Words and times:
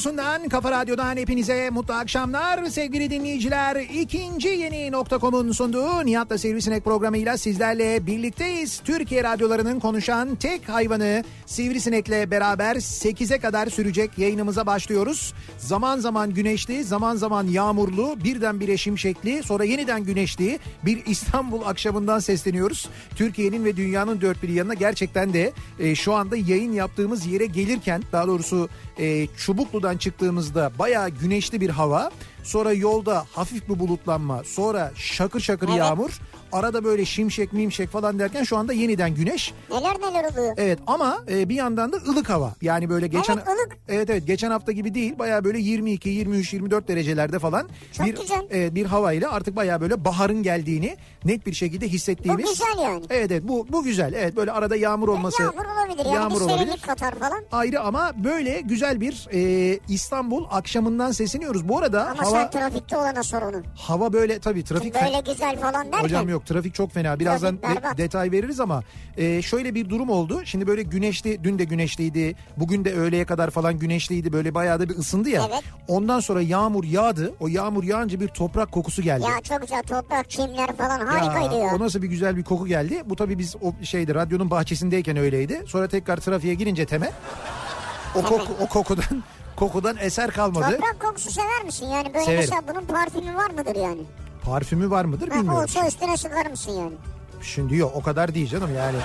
radyosundan, 0.00 0.48
kafa 0.48 0.70
radyodan 0.70 1.16
hepinize 1.16 1.70
mutlu 1.70 1.94
akşamlar 1.94 2.64
sevgili 2.64 3.10
dinleyiciler. 3.10 3.76
İkinci 3.76 4.48
yeni 4.48 4.92
nokta.com'un 4.92 5.52
sunduğu 5.52 6.06
Nihat'la 6.06 6.38
Sivrisinek 6.38 6.84
programıyla 6.84 7.36
sizlerle 7.36 8.06
birlikteyiz. 8.06 8.80
Türkiye 8.84 9.24
radyolarının 9.24 9.80
konuşan 9.80 10.34
tek 10.34 10.68
hayvanı 10.68 11.24
Sivrisinek'le 11.50 12.30
beraber 12.30 12.76
8'e 12.76 13.38
kadar 13.38 13.66
sürecek 13.66 14.18
yayınımıza 14.18 14.66
başlıyoruz. 14.66 15.34
Zaman 15.58 15.98
zaman 15.98 16.34
güneşli, 16.34 16.84
zaman 16.84 17.16
zaman 17.16 17.46
yağmurlu, 17.46 18.16
birdenbire 18.24 18.76
şimşekli, 18.76 19.42
sonra 19.42 19.64
yeniden 19.64 20.04
güneşli 20.04 20.58
bir 20.84 21.06
İstanbul 21.06 21.62
akşamından 21.62 22.18
sesleniyoruz. 22.18 22.88
Türkiye'nin 23.16 23.64
ve 23.64 23.76
dünyanın 23.76 24.20
dört 24.20 24.42
bir 24.42 24.48
yanına 24.48 24.74
gerçekten 24.74 25.32
de 25.32 25.52
e, 25.78 25.94
şu 25.94 26.14
anda 26.14 26.36
yayın 26.36 26.72
yaptığımız 26.72 27.26
yere 27.26 27.46
gelirken 27.46 28.02
daha 28.12 28.26
doğrusu 28.26 28.68
e, 28.98 29.26
Çubuklu'dan 29.26 29.96
çıktığımızda 29.96 30.72
bayağı 30.78 31.08
güneşli 31.10 31.60
bir 31.60 31.70
hava. 31.70 32.10
Sonra 32.42 32.72
yolda 32.72 33.26
hafif 33.32 33.68
bir 33.68 33.78
bulutlanma, 33.78 34.44
sonra 34.44 34.92
şakır 34.96 35.40
şakır 35.40 35.68
Evet. 35.68 35.78
yağmur, 35.78 36.20
arada 36.52 36.84
böyle 36.84 37.04
şimşek 37.04 37.52
mimşek 37.52 37.88
falan 37.90 38.18
derken 38.18 38.42
şu 38.44 38.56
anda 38.56 38.72
yeniden 38.72 39.14
güneş. 39.14 39.54
Neler 39.70 39.96
neler 40.00 40.24
oluyor. 40.32 40.54
Evet 40.56 40.78
ama 40.86 41.18
e, 41.30 41.48
bir 41.48 41.54
yandan 41.54 41.92
da 41.92 41.96
ılık 41.96 42.30
hava. 42.30 42.54
Yani 42.62 42.90
böyle 42.90 43.06
geçen 43.06 43.34
Evet, 43.36 43.48
ılık. 43.48 43.76
Evet 43.88 44.10
evet 44.10 44.26
geçen 44.26 44.50
hafta 44.50 44.72
gibi 44.72 44.94
değil. 44.94 45.18
Bayağı 45.18 45.44
böyle 45.44 45.58
22 45.58 46.08
23 46.08 46.52
24 46.52 46.88
derecelerde 46.88 47.38
falan 47.38 47.68
Çok 47.92 48.06
bir 48.06 48.16
güzel. 48.16 48.46
evet, 48.50 48.74
bir 48.74 48.86
havayla 48.86 49.30
artık 49.32 49.56
bayağı 49.56 49.80
böyle 49.80 50.04
baharın 50.04 50.42
geldiğini 50.42 50.96
net 51.24 51.46
bir 51.46 51.52
şekilde 51.52 51.88
hissettiğimiz. 51.88 52.44
Bu 52.46 52.50
güzel 52.50 52.82
yani. 52.82 53.04
Evet 53.10 53.30
evet 53.30 53.42
bu 53.48 53.66
bu 53.72 53.82
güzel. 53.82 54.12
Evet 54.12 54.36
böyle 54.36 54.52
arada 54.52 54.76
yağmur 54.76 55.08
olması. 55.08 55.42
Yağmur 55.42 55.64
olabilir 55.64 56.04
yani 56.04 56.14
Yağmur 56.14 56.40
bir 56.40 56.44
olabilir. 56.44 56.80
katar 56.86 57.14
falan. 57.14 57.44
Ayrı 57.52 57.80
ama 57.80 58.12
böyle 58.24 58.60
güzel 58.60 59.00
bir 59.00 59.28
e, 59.32 59.78
İstanbul 59.88 60.44
akşamından 60.50 61.12
sesleniyoruz. 61.12 61.68
Bu 61.68 61.78
arada 61.78 62.06
Ama 62.10 62.22
hava 62.22 62.30
sen 62.30 62.50
trafikte 62.50 62.96
olana 62.96 63.22
sor 63.22 63.42
onu. 63.42 63.62
hava 63.76 64.12
böyle 64.12 64.38
tabii 64.38 64.64
trafik 64.64 64.94
Böyle 64.94 65.20
güzel 65.32 65.58
falan 65.60 65.86
derken. 65.86 66.04
Hocam 66.04 66.28
yok 66.28 66.39
trafik 66.46 66.74
çok 66.74 66.92
fena. 66.92 67.20
Birazdan 67.20 67.60
Trafik 67.60 67.82
de- 67.82 68.02
detay 68.02 68.30
veririz 68.30 68.60
ama 68.60 68.82
e, 69.16 69.42
şöyle 69.42 69.74
bir 69.74 69.88
durum 69.90 70.10
oldu. 70.10 70.40
Şimdi 70.44 70.66
böyle 70.66 70.82
güneşli, 70.82 71.44
dün 71.44 71.58
de 71.58 71.64
güneşliydi. 71.64 72.34
Bugün 72.56 72.84
de 72.84 72.94
öğleye 72.94 73.24
kadar 73.24 73.50
falan 73.50 73.78
güneşliydi. 73.78 74.32
Böyle 74.32 74.54
bayağı 74.54 74.80
da 74.80 74.88
bir 74.88 74.96
ısındı 74.98 75.28
ya. 75.28 75.46
Evet. 75.50 75.62
Ondan 75.88 76.20
sonra 76.20 76.42
yağmur 76.42 76.84
yağdı. 76.84 77.34
O 77.40 77.48
yağmur 77.48 77.84
yağınca 77.84 78.20
bir 78.20 78.28
toprak 78.28 78.72
kokusu 78.72 79.02
geldi. 79.02 79.22
Ya 79.22 79.40
çok 79.42 79.60
güzel 79.62 79.82
toprak, 79.82 80.30
çimler 80.30 80.76
falan 80.76 81.06
harikaydı 81.06 81.54
ya. 81.54 81.70
O 81.76 81.78
nasıl 81.78 82.02
bir 82.02 82.08
güzel 82.08 82.36
bir 82.36 82.44
koku 82.44 82.66
geldi. 82.66 83.02
Bu 83.04 83.16
tabii 83.16 83.38
biz 83.38 83.56
o 83.62 83.72
şeydi 83.82 84.14
radyonun 84.14 84.50
bahçesindeyken 84.50 85.16
öyleydi. 85.16 85.62
Sonra 85.66 85.88
tekrar 85.88 86.16
trafiğe 86.16 86.54
girince 86.54 86.86
teme 86.86 87.10
o 88.14 88.22
koku 88.22 88.52
o 88.60 88.66
kokudan 88.66 89.22
kokudan 89.56 89.96
eser 90.00 90.30
kalmadı. 90.30 90.70
Toprak 90.76 91.00
kokusu 91.00 91.30
sever 91.30 91.64
misin? 91.64 91.86
Yani 91.86 92.14
böyle 92.14 92.24
Severim. 92.24 92.40
mesela 92.40 92.62
bunun 92.74 92.86
parfümü 92.86 93.34
var 93.34 93.50
mıdır 93.50 93.76
yani? 93.76 94.00
Parfümü 94.44 94.90
var 94.90 95.04
mıdır 95.04 95.28
Ha, 95.28 95.34
bilmiyorum. 95.34 95.62
olsa 95.62 95.86
üstüne 95.86 96.16
sıkar 96.16 96.46
mısın 96.46 96.72
yani? 96.72 96.92
Şimdi 97.42 97.76
yok 97.76 97.92
o 97.94 98.02
kadar 98.02 98.34
değil 98.34 98.48
canım 98.48 98.70
yani. 98.76 98.96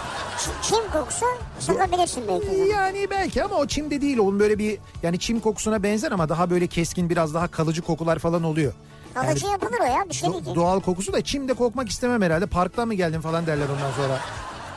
Çim 0.61 0.91
kokusu 0.93 1.25
sıkabilirsin 1.59 2.23
belki. 2.27 2.69
Yani 2.71 3.07
belki 3.09 3.43
ama 3.43 3.55
o 3.55 3.67
çimde 3.67 4.01
değil 4.01 4.17
onun 4.17 4.39
böyle 4.39 4.57
bir 4.59 4.77
yani 5.03 5.19
çim 5.19 5.39
kokusuna 5.39 5.83
benzer 5.83 6.11
ama 6.11 6.29
daha 6.29 6.49
böyle 6.49 6.67
keskin 6.67 7.09
biraz 7.09 7.33
daha 7.33 7.47
kalıcı 7.47 7.81
kokular 7.81 8.19
falan 8.19 8.43
oluyor. 8.43 8.73
Yani 9.15 9.27
Kalıcı 9.27 9.47
yapılır 9.47 9.79
o 9.81 9.83
ya 9.83 10.05
bir 10.09 10.13
şey 10.13 10.29
do- 10.29 10.45
değil 10.45 10.55
doğal 10.55 10.79
kokusu 10.79 11.13
da 11.13 11.21
çimde 11.23 11.53
kokmak 11.53 11.89
istemem 11.89 12.21
herhalde. 12.21 12.45
Parktan 12.45 12.87
mı 12.87 12.93
geldin 12.93 13.21
falan 13.21 13.47
derler 13.47 13.65
ondan 13.75 13.91
sonra. 13.91 14.19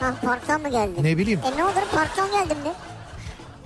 Ha 0.01 0.15
parktan 0.25 0.61
mı 0.61 0.69
geldin? 0.71 1.05
Ne 1.05 1.19
bileyim. 1.19 1.41
E 1.55 1.57
ne 1.57 1.65
olur 1.65 1.73
parktan 1.95 2.31
geldim 2.31 2.57
de. 2.65 2.73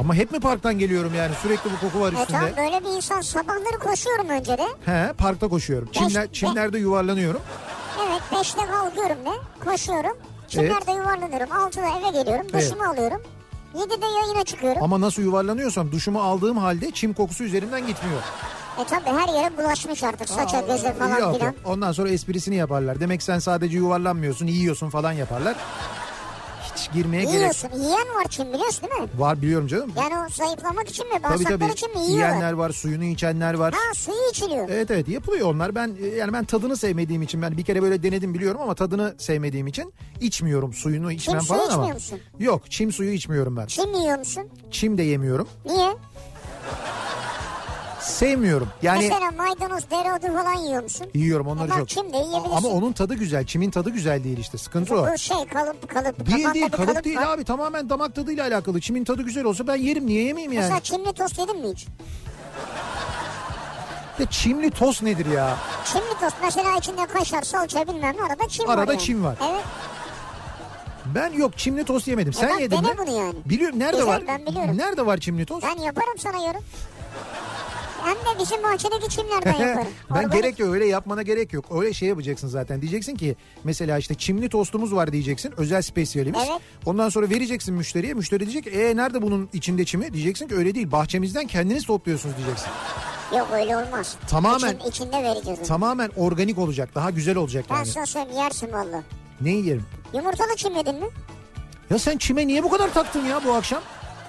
Ama 0.02 0.14
hep 0.14 0.32
mi 0.32 0.40
parktan 0.40 0.78
geliyorum 0.78 1.14
yani 1.14 1.34
sürekli 1.42 1.70
bu 1.72 1.80
koku 1.86 2.00
var 2.00 2.12
E 2.12 2.24
tamam 2.26 2.48
üstünde. 2.48 2.56
böyle 2.56 2.84
bir 2.84 2.96
insan 2.96 3.20
sabahları 3.20 3.78
koşuyorum 3.80 4.28
önce 4.28 4.58
de. 4.58 4.66
He 4.84 5.12
parkta 5.18 5.48
koşuyorum. 5.48 5.88
Çimler, 5.92 6.22
Beş- 6.28 6.32
çimlerde 6.32 6.78
yuvarlanıyorum. 6.78 7.40
Evet 8.08 8.22
beşte 8.32 8.60
kalkıyorum 8.66 9.16
de. 9.24 9.30
Koşuyorum. 9.70 10.16
Çimlerde 10.48 10.92
yuvarlanıyorum. 10.92 11.52
Altıda 11.52 11.86
eve 11.86 12.18
geliyorum. 12.22 12.46
Evet. 12.54 12.70
Duşumu 12.70 12.84
alıyorum. 12.90 13.22
Yedide 13.74 14.06
yayına 14.06 14.44
çıkıyorum. 14.44 14.82
Ama 14.82 15.00
nasıl 15.00 15.22
yuvarlanıyorsam 15.22 15.92
duşumu 15.92 16.20
aldığım 16.22 16.56
halde 16.58 16.90
çim 16.90 17.14
kokusu 17.14 17.44
üzerinden 17.44 17.86
gitmiyor. 17.86 18.20
E 18.80 18.84
tabi 18.84 19.04
her 19.18 19.34
yere 19.34 19.56
bulaşmış 19.58 20.02
artık 20.04 20.28
saça 20.28 20.60
göze 20.60 20.92
falan 20.92 21.18
Yok, 21.18 21.36
filan. 21.38 21.54
Ondan 21.64 21.92
sonra 21.92 22.08
esprisini 22.08 22.54
yaparlar. 22.56 23.00
Demek 23.00 23.22
sen 23.22 23.38
sadece 23.38 23.76
yuvarlanmıyorsun, 23.76 24.46
yiyorsun 24.46 24.90
falan 24.90 25.12
yaparlar. 25.12 25.56
Hiç 26.82 26.92
girmeye 26.92 27.22
gerek 27.24 27.34
Yiyorsun. 27.34 27.68
Yiyen 27.74 28.08
var 28.14 28.28
çim 28.30 28.52
biliyorsun 28.52 28.88
değil 28.90 29.02
mi? 29.02 29.08
var 29.18 29.42
biliyorum 29.42 29.66
canım. 29.66 29.92
Yani 29.96 30.14
o 30.26 30.28
zayıflamak 30.28 30.88
için 30.88 31.06
mi? 31.06 31.12
Tabii 31.12 31.22
Bağırsaklar 31.22 31.58
tabii. 31.58 31.72
için 31.72 31.90
mi? 31.90 31.98
Yiyorlar. 31.98 32.28
Yiyenler 32.28 32.52
var, 32.52 32.70
suyunu 32.70 33.04
içenler 33.04 33.54
var. 33.54 33.74
Ha 33.74 33.94
suyu 33.94 34.30
içiliyor. 34.30 34.68
Evet 34.68 34.90
evet 34.90 35.08
yapılıyor 35.08 35.54
onlar. 35.54 35.74
Ben 35.74 35.96
e, 36.02 36.06
yani 36.06 36.32
ben 36.32 36.44
tadını 36.44 36.76
sevmediğim 36.76 37.22
için 37.22 37.42
ben 37.42 37.56
bir 37.56 37.64
kere 37.64 37.82
böyle 37.82 38.02
denedim 38.02 38.34
biliyorum 38.34 38.60
ama 38.60 38.74
tadını 38.74 39.14
sevmediğim 39.18 39.66
için 39.66 39.92
içmiyorum 40.20 40.72
suyunu 40.72 41.12
içmem 41.12 41.40
suyu 41.40 41.48
falan 41.60 41.64
ama. 41.70 41.72
içmiyor 41.74 41.94
musun? 41.94 42.18
Yok 42.38 42.70
çim 42.70 42.92
suyu 42.92 43.12
içmiyorum 43.12 43.56
ben. 43.56 43.66
Çim 43.66 43.94
yiyor 43.94 44.18
musun? 44.18 44.48
Çim 44.70 44.98
de 44.98 45.02
yemiyorum. 45.02 45.48
Niye? 45.64 45.92
Sevmiyorum. 48.02 48.68
Yani 48.82 49.08
Mesela 49.08 49.30
maydanoz, 49.30 49.90
dereotu 49.90 50.26
falan 50.42 50.54
yiyor 50.54 50.82
musun? 50.82 51.06
yiyorum 51.14 51.46
onları 51.46 51.68
çok. 51.70 51.88
çim 51.88 52.12
de 52.12 52.16
yiyebilirsin. 52.16 52.50
Ama 52.56 52.68
onun 52.68 52.92
tadı 52.92 53.14
güzel. 53.14 53.46
Çimin 53.46 53.70
tadı 53.70 53.90
güzel 53.90 54.24
değil 54.24 54.38
işte. 54.38 54.58
Sıkıntı 54.58 54.94
o. 55.00 55.08
Bu 55.12 55.18
şey 55.18 55.36
kalıp 55.36 55.88
kalıp. 55.88 56.26
Değil 56.26 56.36
kafanda 56.42 56.54
değil 56.54 56.66
bir 56.66 56.70
kalıp 56.72 57.04
değil 57.04 57.16
var. 57.16 57.26
abi 57.26 57.44
tamamen 57.44 57.90
damak 57.90 58.14
tadıyla 58.14 58.46
alakalı. 58.46 58.80
Çimin 58.80 59.04
tadı 59.04 59.22
güzel 59.22 59.44
olsa 59.44 59.66
ben 59.66 59.76
yerim 59.76 60.06
niye 60.06 60.24
yemeyeyim 60.24 60.52
yani? 60.52 60.62
Mesela 60.62 60.80
çimli 60.80 61.12
tost 61.12 61.38
yedin 61.38 61.60
mi 61.60 61.72
hiç? 61.72 61.86
Ya 64.18 64.26
çimli 64.30 64.70
tost 64.70 65.02
nedir 65.02 65.26
ya? 65.26 65.56
Çimli 65.92 66.20
tost 66.20 66.36
mesela 66.42 66.76
içinde 66.76 67.06
kaşar, 67.06 67.42
salça 67.42 67.88
bilmem 67.88 68.16
ne 68.16 68.22
arada 68.22 68.48
çim 68.48 68.68
var. 68.68 68.78
Arada 68.78 68.92
yani. 68.92 69.02
çim 69.02 69.24
var. 69.24 69.36
Evet. 69.50 69.64
Ben 71.14 71.32
yok 71.32 71.58
çimli 71.58 71.84
tost 71.84 72.08
yemedim. 72.08 72.32
Sen 72.32 72.50
bak, 72.50 72.60
yedin 72.60 72.76
dene 72.76 72.92
mi? 72.92 72.98
bunu 72.98 73.18
yani. 73.18 73.34
Biliyorum 73.44 73.78
nerede 73.78 73.96
Güzel, 73.96 74.08
var? 74.14 74.22
ben 74.28 74.46
biliyorum. 74.46 74.78
Nerede 74.78 75.06
var 75.06 75.18
çimli 75.18 75.46
tost? 75.46 75.66
Ben 75.66 75.82
yaparım 75.82 76.18
sana 76.18 76.36
yorum. 76.46 76.60
Hem 78.04 78.14
de 78.14 78.40
bizim 78.40 78.62
bahçedeki 78.62 79.08
çimlerden 79.08 79.52
yaparım. 79.66 79.88
ben 80.10 80.14
Organik. 80.14 80.32
gerek 80.32 80.58
yok 80.58 80.74
öyle 80.74 80.86
yapmana 80.86 81.22
gerek 81.22 81.52
yok. 81.52 81.64
Öyle 81.70 81.92
şey 81.92 82.08
yapacaksın 82.08 82.48
zaten. 82.48 82.82
Diyeceksin 82.82 83.16
ki 83.16 83.36
mesela 83.64 83.98
işte 83.98 84.14
çimli 84.14 84.48
tostumuz 84.48 84.94
var 84.94 85.12
diyeceksin. 85.12 85.52
Özel 85.56 85.82
spesiyelimiz. 85.82 86.40
Evet. 86.50 86.60
Ondan 86.86 87.08
sonra 87.08 87.30
vereceksin 87.30 87.74
müşteriye. 87.74 88.14
Müşteri 88.14 88.40
diyecek 88.50 88.74
e 88.74 88.96
nerede 88.96 89.22
bunun 89.22 89.48
içinde 89.52 89.84
çimi? 89.84 90.12
Diyeceksin 90.14 90.48
ki 90.48 90.54
öyle 90.54 90.74
değil. 90.74 90.92
Bahçemizden 90.92 91.46
kendiniz 91.46 91.86
topluyorsunuz 91.86 92.36
diyeceksin. 92.36 92.68
Yok 93.38 93.48
öyle 93.52 93.76
olmaz. 93.76 94.16
Tamamen- 94.30 94.76
İçin, 94.76 94.88
içinde 94.88 95.22
vereceğiz 95.22 95.58
onu. 95.58 95.66
Tamamen 95.68 96.10
organik 96.16 96.58
olacak. 96.58 96.94
Daha 96.94 97.10
güzel 97.10 97.36
olacak 97.36 97.64
Ben 97.70 97.74
yani. 97.76 97.86
sana 97.86 98.06
söyleyeyim 98.06 98.38
yersin 98.38 98.72
valla. 98.72 99.02
Neyi 99.40 99.66
yerim? 99.66 99.84
Yumurtalı 100.14 100.56
çim 100.56 100.76
yedin 100.76 100.94
mi? 100.94 101.06
Ya 101.90 101.98
sen 101.98 102.18
çime 102.18 102.46
niye 102.46 102.62
bu 102.62 102.70
kadar 102.70 102.94
taktın 102.94 103.24
ya 103.24 103.40
bu 103.44 103.52
akşam? 103.52 103.82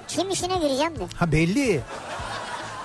Çim 0.08 0.30
işine 0.30 0.56
gireceğim 0.58 0.96
de. 1.00 1.08
Ha 1.16 1.32
belli. 1.32 1.82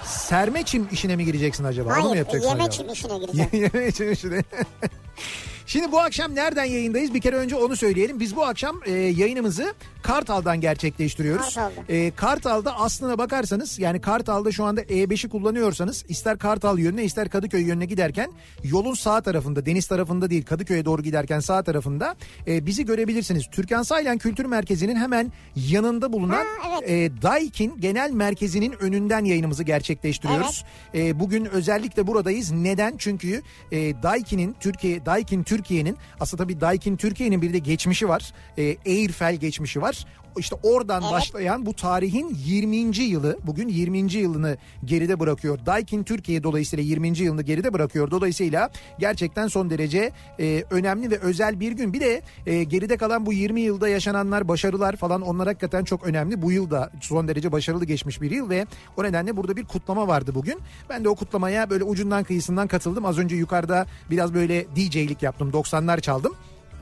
Serme 0.09 0.63
çim 0.63 0.89
işine 0.93 1.17
mi 1.17 1.25
gireceksin 1.25 1.65
acaba? 1.65 1.91
Onu 1.93 1.99
mu 1.99 2.05
Hayır 2.05 2.17
yapacaksın 2.17 2.49
yeme 2.49 2.63
acaba? 2.63 2.71
çim 2.73 2.93
işine 2.93 3.19
gireceğim. 3.27 3.51
Yeme 3.75 3.93
çim 3.93 4.13
işine. 4.13 4.45
Şimdi 5.69 5.93
bu 5.93 6.01
akşam 6.01 6.35
nereden 6.35 6.65
yayındayız? 6.65 7.15
Bir 7.15 7.21
kere 7.21 7.37
önce 7.37 7.57
onu 7.57 7.77
söyleyelim. 7.77 8.21
Biz 8.21 8.37
bu 8.37 8.45
akşam 8.45 8.81
e, 8.87 8.93
yayınımızı 8.93 9.75
Kartal'dan 10.03 10.61
gerçekleştiriyoruz. 10.61 11.55
Kartal'da. 11.55 11.93
E, 11.93 12.11
Kartal'da 12.11 12.79
aslına 12.79 13.19
bakarsanız 13.19 13.79
yani 13.79 14.01
Kartal'da 14.01 14.53
şu 14.53 14.65
anda 14.65 14.83
E5'i 14.83 15.29
kullanıyorsanız 15.29 16.05
ister 16.09 16.39
Kartal 16.39 16.79
yönüne 16.79 17.05
ister 17.05 17.29
Kadıköy 17.29 17.63
yönüne 17.63 17.85
giderken 17.85 18.31
yolun 18.65 18.95
sağ 18.95 19.21
tarafında 19.21 19.67
deniz 19.67 19.87
tarafında 19.87 20.31
değil 20.31 20.45
Kadıköy'e 20.45 20.85
doğru 20.85 21.03
giderken 21.03 21.41
sağ 21.41 21.63
tarafında 21.63 22.17
e, 22.47 22.67
bizi 22.67 22.85
görebilirsiniz. 22.85 23.47
Türkan 23.53 23.83
Saylan 23.83 24.19
Kültür 24.19 24.45
Merkezi'nin 24.45 24.97
hemen 24.97 25.33
yanında 25.57 26.13
bulunan 26.13 26.47
Ha, 26.61 26.79
evet. 26.83 26.91
e, 26.91 27.23
Daikin 27.23 27.81
Genel 27.81 28.11
Merkezi'nin 28.11 28.73
önünden 28.81 29.25
yayınımızı 29.25 29.63
gerçekleştiriyoruz. 29.63 30.65
E, 30.95 31.21
bugün 31.21 31.45
özellikle 31.45 32.07
buradayız. 32.07 32.51
Neden? 32.51 32.95
Çünkü 32.99 33.43
e, 33.73 34.03
Daikin'in 34.03 34.57
Türkiye 34.61 35.07
Daikin 35.07 35.43
Türkiye'nin 35.59 35.97
aslında 36.21 36.43
tabii 36.43 36.61
Daikin 36.61 36.97
Türkiye'nin 36.97 37.43
bir 37.43 37.53
de 37.53 37.59
geçmişi 37.59 38.09
var. 38.09 38.33
E, 38.59 38.77
Airfel 38.87 39.35
geçmişi 39.37 39.83
var. 39.83 40.07
İşte 40.39 40.57
oradan 40.63 41.03
Evet. 41.03 41.13
başlayan 41.13 41.67
bu 41.67 41.75
tarihin 41.75 42.37
20. 42.45 42.77
yılı 42.99 43.39
bugün 43.47 43.69
20. 43.69 43.99
yılını 44.13 44.57
geride 44.85 45.21
bırakıyor. 45.21 45.59
Daikin 45.67 46.05
Türkiye 46.05 46.43
dolayısıyla 46.43 46.85
20. 46.85 47.19
yılını 47.19 47.43
geride 47.43 47.73
bırakıyor. 47.73 48.11
Dolayısıyla 48.11 48.71
gerçekten 48.99 49.49
son 49.49 49.71
derece 49.71 50.13
e, 50.41 50.65
önemli 50.71 51.11
ve 51.11 51.19
özel 51.19 51.61
bir 51.61 51.73
gün. 51.73 51.93
Bir 51.93 52.01
de 52.01 52.23
e, 52.47 52.65
geride 52.65 52.97
kalan 52.97 53.27
bu 53.27 53.33
20 53.33 53.61
yılda 53.61 53.89
yaşananlar, 53.89 54.49
başarılar 54.49 54.97
falan 54.97 55.23
onlar 55.23 55.49
hakikaten 55.49 55.85
çok 55.85 56.07
önemli. 56.07 56.43
Bu 56.43 56.53
yıl 56.53 56.71
da 56.71 56.91
son 57.01 57.29
derece 57.29 57.53
başarılı 57.53 57.85
geçmiş 57.85 58.21
bir 58.21 58.31
yıl 58.31 58.51
ve 58.51 58.67
o 58.97 59.05
nedenle 59.05 59.37
burada 59.37 59.57
bir 59.57 59.65
kutlama 59.65 60.09
vardı 60.09 60.35
bugün. 60.35 60.61
Ben 60.91 61.05
de 61.05 61.09
o 61.09 61.15
kutlamaya 61.15 61.71
böyle 61.71 61.85
ucundan 61.85 62.25
kıyısından 62.25 62.69
katıldım. 62.69 63.05
Az 63.05 63.19
önce 63.19 63.37
yukarıda 63.37 63.87
biraz 64.11 64.35
böyle 64.35 64.67
DJ'lik 64.77 65.23
yaptım. 65.23 65.51
90'lar 65.51 66.01
çaldım. 66.01 66.35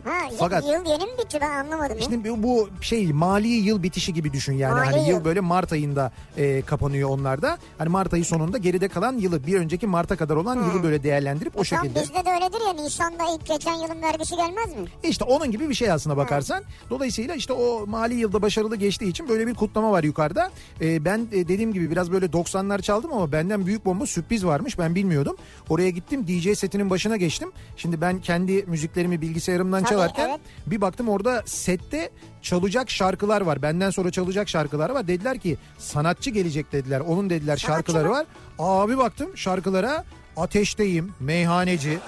Ha, 0.06 0.29
Fakat- 0.38 0.64
yıl 0.64 0.70
yeni 0.87 1.05
mi 1.05 1.11
bitti 1.25 1.38
ben 1.41 1.50
anlamadım. 1.50 1.93
ya. 1.97 2.00
İşte 2.00 2.43
bu- 2.43 2.69
şey 2.81 3.12
mali 3.12 3.49
yıl 3.49 3.82
bitişi 3.82 4.14
gibi 4.14 4.32
düşün 4.32 4.53
yani. 4.53 4.75
Mali 4.75 4.87
hani 4.87 5.08
yıl 5.08 5.17
yıl. 5.17 5.25
böyle 5.25 5.41
Mart 5.41 5.73
ayında 5.73 6.12
e, 6.37 6.62
kapanıyor 6.62 7.08
onlarda. 7.11 7.58
Hani 7.79 7.88
Mart 7.88 8.14
ayı 8.14 8.25
sonunda 8.25 8.58
geride 8.58 8.88
kalan 8.88 9.19
yılı 9.19 9.47
bir 9.47 9.55
önceki 9.58 9.87
Mart'a 9.87 10.17
kadar 10.17 10.37
olan 10.37 10.56
yılı 10.56 10.82
böyle 10.82 11.03
değerlendirip 11.03 11.56
o 11.56 11.61
E 11.61 11.64
tamam, 11.64 11.85
şekilde. 11.85 12.03
bizde 12.03 12.25
de 12.25 12.31
öyledir 12.31 12.61
ya 12.67 12.73
Nisan'da 12.85 13.25
ilk 13.35 13.47
geçen 13.47 13.75
yılın 13.75 14.03
vergisi 14.03 14.37
gelmez 14.37 14.67
mi? 14.76 14.88
İşte 15.03 15.25
onun 15.25 15.50
gibi 15.50 15.69
bir 15.69 15.75
şey 15.75 15.91
aslına 15.91 16.17
bakarsan. 16.17 16.62
Dolayısıyla 16.91 17.35
işte 17.35 17.53
o 17.53 17.87
mali 17.87 18.14
yılda 18.14 18.43
başarılı 18.43 18.76
geçtiği 18.76 19.08
için 19.11 19.29
böyle 19.29 19.47
bir 19.47 19.55
kutlama 19.55 19.93
var 19.93 20.05
yukarıda. 20.05 20.50
Ee, 20.81 21.05
ben 21.05 21.19
e, 21.32 21.49
dediğim 21.49 21.73
gibi 21.73 21.91
biraz 21.91 22.12
böyle 22.12 22.26
90'lar 22.26 22.82
çaldım 22.82 23.12
ama 23.12 23.32
benden 23.32 23.67
büyük 23.67 23.85
bomba 23.85 24.06
sürpriz 24.06 24.47
varmış 24.47 24.79
ben 24.79 24.94
bilmiyordum. 24.94 25.37
Oraya 25.69 25.91
gittim 25.91 26.26
DJ 26.26 26.55
setinin 26.58 26.91
başına 26.91 27.17
geçtim. 27.17 27.53
Şimdi 27.76 28.00
ben 28.00 28.19
kendi 28.20 28.62
müziklerimi 28.67 29.20
bilgisayarımdan 29.20 29.82
Tabii, 29.82 29.95
çalarken 29.96 30.28
evet. 30.28 30.40
bir 30.66 30.81
baktım 30.81 31.08
orada 31.08 31.43
sette 31.46 32.10
çalacak 32.43 32.90
şarkılar 32.90 33.40
var. 33.40 33.62
Benden 33.62 33.90
sonra 33.90 34.10
çalacak 34.10 34.48
şarkılar 34.48 34.90
var. 34.90 35.08
Dediler 35.08 35.38
ki 35.38 35.56
sanatçı 35.78 36.31
gelecek 36.31 36.72
dediler. 36.72 37.00
Onun 37.00 37.31
dediler 37.31 37.56
Sanatçı 37.56 37.66
şarkıları 37.66 38.08
mı? 38.08 38.14
var. 38.14 38.26
Abi 38.58 38.98
baktım 38.98 39.37
şarkılara 39.37 40.04
ateşteyim, 40.37 41.14
meyhaneci. 41.20 41.98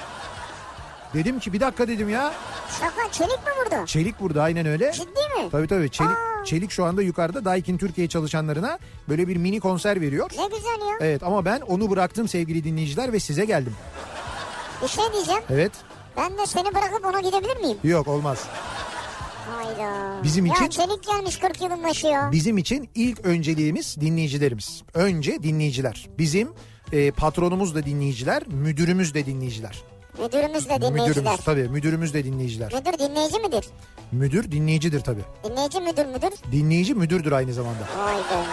Dedim 1.14 1.38
ki 1.38 1.52
bir 1.52 1.60
dakika 1.60 1.88
dedim 1.88 2.08
ya. 2.08 2.32
Şaka 2.80 3.12
çelik 3.12 3.38
mi 3.38 3.52
burada? 3.62 3.86
Çelik 3.86 4.20
burada 4.20 4.42
aynen 4.42 4.66
öyle. 4.66 4.92
Ciddi 4.92 5.42
mi? 5.42 5.50
Tabii 5.50 5.66
tabii 5.66 5.90
Çelik, 5.90 6.10
Aa. 6.10 6.44
Çelik 6.44 6.70
şu 6.70 6.84
anda 6.84 7.02
yukarıda 7.02 7.44
Daikin 7.44 7.78
Türkiye 7.78 8.08
çalışanlarına 8.08 8.78
böyle 9.08 9.28
bir 9.28 9.36
mini 9.36 9.60
konser 9.60 10.00
veriyor. 10.00 10.30
Ne 10.38 10.46
güzel 10.46 10.88
ya. 10.90 10.96
Evet 11.00 11.22
ama 11.22 11.44
ben 11.44 11.60
onu 11.60 11.90
bıraktım 11.90 12.28
sevgili 12.28 12.64
dinleyiciler 12.64 13.12
ve 13.12 13.20
size 13.20 13.44
geldim. 13.44 13.74
Bir 14.82 14.88
şey 14.88 15.04
diyeceğim. 15.12 15.42
Evet 15.50 15.72
Ben 16.18 16.38
de 16.38 16.46
seni 16.46 16.64
bırakıp 16.74 17.04
ona 17.04 17.20
gidebilir 17.20 17.56
miyim? 17.56 17.78
yok 17.84 18.08
olmaz. 18.08 18.44
Hayda. 19.50 20.22
Bizim 20.24 20.46
için- 20.46 20.64
Ya 20.64 20.70
çelik 20.70 21.04
gelmiş 21.06 21.38
40 21.38 21.62
yılın 21.62 21.84
başı 21.84 22.06
ya. 22.06 22.28
Bizim 22.32 22.58
için 22.58 22.90
ilk 22.94 23.20
önceliğimiz 23.26 23.96
dinleyicilerimiz. 24.00 24.82
Önce 24.94 25.42
dinleyiciler. 25.42 26.06
Bizim 26.18 26.48
e, 26.92 27.10
patronumuz 27.10 27.74
da 27.74 27.86
dinleyiciler, 27.86 28.42
müdürümüz 28.46 29.14
de 29.14 29.26
dinleyiciler. 29.26 29.82
Müdürümüz 30.22 30.68
de 30.68 30.80
dinleyiciler. 30.80 31.08
Müdürümüz 31.16 31.44
tabii 31.44 31.68
müdürümüz 31.68 32.14
de 32.14 32.24
dinleyiciler. 32.24 32.72
Müdür 32.74 32.98
dinleyici 32.98 33.38
midir? 33.40 33.68
Müdür 34.12 34.52
dinleyicidir 34.52 35.00
tabii. 35.00 35.24
Dinleyici 35.44 35.80
müdür 35.80 36.06
müdür? 36.06 36.30
Dinleyici 36.52 36.94
müdürdür 36.94 37.32
aynı 37.32 37.52
zamanda. 37.52 37.80
Vay 37.98 38.16
be. 38.16 38.44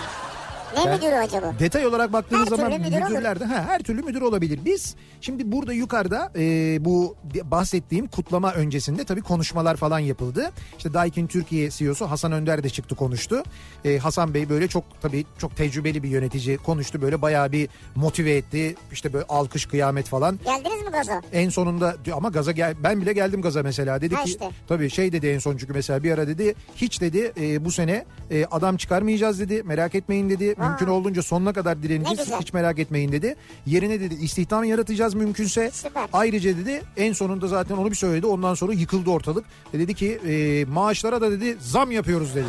Ne 0.77 0.86
Ben- 0.86 0.95
müdürü 0.95 1.16
acaba? 1.16 1.54
Detay 1.60 1.88
olarak 1.88 2.13
baktığınız 2.13 2.51
Her 2.51 2.56
zaman 2.57 2.72
olur. 2.72 2.80
müdürlerde 2.80 3.45
ha, 3.45 3.66
her 3.68 3.80
türlü 3.80 4.01
müdür 4.01 4.22
olabilir. 4.22 4.60
Biz 4.66 4.95
şimdi 5.22 5.51
burada 5.51 5.74
yukarıda 5.74 6.31
e, 6.36 6.77
bu 6.86 7.16
bahsettiğim 7.44 8.07
kutlama 8.07 8.54
öncesinde 8.54 9.04
tabii 9.04 9.22
konuşmalar 9.22 9.75
falan 9.75 10.00
yapıldı. 10.00 10.51
İşte 10.77 10.94
Daikin 10.94 11.27
Türkiye 11.27 11.69
CEO'su 11.69 12.06
Hasan 12.12 12.31
Önder 12.31 12.63
de 12.63 12.69
çıktı 12.69 12.95
konuştu. 12.95 13.44
E, 13.86 13.98
Hasan 13.98 14.33
Bey 14.33 14.50
böyle 14.50 14.68
çok 14.68 14.83
tabii 15.01 15.25
çok 15.38 15.56
tecrübeli 15.57 16.04
bir 16.04 16.10
yönetici 16.10 16.57
konuştu 16.57 17.01
böyle 17.01 17.22
bayağı 17.22 17.51
bir 17.51 17.69
motive 17.95 18.36
etti. 18.36 18.75
İşte 18.92 19.13
böyle 19.13 19.25
alkış 19.30 19.66
kıyamet 19.66 20.06
falan. 20.07 20.39
Geldiniz 20.45 20.83
mi 20.83 20.89
gaza? 20.92 21.22
En 21.33 21.50
sonunda 21.50 21.95
ama 22.16 22.30
gaza 22.30 22.51
gel 22.51 22.74
ben 22.83 23.01
bile 23.01 23.13
geldim 23.13 23.42
gaza 23.42 23.63
mesela 23.63 24.01
dedi 24.01 24.16
Ha 24.16 24.24
ki 24.24 24.30
işte. 24.30 24.50
tabii 24.68 24.89
şey 24.89 25.12
dedi 25.12 25.27
en 25.27 25.39
son 25.39 25.57
çünkü 25.57 25.74
mesela 25.74 26.04
bir 26.04 26.12
ara 26.12 26.27
dedi 26.27 26.56
hiç 26.75 27.01
dedi 27.01 27.31
e, 27.42 27.66
bu 27.66 27.72
sene 27.72 28.06
e, 28.31 28.45
adam 28.45 28.77
çıkarmayacağız 28.77 29.39
dedi 29.39 29.63
merak 29.63 29.95
etmeyin 29.95 30.30
dedi. 30.30 30.56
Mümkün 30.68 30.88
olduğunca 30.88 31.22
sonuna 31.22 31.54
kadar 31.54 31.78
Ne 31.78 31.84
direneceğiz 31.84 32.32
hiç 32.40 32.54
merak 32.54 32.80
etmeyin 32.80 33.12
dedi. 33.12 33.36
Yerine 33.66 34.00
dedi 34.00 34.14
istihdam 34.14 34.64
yaratacağız 34.64 35.14
mümkünse. 35.14 35.72
Süper. 35.74 36.10
ayrıca 36.14 36.58
dedi 36.58 36.84
en 36.98 37.14
sonunda 37.14 37.48
zaten 37.48 37.78
onu 37.78 37.92
bir 37.92 37.96
söyledi. 37.96 38.28
Ondan 38.28 38.54
sonra 38.54 38.74
yıkıldı 38.74 39.10
ortalık. 39.10 39.46
E, 39.74 39.80
dedi 39.80 39.94
ki 39.94 40.20
e, 40.28 40.66
maaşlara 40.66 41.22
da 41.22 41.32
dedi 41.32 41.58
zam 41.60 41.92
yapıyoruz 41.92 42.36
dedi. 42.36 42.48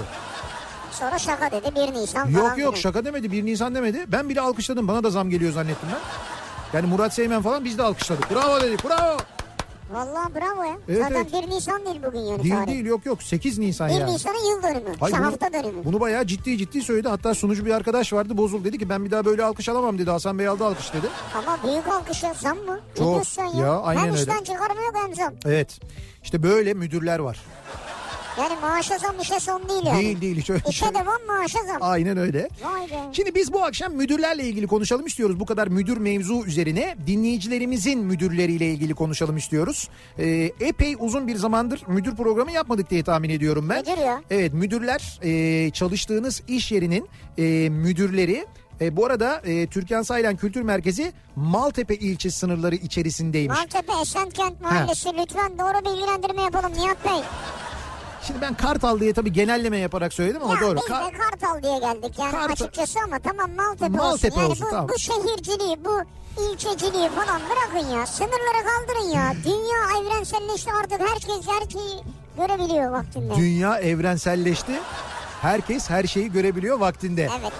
Sonra 0.92 1.18
şaka 1.18 1.50
dedi 1.50 1.74
1 1.74 2.00
Nisan 2.00 2.32
falan. 2.32 2.48
yok 2.48 2.58
yok 2.58 2.76
şaka 2.76 3.04
demedi. 3.04 3.32
1 3.32 3.44
Nisan 3.46 3.74
demedi. 3.74 4.04
Ben 4.08 4.28
bile 4.28 4.40
alkışladım. 4.40 4.88
Bana 4.88 5.04
da 5.04 5.10
zam 5.10 5.30
geliyor 5.30 5.52
zannettim 5.52 5.88
ben. 5.92 6.00
Yani 6.78 6.86
Murat 6.86 7.14
Seymen 7.14 7.42
falan 7.42 7.64
biz 7.64 7.78
de 7.78 7.82
alkışladık. 7.82 8.30
Bravo 8.30 8.60
dedik 8.60 8.84
bravo 8.84 9.16
Vallahi 9.92 10.34
bravo 10.34 10.62
ya. 10.64 10.76
Evet, 10.88 10.98
Zaten 11.02 11.14
evet. 11.34 11.48
1 11.50 11.50
Nisan 11.50 11.86
değil 11.86 12.00
bugün 12.06 12.18
yani 12.20 12.42
Değil 12.42 12.54
tarih. 12.54 12.66
değil 12.66 12.84
yok 12.84 13.06
yok 13.06 13.22
8 13.22 13.58
Nisan 13.58 13.88
1 13.88 13.94
yani. 13.94 14.12
Nisan'ın 14.14 14.50
yıl 14.50 14.62
dönümü. 14.62 14.94
Hayır, 15.00 15.12
işte 15.14 15.18
bunu- 15.18 15.26
hafta 15.32 15.52
dönümü. 15.52 15.84
Bunu 15.84 16.00
bayağı 16.00 16.26
ciddi 16.26 16.58
ciddi 16.58 16.82
söyledi. 16.82 17.08
Hatta 17.08 17.34
sunucu 17.34 17.66
bir 17.66 17.70
arkadaş 17.70 18.12
vardı 18.12 18.36
bozul 18.36 18.64
dedi 18.64 18.78
ki 18.78 18.88
ben 18.88 19.04
bir 19.04 19.10
daha 19.10 19.24
böyle 19.24 19.44
alkış 19.44 19.68
alamam 19.68 19.98
dedi. 19.98 20.10
Hasan 20.10 20.38
Bey 20.38 20.48
aldı 20.48 20.64
alkış 20.64 20.92
dedi. 20.94 21.06
Ama 21.34 21.58
büyük 21.64 21.88
alkışa 21.88 22.34
zam 22.34 22.58
mı? 22.58 22.80
Çok. 22.98 23.22
ya? 23.38 23.66
Ya, 23.66 23.80
aynen 23.80 24.00
hem 24.00 24.10
öyle. 24.10 24.20
işten 24.20 24.44
çıkarma 24.44 24.82
yok 24.82 24.94
hem 25.04 25.14
zam. 25.14 25.32
Evet. 25.44 25.78
İşte 26.22 26.42
böyle 26.42 26.74
müdürler 26.74 27.18
var. 27.18 27.40
Yani 28.38 28.60
maaşa 28.60 28.98
zam 28.98 29.20
işe 29.20 29.40
son 29.40 29.68
değil 29.68 29.82
yani. 29.86 30.00
Değil 30.04 30.20
değil 30.20 30.36
hiç 30.36 30.50
öyle 30.50 30.62
İşe 30.68 30.84
şey. 30.84 30.94
devam 30.94 31.26
maaşa 31.26 31.58
zam. 31.66 31.76
Aynen 31.80 32.16
öyle. 32.16 32.48
Vay 32.64 32.90
be. 32.90 32.94
Şimdi 33.12 33.34
biz 33.34 33.52
bu 33.52 33.64
akşam 33.64 33.92
müdürlerle 33.92 34.42
ilgili 34.44 34.66
konuşalım 34.66 35.06
istiyoruz. 35.06 35.40
Bu 35.40 35.46
kadar 35.46 35.68
müdür 35.68 35.96
mevzu 35.96 36.44
üzerine 36.46 36.96
dinleyicilerimizin 37.06 37.98
müdürleriyle 37.98 38.66
ilgili 38.70 38.94
konuşalım 38.94 39.36
istiyoruz. 39.36 39.88
Ee, 40.18 40.50
epey 40.60 40.96
uzun 40.98 41.28
bir 41.28 41.36
zamandır 41.36 41.82
müdür 41.86 42.16
programı 42.16 42.52
yapmadık 42.52 42.90
diye 42.90 43.02
tahmin 43.02 43.30
ediyorum 43.30 43.68
ben. 43.68 43.78
Müdür 43.80 43.98
ya. 44.02 44.22
Evet 44.30 44.52
müdürler 44.52 45.20
e, 45.22 45.70
çalıştığınız 45.70 46.42
iş 46.48 46.72
yerinin 46.72 47.08
e, 47.38 47.68
müdürleri 47.70 48.46
e, 48.80 48.96
bu 48.96 49.06
arada 49.06 49.42
e, 49.44 49.66
Türkan 49.66 50.02
Saylan 50.02 50.36
Kültür 50.36 50.62
Merkezi 50.62 51.12
Maltepe 51.36 51.94
ilçe 51.94 52.30
sınırları 52.30 52.74
içerisindeymiş. 52.74 53.58
Maltepe 53.58 53.92
Esenkent 54.02 54.60
Mahallesi 54.60 55.08
lütfen 55.08 55.58
doğru 55.58 55.94
bilgilendirme 55.94 56.42
yapalım 56.42 56.72
Nihat 56.72 57.04
Bey. 57.04 57.22
Şimdi 58.26 58.40
ben 58.40 58.54
Kartal 58.54 59.00
diye 59.00 59.12
tabii 59.12 59.32
genelleme 59.32 59.78
yaparak 59.78 60.12
söyledim 60.12 60.42
ama 60.42 60.54
ya 60.54 60.60
doğru. 60.60 60.76
biz 60.76 60.82
Ka- 60.84 61.12
de 61.12 61.18
Kartal 61.18 61.62
diye 61.62 61.78
geldik 61.78 62.18
yani 62.18 62.30
Kartal- 62.32 62.52
açıkçası 62.52 62.98
ama 63.04 63.18
tamam 63.18 63.50
Maltepe, 63.56 63.88
Maltepe 63.96 64.34
olsun. 64.34 64.40
Yani 64.40 64.50
olsun, 64.50 64.66
bu, 64.66 64.70
tamam. 64.70 64.88
bu 64.88 64.98
şehirciliği 64.98 65.84
bu 65.84 66.00
ilçeciliği 66.52 67.08
falan 67.08 67.40
bırakın 67.50 67.88
ya. 67.88 68.06
Sınırları 68.06 68.64
kaldırın 68.66 69.10
ya. 69.10 69.32
Dünya 69.44 70.00
evrenselleşti 70.00 70.70
artık 70.72 71.00
herkes 71.00 71.48
her 71.48 71.70
şeyi 71.70 72.00
görebiliyor 72.38 72.90
vaktinde. 72.92 73.34
Dünya 73.36 73.78
evrenselleşti. 73.78 74.72
Herkes 75.42 75.90
her 75.90 76.04
şeyi 76.04 76.32
görebiliyor 76.32 76.78
vaktinde. 76.78 77.22
Evet. 77.40 77.52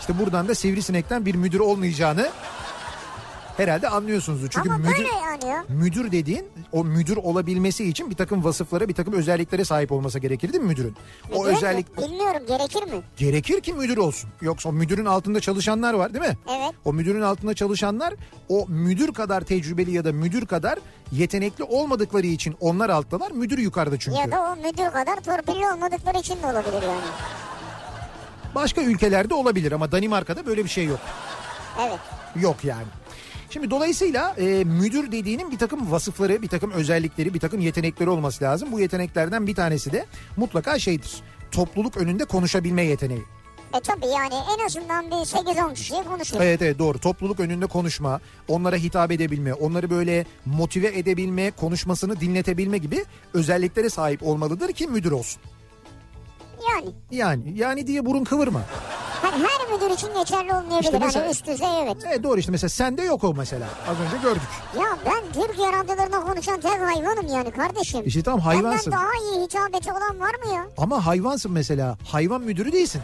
İşte 0.00 0.12
İşte 0.12 0.24
buradan 0.24 0.48
da 0.48 0.54
sivrisinekten 0.54 1.26
bir 1.26 1.34
müdür 1.34 1.60
olmayacağını 1.60 2.28
herhalde 3.60 3.88
anlıyorsunuzdur. 3.88 4.48
Çünkü 4.50 4.68
Ama 4.70 4.78
müdür, 4.78 4.90
böyle 4.98 5.46
ya. 5.52 5.64
müdür 5.68 6.12
dediğin 6.12 6.48
o 6.72 6.84
müdür 6.84 7.16
olabilmesi 7.16 7.84
için 7.88 8.10
bir 8.10 8.16
takım 8.16 8.44
vasıflara 8.44 8.88
bir 8.88 8.94
takım 8.94 9.14
özelliklere 9.14 9.64
sahip 9.64 9.92
olması 9.92 10.18
gerekir 10.18 10.52
değil 10.52 10.62
mi 10.64 10.68
müdürün? 10.68 10.96
O 11.34 11.44
Müdür- 11.44 11.56
özellik 11.56 11.98
Bilmiyorum 11.98 12.42
gerekir 12.48 12.82
mi? 12.82 13.02
gerekir 13.16 13.60
ki 13.60 13.72
müdür 13.72 13.96
olsun. 13.96 14.30
Yoksa 14.40 14.68
o 14.68 14.72
müdürün 14.72 15.04
altında 15.04 15.40
çalışanlar 15.40 15.94
var 15.94 16.14
değil 16.14 16.24
mi? 16.24 16.36
Evet. 16.48 16.74
O 16.84 16.92
müdürün 16.92 17.20
altında 17.20 17.54
çalışanlar 17.54 18.14
o 18.48 18.66
müdür 18.68 19.12
kadar 19.14 19.40
tecrübeli 19.40 19.90
ya 19.92 20.04
da 20.04 20.12
müdür 20.12 20.46
kadar 20.46 20.78
yetenekli 21.12 21.64
olmadıkları 21.64 22.26
için 22.26 22.56
onlar 22.60 22.90
alttalar. 22.90 23.30
Müdür 23.30 23.58
yukarıda 23.58 23.98
çünkü. 23.98 24.18
Ya 24.18 24.30
da 24.30 24.40
o 24.42 24.56
müdür 24.56 24.90
kadar 24.90 25.16
torpilli 25.16 25.66
olmadıkları 25.74 26.18
için 26.18 26.42
de 26.42 26.46
olabilir 26.46 26.82
yani. 26.82 27.00
Başka 28.54 28.80
ülkelerde 28.82 29.34
olabilir 29.34 29.72
ama 29.72 29.92
Danimarka'da 29.92 30.46
böyle 30.46 30.64
bir 30.64 30.68
şey 30.70 30.84
yok. 30.84 30.98
Evet. 31.80 31.98
Yok 32.36 32.64
yani. 32.64 32.86
Şimdi 33.50 33.70
dolayısıyla 33.70 34.34
e, 34.38 34.64
müdür 34.64 35.12
dediğinin 35.12 35.50
bir 35.50 35.58
takım 35.58 35.90
vasıfları, 35.90 36.42
bir 36.42 36.48
takım 36.48 36.70
özellikleri, 36.70 37.34
bir 37.34 37.40
takım 37.40 37.60
yetenekleri 37.60 38.10
olması 38.10 38.44
lazım. 38.44 38.72
Bu 38.72 38.80
yeteneklerden 38.80 39.46
bir 39.46 39.54
tanesi 39.54 39.92
de 39.92 40.06
mutlaka 40.36 40.78
şeydir. 40.78 41.22
Topluluk 41.50 41.96
önünde 41.96 42.24
konuşabilme 42.24 42.82
yeteneği. 42.84 43.22
E 43.74 43.80
tabii 43.80 44.06
yani 44.06 44.34
en 44.58 44.66
azından 44.66 45.06
bir 45.06 45.14
8-10 45.14 45.74
kişiye 45.74 46.02
konuşuyor. 46.02 46.42
Evet 46.42 46.62
evet 46.62 46.78
doğru. 46.78 46.98
Topluluk 46.98 47.40
önünde 47.40 47.66
konuşma, 47.66 48.20
onlara 48.48 48.76
hitap 48.76 49.12
edebilme, 49.12 49.54
onları 49.54 49.90
böyle 49.90 50.26
motive 50.46 50.98
edebilme, 50.98 51.50
konuşmasını 51.50 52.20
dinletebilme 52.20 52.78
gibi 52.78 53.04
özelliklere 53.34 53.90
sahip 53.90 54.22
olmalıdır 54.22 54.72
ki 54.72 54.86
müdür 54.86 55.12
olsun. 55.12 55.42
Yani 56.70 56.90
Yani 57.10 57.58
yani 57.58 57.86
diye 57.86 58.06
burun 58.06 58.24
kıvırma. 58.24 58.62
Hani 59.30 59.44
her 59.44 59.74
müdür 59.74 59.94
için 59.94 60.08
geçerli 60.18 60.52
olmayabilir. 60.52 60.80
İşte 60.82 60.98
mesela- 60.98 61.24
Hani 61.24 61.32
üst 61.32 61.46
düzey 61.46 61.68
evet. 61.82 61.96
Evet 62.08 62.22
doğru 62.22 62.38
işte 62.40 62.52
mesela 62.52 62.68
sende 62.68 63.02
yok 63.02 63.24
o 63.24 63.34
mesela. 63.34 63.66
Az 63.88 63.96
önce 64.00 64.16
gördük. 64.22 64.42
Ya 64.78 64.98
ben 65.06 65.42
Türkiye 65.42 65.72
radyolarında 65.72 66.20
konuşan 66.20 66.60
tek 66.60 66.80
hayvanım 66.80 67.26
yani 67.26 67.50
kardeşim. 67.50 68.02
İşte 68.04 68.22
tam 68.22 68.40
hayvansın. 68.40 68.92
Benden 68.92 69.04
daha 69.06 69.14
iyi 69.34 69.44
hitabeti 69.44 69.90
olan 69.92 70.20
var 70.20 70.34
mı 70.44 70.54
ya? 70.54 70.66
Ama 70.78 71.06
hayvansın 71.06 71.52
mesela. 71.52 71.96
Hayvan 72.08 72.40
müdürü 72.40 72.72
değilsin. 72.72 73.00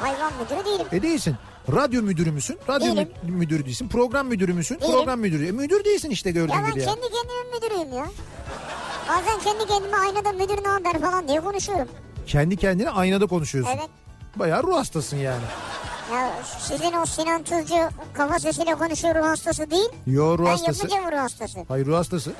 Hayvan 0.00 0.32
müdürü 0.42 0.64
değilim. 0.64 0.86
E 0.92 1.02
değilsin. 1.02 1.36
Radyo 1.72 2.02
müdürü 2.02 2.30
müsün? 2.30 2.58
Radyo 2.68 2.86
Değilim. 2.96 3.08
mü- 3.22 3.30
müdürü 3.32 3.64
değilsin. 3.66 3.88
Program 3.88 4.26
müdürü 4.26 4.52
müsün? 4.52 4.80
Değilim. 4.80 4.92
Program 4.92 5.20
müdürü. 5.20 5.46
E 5.46 5.50
müdür 5.52 5.84
değilsin 5.84 6.10
işte 6.10 6.30
gördüğün 6.30 6.52
Ya 6.52 6.62
ben 6.64 6.70
gibi 6.70 6.80
ya. 6.80 6.86
kendi 6.86 7.00
kendimin 7.00 7.54
müdürüyüm 7.54 7.98
ya. 7.98 8.06
Bazen 9.08 9.38
kendi 9.44 9.66
kendime 9.66 9.96
aynada 9.96 10.32
müdür 10.32 10.64
ne 10.64 10.68
haber 10.68 11.00
falan 11.00 11.28
diye 11.28 11.40
konuşuyorum. 11.40 11.88
Kendi 12.26 12.56
kendine 12.56 12.90
aynada 12.90 13.26
konuşuyorsun. 13.26 13.72
Evet. 13.76 13.88
Bayağı 14.38 14.62
ruh 14.62 14.76
hastasın 14.76 15.16
yani. 15.16 15.42
Ya 16.12 16.30
sizin 16.58 16.92
o 16.92 17.06
Sinan 17.06 17.42
Tuzcu 17.42 17.74
kafa 18.12 18.38
sesiyle 18.38 18.74
konuşuyor 18.74 19.14
ruh 19.14 19.26
hastası 19.26 19.70
değil. 19.70 19.88
Yo 20.06 20.38
ruh 20.38 20.44
ben 20.46 20.50
hastası. 20.50 20.78
yapacağım 20.82 21.12
ruh 21.12 21.18
hastası. 21.18 21.58
Hayır 21.68 21.86
ruh 21.86 21.96
hastası. 21.96 22.32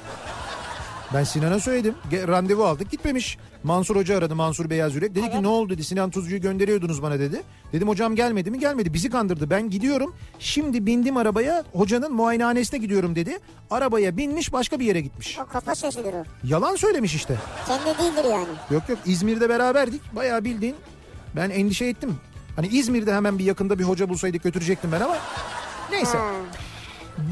Ben 1.15 1.25
Sinan'a 1.25 1.61
söyledim. 1.61 1.95
Randevu 2.13 2.65
aldık 2.65 2.91
gitmemiş. 2.91 3.39
Mansur 3.63 3.97
Hoca 3.97 4.19
aradı 4.19 4.35
Mansur 4.37 4.71
Beyaz 4.71 4.95
Yürek. 4.95 5.15
Dedi 5.15 5.31
ki 5.31 5.43
ne 5.43 5.49
oldu 5.49 5.73
dedi 5.73 5.85
Sinan 5.85 6.11
Tuzcu'yu 6.11 6.41
gönderiyordunuz 6.41 7.03
bana 7.03 7.19
dedi. 7.19 7.43
Dedim 7.73 7.89
hocam 7.89 8.15
gelmedi 8.17 8.51
mi 8.51 8.59
gelmedi 8.59 8.93
bizi 8.95 9.11
kandırdı. 9.11 9.51
Ben 9.51 9.71
gidiyorum 9.71 10.15
şimdi 10.39 10.87
bindim 10.87 11.17
arabaya 11.17 11.65
hocanın 11.73 12.13
muayenehanesine 12.13 12.81
gidiyorum 12.81 13.17
dedi. 13.17 13.39
Arabaya 13.71 14.17
binmiş 14.17 14.53
başka 14.53 14.81
bir 14.81 14.85
yere 14.87 15.01
gitmiş. 15.01 15.39
O 15.39 15.47
kafa 15.53 15.75
sesidir 15.75 16.15
o. 16.15 16.25
Yalan 16.45 16.77
söylemiş 16.77 17.15
işte. 17.15 17.37
Kendi 17.67 17.85
değildir 17.99 18.31
yani. 18.31 18.49
Yok 18.71 18.89
yok 18.89 18.99
İzmir'de 19.07 19.49
beraberdik. 19.49 20.17
Bayağı 20.17 20.45
bildiğin 20.45 20.77
ben 21.37 21.51
endişe 21.51 21.85
ettim. 21.85 22.17
Hani 22.57 22.69
İzmir'de 22.69 23.15
hemen 23.15 23.39
bir 23.39 23.45
yakında 23.45 23.79
bir 23.79 23.85
hoca 23.85 24.09
bulsaydık 24.09 24.43
götürecektim 24.43 24.93
ben 24.93 25.01
ama 25.01 25.17
neyse. 25.91 26.19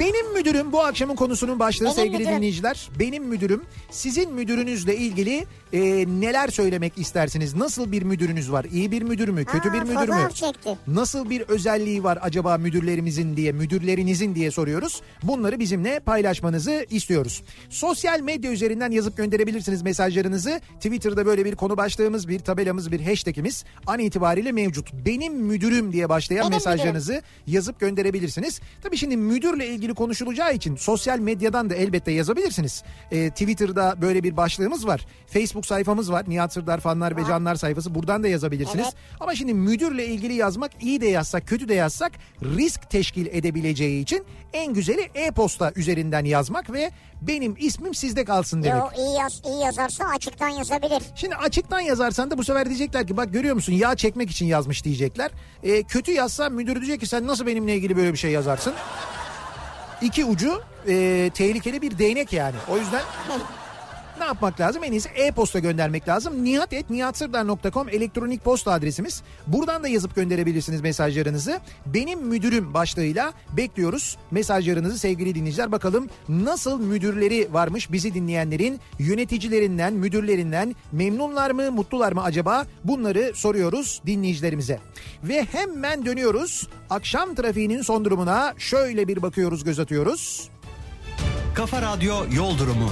Benim 0.01 0.33
müdürüm 0.35 0.73
bu 0.73 0.83
akşamın 0.85 1.17
konusunun 1.17 1.59
başlığı 1.59 1.85
Benim 1.85 1.95
sevgili 1.97 2.19
müdürüm. 2.19 2.37
dinleyiciler. 2.37 2.89
Benim 2.99 3.25
müdürüm 3.25 3.63
sizin 3.91 4.33
müdürünüzle 4.33 4.97
ilgili 4.97 5.47
e, 5.77 6.07
neler 6.07 6.49
söylemek 6.49 6.99
istersiniz? 6.99 7.55
Nasıl 7.55 7.93
bir 7.93 8.03
müdürünüz 8.03 8.53
var? 8.53 8.67
İyi 8.73 8.91
bir 8.91 9.03
müdür 9.03 9.29
mü? 9.29 9.45
Kötü 9.45 9.71
Aa, 9.71 9.73
bir 9.73 9.83
müdür 9.83 10.09
mü? 10.09 10.29
çekti. 10.35 10.77
Nasıl 10.87 11.31
bir 11.31 11.41
özelliği 11.41 12.05
var 12.05 12.19
acaba 12.23 12.59
müdürlerimizin 12.59 13.37
diye, 13.37 13.53
müdürlerinizin 13.53 14.35
diye 14.35 14.51
soruyoruz. 14.51 15.03
Bunları 15.23 15.61
bizimle 15.61 16.01
paylaşmanızı 16.01 16.87
istiyoruz. 16.91 17.43
Sosyal 17.71 18.21
medya 18.21 18.53
üzerinden 18.53 18.91
yazıp 18.91 19.17
gönderebilirsiniz 19.17 19.83
mesajlarınızı. 19.83 20.61
Twitter'da 20.75 21.27
böyle 21.27 21.45
bir 21.45 21.55
konu 21.55 21.77
başlığımız, 21.77 22.29
bir 22.29 22.39
tabelamız, 22.39 22.93
bir 22.93 23.01
hashtagimiz 23.01 23.65
an 23.87 23.99
itibariyle 23.99 24.53
mevcut. 24.53 24.93
Benim 25.07 25.35
müdürüm 25.35 25.93
diye 25.93 26.09
başlayan 26.09 26.43
Benim 26.43 26.53
mesajlarınızı 26.53 27.23
yazıp 27.47 27.81
gönderebilirsiniz. 27.81 28.61
Tabii 28.83 28.97
şimdi 28.97 29.17
müdürle 29.17 29.67
ilgili 29.67 29.95
konuşulacağı 29.95 30.55
için 30.55 30.77
sosyal 30.77 31.19
medyadan 31.19 31.71
da 31.71 31.75
elbette 31.75 32.13
yazabilirsiniz. 32.13 32.83
Ee, 33.13 33.31
Twitter'da 33.31 33.97
böyle 34.03 34.23
bir 34.23 34.37
başlığımız 34.37 34.87
var. 34.87 35.07
Facebook 35.27 35.66
sayfamız 35.67 36.13
var. 36.13 36.25
Nihat 36.29 36.53
Sırdar 36.53 36.81
fanlar 36.81 37.17
ve 37.17 37.25
canlar 37.25 37.55
sayfası. 37.55 37.95
Buradan 37.95 38.23
da 38.23 38.29
yazabilirsiniz. 38.29 38.85
Evet. 38.85 38.95
Ama 39.21 39.35
şimdi 39.35 39.55
müdürle 39.55 40.07
ilgili 40.07 40.35
yazmak 40.35 40.71
iyi 40.81 41.01
de 41.01 41.07
yazsak 41.07 41.47
kötü 41.47 41.69
de 41.69 41.75
yazsak 41.75 42.13
risk 42.43 42.91
teşkil 42.91 43.27
edebileceği 43.27 44.03
için 44.03 44.25
en 44.53 44.75
güzeli 44.75 45.11
e-posta 45.15 45.73
üzerinden 45.77 46.25
yazmak 46.25 46.73
ve 46.73 46.91
benim 47.23 47.57
ismim 47.59 47.95
sizde 47.95 48.25
kalsın 48.25 48.63
demek. 48.63 48.83
Yo 48.83 49.05
iyi, 49.05 49.17
yaz, 49.19 49.43
iyi 49.47 49.65
yazarsa 49.65 50.05
açıktan 50.05 50.49
yazabilir. 50.49 51.03
Şimdi 51.15 51.35
açıktan 51.35 51.81
yazarsan 51.81 52.31
da 52.31 52.39
bu 52.39 52.45
sefer 52.45 52.67
diyecekler 52.67 53.07
ki 53.07 53.17
bak 53.17 53.33
görüyor 53.33 53.55
musun 53.55 53.73
yağ 53.73 53.97
çekmek 53.97 54.31
için 54.31 54.47
yazmış 54.47 54.85
diyecekler. 54.85 55.31
E, 55.63 55.83
kötü 55.83 56.13
yazsa 56.13 56.49
müdür 56.49 56.77
diyecek 56.77 57.01
ki 57.01 57.07
sen 57.07 57.27
nasıl 57.27 57.47
benimle 57.47 57.75
ilgili 57.75 57.97
böyle 57.97 58.13
bir 58.13 58.19
şey 58.19 58.31
yazarsın? 58.31 58.75
İki 60.03 60.25
ucu 60.25 60.63
e, 60.89 61.31
tehlikeli 61.35 61.83
bir 61.83 61.99
değnek 61.99 62.33
yani. 62.33 62.57
O 62.69 62.77
yüzden 62.79 63.03
ne 64.19 64.25
yapmak 64.25 64.61
lazım? 64.61 64.85
En 64.85 64.93
iyisi 64.93 65.09
e-posta 65.09 65.59
göndermek 65.59 66.09
lazım. 66.09 66.45
nihat.nihatsırdar.com 66.45 67.89
elektronik 67.89 68.45
posta 68.45 68.73
adresimiz. 68.73 69.23
Buradan 69.47 69.83
da 69.83 69.89
yazıp 69.89 70.15
gönderebilirsiniz 70.15 70.81
mesajlarınızı. 70.81 71.61
Benim 71.87 72.21
müdürüm 72.21 72.75
başlığıyla 72.75 73.33
bekliyoruz 73.57 74.17
mesajlarınızı 74.31 74.99
sevgili 74.99 75.35
dinleyiciler. 75.35 75.73
Bakalım 75.73 76.09
nasıl 76.29 76.81
müdürleri 76.81 77.49
varmış 77.53 77.93
bizi 77.93 78.15
dinleyenlerin 78.15 78.81
yöneticilerinden, 78.99 79.93
müdürlerinden 79.93 80.75
memnunlar 80.93 81.51
mı, 81.51 81.71
mutlular 81.71 82.13
mı 82.13 82.23
acaba? 82.23 82.67
Bunları 82.85 83.33
soruyoruz 83.35 84.03
dinleyicilerimize. 84.07 84.81
Ve 85.25 85.45
hemen 85.53 86.07
dönüyoruz. 86.07 86.69
Akşam 86.91 87.35
trafiğinin 87.35 87.83
son 87.83 88.05
durumuna 88.05 88.55
şöyle 88.59 89.09
bir 89.09 89.23
bakıyoruz, 89.23 89.65
göz 89.65 89.81
atıyoruz. 89.81 90.51
Kafa 91.55 91.83
Radyo 91.83 92.15
Yol 92.33 92.59
Durumu. 92.59 92.91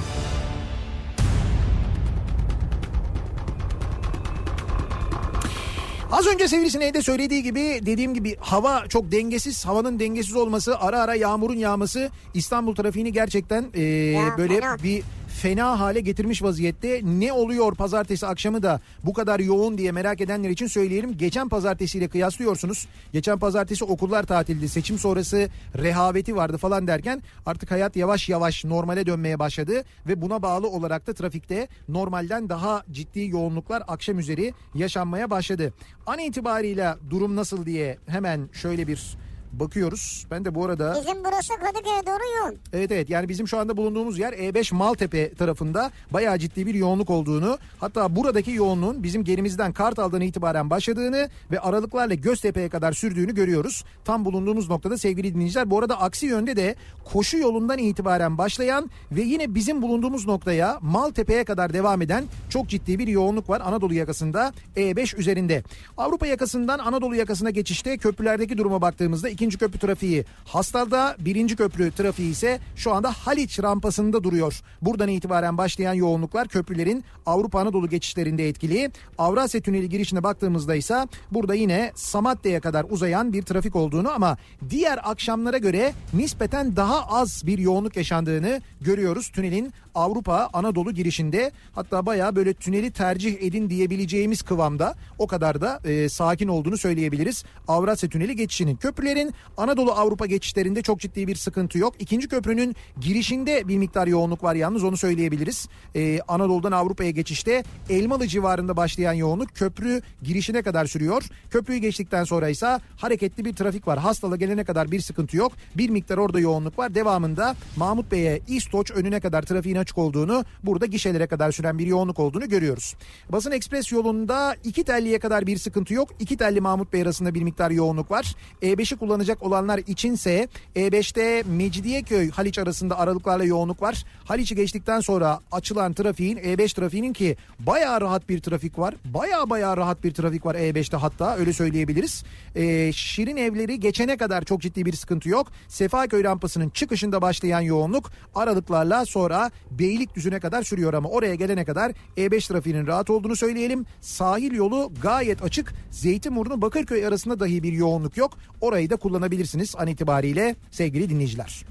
Az 6.15 6.27
önce 6.27 6.49
Sivrisineği 6.49 6.95
de 6.95 7.03
söylediği 7.03 7.43
gibi 7.43 7.81
dediğim 7.87 8.15
gibi 8.15 8.37
hava 8.41 8.89
çok 8.89 9.13
dengesiz. 9.13 9.67
Havanın 9.67 9.99
dengesiz 9.99 10.37
olması 10.37 10.79
ara 10.79 11.01
ara 11.01 11.15
yağmurun 11.15 11.57
yağması 11.57 12.11
İstanbul 12.35 12.75
trafiğini 12.75 13.13
gerçekten 13.13 13.65
e, 13.75 13.83
Ya, 13.83 14.39
böyle 14.39 14.61
fena. 14.61 14.77
bir 14.83 15.03
fena 15.45 15.81
hale 15.81 16.01
getirmiş 16.01 16.43
vaziyette. 16.43 17.01
Ne 17.05 17.33
oluyor 17.33 17.75
pazartesi 17.75 18.27
akşamı 18.27 18.63
da 18.63 18.81
bu 19.03 19.13
kadar 19.13 19.41
yoğun 19.41 19.79
diye 19.79 19.93
merak 19.93 20.21
edenler 20.21 20.51
için 20.51 20.67
söyleyelim. 20.67 21.17
Geçen 21.19 21.49
pazartesiyle 21.49 22.09
kıyaslıyorsunuz. 22.09 22.89
Geçen 23.13 23.39
pazartesi 23.39 23.85
okullar 23.85 24.23
tatildi. 24.23 24.69
Seçim 24.69 24.99
sonrası 24.99 25.49
rehaveti 25.79 26.37
vardı 26.37 26.57
falan 26.57 26.87
derken 26.87 27.23
artık 27.47 27.71
hayat 27.71 27.97
yavaş 27.97 28.29
yavaş 28.29 28.65
normale 28.65 29.07
dönmeye 29.07 29.39
başladı 29.39 29.85
ve 30.07 30.23
buna 30.23 30.43
bağlı 30.43 30.69
olarak 30.69 31.07
da 31.07 31.13
trafikte 31.13 31.69
normalden 31.89 32.49
daha 32.49 32.83
ciddi 32.93 33.27
yoğunluklar 33.27 33.83
akşam 33.89 34.19
üzeri 34.19 34.55
yaşanmaya 34.75 35.31
başladı. 35.31 35.73
An 36.07 36.19
itibariyle 36.19 36.95
durum 37.11 37.37
nasıl 37.37 37.67
diye 37.67 37.99
hemen 38.07 38.49
şöyle 38.53 38.87
bir 38.87 39.17
bakıyoruz. 39.61 40.27
Ben 40.31 40.45
de 40.45 40.55
bu 40.55 40.65
arada 40.65 40.97
Bizim 41.01 41.25
burası 41.25 41.49
Kadıköy'e 41.49 42.07
doğru 42.07 42.39
yoğun. 42.39 42.59
Evet 42.73 42.93
evet 42.93 43.11
yani 43.11 43.29
bizim 43.29 43.49
şu 43.49 43.59
anda 43.59 43.77
bulunduğumuz 43.77 44.19
yer 44.19 44.33
E5 44.33 44.75
Maltepe 44.75 45.35
tarafında 45.35 45.91
bayağı 46.11 46.39
ciddi 46.39 46.67
bir 46.67 46.75
yoğunluk 46.75 47.11
olduğunu 47.11 47.59
hatta 47.81 48.17
buradaki 48.17 48.51
yoğunluğun 48.51 49.03
bizim 49.03 49.25
gerimizden 49.25 49.73
Kartal'dan 49.73 50.21
itibaren 50.21 50.71
başladığını 50.71 51.29
ve 51.51 51.61
aralıklarla 51.61 52.15
Göztepe'ye 52.15 52.69
kadar 52.69 52.93
sürdüğünü 52.93 53.35
görüyoruz. 53.35 53.85
Tam 54.05 54.25
bulunduğumuz 54.25 54.69
noktada 54.69 54.99
sevgili 54.99 55.35
dinleyiciler 55.35 55.71
bu 55.71 55.79
arada 55.79 56.01
aksi 56.01 56.27
yönde 56.27 56.57
de 56.57 56.75
koşu 57.05 57.39
yolundan 57.39 57.79
itibaren 57.79 58.39
başlayan 58.39 58.91
ve 59.13 59.23
yine 59.23 59.55
bizim 59.55 59.83
bulunduğumuz 59.83 60.27
noktaya 60.27 60.79
Maltepe'ye 60.81 61.45
kadar 61.45 61.73
devam 61.73 62.03
eden 62.03 62.25
çok 62.51 62.69
ciddi 62.69 62.99
bir 62.99 63.09
yoğunluk 63.09 63.49
var 63.51 63.63
Anadolu 63.65 63.95
yakasında 63.95 64.53
E5 64.77 65.17
üzerinde. 65.17 65.63
Avrupa 65.99 66.27
yakasından 66.27 66.79
Anadolu 66.79 67.15
yakasına 67.15 67.51
geçişte 67.51 67.99
köprülerdeki 67.99 68.59
duruma 68.59 68.83
baktığımızda 68.83 69.29
ikinci 69.45 69.59
köprü 69.59 69.79
trafiği 69.79 70.25
Hastal'da 70.45 71.17
birinci 71.19 71.57
köprü 71.57 71.91
trafiği 71.91 72.31
ise 72.31 72.61
şu 72.77 72.93
anda 72.93 73.13
Haliç 73.13 73.63
rampasında 73.63 74.25
duruyor. 74.25 74.61
Buradan 74.83 75.09
itibaren 75.09 75.59
başlayan 75.59 75.95
yoğunluklar 75.95 76.49
köprülerin 76.49 77.05
Avrupa 77.27 77.61
Anadolu 77.61 77.89
geçişlerinde 77.89 78.49
etkili. 78.49 78.91
Avrasya 79.19 79.61
Tüneli 79.61 79.89
girişine 79.89 80.23
baktığımızda 80.23 80.75
ise 80.75 81.07
burada 81.31 81.55
yine 81.55 81.93
Samatya'ya 81.95 82.61
kadar 82.61 82.87
uzayan 82.91 83.33
bir 83.33 83.43
trafik 83.43 83.77
olduğunu 83.77 84.11
ama 84.11 84.37
diğer 84.71 85.11
akşamlara 85.11 85.59
göre 85.59 85.93
nispeten 86.15 86.77
daha 86.77 87.07
az 87.07 87.47
bir 87.47 87.59
yoğunluk 87.59 87.97
yaşandığını 87.97 88.61
görüyoruz 88.81 89.29
tünelin 89.29 89.73
Avrupa 89.95 90.51
Anadolu 90.53 90.93
girişinde. 90.93 91.53
Hatta 91.73 92.07
bayağı 92.07 92.37
böyle 92.37 92.55
tüneli 92.55 92.91
tercih 92.91 93.43
edin 93.43 93.71
diyebileceğimiz 93.71 94.43
kıvamda 94.43 94.95
o 95.19 95.27
kadar 95.27 95.61
da 95.61 95.81
e, 95.85 96.09
sakin 96.09 96.49
olduğunu 96.49 96.79
söyleyebiliriz. 96.79 97.45
Avrasya 97.69 98.09
Tüneli 98.09 98.37
geçişinin 98.37 98.77
köprülerin 98.77 99.35
Anadolu 99.57 99.93
Avrupa 99.93 100.27
geçişlerinde 100.27 100.83
çok 100.83 101.01
ciddi 101.01 101.27
bir 101.27 101.37
sıkıntı 101.37 101.79
yok. 101.79 101.95
İkinci 101.99 102.29
köprünün 102.29 102.77
girişinde 103.01 103.69
bir 103.69 103.79
miktar 103.79 104.07
yoğunluk 104.07 104.43
var 104.43 104.55
yalnız 104.55 104.85
onu 104.85 104.97
söyleyebiliriz. 104.97 105.69
E, 105.95 106.21
Anadolu'dan 106.29 106.73
Avrupa'ya 106.73 107.11
geçişte 107.11 107.65
Elmalı 107.91 108.27
civarında 108.27 108.77
başlayan 108.77 109.13
yoğunluk 109.13 109.55
köprü 109.55 110.03
girişine 110.23 110.63
kadar 110.63 110.87
sürüyor. 110.87 111.23
Köprüyü 111.51 111.79
geçtikten 111.79 112.25
sonra 112.25 112.49
ise 112.49 112.79
hareketli 112.97 113.45
bir 113.45 113.57
trafik 113.57 113.89
var. 113.89 113.99
Hastalı 113.99 114.37
gelene 114.37 114.65
kadar 114.65 114.91
bir 114.91 115.01
sıkıntı 115.01 115.37
yok. 115.37 115.53
Bir 115.77 115.91
miktar 115.91 116.19
orada 116.19 116.41
yoğunluk 116.41 116.79
var. 116.79 116.95
Devamında 116.95 117.57
Mahmut 117.77 118.13
Bey'e 118.13 118.41
İstoç 118.49 118.91
önüne 118.91 119.21
kadar 119.21 119.43
trafiğin 119.43 119.77
açık 119.85 119.99
olduğunu, 119.99 120.45
burada 120.63 120.87
gişelere 120.87 121.27
kadar 121.27 121.53
süren 121.53 121.79
bir 121.79 121.87
yoğunluk 121.87 122.19
olduğunu 122.19 122.49
görüyoruz. 122.49 122.95
Basın 123.33 123.51
Ekspres 123.51 123.93
yolunda 123.93 124.57
iki 124.65 124.85
telliye 124.85 125.19
kadar 125.19 125.47
bir 125.47 125.59
sıkıntı 125.59 125.95
yok. 125.95 126.09
İki 126.21 126.37
telli 126.37 126.61
Mahmut 126.61 126.93
Bey 126.93 127.03
arasında 127.03 127.35
bir 127.35 127.43
miktar 127.43 127.71
yoğunluk 127.71 128.11
var. 128.11 128.35
E5'i 128.63 128.97
kullanacak 128.97 129.43
olanlar 129.43 129.79
içinse 129.87 130.49
E5'te 130.77 131.43
Mecidiyeköy 131.49 132.31
Haliç 132.31 132.59
arasında 132.59 132.99
aralıklarla 132.99 133.45
yoğunluk 133.45 133.83
var. 133.83 134.05
Haliç'i 134.25 134.57
geçtikten 134.57 135.01
sonra 135.01 135.41
açılan 135.53 135.93
trafiğin 135.93 136.37
E5 136.37 136.75
trafiğinin 136.75 137.13
ki 137.13 137.37
bayağı 137.59 138.01
rahat 138.01 138.29
bir 138.29 138.41
trafik 138.41 138.79
var. 138.79 138.95
Bayağı 139.05 139.51
bayağı 139.51 139.77
rahat 139.77 140.05
bir 140.05 140.15
trafik 140.15 140.47
var 140.47 140.55
E5'te 140.55 140.97
hatta 140.97 141.37
öyle 141.37 141.53
söyleyebiliriz. 141.53 142.25
Ee, 142.57 142.93
Şirin 142.93 143.37
evleri 143.37 143.81
geçene 143.81 144.17
kadar 144.17 144.45
çok 144.45 144.61
ciddi 144.61 144.85
bir 144.87 144.93
sıkıntı 144.93 145.29
yok. 145.29 145.47
Sefaköy 145.69 146.25
rampasının 146.25 146.69
çıkışında 146.69 147.23
başlayan 147.23 147.61
yoğunluk 147.61 148.11
aralıklarla 148.35 149.07
sonra 149.07 149.51
Beylikdüzü'ne 149.79 150.41
kadar 150.41 150.63
sürüyor 150.63 150.95
ama 150.95 151.09
oraya 151.09 151.35
gelene 151.35 151.65
kadar 151.65 151.93
E5 152.17 152.49
trafiğinin 152.49 152.87
rahat 152.87 153.11
olduğunu 153.11 153.37
söyleyelim. 153.37 153.87
Sahil 154.01 154.53
yolu 154.53 154.93
gayet 155.03 155.43
açık. 155.43 155.73
Zeytinburnu 155.91 156.63
Bakırköy 156.63 157.07
arasında 157.07 157.41
dahi 157.41 157.63
bir 157.63 157.73
yoğunluk 157.73 158.17
yok. 158.17 158.39
Orayı 158.61 158.91
da 158.91 158.97
kullanabilirsiniz 158.97 159.75
an 159.79 159.87
itibariyle 159.87 160.57
sevgili 160.71 161.11
dinleyiciler. 161.11 161.65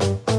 Kafa 0.00 0.29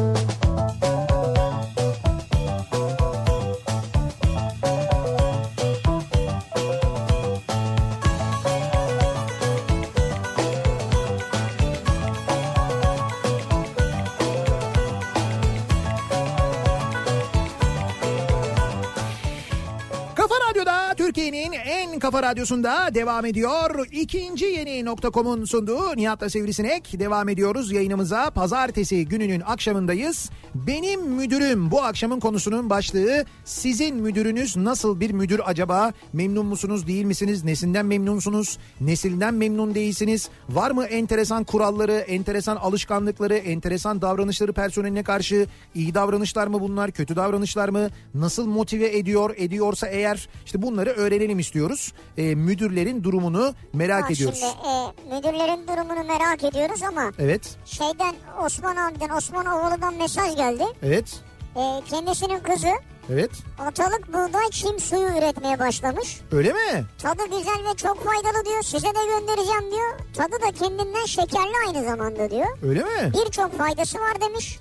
kafa 22.01 22.24
radyosunda 22.24 22.93
devam 22.93 23.25
ediyor. 23.25 23.88
İkinci 23.91 24.46
yeni 24.46 24.86
nokta.com'un 24.86 25.46
sunduğu 25.46 25.96
Nihat'la 25.96 26.29
Sivrisinek. 26.29 27.00
Devam 27.00 27.29
ediyoruz 27.29 27.72
yayınımıza. 27.72 28.29
Pazartesi 28.29 29.08
gününün 29.08 29.41
akşamındayız. 29.41 30.29
Benim 30.55 31.01
müdürüm 31.01 31.72
bu 31.72 31.84
akşamın 31.84 32.20
konusunun 32.20 32.70
başlığı. 32.70 33.25
Sizin 33.46 33.96
müdürünüz 33.96 34.58
nasıl 34.58 35.00
bir 35.00 35.12
müdür 35.12 35.41
acaba? 35.46 35.93
Memnun 36.13 36.46
musunuz 36.46 36.88
değil 36.88 37.05
misiniz? 37.05 37.43
Nesinden 37.43 37.86
memnunsunuz? 37.86 38.58
Nesilden 38.81 39.34
memnun 39.34 39.75
değilsiniz? 39.75 40.29
Var 40.50 40.72
mı 40.72 40.86
enteresan 40.86 41.43
kuralları, 41.43 41.93
enteresan 41.93 42.55
alışkanlıkları, 42.55 43.36
enteresan 43.36 44.01
davranışları 44.01 44.53
personeline 44.53 45.03
karşı? 45.03 45.46
İyi 45.75 45.94
davranışlar 45.94 46.48
mı 46.48 46.61
bunlar? 46.61 46.92
Kötü 46.92 47.16
davranışlar 47.16 47.70
mı? 47.70 47.90
Nasıl 48.16 48.46
motive 48.46 48.98
ediyor? 48.98 49.35
Ediyorsa 49.37 49.87
eğer 49.87 50.29
işte 50.46 50.61
bunları 50.61 50.90
öğrenelim 50.90 51.40
istiyoruz. 51.40 51.91
Ee, 52.18 52.36
müdürlerin 52.36 53.04
durumunu 53.04 53.54
merak 53.74 54.04
Bak 54.04 54.12
ediyoruz. 54.12 54.40
Şimdi 54.40 54.51
e, 54.51 55.16
müdürlerin 55.16 55.68
durumunu 55.68 56.04
merak 56.08 56.44
ediyoruz 56.44 56.84
ama 56.84 57.12
Evet, 57.20 57.56
şeyden 57.66 58.16
Osman 58.46 58.75
abiden 58.75 59.10
Osman 59.10 59.46
Ovalı'dan 59.46 59.94
mesaj 59.94 60.36
geldi. 60.36 60.64
evet, 60.84 61.20
E, 61.56 61.62
kendisinin 61.90 62.40
kızı 62.40 62.70
evet. 63.14 63.32
atalık 63.60 64.08
buğday 64.14 64.50
çim 64.51 64.80
suyu 64.80 65.08
üretmeye 65.08 65.60
başlamış. 65.60 66.22
Öyle 66.32 66.54
mi? 66.54 66.86
Tadı 67.01 67.24
güzel 67.25 67.72
ve 67.72 67.75
çok 67.77 68.06
faydalı 68.06 68.46
diyor. 68.46 68.62
Size 68.64 68.88
de 68.88 69.06
göndereceğim 69.20 69.72
diyor. 69.72 70.00
Tadı 70.14 70.42
da 70.42 70.51
kendinden 70.66 71.06
şekerli 71.06 71.54
aynı 71.68 71.84
zamanda 71.84 72.30
diyor. 72.32 72.48
Öyle 72.64 72.80
mi? 72.84 73.12
Birçok 73.25 73.58
faydası 73.58 74.00
var 74.00 74.22
demiş. 74.22 74.60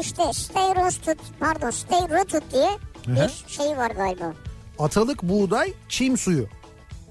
İşte 0.00 0.32
stay 0.32 0.74
roasted 0.76 1.18
pardon 1.40 1.70
stay 1.70 2.00
rooted 2.00 2.42
diye 2.52 2.70
bir 3.06 3.44
şey 3.52 3.76
var 3.76 3.90
galiba. 3.90 4.32
Atalık 4.78 5.22
buğday 5.22 5.72
çim 5.88 6.16
suyu. 6.16 6.46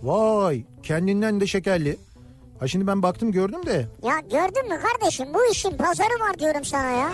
Vay 0.03 0.63
kendinden 0.83 1.39
de 1.41 1.47
şekerli. 1.47 1.97
Ha 2.59 2.67
şimdi 2.67 2.87
ben 2.87 3.03
baktım 3.03 3.31
gördüm 3.31 3.65
de 3.65 3.87
Ya 4.03 4.19
gördün 4.19 4.69
mü 4.69 4.79
kardeşim 4.81 5.27
bu 5.33 5.51
işin 5.51 5.77
pazarı 5.77 6.19
var 6.19 6.39
diyorum 6.39 6.65
sana 6.65 6.89
ya. 6.89 7.09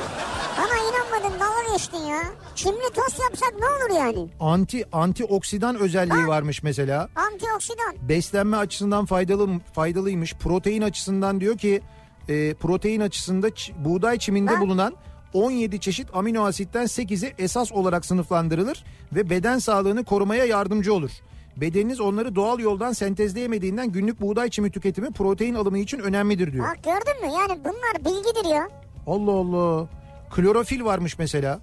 Bana 0.57 0.67
inanmadın 0.89 1.39
dalga 1.39 1.73
geçtin 1.73 1.97
ya. 1.97 2.21
Çimli 2.55 2.93
tost 2.95 3.19
yapsak 3.19 3.53
ne 3.59 3.65
olur 3.65 3.99
yani? 3.99 4.29
anti 4.39 4.85
antioksidan 4.91 5.75
özelliği 5.75 6.27
varmış 6.27 6.63
mesela. 6.63 7.09
Antioksidan. 7.15 8.09
Beslenme 8.09 8.57
açısından 8.57 9.05
faydalı 9.05 9.49
faydalıymış. 9.73 10.33
Protein 10.33 10.81
açısından 10.81 11.39
diyor 11.41 11.57
ki 11.57 11.81
e, 12.29 12.53
protein 12.53 12.99
açısında 12.99 13.47
buğday 13.85 14.17
çiminde 14.19 14.51
Ha? 14.55 14.61
bulunan 14.61 14.93
17 15.33 15.79
çeşit 15.79 16.07
amino 16.13 16.45
asitten 16.45 16.83
8'i 16.83 17.33
esas 17.37 17.71
olarak 17.71 18.05
sınıflandırılır 18.05 18.83
ve 19.13 19.29
beden 19.29 19.59
sağlığını 19.59 20.03
korumaya 20.03 20.45
yardımcı 20.45 20.93
olur. 20.93 21.11
Bedeniniz 21.57 21.99
onları 22.01 22.35
doğal 22.35 22.59
yoldan 22.59 22.93
sentezleyemediğinden 22.93 23.91
günlük 23.91 24.21
buğday 24.21 24.49
çimi 24.49 24.71
tüketimi 24.71 25.11
protein 25.11 25.55
alımı 25.55 25.77
için 25.79 25.99
önemlidir 25.99 26.53
diyor. 26.53 26.65
Bak 26.67 26.83
gördün 26.83 27.21
mü 27.25 27.33
yani 27.39 27.59
bunlar 27.63 28.05
bilgidir 28.05 28.49
ya. 28.49 28.69
Allah 29.07 29.31
Allah. 29.31 29.87
Klorofil 30.35 30.83
varmış 30.83 31.19
mesela. 31.19 31.59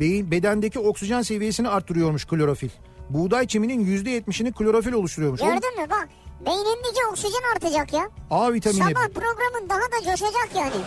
Beyin 0.00 0.30
bedendeki 0.30 0.78
oksijen 0.78 1.22
seviyesini 1.22 1.68
arttırıyormuş 1.68 2.24
klorofil. 2.24 2.68
Buğday 3.10 3.46
çiminin 3.46 3.86
%70'ini 4.04 4.52
klorofil 4.52 4.92
oluşturuyormuş. 4.92 5.40
Gördün 5.40 5.80
mü 5.82 5.90
bak. 5.90 6.08
Beynindeki 6.46 7.06
oksijen 7.10 7.54
artacak 7.54 7.92
ya. 7.92 8.10
A 8.30 8.52
vitamini, 8.52 8.82
Sabah 8.82 9.08
programın 9.08 9.68
daha 9.68 9.80
da 9.80 10.04
coşacak 10.04 10.48
yani. 10.56 10.84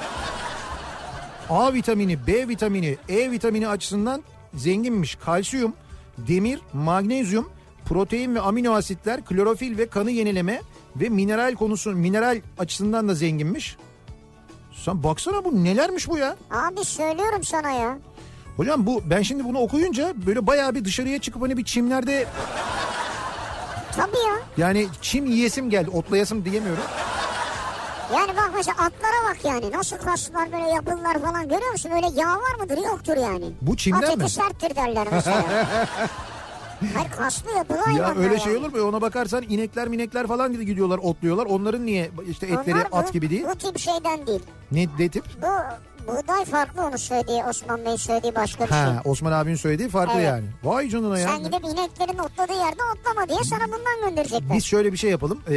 A 1.50 1.74
vitamini, 1.74 2.28
B 2.28 2.48
vitamini, 2.48 2.98
E 3.10 3.32
vitamini 3.32 3.68
açısından 3.68 4.24
zenginmiş. 4.54 5.16
Kalsiyum, 5.16 5.74
demir, 6.18 6.60
magnezyum, 6.74 7.50
protein 7.86 8.36
ve 8.36 8.40
amino 8.42 8.74
asitler, 8.74 9.26
klorofil 9.26 9.78
ve 9.78 9.88
kanı 9.90 10.12
yenileme 10.12 10.62
ve 10.96 11.10
mineral 11.10 11.56
konusu 11.56 11.92
mineral 11.92 12.42
açısından 12.60 13.08
da 13.10 13.14
zenginmiş. 13.16 13.78
Sen 14.86 15.04
baksana 15.04 15.46
bu 15.46 15.64
nelermiş 15.64 16.10
bu 16.10 16.18
ya? 16.18 16.36
Abi 16.52 16.84
söylüyorum 16.86 17.44
sana 17.44 17.72
ya. 17.72 17.98
Hocam 18.58 18.86
bu 18.86 19.02
ben 19.06 19.22
şimdi 19.22 19.44
bunu 19.44 19.60
okuyunca 19.60 20.14
böyle 20.28 20.48
bayağı 20.48 20.76
bir 20.76 20.86
dışarıya 20.86 21.20
çıkıp 21.20 21.42
hani 21.42 21.58
bir 21.58 21.64
çimlerde 21.66 22.26
Tabii 23.96 24.18
ya. 24.18 24.40
yani 24.58 24.88
çim 25.02 25.26
yiyesim 25.26 25.70
geldi 25.70 25.90
otlayasım 25.90 26.46
diyemiyorum. 26.46 26.84
Yani 28.14 28.32
bak 28.38 28.52
mesela 28.56 28.76
atlara 28.78 29.30
bak 29.30 29.38
yani. 29.46 29.72
Nasıl 29.72 29.98
kaslar 29.98 30.52
böyle 30.52 30.70
yapılar 30.70 31.22
falan 31.22 31.50
görüyor 31.50 31.72
musun? 31.72 31.92
Öyle 31.96 32.08
yağ 32.22 32.28
var 32.30 32.56
mıdır? 32.60 32.78
Yoktur 32.78 33.18
yani. 33.18 33.46
Bu 33.62 33.78
çimden 33.78 34.02
At 34.12 34.18
mi? 34.18 34.30
serttir 34.30 34.76
derler 34.76 35.08
mesela. 35.12 35.44
Hayır 36.96 37.12
kaslı 37.12 37.52
yapılı 37.58 37.92
Ya 37.98 38.16
öyle 38.18 38.40
şey 38.40 38.54
yani. 38.54 38.66
olur 38.66 38.74
mu? 38.80 38.88
Ona 38.90 39.02
bakarsan 39.02 39.44
inekler 39.50 39.88
minekler 39.88 40.28
falan 40.28 40.54
gidiyorlar 40.66 40.98
otluyorlar. 40.98 41.46
Onların 41.46 41.86
niye 41.86 42.12
işte 42.30 42.46
etleri 42.48 42.76
Onlar 42.76 42.88
at 42.92 43.08
bu- 43.08 43.12
gibi 43.12 43.30
değil? 43.30 43.46
Bu 43.52 43.56
tip 43.58 43.80
şeyden 43.80 44.28
değil. 44.28 44.44
Ne, 44.72 44.88
ne 45.00 45.10
tip? 45.10 45.24
Bu 45.42 45.48
Buğday 46.10 46.46
farklı 46.46 46.82
onu 46.86 46.98
söylediği 46.98 47.44
Osman 47.44 47.86
Bey 47.86 47.98
söylediği 47.98 48.36
başka 48.36 48.64
bir 48.64 48.70
şey. 48.70 48.78
Ha, 48.78 49.02
Osman 49.06 49.32
abinin 49.32 49.56
söylediği 49.56 49.90
farklı 49.90 50.14
Evet. 50.16 50.26
yani. 50.28 50.46
Vay 50.64 50.90
canına 50.90 51.20
ya. 51.20 51.28
Sen 51.28 51.38
gidip 51.44 51.64
ineklerin 51.66 52.18
otladığı 52.18 52.54
yerde 52.54 52.82
otlama 52.96 53.30
diye 53.30 53.40
sana 53.44 53.64
bundan 53.66 54.10
gönderecekler. 54.10 54.54
Biz 54.58 54.66
şöyle 54.66 54.92
bir 54.94 54.98
şey 54.98 55.12
yapalım. 55.12 55.42
Ee, 55.50 55.56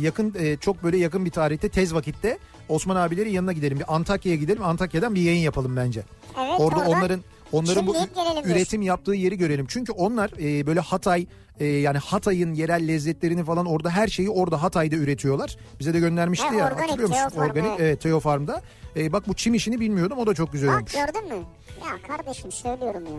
yakın 0.00 0.34
e, 0.38 0.56
çok 0.56 0.82
böyle 0.82 0.96
yakın 0.96 1.24
bir 1.24 1.30
tarihte 1.30 1.68
tez 1.68 1.94
vakitte 1.94 2.38
Osman 2.68 2.96
abilerin 2.96 3.30
yanına 3.30 3.52
gidelim. 3.52 3.78
Bir 3.78 3.94
Antakya'ya 3.94 4.38
gidelim. 4.38 4.64
Antakya'dan 4.64 5.14
bir 5.14 5.20
yayın 5.20 5.40
yapalım 5.40 5.76
bence. 5.76 6.02
Evet, 6.40 6.60
Orada 6.60 6.76
oradan 6.80 6.98
onların 6.98 7.20
onların 7.52 7.86
bu 7.86 7.92
çimleyip 7.92 8.14
gelelim 8.14 8.34
diyorsun. 8.34 8.50
üretim 8.50 8.82
yaptığı 8.82 9.12
yeri 9.14 9.38
görelim. 9.38 9.66
Çünkü 9.68 9.92
onlar 9.92 10.30
e, 10.40 10.66
böyle 10.66 10.80
Hatay 10.80 11.26
e, 11.60 11.64
yani 11.66 11.98
Hatay'ın 11.98 12.54
yerel 12.54 12.88
lezzetlerini 12.88 13.44
falan 13.44 13.66
orada 13.66 13.90
her 13.90 14.08
şeyi 14.08 14.30
orada 14.30 14.62
Hatay'da 14.62 14.96
üretiyorlar. 14.96 15.56
Bize 15.80 15.94
de 15.94 15.98
göndermişti 16.00 16.46
Ha, 16.46 16.54
ya. 16.54 16.66
organik, 16.66 16.82
Hatırlıyor 16.82 17.08
musun? 17.08 17.22
Teofarm, 17.22 17.50
Organik 17.50 17.68
evet. 17.70 17.80
evet 17.80 18.00
Teofarm'da. 18.00 18.62
E, 18.96 19.12
bak 19.12 19.28
bu 19.28 19.34
çim 19.34 19.54
işini 19.54 19.80
bilmiyordum. 19.80 20.18
O 20.18 20.26
da 20.26 20.34
çok 20.34 20.52
güzel 20.52 20.68
Bak 20.68 20.76
olmuş. 20.76 20.92
gördün 20.92 21.28
mü? 21.38 21.44
Ya 21.84 22.16
kardeşim 22.16 22.52
söylüyorum 22.52 23.02
ya. 23.06 23.12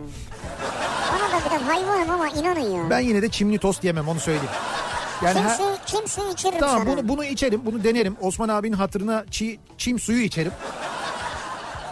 Bana 1.12 1.40
da 1.40 1.50
biraz 1.50 1.62
hayvanım 1.62 2.10
ama 2.10 2.28
inanın 2.28 2.76
ya. 2.82 2.90
Ben 2.90 3.00
yine 3.00 3.22
de 3.22 3.28
çimli 3.28 3.58
tost 3.58 3.84
yemem 3.84 4.08
onu 4.08 4.20
söyleyeyim. 4.20 4.50
Yani 5.24 5.40
her- 5.40 5.56
suyu, 5.56 5.68
kim 5.86 6.08
suyu 6.08 6.30
içiririm 6.32 6.58
Tamam 6.60 6.78
sana. 6.78 6.86
bunu 6.96 7.08
bunu 7.08 7.24
içerim. 7.24 7.60
Bunu 7.66 7.84
denerim. 7.84 8.16
Osman 8.20 8.48
abinin 8.48 8.72
hatırına 8.76 9.24
çiğ, 9.30 9.58
çim 9.78 9.98
suyu 9.98 10.20
içerim. 10.22 10.52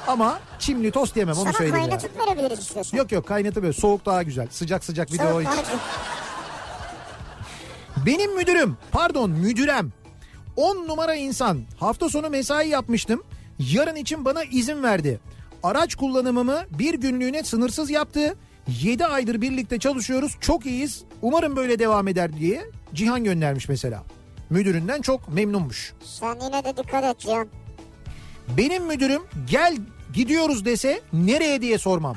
Ama 0.06 0.38
çimli 0.58 0.90
tost 0.90 1.16
yemem 1.16 1.34
onu 1.36 1.42
sana 1.44 1.52
söyleyeyim 1.52 1.76
ya. 1.76 1.82
kaynatıp 1.82 2.20
verebiliriz 2.20 2.58
istiyorsan. 2.58 2.98
Yok 2.98 3.12
yok 3.12 3.26
kaynatıp 3.26 3.76
soğuk 3.76 4.06
daha 4.06 4.22
güzel. 4.22 4.46
Sıcak 4.50 4.84
sıcak 4.84 5.12
bir 5.12 5.18
de 5.18 5.24
o 5.24 5.30
Soğuk 5.30 5.44
daha 5.44 5.54
güzel. 5.60 5.78
Benim 8.06 8.36
müdürüm 8.36 8.76
pardon 8.92 9.30
müdürem 9.30 9.92
10 10.56 10.76
numara 10.88 11.14
insan 11.14 11.62
hafta 11.80 12.08
sonu 12.08 12.30
mesai 12.30 12.68
yapmıştım. 12.68 13.22
Yarın 13.58 13.96
için 13.96 14.24
bana 14.24 14.44
izin 14.44 14.82
verdi. 14.82 15.20
Araç 15.62 15.94
kullanımımı 15.94 16.60
bir 16.78 16.94
günlüğüne 16.94 17.42
sınırsız 17.44 17.90
yaptı. 17.90 18.36
7 18.82 19.06
aydır 19.06 19.40
birlikte 19.40 19.78
çalışıyoruz 19.78 20.36
çok 20.40 20.66
iyiyiz. 20.66 21.04
Umarım 21.22 21.56
böyle 21.56 21.78
devam 21.78 22.08
eder 22.08 22.32
diye 22.36 22.64
Cihan 22.94 23.24
göndermiş 23.24 23.68
mesela. 23.68 24.02
Müdüründen 24.50 25.00
çok 25.02 25.28
memnunmuş. 25.28 25.92
Sen 26.04 26.36
yine 26.44 26.64
de 26.64 26.76
dikkat 26.76 27.04
et 27.04 27.18
Cihan. 27.18 27.48
Benim 28.56 28.84
müdürüm 28.86 29.22
gel 29.50 29.76
gidiyoruz 30.16 30.64
dese 30.64 31.00
nereye 31.12 31.60
diye 31.62 31.78
sormam. 31.78 32.16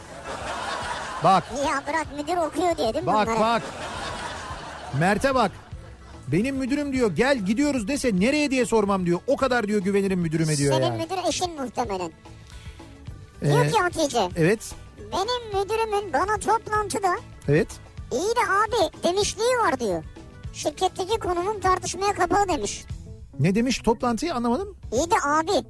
Bak 1.23 1.43
Ya 1.67 1.83
bırak 1.87 2.07
müdür 2.17 2.37
okuyor 2.37 2.77
diye 2.77 2.93
değil 2.93 3.03
mi 3.03 3.07
bak 3.07 3.27
bunlara? 3.27 3.39
bak. 3.39 3.61
Mert'e 4.99 5.35
bak. 5.35 5.51
Benim 6.27 6.55
müdürüm 6.55 6.93
diyor 6.93 7.11
gel 7.15 7.37
gidiyoruz 7.37 7.87
dese 7.87 8.11
nereye 8.19 8.51
diye 8.51 8.65
sormam 8.65 9.05
diyor. 9.05 9.19
O 9.27 9.37
kadar 9.37 9.67
diyor 9.67 9.81
güvenirim 9.81 10.19
müdürüme 10.19 10.57
diyor 10.57 10.73
Senin 10.73 10.85
yani. 10.85 11.01
müdür 11.03 11.27
eşin 11.29 11.61
muhtemelen. 11.61 12.11
Diyor 13.43 13.65
Ee, 13.65 13.69
ki 13.71 13.77
Hatice 13.79 14.29
evet 14.35 14.73
benim 15.11 15.61
müdürümün 15.61 16.13
bana 16.13 16.37
toplantıda 16.37 17.15
evet. 17.47 17.67
iyi 18.11 18.21
de 18.35 18.39
abi 18.51 19.03
demişliği 19.03 19.49
var 19.65 19.79
diyor. 19.79 20.03
Şirketteki 20.53 21.19
konumum 21.19 21.59
tartışmaya 21.59 22.13
kapalı 22.13 22.47
demiş. 22.47 22.85
Ne 23.39 23.55
demiş 23.55 23.77
toplantıyı 23.79 24.35
anlamadım. 24.35 24.77
İyi 24.91 25.11
de 25.11 25.15
abi 25.25 25.65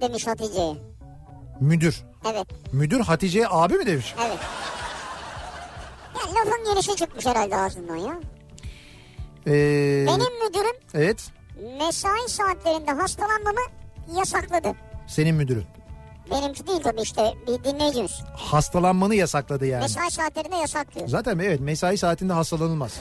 demiş 0.00 0.26
Hatice'ye. 0.26 0.74
Müdür. 1.60 2.02
Evet 2.32 2.46
Müdür 2.72 3.00
Hatice'ye 3.00 3.46
abi 3.50 3.74
mi 3.74 3.86
demiş? 3.86 4.14
evet. 4.26 4.38
Ya 6.14 6.34
lafın 6.34 6.72
gelişi 6.74 6.96
çıkmış 6.96 7.26
herhalde 7.26 7.56
ağzından 7.56 7.96
ya. 7.96 8.14
Ee, 9.46 10.06
Benim 10.06 10.44
müdürüm 10.46 10.76
evet 10.94 11.30
mesai 11.78 12.28
saatlerinde 12.28 12.90
hastalanmamı 12.90 13.60
yasakladı. 14.16 14.68
senin 15.06 15.34
müdürün. 15.34 15.64
Benimki 16.30 16.66
değil 16.66 16.82
tabii 16.82 17.00
işte 17.00 17.34
bir 17.46 17.64
dinleyicimiz. 17.64 18.20
Hastalanmanı 18.36 19.14
yasakladı 19.14 19.66
yani. 19.66 19.82
Mesai 19.82 20.10
saatlerinde 20.10 20.56
yasaklıyor. 20.56 21.08
Zaten 21.08 21.38
evet 21.38 21.60
mesai 21.60 21.98
saatinde 21.98 22.32
hastalanılmaz. 22.32 22.92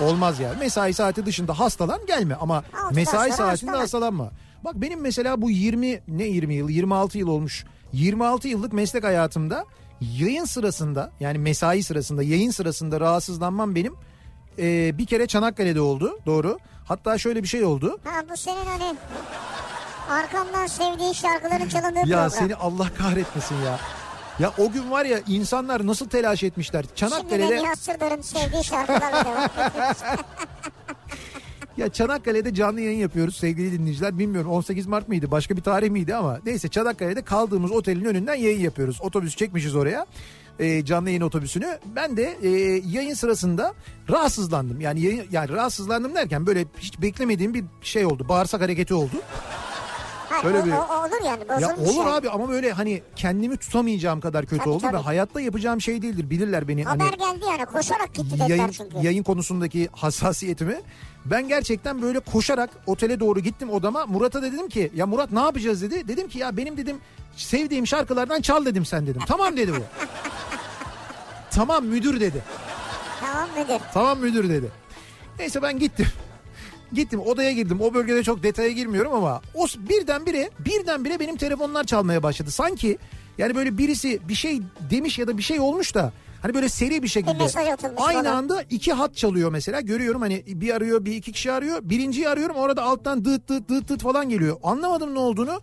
Olmaz 0.00 0.40
yani. 0.40 0.58
Mesai 0.58 0.94
saati 0.94 1.26
dışında 1.26 1.58
hastalan 1.58 2.06
gelme 2.06 2.34
ama 2.34 2.56
Altıdan 2.56 2.94
mesai 2.94 3.32
saatinde 3.32 3.48
hastalan. 3.70 3.80
hastalanma. 3.80 4.30
Bak 4.64 4.74
benim 4.74 5.00
mesela 5.00 5.42
bu 5.42 5.50
20 5.50 6.00
ne 6.08 6.24
20 6.24 6.54
yıl 6.54 6.68
26 6.68 7.18
yıl 7.18 7.28
olmuş. 7.28 7.64
26 7.92 8.48
yıllık 8.48 8.72
meslek 8.72 9.04
hayatımda 9.04 9.64
yayın 10.00 10.44
sırasında 10.44 11.10
yani 11.20 11.38
mesai 11.38 11.82
sırasında 11.82 12.22
yayın 12.22 12.50
sırasında 12.50 13.00
rahatsızlanmam 13.00 13.74
benim 13.74 13.94
e, 14.58 14.98
bir 14.98 15.06
kere 15.06 15.26
Çanakkale'de 15.26 15.80
oldu 15.80 16.18
doğru. 16.26 16.58
Hatta 16.84 17.18
şöyle 17.18 17.42
bir 17.42 17.48
şey 17.48 17.64
oldu. 17.64 17.98
Ha 18.04 18.22
bu 18.30 18.36
senin 18.36 18.64
hani 18.66 18.96
arkamdan 20.10 20.66
sevdiğin 20.66 21.12
şarkıların 21.12 21.68
çalındığı 21.68 21.98
Ya 21.98 22.04
program. 22.04 22.30
seni 22.30 22.54
Allah 22.54 22.88
kahretmesin 22.98 23.56
ya. 23.56 23.78
Ya 24.38 24.52
o 24.58 24.70
gün 24.72 24.90
var 24.90 25.04
ya 25.04 25.20
insanlar 25.28 25.86
nasıl 25.86 26.08
telaş 26.08 26.42
etmişler. 26.42 26.84
Şimdi 26.94 27.10
de 27.12 27.16
Çanakkale'de 27.16 27.56
Nihat 27.62 27.78
Sırdar'ın 27.78 28.20
sevdiği 28.22 28.64
şarkılarla 28.64 29.24
devam. 29.24 29.48
Ya 31.78 31.88
Çanakkale'de 31.88 32.54
canlı 32.54 32.80
yayın 32.80 32.98
yapıyoruz 32.98 33.36
sevgili 33.36 33.72
dinleyiciler. 33.72 34.18
Bilmiyorum 34.18 34.50
18 34.50 34.86
Mart 34.86 35.08
mıydı 35.08 35.30
başka 35.30 35.56
bir 35.56 35.62
tarih 35.62 35.90
miydi 35.90 36.14
ama 36.14 36.40
neyse 36.46 36.68
Çanakkale'de 36.68 37.22
kaldığımız 37.22 37.72
otelin 37.72 38.04
önünden 38.04 38.34
yayın 38.34 38.60
yapıyoruz. 38.60 38.98
Otobüs 39.02 39.36
çekmişiz 39.36 39.76
oraya 39.76 40.06
e, 40.58 40.84
canlı 40.84 41.08
yayın 41.08 41.20
otobüsünü. 41.20 41.78
Ben 41.96 42.16
de 42.16 42.38
e, 42.42 42.48
yayın 42.86 43.14
sırasında 43.14 43.74
rahatsızlandım. 44.10 44.80
Yani 44.80 45.00
yayın, 45.00 45.24
yani 45.30 45.48
rahatsızlandım 45.48 46.14
derken 46.14 46.46
böyle 46.46 46.64
hiç 46.78 47.02
beklemediğim 47.02 47.54
bir 47.54 47.64
şey 47.82 48.06
oldu. 48.06 48.26
Bağırsak 48.28 48.60
hareketi 48.60 48.94
oldu. 48.94 49.16
Ha, 50.42 50.48
Öyle 50.48 50.58
o, 50.58 50.66
bir- 50.66 50.72
o- 50.72 50.76
olur 50.76 51.24
yani 51.26 51.62
Ya 51.62 51.70
bozulmuş 51.70 51.90
olur 51.96 52.06
yani. 52.06 52.14
abi 52.16 52.30
ama 52.30 52.48
böyle 52.48 52.72
hani 52.72 53.02
kendimi 53.16 53.56
tutamayacağım 53.56 54.20
kadar 54.20 54.46
kötü 54.46 54.58
Tabii, 54.58 54.68
oldu 54.70 54.86
ve 54.86 54.90
tabii. 54.90 55.02
hayatta 55.02 55.40
yapacağım 55.40 55.80
şey 55.80 56.02
değildir. 56.02 56.30
Bilirler 56.30 56.68
beni 56.68 56.84
Haber 56.84 57.04
hani 57.04 57.16
geldi 57.18 57.44
yani 57.50 57.64
koşarak 57.66 58.14
gitti 58.14 58.30
dediler 58.30 58.48
yayın, 58.48 58.68
çünkü. 58.70 58.96
yayın 59.02 59.22
konusundaki 59.22 59.88
hassasiyetimi. 59.92 60.80
Ben 61.24 61.48
gerçekten 61.48 62.02
böyle 62.02 62.20
koşarak 62.20 62.70
otele 62.86 63.20
doğru 63.20 63.40
gittim 63.40 63.70
odama. 63.70 64.06
Murat'a 64.06 64.42
dedim 64.42 64.68
ki 64.68 64.90
ya 64.94 65.06
Murat 65.06 65.32
ne 65.32 65.40
yapacağız 65.40 65.82
dedi. 65.82 66.08
Dedim 66.08 66.28
ki 66.28 66.38
ya 66.38 66.56
benim 66.56 66.76
dedim 66.76 66.96
sevdiğim 67.36 67.86
şarkılardan 67.86 68.40
çal 68.40 68.64
dedim 68.64 68.84
sen 68.86 69.06
dedim. 69.06 69.22
Tamam 69.26 69.56
dedi 69.56 69.72
bu. 69.72 69.82
tamam 71.50 71.84
müdür 71.84 72.20
dedi. 72.20 72.42
Tamam 73.20 73.48
müdür. 73.58 73.80
Tamam 73.94 74.18
müdür 74.18 74.48
dedi. 74.48 74.66
Neyse 75.38 75.62
ben 75.62 75.78
gittim. 75.78 76.06
Gittim 76.92 77.20
odaya 77.20 77.52
girdim. 77.52 77.80
O 77.80 77.94
bölgede 77.94 78.22
çok 78.22 78.42
detaya 78.42 78.70
girmiyorum 78.70 79.12
ama 79.14 79.40
o 79.54 79.66
birdenbire 79.78 80.50
birdenbire 80.58 81.20
benim 81.20 81.36
telefonlar 81.36 81.84
çalmaya 81.84 82.22
başladı. 82.22 82.50
Sanki 82.50 82.98
yani 83.38 83.54
böyle 83.54 83.78
birisi 83.78 84.20
bir 84.28 84.34
şey 84.34 84.60
demiş 84.90 85.18
ya 85.18 85.26
da 85.26 85.38
bir 85.38 85.42
şey 85.42 85.60
olmuş 85.60 85.94
da 85.94 86.12
hani 86.42 86.54
böyle 86.54 86.68
seri 86.68 87.02
bir 87.02 87.08
şekilde 87.08 87.44
atılmış 87.72 88.02
aynı 88.06 88.18
bana. 88.18 88.32
anda 88.32 88.62
iki 88.70 88.92
hat 88.92 89.16
çalıyor 89.16 89.52
mesela. 89.52 89.80
Görüyorum 89.80 90.20
hani 90.20 90.42
bir 90.46 90.74
arıyor 90.74 91.04
bir 91.04 91.12
iki 91.12 91.32
kişi 91.32 91.52
arıyor. 91.52 91.78
Birinciyi 91.82 92.28
arıyorum 92.28 92.56
orada 92.56 92.82
alttan 92.82 93.24
dıt 93.24 93.48
dıt 93.48 93.68
dıt 93.68 93.88
dıt 93.88 94.02
falan 94.02 94.28
geliyor. 94.28 94.56
Anlamadım 94.62 95.14
ne 95.14 95.18
olduğunu. 95.18 95.60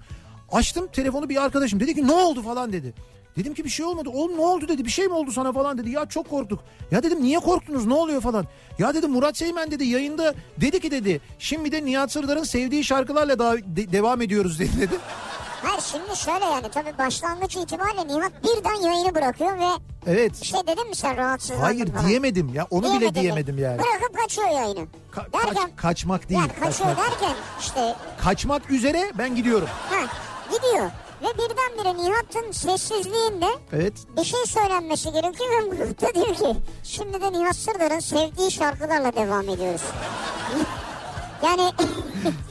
Açtım 0.51 0.87
telefonu 0.87 1.29
bir 1.29 1.43
arkadaşım 1.43 1.79
dedi 1.79 1.95
ki 1.95 2.07
ne 2.07 2.11
oldu 2.13 2.41
falan 2.41 2.73
dedi. 2.73 2.93
Dedim 3.37 3.53
ki 3.53 3.63
bir 3.63 3.69
şey 3.69 3.85
olmadı. 3.85 4.09
Oğlum 4.13 4.37
ne 4.37 4.41
oldu 4.41 4.67
dedi. 4.67 4.85
Bir 4.85 4.89
şey 4.89 5.07
mi 5.07 5.13
oldu 5.13 5.31
sana 5.31 5.51
falan 5.53 5.77
dedi. 5.77 5.89
Ya 5.89 6.05
çok 6.05 6.29
korktuk. 6.29 6.59
Ya 6.91 7.03
dedim 7.03 7.21
niye 7.23 7.39
korktunuz 7.39 7.85
ne 7.85 7.93
oluyor 7.93 8.21
falan. 8.21 8.45
Ya 8.79 8.93
dedim 8.93 9.11
Murat 9.11 9.37
Seymen 9.37 9.71
dedi 9.71 9.85
yayında 9.85 10.33
dedi 10.61 10.79
ki 10.79 10.91
dedi. 10.91 11.21
Şimdi 11.39 11.71
de 11.71 11.85
Nihat 11.85 12.11
Sırdar'ın 12.11 12.43
sevdiği 12.43 12.83
şarkılarla 12.83 13.39
daha 13.39 13.53
de- 13.57 13.91
devam 13.91 14.21
ediyoruz 14.21 14.59
dedi 14.59 14.71
dedi. 14.81 14.95
Hayır 15.63 15.81
şimdi 15.91 16.17
şöyle 16.17 16.45
yani 16.45 16.67
tabii 16.73 16.97
başlangıç 16.97 17.55
itibariyle 17.57 18.07
Nihat 18.07 18.31
birden 18.43 18.87
yayını 18.87 19.15
bırakıyor 19.15 19.59
ve 19.59 19.65
Evet. 20.07 20.41
bir 20.41 20.45
şey 20.45 20.59
dedin 20.67 20.89
mi 20.89 20.95
sen 20.95 21.17
rahatsızlandın 21.17 21.63
Hayır 21.63 21.87
diyemedim 22.07 22.53
ya 22.53 22.67
onu 22.69 22.99
bile 22.99 23.15
diyemedim 23.15 23.57
yani. 23.57 23.79
Bırakıp 23.79 24.17
kaçıyor 24.21 24.47
yayını. 24.49 24.79
Ka- 25.13 25.33
derken 25.33 25.55
kaç- 25.55 25.75
kaçmak 25.75 26.29
değil. 26.29 26.39
yani 26.39 26.51
kaçıyor 26.59 26.89
kaçmak. 26.95 27.11
derken 27.11 27.35
işte 27.59 27.95
kaçmak 28.23 28.71
üzere 28.71 29.11
ben 29.17 29.35
gidiyorum. 29.35 29.67
ha, 29.89 30.07
gidiyor. 30.55 30.89
Ve 31.21 31.27
birdenbire 31.33 32.03
Nihat'ın 32.03 32.51
sessizliğinde 32.51 33.45
Evet. 33.73 33.93
bir 34.17 34.23
şey 34.23 34.39
söylenmesi 34.47 35.11
gerekiyor 35.11 35.71
ve 35.71 35.79
da 36.01 36.15
diyor 36.15 36.35
ki 36.35 36.59
şimdi 36.83 37.21
de 37.21 37.33
Nihat 37.33 37.55
Sırdar'ın 37.55 37.99
sevdiği 37.99 38.51
şarkılarla 38.51 39.15
devam 39.15 39.49
ediyoruz. 39.49 39.81
yani 41.43 41.61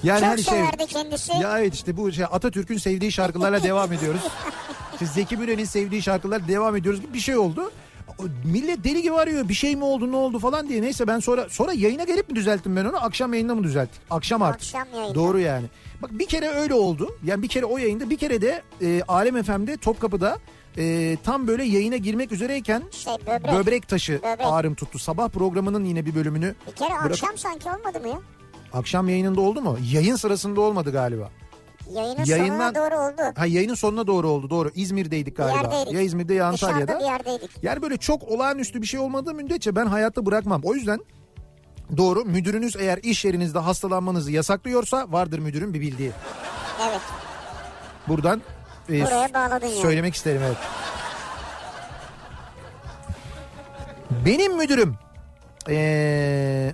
Yani 0.03 0.21
çok 0.21 0.29
hani 0.29 0.43
şey- 0.43 0.55
severdi 0.55 0.87
kendisi. 0.87 1.33
Ya 1.33 1.59
evet 1.59 1.75
işte 1.75 1.97
bu 1.97 2.13
şey 2.13 2.25
Atatürk'ün 2.25 2.79
sevdiği 2.79 3.13
şarkılarla 3.13 3.63
devam 3.63 3.93
ediyoruz. 3.93 4.21
İşte 4.93 5.07
Zeki 5.07 5.37
Müren'in 5.37 5.65
sevdiği 5.65 6.03
şarkılarla 6.03 6.49
devam 6.49 6.77
ediyoruz 6.77 7.01
gibi 7.01 7.15
bir 7.15 7.21
şey 7.21 7.37
oldu. 7.37 7.73
Millet 8.45 8.85
deli 8.85 9.03
gibi 9.03 9.15
arıyor 9.15 9.49
bir 9.49 9.55
şey 9.55 9.77
mi 9.77 9.85
oldu 9.85 10.13
ne 10.13 10.17
oldu 10.17 10.39
falan 10.39 10.69
diye. 10.69 10.83
Neyse 10.83 11.07
ben 11.07 11.19
sonra 11.21 11.49
sonra 11.49 11.73
yayına 11.73 12.05
gelip 12.05 12.29
mi 12.29 12.37
düzelttim 12.37 12.77
ben 12.77 12.85
onu 12.85 13.05
akşam 13.05 13.33
yayında 13.33 13.55
mı 13.55 13.65
düzelttik? 13.65 14.01
Akşam 14.11 14.43
artık. 14.43 14.61
Akşam 14.75 14.95
yayında. 14.95 15.15
Doğru 15.15 15.39
yani. 15.41 15.67
Bak 16.05 16.19
bir 16.19 16.27
kere 16.27 16.49
öyle 16.49 16.75
oldu. 16.75 17.17
Yani 17.25 17.43
bir 17.43 17.49
kere 17.49 17.65
o 17.67 17.79
yayında 17.79 18.11
bir 18.11 18.17
kere 18.19 18.41
de 18.41 18.63
e, 18.83 19.03
Alem 19.09 19.43
FM'de 19.43 19.77
Topkapı'da 19.77 20.39
e, 20.79 21.17
tam 21.25 21.47
böyle 21.47 21.65
yayına 21.65 21.97
girmek 21.97 22.33
üzereyken 22.33 22.83
Şey, 22.91 23.15
böbrek. 23.27 23.53
böbrek 23.53 23.89
taşı 23.89 24.13
Böbrek. 24.23 24.41
ağrım 24.47 24.75
tuttu. 24.75 24.99
Sabah 24.99 25.29
programının 25.29 25.85
yine 25.85 26.07
bir 26.07 26.15
bölümünü 26.15 26.55
Bir 26.67 26.73
kere 26.73 26.89
bırak- 26.91 27.05
akşam 27.11 27.39
sanki 27.39 27.69
olmadı 27.69 28.01
mı 28.01 28.09
ya? 28.09 28.19
akşam 28.73 29.09
yayınında 29.09 29.41
oldu 29.41 29.61
mu? 29.61 29.79
Yayın 29.93 30.17
sırasında 30.17 30.61
olmadı 30.61 30.93
galiba. 30.93 31.31
Yayının 31.95 32.25
Yayından- 32.25 32.49
sonuna 32.49 32.75
doğru 32.75 33.01
oldu. 33.01 33.33
Ha 33.37 33.47
yayının 33.47 33.75
sonuna 33.75 34.07
doğru 34.07 34.29
oldu 34.29 34.51
doğru. 34.51 34.71
İzmir'deydik 34.75 35.37
galiba. 35.37 35.57
yerdeydik. 35.63 35.93
Ya 35.93 36.01
İzmir'de 36.01 36.35
ya 36.35 36.53
Dışarıda 36.53 36.75
Antalya'da. 36.77 37.01
bir 37.01 37.05
yerdeydik. 37.05 37.51
Yani 37.63 37.83
böyle 37.83 37.97
çok 37.97 38.23
olağanüstü 38.23 38.83
bir 38.83 38.87
şey 38.87 39.01
olmadığı 39.01 39.35
müddetçe 39.35 39.77
ben 39.77 39.87
hayatta 39.87 40.27
bırakmam. 40.27 40.61
O 40.65 40.75
yüzden 40.75 41.01
doğru 41.97 42.25
müdürünüz 42.25 42.77
eğer 42.77 42.99
iş 43.03 43.25
yerinizde 43.25 43.59
hastalanmanızı 43.59 44.33
yasaklıyorsa 44.33 45.13
vardır 45.13 45.39
müdürün 45.39 45.75
bir 45.75 45.81
bildiği. 45.81 46.11
Evet. 46.89 47.01
Buradan 48.09 48.43
e, 48.91 49.01
bağladın 49.35 49.67
yani. 49.67 49.81
söylemek 49.81 50.15
isterim 50.15 50.43
evet. 50.45 50.57
Benim 54.27 54.57
müdürüm 54.57 54.97
ee, 55.69 56.73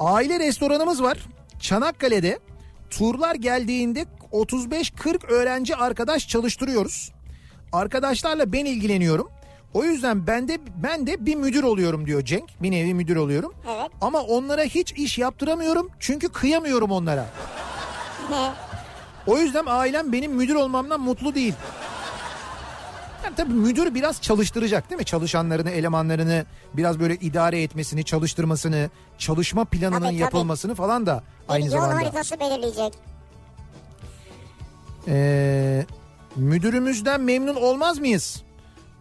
aile 0.00 0.38
restoranımız 0.38 1.02
var. 1.02 1.18
Çanakkale'de 1.60 2.38
turlar 2.90 3.34
geldiğinde 3.34 4.06
35-40 4.32 5.26
öğrenci 5.26 5.76
arkadaş 5.76 6.28
çalıştırıyoruz. 6.28 7.12
Arkadaşlarla 7.72 8.52
ben 8.52 8.64
ilgileniyorum. 8.64 9.30
O 9.76 9.84
yüzden 9.84 10.26
ben 10.26 10.48
de 10.48 10.58
ben 10.82 11.06
de 11.06 11.26
bir 11.26 11.34
müdür 11.34 11.62
oluyorum 11.62 12.06
diyor 12.06 12.24
Cenk. 12.24 12.62
Bir 12.62 12.70
nevi 12.70 12.94
müdür 12.94 13.16
oluyorum. 13.16 13.54
Evet. 13.70 13.90
Ama 14.00 14.20
onlara 14.20 14.62
hiç 14.62 14.92
iş 14.92 15.18
yaptıramıyorum 15.18 15.90
çünkü 16.00 16.28
kıyamıyorum 16.28 16.90
onlara. 16.90 17.26
O 19.26 19.38
yüzden 19.38 19.64
ailem 19.66 20.12
benim 20.12 20.32
müdür 20.32 20.54
olmamdan 20.54 21.00
mutlu 21.00 21.34
değil. 21.34 21.54
Yani 23.24 23.34
tabii 23.36 23.52
müdür 23.52 23.94
biraz 23.94 24.22
çalıştıracak 24.22 24.90
değil 24.90 24.98
mi? 24.98 25.04
Çalışanlarını, 25.04 25.70
elemanlarını 25.70 26.46
biraz 26.74 27.00
böyle 27.00 27.14
idare 27.14 27.62
etmesini, 27.62 28.04
çalıştırmasını, 28.04 28.90
çalışma 29.18 29.64
planının 29.64 29.98
Tabii, 29.98 30.06
tabii. 30.08 30.16
yapılmasını 30.16 30.74
falan 30.74 31.06
da 31.06 31.22
aynı 31.48 31.64
Yol 31.64 31.70
zamanda. 31.72 31.94
haritası 31.96 32.40
belirleyecek. 32.40 32.92
Ee, 35.08 35.86
müdürümüzden 36.36 37.20
memnun 37.20 37.54
olmaz 37.54 37.98
mıyız? 37.98 38.45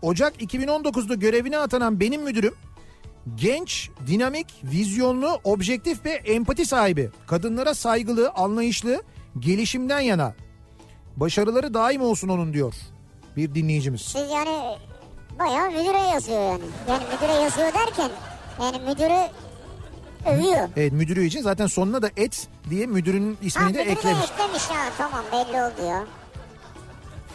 Ocak 0.02 0.42
2019'da 0.42 1.14
görevine 1.16 1.58
atanan 1.58 2.00
benim 2.00 2.22
müdürüm 2.24 2.56
genç, 3.36 3.90
dinamik, 4.08 4.48
vizyonlu, 4.64 5.40
objektif 5.44 6.06
ve 6.06 6.10
empati 6.12 6.66
sahibi. 6.66 7.10
Kadınlara 7.28 7.74
saygılı, 7.74 8.30
anlayışlı, 8.30 9.04
gelişimden 9.40 10.00
yana. 10.00 10.34
Başarıları 11.18 11.74
daim 11.74 12.02
olsun 12.02 12.30
onun 12.30 12.54
diyor 12.54 12.74
bir 13.38 13.56
dinleyicimiz. 13.56 14.02
Siz 14.02 14.32
yani 14.32 14.78
bayağı 15.40 15.72
müdüre 15.72 15.98
yazıyor 16.14 16.40
yani. 16.52 16.64
Yani 16.90 17.04
müdüre 17.14 17.34
yazıyor 17.44 17.74
derken 17.74 18.12
yani 18.62 18.78
müdürü 18.90 19.28
övüyor. 20.26 20.70
Evet 20.78 20.92
müdürü 20.94 21.26
için 21.26 21.42
zaten 21.42 21.68
sonuna 21.68 22.02
da 22.02 22.10
et 22.18 22.48
diye 22.70 22.86
müdürün 22.86 23.32
Ha 23.32 23.38
ismini 23.42 23.74
de 23.74 23.84
müdürü 23.84 23.86
de 23.86 23.92
eklemiş. 23.92 24.24
eklemiş 24.32 24.64
ha 24.64 24.90
tamam 24.98 25.24
belli 25.32 25.62
oldu 25.64 25.88
ya. 25.90 26.06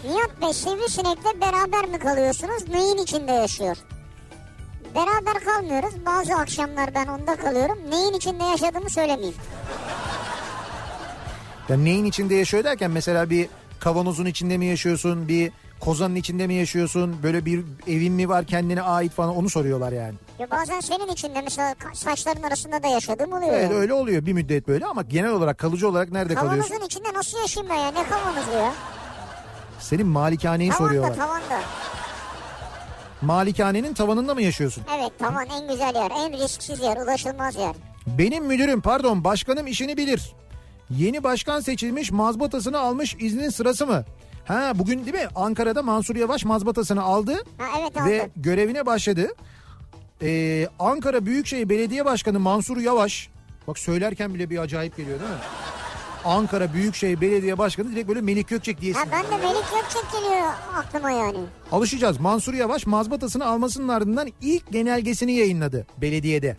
Nihat 0.05 0.43
Bey 0.43 0.53
sivrisinekle 0.53 1.41
beraber 1.41 1.89
mi 1.89 1.99
kalıyorsunuz? 1.99 2.69
Neyin 2.69 2.99
içinde 2.99 3.33
yaşıyor? 3.33 3.77
Beraber 4.95 5.45
kalmıyoruz. 5.45 6.07
Bazı 6.07 6.35
akşamlar 6.35 6.95
ben 6.95 7.07
onda 7.07 7.37
kalıyorum. 7.37 7.79
Neyin 7.91 8.13
içinde 8.13 8.45
yaşadığımı 8.45 8.91
söylemeyeyim. 8.91 9.35
Yani 11.69 11.85
neyin 11.85 12.05
içinde 12.05 12.35
yaşıyor 12.35 12.65
derken 12.65 12.91
mesela 12.91 13.31
bir 13.31 13.49
kavanozun 13.81 14.27
içinde 14.27 14.59
mi 14.59 14.67
yaşıyorsun, 14.67 15.29
bir 15.29 15.53
kozanın 15.81 16.15
içinde 16.15 16.47
mi 16.47 16.55
yaşıyorsun, 16.55 17.23
böyle 17.23 17.45
bir 17.45 17.65
evin 17.87 18.13
mi 18.13 18.29
var 18.29 18.45
kendine 18.45 18.83
ait 18.83 19.13
falan 19.13 19.37
onu 19.37 19.51
soruyorlar 19.51 19.93
yani. 19.93 20.15
Ya 20.39 20.51
bazen 20.51 20.81
senin 20.81 21.09
içinde 21.09 21.43
mesela 21.43 21.75
saçların 21.95 22.43
arasında 22.43 22.83
da 22.83 22.87
yaşadığım 22.87 23.33
oluyor. 23.33 23.53
Evet 23.53 23.63
yani. 23.71 23.75
öyle 23.75 23.93
oluyor 23.93 24.27
bir 24.27 24.33
müddet 24.33 24.69
böyle 24.69 24.87
ama 24.87 25.03
genel 25.03 25.31
olarak 25.31 25.59
kalıcı 25.59 25.89
olarak 25.89 26.13
nerede 26.13 26.35
kalıyorsun? 26.35 26.69
Kavanozun 26.69 26.87
içinde 26.87 27.15
nasıl 27.15 27.39
yaşayayım 27.39 27.75
ben 27.75 27.79
ya? 27.79 27.91
Ne 27.91 28.09
kavanozu 28.09 28.51
ya? 28.51 28.73
Senin 29.81 30.07
malikaneyi 30.07 30.71
Tavanda 30.71 30.89
soruyorlar. 30.89 31.17
tavanda. 31.17 31.61
Malikanenin 33.23 33.95
tavanında 33.95 34.35
mı 34.35 34.43
yaşıyorsun? 34.43 34.85
Evet 34.99 35.19
tavan 35.19 35.47
en 35.47 35.69
güzel 35.69 35.95
yer. 35.95 36.11
En 36.11 36.33
risksiz 36.33 36.81
yer. 36.81 36.97
Ulaşılmaz 36.97 37.57
yer. 37.57 37.75
Benim 38.07 38.45
müdürüm 38.45 38.81
pardon 38.81 39.25
başkanım 39.25 39.67
işini 39.67 39.97
bilir. 39.97 40.33
Yeni 40.91 41.25
başkan 41.25 41.61
seçilmiş 41.61 42.11
mazbatasını 42.11 42.79
almış 42.79 43.17
iznin 43.21 43.49
sırası 43.51 43.87
mı? 43.87 44.05
Ha 44.45 44.73
bugün 44.75 45.05
değil 45.07 45.15
mi 45.15 45.29
Ankara'da 45.35 45.83
Mansur 45.83 46.17
Yavaş 46.17 46.45
mazbatasını 46.45 47.03
aldı 47.03 47.33
Ha 47.59 47.65
evet 47.81 47.97
aldım. 47.97 48.07
ve 48.11 48.31
görevine 48.37 48.87
başladı. 48.87 49.29
Ee, 50.23 50.69
Ankara 50.79 51.27
Büyükşehir 51.27 51.69
Belediye 51.69 52.05
Başkanı 52.05 52.41
Mansur 52.41 52.77
Yavaş 52.77 53.29
bak 53.69 53.79
söylerken 53.79 54.35
bile 54.35 54.51
bir 54.51 54.59
acayip 54.59 54.97
geliyor 54.97 55.21
değil 55.21 55.31
mi? 55.31 55.37
Ankara 56.25 56.75
Büyükşehir 56.75 57.21
Belediye 57.21 57.59
Başkanı 57.59 57.93
direkt 57.93 58.09
böyle 58.09 58.21
Melik 58.21 58.49
Gökçek 58.49 58.81
diye 58.81 58.93
Ha 58.93 59.05
ben 59.13 59.25
de 59.25 59.47
Melik 59.47 59.65
Gökçek 59.75 60.13
geliyor 60.13 60.49
aklıma 60.77 61.11
yani. 61.11 61.39
Alışacağız. 61.73 62.21
Mansur 62.21 62.55
Yavaş 62.55 62.87
mazbatasını 62.87 63.47
almasının 63.47 63.89
ardından 63.89 64.29
ilk 64.41 64.73
genelgesini 64.73 65.33
yayınladı 65.33 65.87
belediyede. 66.01 66.57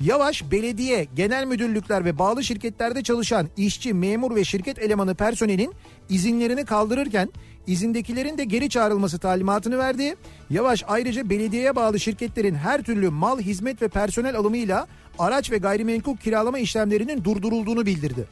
Yavaş 0.00 0.50
belediye, 0.50 1.06
genel 1.14 1.44
müdürlükler 1.46 2.04
ve 2.04 2.18
bağlı 2.18 2.44
şirketlerde 2.44 3.02
çalışan 3.02 3.48
işçi, 3.56 3.94
memur 3.94 4.36
ve 4.36 4.44
şirket 4.44 4.78
elemanı 4.78 5.14
personelin 5.14 5.72
izinlerini 6.08 6.64
kaldırırken 6.64 7.28
izindekilerin 7.66 8.38
de 8.38 8.44
geri 8.44 8.70
çağrılması 8.70 9.18
talimatını 9.18 9.78
verdi. 9.78 10.14
Yavaş 10.50 10.84
ayrıca 10.88 11.30
belediyeye 11.30 11.76
bağlı 11.76 12.00
şirketlerin 12.00 12.54
her 12.54 12.82
türlü 12.82 13.10
mal, 13.10 13.40
hizmet 13.40 13.82
ve 13.82 13.88
personel 13.88 14.36
alımıyla 14.36 14.86
araç 15.20 15.50
ve 15.50 15.58
gayrimenkul 15.58 16.16
kiralama 16.16 16.58
işlemlerinin 16.58 17.24
durdurulduğunu 17.24 17.86
bildirdi. 17.86 18.26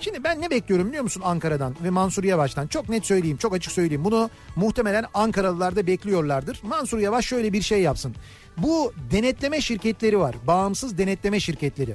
Şimdi 0.00 0.24
ben 0.24 0.40
ne 0.40 0.50
bekliyorum 0.50 0.88
biliyor 0.88 1.02
musun 1.02 1.22
Ankara'dan 1.24 1.74
ve 1.84 1.90
Mansur 1.90 2.24
Yavaş'tan? 2.24 2.66
Çok 2.66 2.88
net 2.88 3.06
söyleyeyim, 3.06 3.36
çok 3.36 3.54
açık 3.54 3.72
söyleyeyim. 3.72 4.04
Bunu 4.04 4.30
muhtemelen 4.56 5.04
Ankaralılar 5.14 5.76
da 5.76 5.86
bekliyorlardır. 5.86 6.60
Mansur 6.62 6.98
Yavaş 6.98 7.26
şöyle 7.26 7.52
bir 7.52 7.62
şey 7.62 7.82
yapsın. 7.82 8.14
Bu 8.58 8.92
denetleme 9.10 9.60
şirketleri 9.60 10.18
var. 10.18 10.36
Bağımsız 10.46 10.98
denetleme 10.98 11.40
şirketleri. 11.40 11.94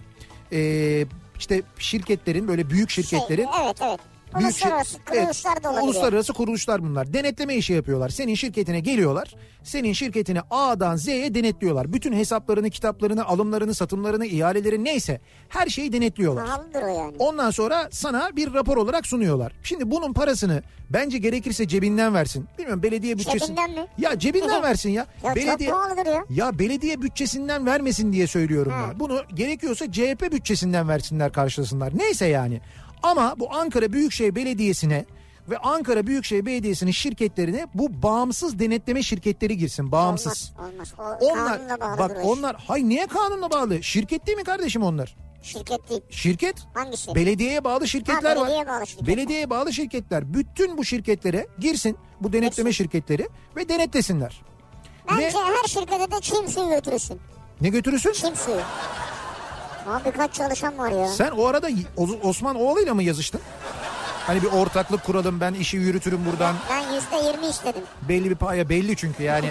Ee, 0.53 1.05
işte 1.39 1.61
şirketlerin 1.77 2.47
böyle 2.47 2.69
büyük 2.69 2.89
şirketlerin 2.89 3.43
Şey, 3.43 3.65
evet 3.65 3.77
evet. 3.81 3.99
Büyük 4.39 4.51
şir- 4.51 4.65
Uluslararası 4.67 4.97
kuruluşlar 5.05 5.51
Evet, 5.53 5.63
da 5.63 5.69
olabilir. 5.69 5.83
Uluslararası 5.87 6.33
kuruluşlar 6.33 6.83
bunlar. 6.83 7.13
Denetleme 7.13 7.55
işi 7.55 7.73
yapıyorlar. 7.73 8.09
Senin 8.09 8.35
şirketine 8.35 8.79
geliyorlar. 8.79 9.35
Senin 9.63 9.93
şirketini 9.93 10.39
A'dan 10.51 10.95
Z'ye 10.95 11.35
denetliyorlar. 11.35 11.93
Bütün 11.93 12.13
hesaplarını, 12.13 12.69
kitaplarını, 12.69 13.25
alımlarını, 13.25 13.73
satımlarını, 13.75 14.25
ihaleleri 14.25 14.83
neyse 14.83 15.21
her 15.49 15.67
şeyi 15.67 15.93
denetliyorlar. 15.93 16.45
Pahalıdır 16.45 16.81
o 16.81 16.87
yani. 16.87 17.15
Ondan 17.19 17.51
sonra 17.51 17.89
sana 17.91 18.29
bir 18.35 18.53
rapor 18.53 18.77
olarak 18.77 19.07
sunuyorlar. 19.07 19.53
Şimdi 19.63 19.91
bunun 19.91 20.13
parasını 20.13 20.63
bence 20.89 21.17
gerekirse 21.17 21.67
cebinden 21.67 22.13
versin. 22.13 22.47
Bilmiyorum 22.57 22.83
belediye 22.83 23.17
bütçesi. 23.17 23.39
Cebinden 23.39 23.71
mi? 23.71 23.87
Ya 23.97 24.19
cebinden 24.19 24.63
versin 24.63 24.89
ya. 24.89 25.05
Ya 25.23 25.35
belediye 25.35 25.69
çok 25.69 25.77
pahalıdır 25.79 26.05
ya. 26.05 26.25
ya 26.29 26.59
belediye 26.59 27.01
bütçesinden 27.01 27.65
vermesin 27.65 28.13
diye 28.13 28.27
söylüyorum 28.27 28.71
Ha. 28.71 28.85
ben. 28.91 28.99
Bunu 28.99 29.21
gerekiyorsa 29.33 29.91
CHP 29.91 30.31
bütçesinden 30.31 30.87
versinler 30.89 31.31
karşılasınlar. 31.33 31.97
Neyse 31.97 32.25
yani. 32.25 32.61
Ama 33.03 33.35
bu 33.39 33.53
Ankara 33.53 33.93
Büyükşehir 33.93 34.35
Belediyesi'ne 34.35 35.05
ve 35.49 35.57
Ankara 35.57 36.07
Büyükşehir 36.07 36.45
Belediyesi'nin 36.45 36.91
şirketlerine 36.91 37.67
bu 37.73 38.03
bağımsız 38.03 38.59
denetleme 38.59 39.03
şirketleri 39.03 39.57
girsin. 39.57 39.91
Bağımsız. 39.91 40.53
Olmaz 40.59 40.93
olmaz. 40.97 41.17
O 41.21 41.25
Onlar 41.31 41.59
bak 41.99 42.11
iş. 42.17 42.25
onlar 42.25 42.55
hay 42.67 42.89
niye 42.89 43.07
kanunla 43.07 43.51
bağlı? 43.51 43.83
Şirket 43.83 44.27
değil 44.27 44.37
mi 44.37 44.43
kardeşim 44.43 44.83
onlar? 44.83 45.15
Şirket 45.43 45.89
değil. 45.89 46.01
Şirket 46.09 46.55
Hangisi? 46.73 47.15
Belediyeye 47.15 47.63
bağlı 47.63 47.87
şirketler 47.87 48.35
Ha, 48.37 48.41
var. 48.41 48.47
belediyeye 48.47 48.67
bağlı 48.67 48.87
şirketler. 48.87 49.07
Belediyeye 49.17 49.49
bağlı 49.49 49.73
şirketler. 49.73 50.33
Bütün 50.33 50.77
bu 50.77 50.85
şirketlere 50.85 51.47
girsin 51.59 51.97
bu 52.21 52.33
denetleme 52.33 52.73
şirketleri 52.73 53.27
ve 53.55 53.69
denetlesinler. 53.69 54.41
Bence 55.11 55.25
Ve 55.25 55.31
her 55.31 55.67
şirkete 55.67 56.11
de 56.11 56.21
çim 56.21 56.47
suyu 56.47 56.69
götürürsün. 56.69 57.19
ne 57.61 57.69
götürürsün? 57.69 58.11
Çim 58.11 58.35
suyu. 58.35 58.57
Abi 59.87 60.11
kaç 60.11 60.33
çalışan 60.33 60.77
var 60.77 60.91
ya. 60.91 61.07
Sen 61.07 61.31
o 61.31 61.45
arada 61.45 61.67
Osman 62.23 62.55
Oğlu'yla 62.55 62.93
mı 62.93 63.03
yazıştın? 63.03 63.41
Hani 64.27 64.41
bir 64.41 64.47
ortaklık 64.47 65.03
kuralım 65.03 65.39
ben 65.41 65.53
işi 65.53 65.77
yürütürüm 65.77 66.25
buradan. 66.25 66.55
Ben 66.69 66.93
yüzde 66.93 67.15
yirmi 67.29 67.47
istedim. 67.47 67.81
Belli 68.09 68.29
bir 68.29 68.35
paya 68.35 68.69
belli 68.69 68.95
çünkü 68.95 69.23
yani. 69.23 69.49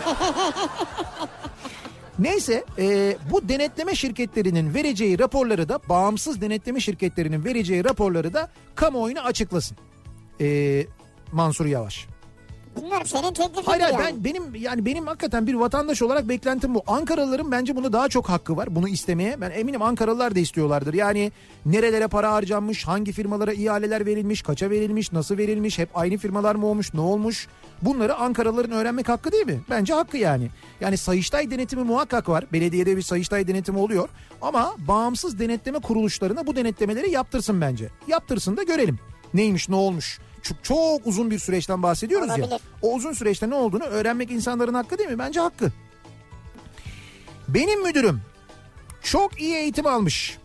Neyse 2.18 2.64
e, 2.78 3.16
bu 3.30 3.48
denetleme 3.48 3.94
şirketlerinin 3.94 4.74
vereceği 4.74 5.18
raporları 5.18 5.68
da 5.68 5.80
bağımsız 5.88 6.40
denetleme 6.40 6.80
şirketlerinin 6.80 7.44
vereceği 7.44 7.84
raporları 7.84 8.34
da 8.34 8.50
kamuoyuna 8.74 9.22
açıklasın. 9.22 9.76
E, 10.40 10.86
Mansur 11.32 11.66
Yavaş. 11.66 12.06
Bilmiyorum 12.80 13.06
senin 13.06 13.32
teklifin 13.32 13.62
Hayır 13.62 13.82
yani. 13.82 13.98
ben 13.98 14.24
benim 14.24 14.54
yani 14.54 14.86
benim 14.86 15.06
hakikaten 15.06 15.46
bir 15.46 15.54
vatandaş 15.54 16.02
olarak 16.02 16.28
beklentim 16.28 16.74
bu. 16.74 16.82
Ankaralıların 16.86 17.52
bence 17.52 17.76
bunu 17.76 17.92
daha 17.92 18.08
çok 18.08 18.28
hakkı 18.28 18.56
var 18.56 18.74
bunu 18.76 18.88
istemeye. 18.88 19.40
Ben 19.40 19.50
eminim 19.50 19.82
Ankaralılar 19.82 20.34
da 20.34 20.38
istiyorlardır. 20.40 20.94
Yani 20.94 21.32
nerelere 21.66 22.06
para 22.08 22.32
harcanmış, 22.32 22.86
hangi 22.86 23.12
firmalara 23.12 23.52
ihaleler 23.52 24.06
verilmiş, 24.06 24.42
kaça 24.42 24.70
verilmiş, 24.70 25.12
nasıl 25.12 25.38
verilmiş, 25.38 25.78
hep 25.78 25.88
aynı 25.94 26.16
firmalar 26.18 26.54
mı 26.54 26.66
olmuş, 26.66 26.94
ne 26.94 27.00
olmuş? 27.00 27.48
Bunları 27.82 28.14
Ankaralıların 28.16 28.72
öğrenmek 28.72 29.08
hakkı 29.08 29.32
değil 29.32 29.46
mi? 29.46 29.60
Bence 29.70 29.94
hakkı 29.94 30.16
yani. 30.16 30.50
Yani 30.80 30.96
Sayıştay 30.96 31.50
denetimi 31.50 31.82
muhakkak 31.82 32.28
var. 32.28 32.44
Belediyede 32.52 32.96
bir 32.96 33.02
Sayıştay 33.02 33.48
denetimi 33.48 33.78
oluyor. 33.78 34.08
Ama 34.42 34.74
bağımsız 34.78 35.38
denetleme 35.38 35.78
kuruluşlarına 35.78 36.46
bu 36.46 36.56
denetlemeleri 36.56 37.10
yaptırsın 37.10 37.60
bence. 37.60 37.88
Yaptırsın 38.08 38.56
da 38.56 38.62
görelim. 38.62 38.98
neymiş 39.34 39.68
ne 39.68 39.74
olmuş. 39.74 40.18
Çok, 40.42 40.64
çok 40.64 41.06
uzun 41.06 41.30
bir 41.30 41.38
süreçten 41.38 41.82
bahsediyoruz 41.82 42.28
ya. 42.28 42.34
Olabilir. 42.34 42.60
O 42.82 42.94
uzun 42.94 43.12
süreçte 43.12 43.50
ne 43.50 43.54
olduğunu 43.54 43.84
öğrenmek 43.84 44.30
insanların 44.30 44.74
hakkı 44.74 44.98
değil 44.98 45.10
mi? 45.10 45.18
Bence 45.18 45.40
hakkı. 45.40 45.72
Benim 47.48 47.82
müdürüm 47.82 48.20
çok 49.02 49.40
iyi 49.40 49.54
eğitim 49.54 49.86
almış. 49.86 50.38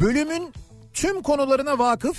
Bölümün 0.00 0.52
tüm 0.94 1.22
konularına 1.22 1.78
vakıf, 1.78 2.18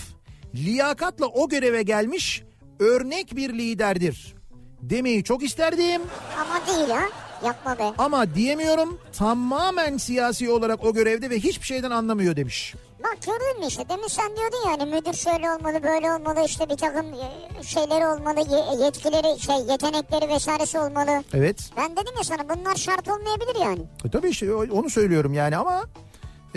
liyakatla 0.56 1.26
o 1.26 1.50
göreve 1.50 1.84
gelmiş 1.84 2.44
örnek 2.80 3.36
bir 3.36 3.54
liderdir. 3.54 4.36
Demeyi 4.82 5.24
çok 5.24 5.44
isterdim 5.44 6.02
Ama 6.40 6.68
değil 6.68 6.90
ha. 6.90 7.02
Yapma 7.46 7.80
be. 7.80 7.92
ama 7.98 8.36
diyemiyorum. 8.36 9.00
Tamamen 9.18 9.98
siyasi 9.98 10.50
olarak 10.50 10.84
o 10.86 10.94
görevde 10.94 11.30
ve 11.30 11.40
hiçbir 11.40 11.66
şeyden 11.66 11.92
anlamıyor 11.92 12.36
demiş. 12.36 12.76
Bak 13.04 13.18
gördün 13.26 13.60
mü 13.60 13.66
işte 13.68 13.90
demin 13.90 14.08
sen 14.08 14.36
diyordun 14.38 14.70
yani 14.70 14.96
müdür 14.96 15.14
şöyle 15.14 15.52
olmalı 15.52 15.84
böyle 15.84 16.12
olmalı 16.12 16.46
işte 16.46 16.70
bir 16.70 16.78
takım 16.78 17.06
e, 17.14 17.64
şeyleri 17.64 18.08
olmalı 18.08 18.40
ye- 18.40 18.86
yetkileri 18.86 19.40
şey 19.40 19.56
yetenekleri 19.56 20.30
vesairesi 20.30 20.80
olmalı. 20.80 21.24
Evet. 21.34 21.70
Ben 21.78 21.92
dedim 21.92 22.14
ya 22.18 22.24
sana 22.24 22.50
bunlar 22.50 22.76
şart 22.76 23.08
olmayabilir 23.08 23.56
yani. 23.62 23.82
E 24.06 24.10
tabii 24.12 24.30
işte 24.30 24.54
onu 24.54 24.90
söylüyorum 24.90 25.34
yani 25.34 25.58
ama 25.58 25.84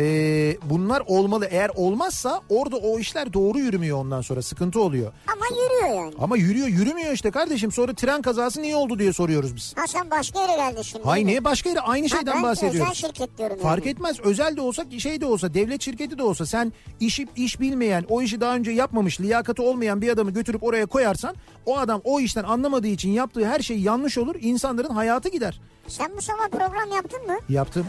e, 0.00 0.56
bunlar 0.70 1.02
olmalı. 1.06 1.46
Eğer 1.50 1.70
olmazsa 1.74 2.40
orada 2.48 2.76
o 2.76 2.98
işler 2.98 3.32
doğru 3.32 3.58
yürümüyor 3.58 3.98
ondan 3.98 4.20
sonra 4.20 4.42
sıkıntı 4.42 4.80
oluyor. 4.80 5.12
Ama 5.26 5.46
yürüyor 5.62 6.02
yani. 6.04 6.14
Ama 6.18 6.36
yürüyor 6.36 6.66
yürümüyor 6.68 7.12
işte 7.12 7.30
kardeşim 7.30 7.72
sonra 7.72 7.94
tren 7.94 8.22
kazası 8.22 8.62
niye 8.62 8.76
oldu 8.76 8.98
diye 8.98 9.12
soruyoruz 9.12 9.56
biz. 9.56 9.74
Ha 9.76 9.86
sen 9.86 10.10
başka 10.10 10.40
yere 10.40 10.56
geldin 10.56 10.82
şimdi. 10.82 11.04
Hay 11.04 11.16
değil 11.16 11.26
mi? 11.26 11.30
niye 11.30 11.44
başka 11.44 11.68
yere 11.70 11.80
aynı 11.80 12.08
Ha, 12.08 12.16
şeyden 12.16 12.34
ben 12.36 12.42
bahsediyoruz. 12.42 12.80
özel 12.80 12.94
şirket 13.08 13.38
diyorum 13.38 13.56
Fark 13.62 13.86
yani. 13.86 13.92
etmez 13.94 14.20
özel 14.20 14.56
de 14.56 14.60
olsa 14.60 14.84
şey 14.98 15.20
de 15.20 15.26
olsa 15.26 15.54
devlet 15.54 15.82
şirketi 15.82 16.18
de 16.18 16.22
olsa 16.22 16.46
sen 16.46 16.72
işi 17.00 17.26
iş 17.36 17.60
bilmeyen 17.60 18.04
o 18.08 18.22
işi 18.22 18.40
daha 18.40 18.54
önce 18.56 18.70
yapmamış 18.70 19.20
liyakati 19.20 19.62
olmayan 19.62 20.02
bir 20.02 20.08
adamı 20.08 20.30
götürüp 20.30 20.62
oraya 20.62 20.86
koyarsan 20.86 21.34
o 21.66 21.78
adam 21.78 22.00
o 22.04 22.20
işten 22.20 22.44
anlamadığı 22.44 22.86
için 22.86 23.10
yaptığı 23.10 23.46
her 23.46 23.60
şey 23.60 23.78
yanlış 23.80 24.18
olur 24.18 24.34
insanların 24.40 24.90
hayatı 24.94 25.28
gider. 25.28 25.60
Sen 25.88 26.10
bu 26.16 26.22
sabah 26.22 26.48
program 26.48 26.92
yaptın 26.94 27.26
mı? 27.26 27.36
Yaptım. 27.48 27.86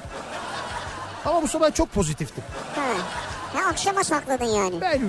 Ama 1.26 1.42
bu 1.42 1.48
sabah 1.48 1.74
çok 1.76 1.94
pozitiftim. 1.94 2.44
Ha. 2.76 2.82
Ha 3.54 3.70
akşama 3.70 4.04
sakladın 4.04 4.46
yani. 4.46 4.82
Ben 4.82 5.02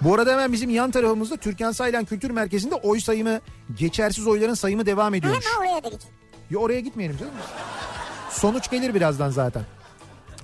bu 0.00 0.14
arada 0.14 0.32
hemen 0.32 0.52
bizim 0.52 0.70
yan 0.70 0.90
tarafımızda 0.90 1.36
Türkan 1.36 1.72
Saylan 1.72 2.04
Kültür 2.04 2.30
Merkezi'nde 2.30 2.74
oy 2.74 3.00
sayımı, 3.00 3.40
geçersiz 3.78 4.26
oyların 4.26 4.54
sayımı 4.54 4.86
devam 4.86 5.14
ediyormuş. 5.14 5.44
Hemen 5.46 5.58
oraya 5.70 5.84
da 5.84 5.88
git. 5.88 6.02
Ya 6.50 6.58
oraya 6.58 6.80
gitmeyelim 6.80 7.16
canım. 7.18 7.32
Sonuç 8.30 8.70
gelir 8.70 8.94
birazdan 8.94 9.30
zaten. 9.30 9.62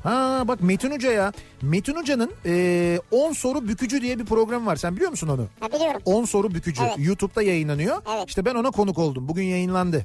Ha 0.02 0.42
bak 0.48 0.62
Metin 0.62 0.90
Hoca 0.90 1.12
ya. 1.12 1.32
Metin 1.62 1.94
Hoca'nın 1.94 2.32
e, 2.46 3.00
10 3.10 3.32
soru 3.32 3.68
bükücü 3.68 4.02
diye 4.02 4.18
bir 4.18 4.24
program 4.24 4.66
var. 4.66 4.76
Sen 4.76 4.96
biliyor 4.96 5.10
musun 5.10 5.28
onu? 5.28 5.46
Ha 5.60 5.72
biliyorum. 5.72 6.02
10 6.04 6.24
soru 6.24 6.54
bükücü. 6.54 6.82
Evet. 6.82 6.94
YouTube'da 6.98 7.42
yayınlanıyor. 7.42 8.02
Evet. 8.16 8.28
İşte 8.28 8.44
ben 8.44 8.54
ona 8.54 8.70
konuk 8.70 8.98
oldum. 8.98 9.28
Bugün 9.28 9.44
yayınlandı. 9.44 10.04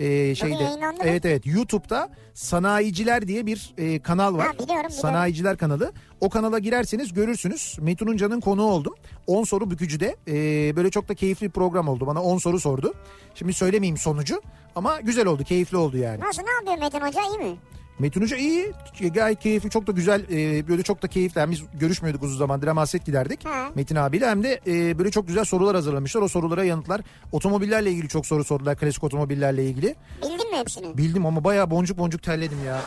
Ee, 0.00 0.34
şeyde 0.34 0.68
evet 1.04 1.24
evet 1.24 1.46
YouTube'da 1.46 2.10
Sanayiciler 2.34 3.28
diye 3.28 3.46
bir 3.46 3.74
e, 3.78 3.98
kanal 3.98 4.34
var. 4.36 4.46
Ha, 4.46 4.52
biliyorum, 4.52 4.68
biliyorum. 4.68 4.90
Sanayiciler 4.90 5.56
kanalı. 5.56 5.92
O 6.20 6.28
kanala 6.28 6.58
girerseniz 6.58 7.12
görürsünüz. 7.12 7.76
Metin 7.80 8.06
Unca'nın 8.06 8.40
konuğu 8.40 8.64
oldum. 8.64 8.94
10 9.26 9.44
soru 9.44 9.70
bükücüde. 9.70 10.16
E, 10.28 10.32
böyle 10.76 10.90
çok 10.90 11.08
da 11.08 11.14
keyifli 11.14 11.46
bir 11.46 11.52
program 11.52 11.88
oldu. 11.88 12.06
Bana 12.06 12.22
10 12.22 12.38
soru 12.38 12.60
sordu. 12.60 12.94
Şimdi 13.34 13.52
söylemeyeyim 13.52 13.96
sonucu 13.96 14.42
ama 14.76 15.00
güzel 15.00 15.26
oldu, 15.26 15.44
keyifli 15.44 15.76
oldu 15.76 15.96
yani. 15.96 16.20
Nasıl 16.20 16.42
ne 16.42 16.50
yapıyor 16.50 16.78
Metin 16.78 17.06
Hoca 17.06 17.20
iyi 17.22 17.50
mi? 17.50 17.56
Metin 17.98 18.20
Hoca 18.22 18.36
iyi, 18.36 18.72
gayet 19.14 19.40
keyifli, 19.40 19.70
çok 19.70 19.86
da 19.86 19.92
güzel, 19.92 20.24
e, 20.32 20.68
böyle 20.68 20.82
çok 20.82 21.02
da 21.02 21.08
keyifli. 21.08 21.38
Yani 21.38 21.50
biz 21.50 21.62
görüşmüyorduk 21.80 22.22
uzun 22.22 22.38
zamandır 22.38 22.66
ama 22.68 22.80
hasret 22.80 23.06
giderdik 23.06 23.44
Ha. 23.44 23.68
Metin 23.74 23.96
abiyle. 23.96 24.26
Hem 24.28 24.42
de 24.42 24.60
e, 24.66 24.98
böyle 24.98 25.10
çok 25.10 25.26
güzel 25.28 25.44
sorular 25.44 25.74
hazırlamışlar. 25.74 26.22
O 26.22 26.28
sorulara 26.28 26.64
yanıtlar. 26.64 27.00
Otomobillerle 27.32 27.90
ilgili 27.90 28.08
çok 28.08 28.26
soru 28.26 28.44
sordular, 28.44 28.76
klasik 28.76 29.04
otomobillerle 29.04 29.64
ilgili. 29.64 29.94
Bildin 30.22 30.50
mi 30.50 30.56
hepsini? 30.56 30.98
Bildim 30.98 31.26
ama 31.26 31.44
bayağı 31.44 31.70
boncuk 31.70 31.98
boncuk 31.98 32.22
terledim 32.22 32.58
ya. 32.66 32.80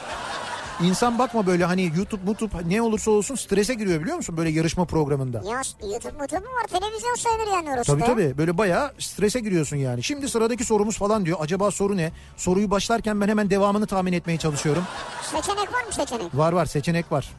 İnsan 0.83 1.19
bakma 1.19 1.45
böyle 1.45 1.65
hani 1.65 1.91
YouTube, 1.97 2.21
YouTube 2.25 2.55
ne 2.69 2.81
olursa 2.81 3.11
olsun 3.11 3.35
strese 3.35 3.73
giriyor 3.73 4.01
biliyor 4.01 4.17
musun 4.17 4.37
böyle 4.37 4.49
yarışma 4.49 4.85
programında. 4.85 5.37
Ya 5.37 5.61
YouTube 5.91 6.21
mutubu 6.21 6.39
mu 6.41 6.55
var? 6.61 6.67
Televizyon 6.79 7.15
sayılır 7.15 7.47
yani 7.53 7.69
orası 7.69 7.91
Tabii 7.91 8.01
da. 8.01 8.05
tabii 8.05 8.37
böyle 8.37 8.57
bayağı 8.57 8.91
strese 8.99 9.39
giriyorsun 9.39 9.77
yani. 9.77 10.03
Şimdi 10.03 10.29
sıradaki 10.29 10.63
sorumuz 10.65 10.97
falan 10.97 11.25
diyor. 11.25 11.37
Acaba 11.41 11.71
soru 11.71 11.97
ne? 11.97 12.11
Soruyu 12.37 12.71
başlarken 12.71 13.21
ben 13.21 13.27
hemen 13.27 13.49
devamını 13.49 13.87
tahmin 13.87 14.13
etmeye 14.13 14.37
çalışıyorum. 14.37 14.83
Seçenek 15.23 15.73
var 15.73 15.83
mı 15.83 15.91
seçenek? 15.93 16.37
Var 16.37 16.53
var 16.53 16.65
seçenek 16.65 17.11
var. 17.11 17.29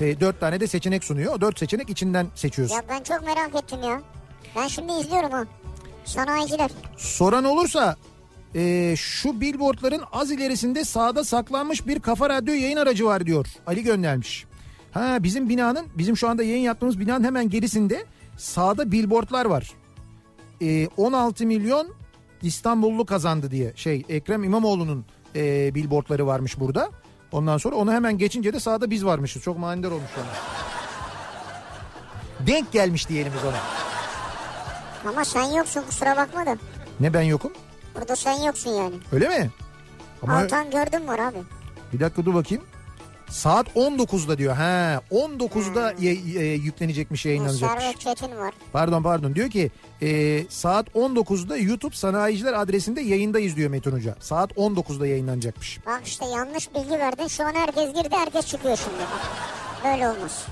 Dört 0.00 0.40
tane 0.40 0.60
de 0.60 0.66
seçenek 0.66 1.04
sunuyor. 1.04 1.34
O 1.34 1.40
dört 1.40 1.58
seçenek 1.58 1.90
içinden 1.90 2.26
seçiyorsun. 2.34 2.76
Ya 2.76 2.82
ben 2.88 3.02
çok 3.02 3.26
merak 3.26 3.54
ettim 3.54 3.78
ya. 3.82 4.02
Ben 4.56 4.68
şimdi 4.68 4.92
izliyorum 4.92 5.30
ha. 5.30 5.44
Sanayiciler. 6.04 6.70
Soran 6.96 7.44
olursa 7.44 7.96
e, 8.56 8.94
şu 8.96 9.40
billboardların 9.40 10.02
az 10.12 10.30
ilerisinde 10.30 10.84
sağda 10.84 11.24
saklanmış 11.24 11.86
bir 11.86 12.00
kafa 12.00 12.30
radyo 12.30 12.54
yayın 12.54 12.76
aracı 12.76 13.06
var 13.06 13.26
diyor. 13.26 13.46
Ali 13.66 13.82
göndermiş. 13.82 14.44
Ha 14.92 15.18
bizim 15.22 15.48
binanın 15.48 15.86
bizim 15.94 16.16
şu 16.16 16.28
anda 16.28 16.42
yayın 16.42 16.62
yaptığımız 16.62 17.00
binanın 17.00 17.24
hemen 17.24 17.50
gerisinde 17.50 18.04
sağda 18.36 18.92
billboardlar 18.92 19.44
var. 19.44 19.72
E, 20.62 20.88
16 20.96 21.46
milyon 21.46 21.88
İstanbullu 22.42 23.06
kazandı 23.06 23.50
diye 23.50 23.72
şey 23.76 24.04
Ekrem 24.08 24.44
İmamoğlu'nun 24.44 25.04
e, 25.36 25.74
billboardları 25.74 26.26
varmış 26.26 26.60
burada. 26.60 26.90
Ondan 27.32 27.58
sonra 27.58 27.76
onu 27.76 27.92
hemen 27.92 28.18
geçince 28.18 28.52
de 28.52 28.60
sağda 28.60 28.90
biz 28.90 29.04
varmışız. 29.04 29.42
Çok 29.42 29.58
manidar 29.58 29.90
olmuş 29.90 30.10
ona. 30.16 30.26
Denk 32.46 32.72
gelmiş 32.72 33.08
diyelim 33.08 33.32
biz 33.36 33.44
ona. 33.44 33.56
Ama 35.10 35.24
sen 35.24 35.44
yoksun 35.44 35.82
kusura 35.82 36.16
bakma 36.16 36.46
da. 36.46 36.56
Ne 37.00 37.14
ben 37.14 37.22
yokum? 37.22 37.52
Burada 37.96 38.16
sen 38.16 38.42
yoksun 38.42 38.70
yani. 38.70 38.94
Öyle 39.12 39.28
mi? 39.28 39.50
Ama 40.22 40.36
Altan 40.38 40.70
gördüm 40.70 41.08
var 41.08 41.18
abi. 41.18 41.38
bir 41.92 42.00
dakika 42.00 42.24
dur 42.24 42.34
bakayım. 42.34 42.64
Saat 43.30 43.66
19'da 43.76 44.38
diyor. 44.38 44.56
He 44.56 45.00
19'da 45.10 45.94
ye- 45.98 46.42
e, 46.42 46.44
yüklenecekmiş 46.54 47.26
yayınlanacakmış. 47.26 47.82
Servet 47.84 48.00
Çetin 48.00 48.36
var. 48.36 48.54
Pardon 48.72 49.02
pardon 49.02 49.34
diyor 49.34 49.50
ki 49.50 49.70
e, 50.02 50.42
saat 50.48 50.88
19'da 50.94 51.56
YouTube 51.56 51.94
sanayiciler 51.96 52.52
adresinde 52.52 53.00
yayındayız 53.00 53.56
diyor 53.56 53.70
Metin 53.70 53.90
Hoca. 53.92 54.16
Saat 54.20 54.52
19'da 54.52 55.06
yayınlanacakmış. 55.06 55.78
Bak 55.86 56.00
işte 56.04 56.24
yanlış 56.26 56.74
bilgi 56.74 56.90
verdin. 56.90 57.26
Şu 57.26 57.44
an 57.44 57.54
herkes 57.54 57.88
girdi 57.94 58.08
herkes 58.16 58.46
çıkıyor 58.46 58.76
şimdi. 58.76 59.02
Böyle 59.84 60.08
olmaz. 60.08 60.46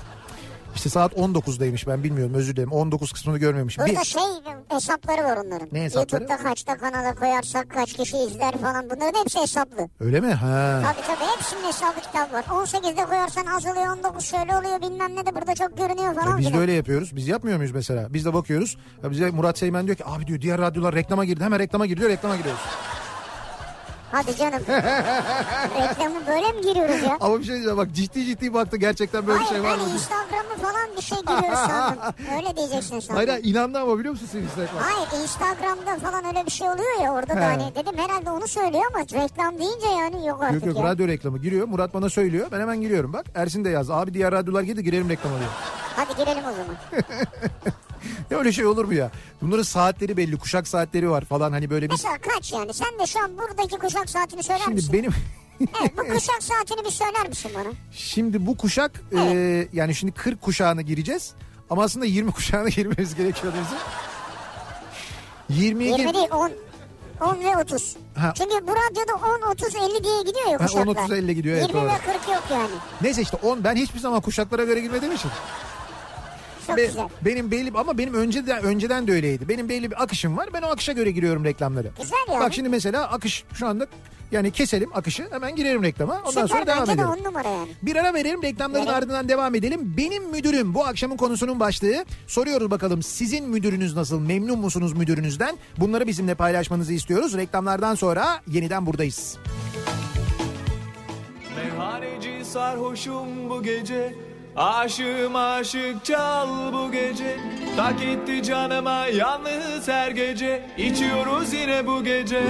İşte 0.75 0.89
saat 0.89 1.13
19'daymış 1.13 1.87
ben 1.87 2.03
bilmiyorum 2.03 2.33
özür 2.35 2.55
dilerim. 2.55 2.71
19 2.71 3.11
kısmını 3.11 3.37
görmemişim. 3.37 3.85
Burada 3.85 3.99
Bir, 3.99 4.05
şey 4.05 4.21
hesapları 4.69 5.23
var 5.23 5.37
onların. 5.37 5.67
Ne 5.71 5.81
hesapları? 5.83 6.23
YouTube'da 6.23 6.49
kaçta 6.49 6.77
kanala 6.77 7.15
koyarsak 7.15 7.69
kaç 7.69 7.93
kişi 7.93 8.17
izler 8.17 8.57
falan 8.57 8.85
bunların 8.85 9.19
hepsi 9.23 9.39
hesaplı. 9.41 9.89
öyle 9.99 10.19
mi? 10.21 10.33
Ha. 10.33 10.81
Tabii 10.85 11.07
tabii 11.07 11.29
hepsinin 11.37 11.63
hesabı 11.67 11.99
kitabı 12.01 12.33
var. 12.33 12.43
18'de 12.43 13.05
koyarsan 13.05 13.45
azalıyor 13.45 13.87
19 13.97 14.25
şöyle 14.25 14.57
oluyor 14.57 14.81
bilmem 14.81 15.15
ne 15.15 15.25
de 15.25 15.35
burada 15.35 15.55
çok 15.55 15.77
görünüyor 15.77 16.15
falan. 16.15 16.31
Ya 16.31 16.37
biz 16.37 16.45
de 16.45 16.49
filan. 16.49 16.61
öyle 16.61 16.71
yapıyoruz. 16.71 17.15
Biz 17.15 17.27
yapmıyor 17.27 17.57
muyuz 17.57 17.71
mesela? 17.71 18.13
Biz 18.13 18.25
de 18.25 18.33
bakıyoruz. 18.33 18.77
Ya 19.03 19.11
bize 19.11 19.31
Murat 19.31 19.57
Seymen 19.57 19.85
diyor 19.85 19.97
ki 19.97 20.05
abi 20.05 20.27
diyor 20.27 20.41
diğer 20.41 20.61
radyolar 20.61 20.95
reklama 20.95 21.25
girdi. 21.25 21.43
Hemen 21.43 21.59
reklama 21.59 21.85
giriyor 21.85 22.09
reklama 22.09 22.35
giriyoruz. 22.35 22.61
Hadi 24.15 24.37
canım. 24.37 24.61
Reklamı 25.81 26.27
böyle 26.27 26.51
mi 26.51 26.61
giriyoruz 26.61 27.03
ya? 27.03 27.17
Ama 27.21 27.39
bir 27.39 27.43
şey 27.43 27.53
diyeceğim 27.53 27.77
bak 27.77 27.87
ciddi 27.93 28.25
ciddi 28.25 28.53
baktı 28.53 28.77
gerçekten 28.77 29.27
böyle 29.27 29.39
bir 29.39 29.45
Hayır 29.45 29.61
şey 29.61 29.71
var 29.71 29.77
mı? 29.77 29.83
Instagram'ı 29.93 30.55
falan 30.61 30.89
bir 30.97 31.01
şey 31.01 31.17
giriyoruz 31.17 31.59
sandım. 31.59 31.97
Öyle 32.37 32.55
diyeceksin 32.55 32.99
sandım. 32.99 33.15
Hayır 33.15 33.29
hayır, 33.29 33.43
inandı 33.43 33.79
ama 33.79 33.99
biliyor 33.99 34.11
musun 34.11 34.27
Sivrisinek 34.31 34.73
var? 34.75 34.83
Hayır 34.83 35.23
Instagram'da 35.23 36.09
falan 36.09 36.25
öyle 36.25 36.45
bir 36.45 36.51
şey 36.51 36.69
oluyor 36.69 37.01
ya 37.03 37.13
orada 37.13 37.33
He. 37.35 37.37
da 37.37 37.45
hani 37.45 37.75
dedim 37.75 37.97
herhalde 37.97 38.29
onu 38.31 38.47
söylüyor 38.47 38.83
ama 38.93 38.99
reklam 39.23 39.57
deyince 39.59 39.87
yani 39.87 40.27
yok 40.27 40.43
artık 40.43 40.65
Yok 40.65 40.75
yok 40.75 40.77
ya. 40.85 40.91
radyo 40.91 41.07
reklamı 41.07 41.37
giriyor. 41.37 41.67
Murat 41.67 41.93
bana 41.93 42.09
söylüyor. 42.09 42.47
Ben 42.51 42.59
hemen 42.59 42.81
giriyorum 42.81 43.13
bak. 43.13 43.25
Ersin 43.35 43.65
de 43.65 43.69
yazdı. 43.69 43.93
Abi 43.93 44.13
diğer 44.13 44.31
radyolar 44.31 44.61
girdi 44.61 44.83
girelim 44.83 45.09
reklama 45.09 45.39
diyor. 45.39 45.49
Hadi 45.95 46.15
girelim 46.17 46.43
o 46.45 46.51
zaman. 46.51 46.75
Ya 48.31 48.37
öyle 48.39 48.51
şey 48.51 48.65
olur 48.65 48.85
mu 48.85 48.93
ya? 48.93 49.11
Bunların 49.41 49.63
saatleri 49.63 50.17
belli. 50.17 50.37
Kuşak 50.37 50.67
saatleri 50.67 51.09
var 51.09 51.25
falan 51.25 51.51
hani 51.51 51.69
böyle 51.69 51.85
bir... 51.85 51.91
Mesela 51.91 52.17
kaç 52.17 52.51
yani? 52.53 52.73
Sen 52.73 52.99
de 52.99 53.05
şu 53.07 53.19
an 53.23 53.31
buradaki 53.37 53.77
kuşak 53.77 54.09
saatini 54.09 54.43
söyler 54.43 54.61
Şimdi 54.61 54.75
misin? 54.75 54.93
benim... 54.93 55.11
Evet 55.81 55.97
bu 55.97 56.01
kuşak 56.13 56.43
saatini 56.43 56.85
bir 56.85 56.89
söyler 56.91 57.27
misin 57.29 57.51
bana? 57.55 57.73
Şimdi 57.91 58.45
bu 58.45 58.57
kuşak 58.57 58.91
e, 59.17 59.67
yani 59.73 59.95
şimdi 59.95 60.13
40 60.13 60.41
kuşağına 60.41 60.81
gireceğiz. 60.81 61.33
Ama 61.69 61.83
aslında 61.83 62.05
20 62.05 62.31
kuşağına 62.31 62.69
girmemiz 62.75 63.15
gerekiyor 63.15 63.53
bizim. 63.53 63.77
22... 65.49 66.01
20 66.01 66.13
değil 66.13 66.27
10. 66.31 66.51
10 67.21 67.39
ve 67.43 67.57
30. 67.57 67.95
Ha. 68.15 68.33
Çünkü 68.37 68.67
bu 68.67 68.71
radyoda 68.71 69.13
10, 69.47 69.51
30, 69.51 69.75
50 69.75 70.03
diye 70.03 70.21
gidiyor 70.21 70.45
ya 70.45 70.59
Ha, 70.59 70.65
kuşaklar. 70.65 70.85
10, 70.87 71.03
30, 71.03 71.11
50 71.11 71.35
gidiyor, 71.35 71.57
evet, 71.57 71.67
20 71.67 71.81
doğru. 71.81 71.89
ve 71.89 71.97
40 71.97 72.07
yok 72.27 72.43
yani. 72.51 72.69
Neyse 73.01 73.21
işte 73.21 73.37
10 73.43 73.63
ben 73.63 73.75
hiçbir 73.75 73.99
zaman 73.99 74.21
kuşaklara 74.21 74.63
göre 74.63 74.79
girmediğim 74.79 75.15
için. 75.15 75.31
Çok 76.67 76.77
Be- 76.77 76.85
güzel. 76.85 77.07
benim 77.25 77.51
belli 77.51 77.71
ama 77.75 77.97
benim 77.97 78.13
önceden 78.13 78.63
önceden 78.63 79.07
de 79.07 79.11
öyleydi. 79.11 79.49
Benim 79.49 79.69
belli 79.69 79.91
bir 79.91 80.03
akışım 80.03 80.37
var. 80.37 80.49
Ben 80.53 80.61
o 80.61 80.67
akışa 80.67 80.91
göre 80.91 81.11
giriyorum 81.11 81.45
reklamları. 81.45 81.91
Güzel 82.01 82.17
yani. 82.31 82.39
Bak 82.39 82.53
şimdi 82.53 82.69
mesela 82.69 83.03
akış 83.11 83.43
şu 83.53 83.67
anda 83.67 83.87
Yani 84.31 84.51
keselim 84.51 84.89
akışı 84.93 85.27
hemen 85.31 85.55
girelim 85.55 85.83
reklama. 85.83 86.13
Ondan 86.19 86.29
Süper 86.31 86.47
sonra 86.47 86.67
devam 86.67 86.87
de 86.87 86.91
edelim. 86.91 87.07
on 87.07 87.23
numara 87.23 87.47
yani. 87.49 87.67
Bir 87.81 87.95
ara 87.95 88.13
verelim 88.13 88.43
reklamların 88.43 88.85
Verelim. 88.85 88.97
ardından 88.97 89.29
devam 89.29 89.55
edelim. 89.55 89.93
Benim 89.97 90.29
müdürüm 90.31 90.73
bu 90.73 90.85
akşamın 90.85 91.17
konusunun 91.17 91.59
başlığı. 91.59 92.05
Soruyoruz 92.27 92.71
bakalım 92.71 93.03
sizin 93.03 93.49
müdürünüz 93.49 93.95
nasıl? 93.95 94.19
Memnun 94.19 94.59
musunuz 94.59 94.93
müdürünüzden? 94.93 95.57
Bunları 95.77 96.07
bizimle 96.07 96.35
paylaşmanızı 96.35 96.93
istiyoruz. 96.93 97.37
Reklamlardan 97.37 97.95
sonra 97.95 98.41
yeniden 98.47 98.85
buradayız. 98.85 99.37
Meyhaneci 101.55 102.45
sarhoşum 102.45 103.49
bu 103.49 103.63
gece 103.63 104.15
Aşığım 104.55 105.35
aşık 105.35 106.05
çal 106.05 106.73
bu 106.73 106.91
gece. 106.91 107.37
Tak 107.77 108.01
etti 108.01 108.43
canıma 108.43 109.07
yalnız 109.07 109.87
her 109.87 110.11
gece. 110.11 110.69
İçiyoruz 110.77 111.53
yine 111.53 111.87
bu 111.87 112.03
gece. 112.03 112.41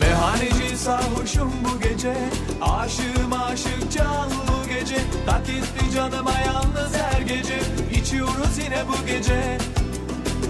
Meyhaneci 0.00 0.76
sarhoşum 0.76 1.52
bu 1.64 1.80
gece. 1.80 2.14
Aşığım 2.60 3.32
aşık 3.32 3.92
çal 3.92 4.30
bu 4.48 4.68
gece. 4.68 4.96
Tak 5.26 5.48
etti 5.48 5.94
canıma 5.94 6.34
yalnız 6.46 6.96
her 6.96 7.20
gece. 7.20 7.58
İçiyoruz 8.00 8.58
yine 8.64 8.82
bu 8.88 9.06
gece. 9.06 9.58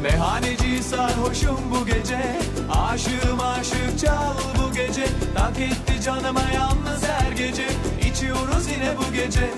Meyhaneci 0.02 0.82
sarhoşum 0.82 1.60
bu 1.70 1.86
gece. 1.86 2.38
Aşığım 2.72 3.40
aşık 3.40 3.98
çal 4.00 4.34
bu 4.58 4.74
gece. 4.74 5.06
Tak 5.36 5.58
etti 5.60 6.02
canıma 6.04 6.42
yalnız 6.54 7.02
her 7.08 7.32
gece. 7.32 7.66
İçiyoruz 8.10 8.70
yine 8.70 8.96
bu 8.98 9.14
gece 9.14 9.50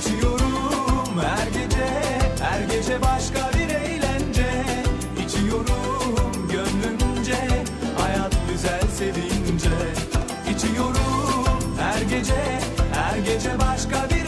İçiyorum 0.00 1.20
her 1.20 1.46
gece 1.46 1.86
Her 2.42 2.60
gece 2.76 3.02
başka 3.02 3.50
bir 3.58 3.74
eğlence. 3.74 4.64
İçiyorum 5.24 6.48
gönlümce 6.52 7.38
Hayat 7.98 8.34
güzel 8.52 8.82
sevince. 8.98 9.70
İçiyorum 10.54 11.78
her 11.80 12.02
gece 12.02 12.60
Her 12.94 13.18
gece 13.18 13.58
başka 13.58 14.10
bir 14.10 14.19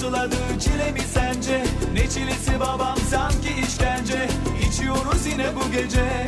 Aşkı 0.00 0.12
nasıl 0.12 0.26
adı 0.26 0.60
çile 0.60 0.92
mi 0.92 1.00
sence? 1.14 1.64
Ne 1.94 2.08
çilesi 2.10 2.60
babam 2.60 2.96
sanki 3.10 3.48
işkence? 3.66 4.28
İçiyoruz 4.68 5.26
yine 5.26 5.46
bu 5.56 5.72
gece. 5.72 6.26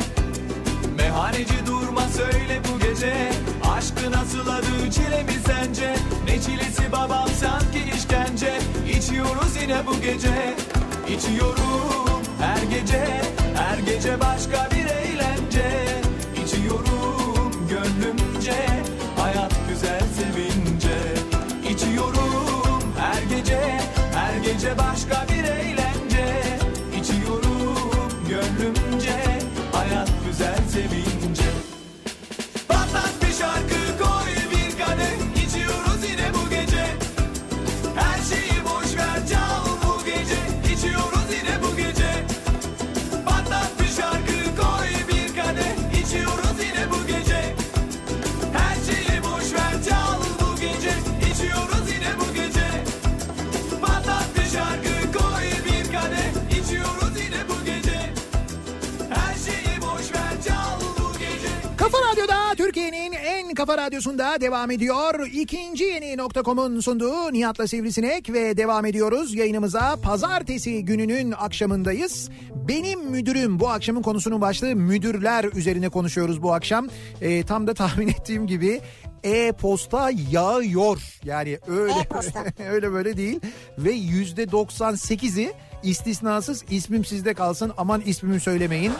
Meyhaneci 0.97 1.65
durma 1.65 2.01
söyle 2.01 2.61
bu 2.67 2.79
gece. 2.79 3.31
Aşkı 3.77 4.11
nasıl 4.11 4.47
adı 4.47 4.91
çile 4.91 5.23
mi 5.23 5.33
sence? 5.45 5.95
Ne 6.25 6.41
çilesi 6.41 6.91
babam 6.91 7.27
sanki 7.39 7.95
işkence? 7.95 8.59
İçiyoruz 8.97 9.55
yine 9.61 9.87
bu 9.87 10.01
gece. 10.01 10.55
İçiyorum 11.09 12.21
her 12.39 12.63
gece 12.77 13.21
Her 13.55 13.77
gece 13.77 14.19
başka 14.19 14.69
bir 14.71 14.85
eğlence 14.85 15.82
Gece 24.63 24.77
başka 24.77 25.27
bir 25.27 25.32
kafa 63.65 63.77
radyosunda 63.77 64.41
devam 64.41 64.71
ediyor. 64.71 65.27
İkinci 65.33 65.83
yeni 65.83 66.17
nokta.com'un 66.17 66.79
sunduğu 66.79 67.33
Nihat'la 67.33 67.67
Sivrisinek 67.67 68.33
ve 68.33 68.57
devam 68.57 68.85
ediyoruz 68.85 69.35
yayınımıza. 69.35 69.95
Pazartesi 69.95 70.85
gününün 70.85 71.31
akşamındayız. 71.31 72.29
Benim 72.55 73.09
müdürüm 73.11 73.59
bu 73.59 73.69
akşamın 73.69 74.01
konusunun 74.01 74.41
başlığı 74.41 74.75
müdürler 74.75 75.45
üzerine 75.55 75.89
konuşuyoruz 75.89 76.43
bu 76.43 76.53
akşam. 76.53 76.87
Ee, 77.21 77.43
tam 77.43 77.67
da 77.67 77.73
tahmin 77.73 78.07
ettiğim 78.17 78.47
gibi 78.47 78.81
e-posta 79.23 80.11
yağıyor. 80.31 81.19
Yani 81.23 81.59
öyle 81.67 82.07
öyle 82.69 82.91
böyle 82.91 83.17
değil 83.17 83.39
ve 83.77 83.91
yüzde 83.91 84.43
98'i 84.43 85.53
istisnasız 85.83 86.63
ismim 86.69 87.05
sizde 87.05 87.33
kalsın 87.33 87.71
aman 87.77 88.01
ismimi 88.01 88.39
söylemeyin. 88.39 88.91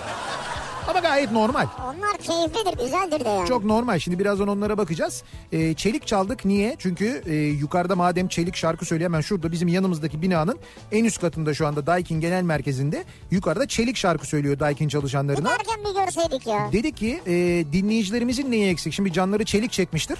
Ama 0.87 0.99
gayet 0.99 1.31
normal. 1.31 1.67
Onlar 1.83 2.17
keyiflidir, 2.17 2.83
güzeldir 2.83 3.25
de 3.25 3.29
yani. 3.29 3.47
Çok 3.47 3.65
normal. 3.65 3.99
Şimdi 3.99 4.19
birazdan 4.19 4.47
onlara 4.47 4.77
bakacağız. 4.77 5.23
Ee, 5.51 5.73
çelik 5.73 6.07
çaldık. 6.07 6.45
Niye? 6.45 6.75
Çünkü 6.79 7.23
e, 7.25 7.33
yukarıda 7.35 7.95
madem 7.95 8.27
Çelik 8.27 8.55
şarkı 8.55 8.85
söylüyor 8.85 9.09
hemen 9.09 9.21
şurada 9.21 9.51
bizim 9.51 9.67
yanımızdaki 9.67 10.21
binanın 10.21 10.59
en 10.91 11.03
üst 11.05 11.21
katında 11.21 11.53
şu 11.53 11.67
anda 11.67 11.87
Daikin 11.87 12.21
Genel 12.21 12.43
Merkezi'nde 12.43 13.03
yukarıda 13.31 13.67
Çelik 13.67 13.95
şarkı 13.97 14.27
söylüyor 14.27 14.59
Daikin 14.59 14.87
çalışanlarına. 14.87 15.49
Giderken 15.57 15.85
bir 15.85 15.99
görseydik 16.05 16.47
ya. 16.47 16.69
Dedi 16.71 16.91
ki 16.91 17.21
e, 17.27 17.33
dinleyicilerimizin 17.73 18.51
neyi 18.51 18.69
eksik? 18.69 18.93
Şimdi 18.93 19.13
canları 19.13 19.45
çelik 19.45 19.71
çekmiştir. 19.71 20.17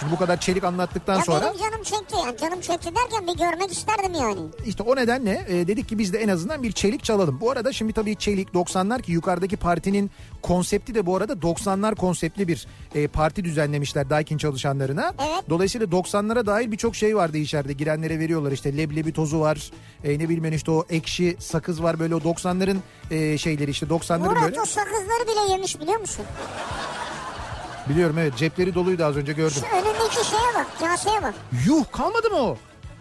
Şimdi 0.00 0.12
bu 0.12 0.18
kadar 0.18 0.40
çelik 0.40 0.64
anlattıktan 0.64 1.16
Ya 1.16 1.24
sonra 1.24 1.40
benim 1.40 1.58
canım 1.58 1.82
çekti 1.82 2.16
yani. 2.26 2.36
Canım 2.38 2.60
çekti 2.60 2.90
derken 2.96 3.26
bir 3.26 3.38
görmek 3.38 3.72
isterdim 3.72 4.14
yani. 4.14 4.40
işte 4.66 4.82
o 4.82 4.96
nedenle 4.96 5.44
e, 5.48 5.66
dedik 5.68 5.88
ki 5.88 5.98
biz 5.98 6.12
de 6.12 6.18
en 6.18 6.28
azından 6.28 6.62
bir 6.62 6.72
çelik 6.72 7.04
çalalım. 7.04 7.38
Bu 7.40 7.50
arada 7.50 7.72
şimdi 7.72 7.92
tabii 7.92 8.16
çelik 8.16 8.48
90'lar 8.48 9.02
ki 9.02 9.12
yukarıdaki 9.12 9.56
partinin 9.56 10.10
konsepti 10.42 10.94
de 10.94 11.06
bu 11.06 11.16
arada 11.16 11.32
90'lar 11.32 11.94
konseptli 11.94 12.48
bir 12.48 12.66
e, 12.94 13.08
parti 13.08 13.44
düzenlemişler 13.44 14.10
Daikin 14.10 14.38
çalışanlarına. 14.38 15.12
Evet. 15.18 15.44
Dolayısıyla 15.50 15.86
90'lara 15.86 16.46
dair 16.46 16.72
birçok 16.72 16.96
şey 16.96 17.16
vardı 17.16 17.38
içeride. 17.38 17.72
Girenlere 17.72 18.18
veriyorlar 18.18 18.52
işte 18.52 18.76
leblebi 18.76 19.12
tozu 19.12 19.40
var. 19.40 19.70
E, 20.04 20.18
ne 20.18 20.28
bileyim 20.28 20.54
işte 20.54 20.70
o 20.70 20.84
ekşi 20.90 21.36
sakız 21.38 21.82
var 21.82 21.98
böyle 21.98 22.14
o 22.14 22.18
90'ların 22.18 22.76
e, 23.10 23.38
şeyleri 23.38 23.70
işte 23.70 23.86
90'ların 23.86 24.18
Murat 24.18 24.42
böyle. 24.42 24.60
o 24.60 24.64
sakızları 24.64 25.26
bile 25.26 25.52
yemiş 25.52 25.80
biliyor 25.80 26.00
musun? 26.00 26.24
Biliyorum 27.88 28.18
evet 28.18 28.36
cepleri 28.36 28.74
doluydu 28.74 29.04
az 29.04 29.16
önce 29.16 29.32
gördüm. 29.32 29.62
Şu 29.70 29.76
önündeki 29.76 30.14
şeye 30.30 30.54
bak, 30.54 30.66
kaseye 30.80 31.22
bak. 31.22 31.34
Yuh 31.66 31.84
kalmadı 31.92 32.30
mı 32.30 32.36
o? 32.36 32.56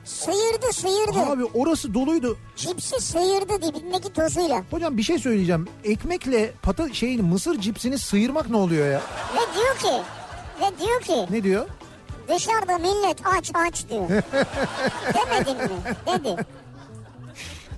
Sıyırdı 0.06 0.74
sıyırdı. 0.74 1.20
Abi 1.20 1.46
orası 1.46 1.94
doluydu. 1.94 2.38
Cipsi 2.56 3.02
sıyırdı 3.02 3.62
dibindeki 3.62 4.14
tozuyla. 4.14 4.62
Hocam 4.72 4.98
bir 4.98 5.04
şey 5.04 5.20
söyleyeceğim. 5.20 5.68
Ekmekle 5.84 6.52
pata 6.62 6.94
şeyin 6.94 7.26
mısır 7.26 7.60
cipsini 7.62 7.98
sıyırmak 7.98 8.50
ne 8.50 8.58
oluyor 8.58 8.88
ya? 8.92 9.02
Ve 9.36 9.56
diyor 9.60 9.78
ki 9.78 10.02
Ve 10.62 10.86
diyor 10.86 11.02
ki 11.02 11.34
Ne 11.34 11.44
diyor? 11.44 11.66
dışarıda 12.30 12.78
millet 12.78 13.18
aç 13.38 13.52
aç 13.54 13.90
diyor. 13.90 14.10
Demedin 15.14 15.58
mi? 15.58 15.70
Dedi. 16.08 16.46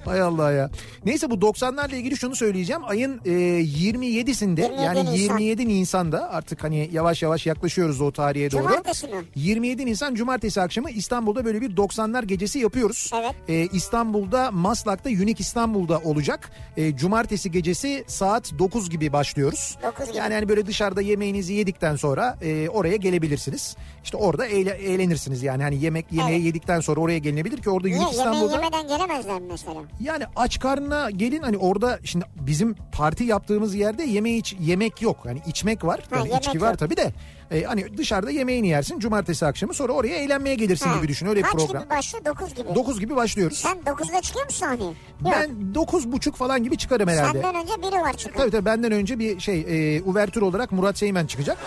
Hay 0.08 0.22
Allah 0.22 0.52
ya. 0.52 0.70
Neyse 1.06 1.30
bu 1.32 1.36
90'larla 1.36 1.96
ilgili 1.96 2.18
şunu 2.18 2.36
söyleyeceğim. 2.36 2.82
Ayın 2.88 3.22
e, 3.26 3.30
27'sinde 3.30 4.62
27 4.62 4.82
yani 4.82 5.00
Nisan. 5.00 5.14
27 5.38 5.68
Nisan'da 5.68 6.30
artık 6.32 6.64
hani 6.64 6.90
yavaş 6.92 7.22
yavaş 7.24 7.46
yaklaşıyoruz 7.46 8.02
o 8.02 8.12
tarihe 8.12 8.52
doğru. 8.52 8.62
Cumartesi 8.64 9.08
mi? 9.08 9.24
27 9.36 9.86
Nisan 9.86 10.16
Cumartesi 10.16 10.62
akşamı 10.62 10.90
İstanbul'da 10.92 11.46
böyle 11.46 11.62
bir 11.62 11.76
90'lar 11.76 12.26
gecesi 12.26 12.60
yapıyoruz. 12.60 13.12
Evet. 13.16 13.36
E, 13.48 13.68
İstanbul'da 13.76 14.52
Maslak'ta 14.52 15.10
Unique 15.10 15.36
İstanbul'da 15.40 15.98
olacak. 16.00 16.52
E, 16.78 16.96
Cumartesi 16.98 17.52
gecesi 17.52 18.04
saat 18.08 18.52
9 18.60 18.90
gibi 18.90 19.14
başlıyoruz. 19.14 19.78
9 19.84 20.06
gibi. 20.08 20.18
Yani 20.18 20.34
hani 20.34 20.50
böyle 20.50 20.66
dışarıda 20.66 21.02
yemeğinizi 21.02 21.54
yedikten 21.54 21.96
sonra 21.96 22.38
e, 22.42 22.70
oraya 22.70 22.96
gelebilirsiniz. 22.96 23.76
İşte 24.04 24.18
orada 24.18 24.48
eğle- 24.48 24.78
eğlenirsiniz 24.78 25.44
yani 25.44 25.64
hani 25.64 25.84
yemek 25.84 26.06
yemeği 26.12 26.36
Evet. 26.36 26.46
yedikten 26.46 26.80
sonra 26.80 27.00
oraya 27.00 27.18
gelinebilir 27.18 27.62
ki 27.62 27.70
orada 27.70 27.88
Niye? 27.88 28.00
Unique 28.00 28.18
Yemeği 28.18 28.34
İstanbul'da 28.34 28.56
yemeden 28.66 28.88
gelemezler 28.88 29.42
mesela? 29.50 29.80
Yani 30.00 30.24
aç 30.36 30.60
karnına 30.60 31.10
gelin 31.12 31.44
hani 31.44 31.58
orada 31.58 32.00
şimdi 32.04 32.26
bizim 32.36 32.76
parti 32.92 33.24
yaptığımız 33.24 33.76
yerde 33.76 34.04
yeme 34.04 34.32
iç 34.32 34.56
yemek 34.60 35.02
yok. 35.02 35.18
Yani 35.26 35.42
içmek 35.48 35.84
var. 35.86 36.00
Ha, 36.10 36.18
Yani 36.18 36.30
içki 36.40 36.62
var 36.62 36.70
yok. 36.70 36.80
tabii 36.80 36.98
de. 36.98 37.12
E, 37.52 37.64
hani 37.64 37.98
dışarıda 37.98 38.32
yemeğini 38.32 38.68
yersin 38.68 39.00
cumartesi 39.00 39.46
akşamı 39.46 39.74
sonra 39.74 39.94
oraya 39.94 40.16
eğlenmeye 40.16 40.56
gelirsin 40.56 40.90
Ha. 40.90 40.98
gibi 40.98 41.08
düşün. 41.08 41.26
Öyle 41.28 41.40
bir 41.40 41.44
Kaç 41.44 41.54
program. 41.54 41.82
gibi 41.84 41.90
başlıyor? 41.90 42.26
9 42.26 42.54
gibi. 42.56 42.76
9 42.76 43.00
gibi 43.00 43.16
başlıyoruz. 43.16 43.58
Sen 43.58 43.78
9'da 43.86 44.22
çıkıyor 44.22 44.46
musun 44.46 44.60
sahneye? 44.60 44.84
Yok. 44.86 44.96
Ben 45.32 45.76
dokuz 45.76 46.12
buçuk 46.12 46.36
falan 46.36 46.64
gibi 46.64 46.78
çıkarım 46.78 47.10
herhalde. 47.10 47.42
Senden 47.42 47.56
önce 47.62 47.74
biri 47.82 48.02
var 48.02 48.14
çıkan. 48.18 48.38
Tabii 48.38 48.52
tabii 48.52 48.66
benden 48.66 48.92
önce 48.92 49.20
bir 49.20 49.40
şey 49.40 49.66
e, 49.98 50.02
uvertür 50.02 50.42
olarak 50.42 50.72
Murat 50.72 50.98
Seymen 50.98 51.26
çıkacak. 51.26 51.58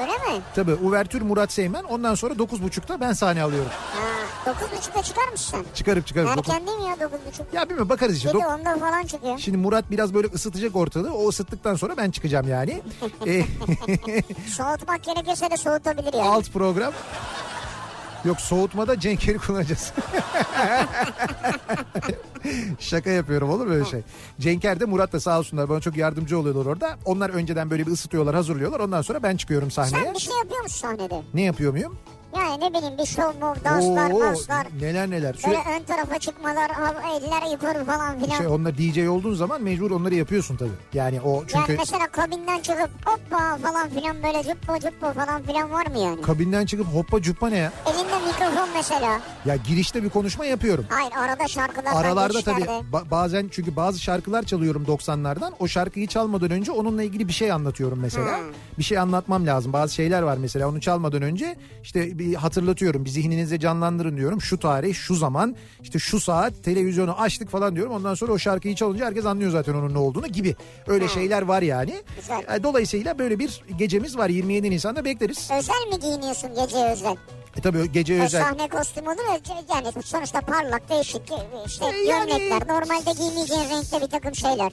Öyle 0.00 0.12
mi? 0.12 0.42
Tabii 0.54 0.74
uvertür 0.74 1.22
Murat 1.22 1.52
Seymen 1.52 1.84
ondan 1.84 2.14
sonra 2.14 2.38
dokuz 2.38 2.62
buçukta 2.62 3.00
ben 3.00 3.12
sahne 3.12 3.42
alıyorum. 3.42 3.70
Ha, 3.94 4.50
9.30'da 4.50 5.02
çıkar 5.02 5.28
mısın 5.28 5.50
sen? 5.50 5.74
Çıkarıp 5.74 6.06
çıkarıp. 6.06 6.28
Erken 6.30 6.66
değil 6.66 6.78
mi 6.78 6.84
ya 6.84 6.94
9.30? 6.94 7.08
Ya 7.52 7.62
bilmiyorum 7.64 7.88
bakarız 7.88 8.16
işte. 8.16 8.28
7 8.28 8.38
Dok- 8.38 8.60
10'da 8.60 8.78
falan 8.78 9.02
çıkıyor. 9.06 9.38
Şimdi 9.38 9.58
Murat 9.58 9.90
biraz 9.90 10.14
böyle 10.14 10.26
ısıtacak 10.26 10.76
ortalığı. 10.76 11.14
O 11.14 11.28
ısıttıktan 11.28 11.74
sonra 11.74 11.96
ben 11.96 12.10
çıkacağım 12.10 12.48
yani. 12.48 12.82
E, 13.26 13.44
Soğutmak 14.48 15.04
gerekirse 15.04 15.50
de 15.50 15.56
soğutabilir 15.56 16.12
yani. 16.14 16.28
alt 16.28 16.50
program. 16.52 16.92
Yok 18.24 18.40
soğutmada 18.40 19.00
Cenkeri 19.00 19.38
kullanacağız. 19.38 19.92
Şaka 22.78 23.10
yapıyorum 23.10 23.50
olur 23.50 23.66
mu 23.66 23.72
öyle 23.72 23.84
şey? 23.84 24.00
Cenker 24.40 24.80
de 24.80 24.84
Murat 24.84 25.12
da 25.12 25.20
sağ 25.20 25.38
olsunlar 25.38 25.68
bana 25.68 25.80
çok 25.80 25.96
yardımcı 25.96 26.38
oluyorlar 26.38 26.66
orada. 26.66 26.98
Onlar 27.04 27.30
önceden 27.30 27.70
böyle 27.70 27.86
bir 27.86 27.92
ısıtıyorlar 27.92 28.34
hazırlıyorlar. 28.34 28.80
Ondan 28.80 29.02
sonra 29.02 29.22
ben 29.22 29.36
çıkıyorum 29.36 29.70
sahneye. 29.70 30.04
Sen 30.04 30.14
bir 30.14 30.20
şey 30.20 30.36
yapıyor 30.36 30.62
musun 30.62 30.78
sahnede? 30.80 31.22
Ne 31.34 31.42
yapıyor 31.42 31.72
muyum? 31.72 31.98
Yani 32.36 32.64
ne 32.64 32.74
bileyim 32.78 32.98
bir 32.98 33.06
şov 33.06 33.22
mu, 33.40 33.54
danslar, 33.64 34.10
Oo, 34.10 34.20
danslar. 34.20 34.66
neler 34.80 35.10
neler. 35.10 35.36
Böyle 35.46 35.62
Süre, 35.62 35.74
ön 35.80 35.82
tarafa 35.82 36.18
çıkmalar, 36.18 36.70
eller 37.04 37.52
yukarı 37.52 37.84
falan 37.84 38.20
filan. 38.20 38.36
şey, 38.38 38.46
onlar 38.46 38.78
DJ 38.78 38.98
olduğun 39.08 39.34
zaman 39.34 39.62
mecbur 39.62 39.90
onları 39.90 40.14
yapıyorsun 40.14 40.56
tabii. 40.56 40.70
Yani 40.94 41.20
o 41.20 41.44
çünkü 41.46 41.72
Yani 41.72 41.78
mesela 41.78 42.06
kabinden 42.06 42.60
çıkıp 42.60 42.90
hoppa 43.04 43.56
falan 43.62 43.88
filan 43.88 44.22
böyle 44.22 44.42
cuppa 44.42 44.80
cuppa 44.80 45.12
falan 45.12 45.42
filan 45.42 45.70
var 45.72 45.86
mı 45.86 45.98
yani? 45.98 46.22
kabinden 46.22 46.66
çıkıp 46.66 46.86
hoppa 46.86 47.22
cuppa 47.22 47.48
ne 47.48 47.56
ya? 47.58 47.72
Elinde 47.86 48.26
mikrofon 48.26 48.68
mesela. 48.74 49.20
Ya 49.44 49.56
girişte 49.56 50.02
bir 50.02 50.10
konuşma 50.10 50.44
yapıyorum. 50.44 50.84
Hayır 50.88 51.12
arada 51.16 51.48
şarkılar 51.48 51.92
Aralarda 51.94 52.40
tabii 52.42 52.62
ba- 52.92 53.10
bazen 53.10 53.48
çünkü 53.52 53.76
bazı 53.76 53.98
şarkılar 54.02 54.42
çalıyorum 54.42 54.84
90'lardan. 54.84 55.52
O 55.58 55.68
şarkıyı 55.68 56.06
çalmadan 56.06 56.50
önce 56.50 56.72
onunla 56.72 57.02
ilgili 57.02 57.28
bir 57.28 57.32
şey 57.32 57.52
anlatıyorum 57.52 57.98
mesela. 58.00 58.38
Hmm. 58.38 58.44
Bir 58.78 58.82
şey 58.84 58.98
anlatmam 58.98 59.46
lazım. 59.46 59.72
Bazı 59.72 59.94
şeyler 59.94 60.22
var 60.22 60.36
mesela 60.36 60.68
onu 60.68 60.80
çalmadan 60.80 61.22
önce 61.22 61.56
işte 61.82 62.18
bir 62.20 62.34
hatırlatıyorum. 62.34 63.04
Bir 63.04 63.10
zihninizde 63.10 63.60
canlandırın 63.60 64.16
diyorum. 64.16 64.40
Şu 64.42 64.58
tarih, 64.58 64.94
şu 64.94 65.14
zaman, 65.14 65.56
işte 65.82 65.98
şu 65.98 66.20
saat 66.20 66.52
televizyonu 66.64 67.20
açtık 67.20 67.50
falan 67.50 67.76
diyorum. 67.76 67.92
Ondan 67.92 68.14
sonra 68.14 68.32
o 68.32 68.38
şarkıyı 68.38 68.74
çalınca 68.74 69.06
herkes 69.06 69.26
anlıyor 69.26 69.50
zaten 69.50 69.74
onun 69.74 69.94
ne 69.94 69.98
olduğunu 69.98 70.26
gibi. 70.26 70.56
Öyle 70.86 71.08
şeyler 71.08 71.42
var 71.42 71.62
yani. 71.62 71.90
Hmm. 71.92 72.16
Güzel. 72.20 72.56
E, 72.56 72.62
Dolayısıyla 72.62 73.18
böyle 73.18 73.38
bir 73.38 73.62
gecemiz 73.78 74.16
var 74.18 74.28
27 74.28 74.70
Nisan'da 74.70 75.04
bekleriz. 75.04 75.50
Özel 75.58 75.86
mi 75.92 76.00
giyiniyorsun 76.00 76.50
gece 76.54 76.84
özel? 76.92 77.16
E 77.56 77.60
tabii 77.60 77.92
gece 77.92 78.14
E, 78.14 78.20
özel. 78.22 78.42
Sahne 78.42 78.68
kostümü 78.68 79.08
olur 79.08 79.16
ya 79.34 79.38
yani 79.74 79.86
sonuçta 80.04 80.40
parlak 80.40 80.88
değişik 80.90 81.22
işte 81.66 81.84
E, 81.86 82.04
yani- 82.04 82.30
gömlekler 82.30 82.68
normalde 82.68 83.12
giymeyeceğin 83.22 83.70
renkte 83.70 84.00
bir 84.00 84.06
takım 84.06 84.34
şeyler. 84.34 84.72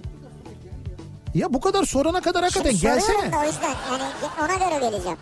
Ya 1.36 1.54
bu 1.54 1.62
kadar 1.62 1.84
sorana 1.86 2.22
kadar 2.22 2.44
hakikaten 2.44 2.70
Şimdi 2.70 2.82
gelsene. 2.82 3.32
da 3.32 3.38
o 3.40 3.46
yüzden 3.46 3.76
yani 3.92 4.04
ona 4.40 4.70
göre 4.70 4.90
geleceğim. 4.90 5.18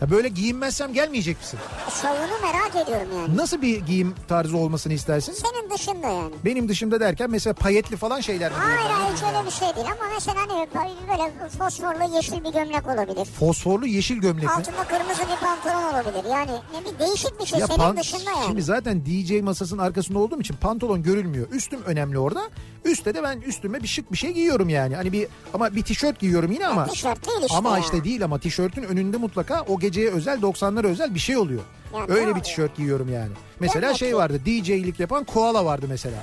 Ya 0.00 0.10
böyle 0.10 0.28
giyinmezsem 0.28 0.92
gelmeyecek 0.92 1.38
misin? 1.40 1.58
Şovunu 2.02 2.40
merak 2.52 2.86
ediyorum 2.86 3.08
yani. 3.16 3.36
Nasıl 3.36 3.62
bir 3.62 3.80
giyim 3.80 4.14
tarzı 4.28 4.56
olmasını 4.56 4.92
istersin? 4.92 5.32
Senin 5.32 5.70
dışında 5.70 6.06
yani. 6.08 6.34
Benim 6.44 6.68
dışımda 6.68 7.00
derken 7.00 7.30
mesela 7.30 7.54
payetli 7.54 7.96
falan 7.96 8.20
şeyler 8.20 8.50
mi? 8.52 8.56
Hayır 8.58 8.78
hayır 8.90 9.16
hiç 9.16 9.22
öyle 9.22 9.46
bir 9.46 9.50
şey 9.50 9.76
değil 9.76 9.86
ama 10.00 10.10
mesela 10.14 10.36
hani 10.48 10.68
böyle 11.08 11.48
fosforlu 11.58 12.14
yeşil 12.16 12.44
bir 12.44 12.52
gömlek 12.52 12.86
olabilir. 12.86 13.24
Fosforlu 13.24 13.86
yeşil 13.86 14.16
gömlek 14.16 14.44
mi? 14.44 14.50
Altında 14.50 14.84
kırmızı 14.84 15.22
bir 15.22 15.46
pantolon 15.46 15.92
olabilir. 15.94 16.30
Yani 16.30 16.50
ne 16.50 16.92
bir 16.92 16.98
değişik 16.98 17.40
bir 17.40 17.46
şey 17.46 17.58
Ya 17.60 17.66
senin 17.66 17.78
pan- 17.78 17.96
dışında 17.96 18.30
yani. 18.30 18.46
Şimdi 18.46 18.62
zaten 18.62 19.06
DJ 19.06 19.40
masasının 19.42 19.82
arkasında 19.82 20.18
olduğum 20.18 20.40
için 20.40 20.54
pantolon 20.56 21.02
görülmüyor. 21.02 21.50
Üstüm 21.50 21.82
önemli 21.86 22.18
orada. 22.18 22.42
Üstte 22.84 23.14
de 23.14 23.22
ben 23.22 23.40
üstüme 23.40 23.82
bir 23.82 23.88
şık 23.88 24.12
bir 24.12 24.16
şey 24.16 24.30
giyiyorum 24.32 24.68
yani. 24.68 24.96
Hani 24.96 25.12
bir 25.12 25.28
ama 25.54 25.74
bir 25.74 25.82
tişört 25.82 26.18
giyiyorum 26.18 26.52
yine 26.52 26.66
ama. 26.66 26.86
tişört 26.86 27.28
değil 27.28 27.40
işte 27.42 27.56
Ama 27.56 27.70
ya. 27.70 27.78
işte 27.78 28.04
değil 28.04 28.24
ama 28.24 28.38
tişörtün 28.38 28.82
önünde 28.82 29.16
mutlaka 29.16 29.62
o 29.62 29.78
geceye 29.86 30.10
özel 30.10 30.38
90'lara 30.40 30.86
özel 30.86 31.14
bir 31.14 31.20
şey 31.20 31.36
oluyor. 31.36 31.60
Ya 31.94 32.04
Öyle 32.08 32.36
bir 32.36 32.40
tişört 32.40 32.76
giyiyorum 32.76 33.12
yani. 33.12 33.30
Mesela 33.60 33.82
Demek 33.82 33.96
şey 33.96 34.16
vardı 34.16 34.40
DJ'lik 34.46 35.00
yapan 35.00 35.24
koala 35.24 35.64
vardı 35.64 35.86
mesela. 35.88 36.16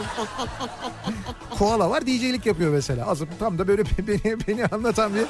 koala 1.58 1.90
var 1.90 2.06
DJ'lik 2.06 2.46
yapıyor 2.46 2.72
mesela. 2.72 3.06
Aslında 3.06 3.30
tam 3.38 3.58
da 3.58 3.68
böyle 3.68 3.82
beni, 3.98 4.36
beni 4.48 4.66
anlatan 4.66 5.12
bir 5.14 5.24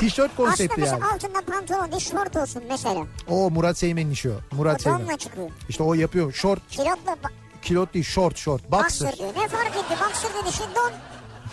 tişört 0.00 0.30
Aslında 0.32 0.48
konsepti 0.48 0.80
mesela 0.80 0.98
yani. 1.02 1.12
altında 1.14 1.40
pantolon 1.40 1.92
değil 1.92 2.10
şort 2.10 2.36
olsun 2.36 2.62
mesela. 2.68 3.06
O 3.28 3.50
Murat 3.50 3.78
Seymen'in 3.78 4.10
işi 4.10 4.30
o. 4.30 4.56
Murat 4.56 4.82
Seymen. 4.82 5.00
donla 5.00 5.16
çıkıyor. 5.18 5.50
İşte 5.68 5.82
o 5.82 5.94
yapıyor. 5.94 6.32
Short, 6.32 6.68
Kilotla 6.68 7.16
kilot 7.62 7.94
değil 7.94 8.04
short 8.04 8.36
short. 8.36 8.70
Boxer. 8.70 9.08
boxer 9.08 9.18
diyor. 9.18 9.28
Ne 9.44 9.48
fark 9.48 9.76
etti? 9.76 9.94
Boxer 10.06 10.30
dedi 10.44 10.56
şimdi 10.56 10.74
don. 10.74 10.92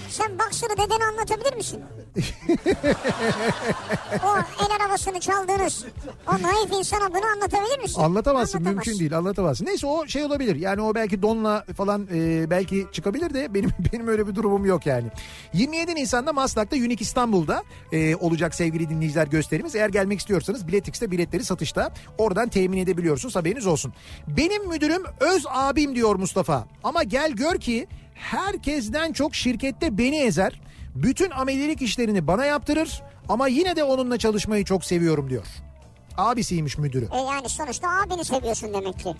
Sen 0.09 0.39
boxer'ı 0.39 0.71
dedene 0.77 1.03
anlatabilir 1.05 1.55
misin? 1.55 1.81
o 4.25 4.37
el 4.37 4.75
arabasını 4.81 5.19
çaldığınız 5.19 5.85
o 6.27 6.31
naif 6.31 6.71
insana 6.79 7.09
bunu 7.09 7.25
anlatabilir 7.35 7.79
misin? 7.81 8.01
Anlatamazsın 8.01 8.57
Anlatamazsın. 8.57 8.61
mümkün 8.63 8.99
değil 8.99 9.17
anlatamazsın. 9.17 9.65
Neyse 9.65 9.87
o 9.87 10.07
şey 10.07 10.23
olabilir 10.23 10.55
yani 10.55 10.81
o 10.81 10.95
belki 10.95 11.21
donla 11.21 11.65
falan 11.77 12.07
e, 12.13 12.49
belki 12.49 12.87
çıkabilir 12.91 13.33
de 13.33 13.53
benim 13.53 13.69
benim 13.93 14.07
öyle 14.07 14.27
bir 14.27 14.35
durumum 14.35 14.65
yok 14.65 14.85
yani. 14.85 15.07
27 15.53 15.95
Nisan'da 15.95 16.33
Maslak'ta 16.33 16.75
Unique 16.75 16.97
İstanbul'da 16.99 17.63
e, 17.91 18.15
olacak 18.15 18.55
sevgili 18.55 18.89
dinleyiciler 18.89 19.27
gösterimiz. 19.27 19.75
Eğer 19.75 19.89
gelmek 19.89 20.19
istiyorsanız 20.19 20.67
Biletix'te 20.67 21.11
biletleri 21.11 21.43
satışta 21.45 21.93
oradan 22.17 22.49
temin 22.49 22.77
edebiliyorsunuz 22.77 23.35
haberiniz 23.35 23.67
olsun. 23.67 23.93
Benim 24.27 24.67
müdürüm 24.69 25.03
öz 25.19 25.45
abim 25.49 25.95
diyor 25.95 26.15
Mustafa 26.15 26.67
ama 26.83 27.03
gel 27.03 27.31
gör 27.31 27.55
ki 27.59 27.87
herkesten 28.17 29.13
çok 29.13 29.35
şirkette 29.35 29.97
beni 29.97 30.17
ezer. 30.19 30.61
Bütün 30.95 31.31
amelilik 31.31 31.81
işlerini 31.81 32.27
bana 32.27 32.45
yaptırır 32.45 33.03
ama 33.29 33.47
yine 33.47 33.75
de 33.75 33.83
onunla 33.83 34.17
çalışmayı 34.17 34.65
çok 34.65 34.85
seviyorum 34.85 35.29
diyor. 35.29 35.45
Abisiymiş 36.17 36.77
müdürü. 36.77 37.07
E 37.13 37.17
yani 37.17 37.49
sonuçta 37.49 37.87
abini 37.89 38.25
seviyorsun 38.25 38.73
demek 38.73 38.99
ki. 38.99 39.15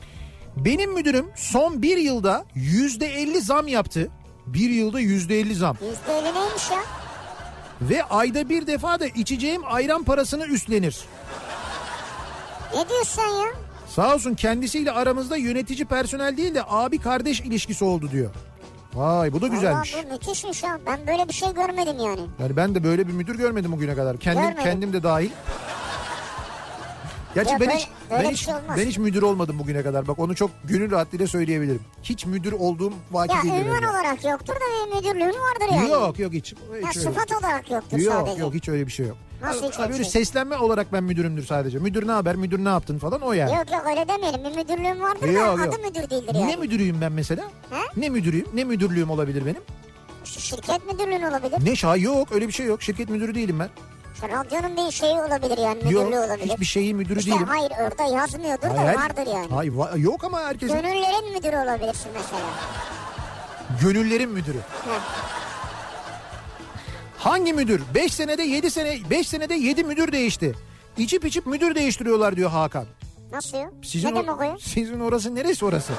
Benim 0.58 0.94
müdürüm 0.94 1.26
son 1.36 1.82
bir 1.82 1.98
yılda 1.98 2.46
yüzde 2.56 3.06
elli 3.08 3.42
zam 3.42 3.68
yaptı. 3.68 4.10
Bir 4.46 4.70
yılda 4.70 5.00
yüzde 5.00 5.40
elli 5.40 5.56
zam. 5.56 5.78
Yüzde 5.82 6.18
elli 6.20 6.34
neymiş 6.40 6.72
ya? 6.72 6.80
Ve 7.82 8.04
ayda 8.04 8.50
bir 8.50 8.68
defa 8.68 9.00
da 9.00 9.08
içeceğim 9.08 9.62
ayran 9.66 10.04
parasını 10.04 10.46
üstlenir. 10.46 10.98
Ne 12.76 12.90
diyorsun 12.90 13.06
sen 13.16 13.30
ya? 13.30 13.46
Sağ 13.96 14.16
olsun 14.16 14.36
kendisiyle 14.36 14.92
aramızda 14.92 15.38
yönetici 15.38 15.86
personel 15.86 16.38
değil 16.38 16.56
de 16.56 16.62
abi 16.68 16.98
kardeş 16.98 17.42
ilişkisi 17.42 17.86
oldu 17.86 18.12
diyor. 18.12 18.32
Vay 18.98 19.34
bu 19.34 19.42
da 19.42 19.48
güzelmiş. 19.48 19.96
Allah 19.96 20.04
bu 20.10 20.14
müthişmiş 20.14 20.64
ya. 20.64 20.80
Ben 20.86 21.08
böyle 21.08 21.28
bir 21.28 21.34
şey 21.34 21.54
görmedim 21.54 21.96
yani. 22.00 22.22
Yani 22.40 22.56
ben 22.56 22.76
de 22.76 22.84
böyle 22.84 23.08
bir 23.08 23.14
müdür 23.14 23.36
görmedim 23.38 23.72
bugüne 23.72 23.96
kadar. 23.96 24.18
Kendim 24.18 24.42
Görmedim. 24.42 24.64
kendim 24.64 24.94
de 24.94 25.04
dahil. 25.04 25.30
Gerçi 27.38 27.52
Ya 27.54 27.60
ben 27.60 27.68
böyle- 27.68 27.80
hiç 27.80 27.88
böyle 28.12 28.24
ben 28.24 28.30
hiç 28.30 28.46
şey 28.46 28.54
olmaz. 28.54 28.78
ben 28.78 28.86
hiç 28.86 28.98
müdür 28.98 29.22
olmadım 29.22 29.60
bugüne 29.60 29.84
kadar. 29.84 30.08
Bak 30.08 30.20
onu 30.20 30.36
çok 30.36 30.52
gönül 30.64 30.92
rahatlığıyla 30.92 31.28
söyleyebilirim. 31.28 31.82
Hiç 32.04 32.26
müdür 32.26 32.52
olduğum 32.52 32.94
vaki 33.12 33.36
Ya 33.36 33.44
değildir. 33.44 33.66
ünvan 33.66 33.78
benim. 33.78 33.90
olarak 33.90 34.24
yoktur 34.26 34.54
da 34.56 34.60
bir 34.60 34.96
müdürlüğün 34.96 35.26
vardır 35.28 35.76
yani. 35.76 35.90
Yok 35.90 36.20
yok 36.20 36.34
hiç. 36.34 36.54
Ya 36.54 36.90
hiç 36.90 36.98
öyle. 36.98 37.10
sıfat 37.10 37.32
olarak 37.32 37.72
yoktur 37.72 37.98
Yok 37.98 38.14
sadece. 38.14 38.42
yok 38.42 38.54
hiç 38.54 38.70
öyle 38.70 38.88
bir 38.88 38.92
şey 38.92 39.08
yok. 39.08 39.18
Nasıl 39.42 39.68
hiç 39.68 39.80
Abi 39.80 39.94
öyle 39.94 40.04
şey? 40.04 40.12
seslenme 40.12 40.58
olarak 40.58 40.94
ben 40.94 41.04
müdürümdür 41.04 41.46
sadece. 41.46 41.80
Müdür 41.80 42.08
ne 42.08 42.12
haber, 42.12 42.36
müdür 42.36 42.66
ne 42.66 42.70
yaptın 42.70 43.00
falan 43.00 43.22
o 43.22 43.34
yani. 43.34 43.52
Yok 43.56 43.72
yok 43.72 43.84
öyle 43.90 44.08
demeyelim. 44.08 44.44
Bir 44.44 44.56
müdürlüğün 44.58 45.02
vardır 45.02 45.28
Yok, 45.30 45.58
da 45.58 45.64
yok. 45.66 45.74
adı 45.76 45.82
müdür 45.88 46.10
değildir 46.10 46.36
yani. 46.36 46.48
Ne 46.48 46.56
müdürüyüm 46.56 47.02
ben 47.02 47.12
mesela? 47.12 47.44
He? 47.70 48.02
Ne 48.02 48.10
müdürüyüm? 48.10 48.48
Ne 48.54 48.64
müdürlüğüm 48.64 49.10
olabilir 49.10 49.46
benim? 49.46 49.62
Şirket 50.24 50.94
müdürlüğün 50.94 51.22
olabilir. 51.22 51.58
Ne 51.66 51.76
şah 51.76 52.02
yok 52.02 52.32
öyle 52.32 52.48
bir 52.48 52.54
şey 52.54 52.66
yok. 52.66 52.82
Şirket 52.82 53.10
müdürü 53.10 53.36
değilim 53.36 53.60
ben. 53.60 53.70
İşte 54.18 54.30
radyonun 54.30 54.78
bir 54.78 54.92
şeyi 54.92 55.14
olabilir 55.14 55.58
yani 55.58 55.84
müdürlüğü 55.84 56.16
Yok 56.16 56.26
olabilir. 56.26 56.50
hiçbir 56.54 56.66
şeyin 56.66 56.98
müdürü 56.98 57.20
İşte 57.20 57.32
değilim. 57.32 57.48
hayır 57.48 57.72
orada 57.72 58.04
yazmıyordur 58.18 58.70
da 58.70 58.78
Hayır, 58.82 58.98
vardır 59.00 59.28
yani. 59.34 59.48
Hayır 59.54 59.72
va- 59.74 60.00
yok 60.00 60.24
ama 60.24 60.40
herkesin 60.42 60.76
Gönüllerin 60.76 61.34
müdürü 61.34 61.56
olabilirsin 61.58 62.12
mesela. 62.14 62.42
gönüllerin 63.82 64.30
müdürü. 64.30 64.58
Heh. 64.58 65.00
Hangi 67.18 67.54
müdür? 67.54 67.82
5 67.96 68.14
senede 68.14 68.44
7 68.44 68.72
sene 68.72 68.98
5 69.10 69.28
senede 69.28 69.54
7 69.56 69.84
müdür 69.84 70.12
değişti. 70.12 70.56
İçip 70.98 71.26
içip 71.26 71.46
müdür 71.46 71.76
değiştiriyorlar 71.76 72.36
diyor 72.36 72.50
Hakan. 72.50 72.86
Nasıl 73.32 73.58
ya? 73.58 73.72
Sizin, 73.84 74.08
ne 74.08 74.16
demek 74.16 74.40
o 74.40 74.44
ya? 74.44 74.56
sizin 74.62 75.00
orası 75.00 75.36
neresi 75.36 75.66
orası? 75.66 75.94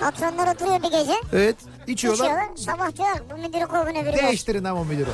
Patronlar 0.00 0.54
oturuyor 0.54 0.82
bir 0.82 0.90
gece. 0.98 1.14
Evet 1.32 1.56
içiyorlar. 1.86 2.24
İçiyorlar. 2.26 2.56
Sabah 2.56 2.96
diyor 2.96 3.30
bu 3.30 3.36
müdürü 3.42 3.66
kovun 3.66 3.94
öbürü. 4.04 4.16
Değiştirin 4.22 4.64
ama 4.64 4.84
müdürü. 4.84 5.10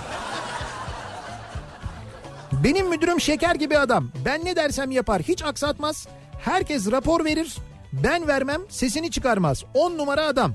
Benim 2.53 2.89
müdürüm 2.89 3.21
şeker 3.21 3.55
gibi 3.55 3.79
adam. 3.79 4.09
Ben 4.25 4.45
ne 4.45 4.57
dersem 4.57 4.91
yapar. 4.91 5.23
Hiç 5.23 5.43
aksatmaz. 5.45 6.09
Herkes 6.45 6.91
rapor 6.91 7.25
verir. 7.25 7.57
Ben 7.93 8.29
vermem 8.29 8.61
sesini 8.69 9.11
çıkarmaz. 9.11 9.65
10 9.75 9.99
numara 9.99 10.27
adam. 10.27 10.53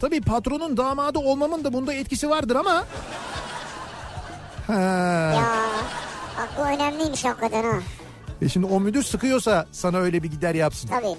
Tabii 0.00 0.20
patronun 0.20 0.76
damadı 0.76 1.18
olmamın 1.18 1.64
da 1.64 1.72
bunda 1.72 1.94
etkisi 1.94 2.30
vardır 2.30 2.56
ama... 2.56 2.84
Ha. 4.66 4.72
Ya 6.38 6.48
bu 6.58 6.62
önemliymiş 6.62 7.24
hakikaten 7.24 7.62
ha. 7.64 7.78
E 8.42 8.48
şimdi 8.48 8.66
o 8.66 8.80
müdür 8.80 9.02
sıkıyorsa 9.02 9.66
sana 9.72 9.98
öyle 9.98 10.22
bir 10.22 10.30
gider 10.30 10.54
yapsın. 10.54 10.88
Tabii. 10.88 11.16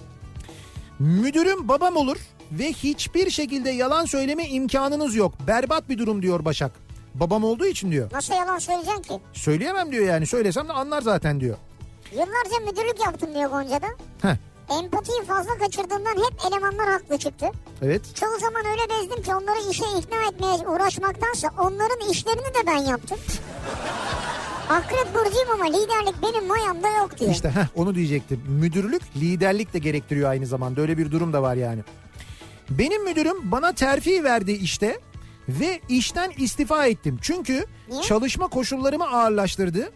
Müdürüm 0.99 1.67
babam 1.67 1.95
olur 1.97 2.17
ve 2.51 2.73
hiçbir 2.73 3.29
şekilde 3.29 3.69
yalan 3.69 4.05
söyleme 4.05 4.47
imkanınız 4.47 5.15
yok. 5.15 5.33
Berbat 5.47 5.89
bir 5.89 5.97
durum 5.97 6.21
diyor 6.21 6.45
Başak. 6.45 6.71
Babam 7.15 7.43
olduğu 7.43 7.65
için 7.65 7.91
diyor. 7.91 8.09
Nasıl 8.11 8.33
yalan 8.33 8.59
söyleyeceksin 8.59 9.01
ki? 9.01 9.19
Söyleyemem 9.33 9.91
diyor 9.91 10.05
yani. 10.05 10.25
Söylesem 10.27 10.67
de 10.67 10.73
anlar 10.73 11.01
zaten 11.01 11.39
diyor. 11.39 11.57
Yıllarca 12.11 12.65
müdürlük 12.71 12.99
yaptım 13.05 13.29
diyor 13.35 13.49
Gonca'da. 13.49 13.87
Heh, 14.21 14.35
Empatiyi 14.79 15.21
fazla 15.27 15.57
kaçırdığımdan 15.57 16.11
hep 16.15 16.33
elemanlar 16.47 16.89
haklı 16.89 17.17
çıktı. 17.17 17.45
evet. 17.81 18.15
Çoğu 18.15 18.39
zaman 18.39 18.65
öyle 18.65 18.81
bezdim 18.89 19.23
ki 19.23 19.35
onları 19.35 19.69
işe 19.71 19.83
ikna 19.99 20.27
etmeye 20.31 20.67
uğraşmaktansa 20.69 21.49
onların 21.59 22.09
işlerini 22.11 22.41
de 22.41 22.67
ben 22.67 22.77
yaptım. 22.77 23.17
Akrep 24.69 25.07
burcuyum 25.15 25.49
ama 25.53 25.65
liderlik 25.65 26.15
benim 26.23 26.47
mayamda 26.47 26.87
yok 26.89 27.19
diyor. 27.19 27.31
İşte 27.31 27.49
heh, 27.49 27.65
onu 27.75 27.95
diyecektim. 27.95 28.41
Müdürlük 28.47 29.01
liderlik 29.15 29.73
de 29.73 29.79
gerektiriyor 29.79 30.29
aynı 30.29 30.45
zamanda. 30.47 30.81
Öyle 30.81 30.97
bir 30.97 31.11
durum 31.11 31.33
da 31.33 31.41
var 31.41 31.55
yani. 31.55 31.81
Benim 32.69 33.03
müdürüm 33.03 33.51
bana 33.51 33.73
terfi 33.73 34.23
verdi 34.23 34.51
işte 34.51 34.99
ve 35.49 35.81
işten 35.89 36.31
istifa 36.37 36.85
ettim. 36.85 37.19
Çünkü 37.21 37.65
Niye? 37.89 38.01
çalışma 38.01 38.47
koşullarımı 38.47 39.07
ağırlaştırdı. 39.07 39.91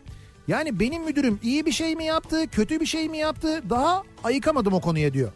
Yani 0.47 0.79
benim 0.79 1.03
müdürüm 1.03 1.39
iyi 1.43 1.65
bir 1.65 1.71
şey 1.71 1.95
mi 1.95 2.05
yaptı, 2.05 2.47
kötü 2.51 2.79
bir 2.79 2.85
şey 2.85 3.09
mi 3.09 3.17
yaptı 3.17 3.63
daha 3.69 4.03
ayıkamadım 4.23 4.73
o 4.73 4.81
konuya 4.81 5.13
diyor. 5.13 5.31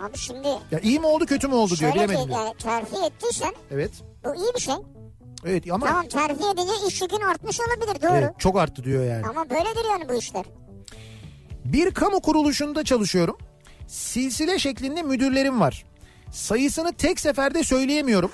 Abi 0.00 0.18
şimdi 0.18 0.48
Ya 0.70 0.80
iyi 0.82 1.00
mi 1.00 1.06
oldu 1.06 1.26
kötü 1.26 1.48
mü 1.48 1.54
oldu 1.54 1.76
diyor 1.76 1.92
şöyle 1.92 2.04
bilemedim. 2.08 2.28
diyor. 2.28 2.38
yani 2.40 2.54
terfi 2.58 2.96
ettiysen 3.06 3.54
Evet. 3.70 3.90
bu 4.24 4.34
iyi 4.34 4.54
bir 4.54 4.60
şey. 4.60 4.74
Evet 5.46 5.64
ama 5.72 5.86
Tamam 5.86 6.08
terfi 6.08 6.44
edince 6.54 6.72
iş 6.88 7.02
yükün 7.02 7.20
artmış 7.20 7.60
olabilir 7.60 8.02
doğru. 8.02 8.12
evet, 8.14 8.30
çok 8.38 8.56
arttı 8.58 8.84
diyor 8.84 9.04
yani. 9.04 9.26
Ama 9.26 9.50
böyledir 9.50 9.84
yani 9.90 10.08
bu 10.08 10.14
işler. 10.14 10.44
Bir 11.64 11.90
kamu 11.90 12.20
kuruluşunda 12.20 12.84
çalışıyorum. 12.84 13.38
Silsile 13.86 14.58
şeklinde 14.58 15.02
müdürlerim 15.02 15.60
var. 15.60 15.84
Sayısını 16.32 16.92
tek 16.92 17.20
seferde 17.20 17.64
söyleyemiyorum. 17.64 18.30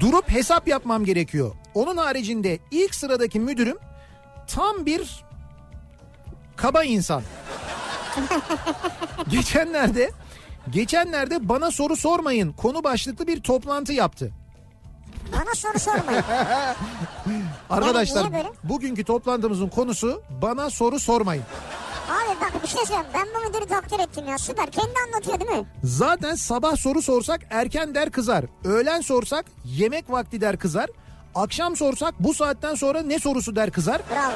Durup 0.00 0.30
hesap 0.30 0.68
yapmam 0.68 1.04
gerekiyor. 1.04 1.52
Onun 1.74 1.96
haricinde 1.96 2.58
ilk 2.70 2.94
sıradaki 2.94 3.40
müdürüm 3.40 3.76
tam 4.46 4.86
bir 4.86 5.24
kaba 6.56 6.84
insan. 6.84 7.22
geçenlerde 9.28 10.10
geçenlerde 10.70 11.48
bana 11.48 11.70
soru 11.70 11.96
sormayın 11.96 12.52
konu 12.52 12.84
başlıklı 12.84 13.26
bir 13.26 13.40
toplantı 13.40 13.92
yaptı. 13.92 14.32
Bana 15.32 15.54
soru 15.54 15.78
sormayın. 15.78 16.24
Arkadaşlar 17.70 18.26
bugünkü 18.64 19.04
toplantımızın 19.04 19.68
konusu 19.68 20.22
bana 20.42 20.70
soru 20.70 21.00
sormayın. 21.00 21.44
Abi 22.08 22.40
bak 22.40 22.62
bir 22.62 22.68
şey 22.68 22.80
söyleyeyim. 22.86 23.06
Ben 23.14 23.26
bu 23.34 23.48
müdürü 23.48 23.68
takdir 23.68 23.98
ettim 23.98 24.28
ya. 24.28 24.38
Süper. 24.38 24.70
Kendi 24.70 24.92
anlatıyor 25.06 25.40
değil 25.40 25.50
mi? 25.60 25.66
Zaten 25.84 26.34
sabah 26.34 26.76
soru 26.76 27.02
sorsak 27.02 27.40
erken 27.50 27.94
der 27.94 28.10
kızar. 28.10 28.44
Öğlen 28.64 29.00
sorsak 29.00 29.44
yemek 29.64 30.10
vakti 30.10 30.40
der 30.40 30.56
kızar. 30.58 30.90
Akşam 31.34 31.76
sorsak 31.76 32.14
bu 32.20 32.34
saatten 32.34 32.74
sonra 32.74 33.02
ne 33.02 33.18
sorusu 33.18 33.56
der 33.56 33.70
kızar. 33.70 34.02
Bravo. 34.10 34.32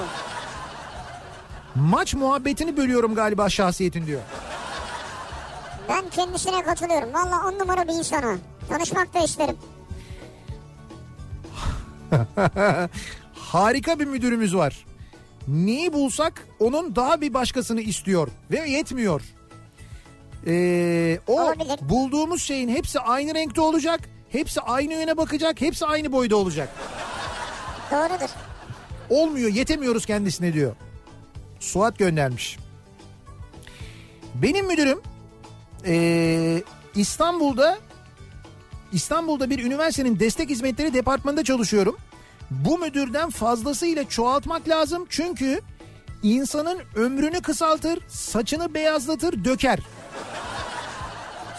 Maç 1.75 2.14
muhabbetini 2.14 2.77
bölüyorum 2.77 3.14
galiba 3.14 3.49
şahsiyetin 3.49 4.07
diyor. 4.07 4.21
Ben 5.89 6.09
kendisine 6.11 6.62
katılıyorum. 6.62 7.14
Valla 7.14 7.49
on 7.49 7.59
numara 7.59 7.89
bir 7.89 7.93
insana. 7.93 8.37
Tanışmak 8.69 9.14
da 9.14 9.19
isterim. 9.19 9.57
Harika 13.35 13.99
bir 14.01 14.05
müdürümüz 14.07 14.57
var. 14.57 14.87
Neyi 15.49 15.92
bulsak 15.92 16.46
onun 16.61 16.96
daha 16.96 17.20
bir 17.20 17.34
başkasını 17.34 17.80
istiyor 17.80 18.28
ve 18.51 18.70
yetmiyor. 18.70 19.22
Ee, 20.46 21.18
o 21.26 21.40
Olabilir. 21.42 21.78
bulduğumuz 21.82 22.42
şeyin 22.42 22.68
hepsi 22.68 23.01
aynı 23.01 23.34
renkte 23.34 23.61
olacak. 23.61 24.01
Hepsi 24.28 24.61
aynı 24.61 24.92
yöne 24.92 25.16
bakacak. 25.16 25.61
Hepsi 25.61 25.86
aynı 25.86 26.12
boyda 26.12 26.36
olacak. 26.36 26.68
Doğrudur. 27.90 28.30
Olmuyor 29.11 29.51
yetemiyoruz 29.51 30.07
kendisine 30.07 30.53
diyor. 30.53 30.72
Suat 31.61 31.99
göndermiş. 31.99 32.59
Benim 34.34 34.66
müdürüm 34.66 35.01
eee, 35.86 36.62
İstanbul'da 36.94 37.78
İstanbul'da 38.92 39.51
bir 39.51 39.64
üniversitenin 39.64 40.20
destek 40.20 40.51
hizmetleri 40.51 40.94
departmanında 40.94 41.44
çalışıyorum. 41.44 41.96
Bu 42.51 42.78
müdürden 42.78 43.30
fazlasıyla 43.30 44.09
çoğaltmak 44.09 44.68
lazım 44.68 45.07
çünkü 45.09 45.61
insanın 46.22 46.78
ömrünü 46.94 47.42
kısaltır, 47.42 47.99
saçını 48.09 48.74
beyazlatır, 48.74 49.44
döker. 49.44 49.78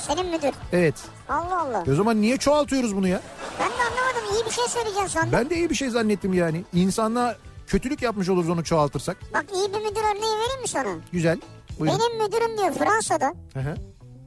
Senin 0.08 0.26
müdür. 0.26 0.52
Evet. 0.74 0.96
Allah 1.30 1.62
Allah. 1.62 1.84
O 1.92 1.96
zaman 1.96 2.22
niye 2.22 2.38
çoğaltıyoruz 2.38 2.96
bunu 2.96 3.08
ya? 3.08 3.22
Ben 3.60 3.70
de 3.70 3.74
anlamadım. 3.74 4.36
İyi 4.36 4.46
bir 4.46 4.52
şey 4.52 4.64
söyleyeceksin 4.68 5.08
sandım. 5.08 5.32
Ben 5.32 5.50
de 5.50 5.56
iyi 5.56 5.70
bir 5.70 5.76
şey 5.76 5.90
zannettim 5.90 6.34
yani. 6.34 6.64
İnsanlığa 6.74 7.36
kötülük 7.68 8.02
yapmış 8.02 8.30
oluruz 8.30 8.50
onu 8.50 8.64
çoğaltırsak. 8.64 9.18
Bak 9.34 9.46
iyi 9.54 9.74
bir 9.74 9.80
müdür 9.80 10.02
örneği 10.02 10.38
vereyim 10.40 10.62
mi 10.62 10.68
sana? 10.68 10.90
Güzel. 11.12 11.40
Buyurun. 11.80 12.00
Benim 12.00 12.24
müdürüm 12.24 12.58
diyor 12.58 12.74
Fransa'da. 12.74 13.34
Hı 13.54 13.60
hı. 13.60 13.76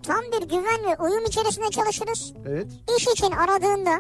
Tam 0.07 0.23
bir 0.33 0.43
güven 0.49 0.85
ve 0.91 1.03
uyum 1.03 1.25
içerisinde 1.25 1.71
çalışırız. 1.71 2.33
Evet. 2.49 2.67
İş 2.99 3.07
için 3.09 3.31
aradığında 3.31 3.99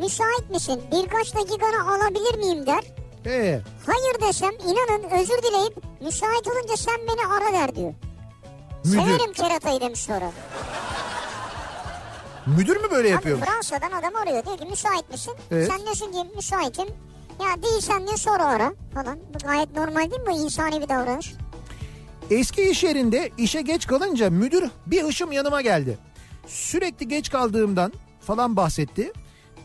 müsait 0.00 0.50
misin 0.50 0.82
birkaç 0.92 1.34
dakikanı 1.34 1.90
alabilir 1.94 2.38
miyim 2.38 2.66
der. 2.66 2.84
Ee, 3.26 3.60
Hayır 3.86 4.20
desem 4.28 4.50
inanın 4.64 5.20
özür 5.20 5.42
dileyip 5.42 5.76
müsait 6.00 6.48
olunca 6.48 6.76
sen 6.76 6.96
beni 7.00 7.26
ara 7.34 7.52
der 7.52 7.76
diyor. 7.76 7.94
müdür. 8.84 9.00
Severim 9.00 9.32
keratayı 9.32 9.80
demiş 9.80 10.00
sonra. 10.00 10.32
Müdür 12.46 12.76
mü 12.76 12.90
böyle 12.90 13.08
Abi 13.08 13.12
yapıyormuş? 13.12 13.46
Fransa'dan 13.48 13.92
adam 13.92 14.16
arıyor 14.16 14.44
diyor 14.46 14.58
ki 14.58 14.64
müsait 14.70 15.10
misin? 15.12 15.34
Evet. 15.50 15.68
Sen 15.68 15.80
diyorsun 15.80 16.12
ki 16.12 16.18
müsaitim. 16.36 16.88
Ya 17.40 17.62
değilsen 17.62 18.06
diye 18.06 18.16
sonra 18.16 18.44
ara 18.46 18.72
falan. 18.94 19.18
Bu 19.34 19.38
gayet 19.46 19.76
normal 19.76 20.10
değil 20.10 20.20
mi 20.20 20.26
bu 20.26 20.30
insani 20.30 20.80
bir 20.82 20.88
davranış? 20.88 21.34
Eski 22.30 22.62
iş 22.70 22.84
yerinde 22.84 23.30
işe 23.38 23.62
geç 23.62 23.86
kalınca 23.86 24.30
müdür 24.30 24.64
bir 24.86 25.02
hışım 25.02 25.32
yanıma 25.32 25.60
geldi. 25.60 25.98
Sürekli 26.46 27.08
geç 27.08 27.30
kaldığımdan 27.30 27.92
falan 28.20 28.56
bahsetti. 28.56 29.12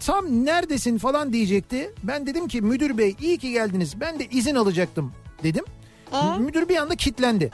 Tam 0.05 0.25
neredesin 0.45 0.97
falan 0.97 1.33
diyecekti. 1.33 1.93
Ben 2.03 2.27
dedim 2.27 2.47
ki 2.47 2.61
müdür 2.61 2.97
bey 2.97 3.15
iyi 3.21 3.37
ki 3.37 3.51
geldiniz. 3.51 3.99
Ben 3.99 4.19
de 4.19 4.25
izin 4.25 4.55
alacaktım 4.55 5.13
dedim. 5.43 5.65
Ee? 6.13 6.39
Müdür 6.39 6.69
bir 6.69 6.75
anda 6.77 6.95
kitlendi. 6.95 7.51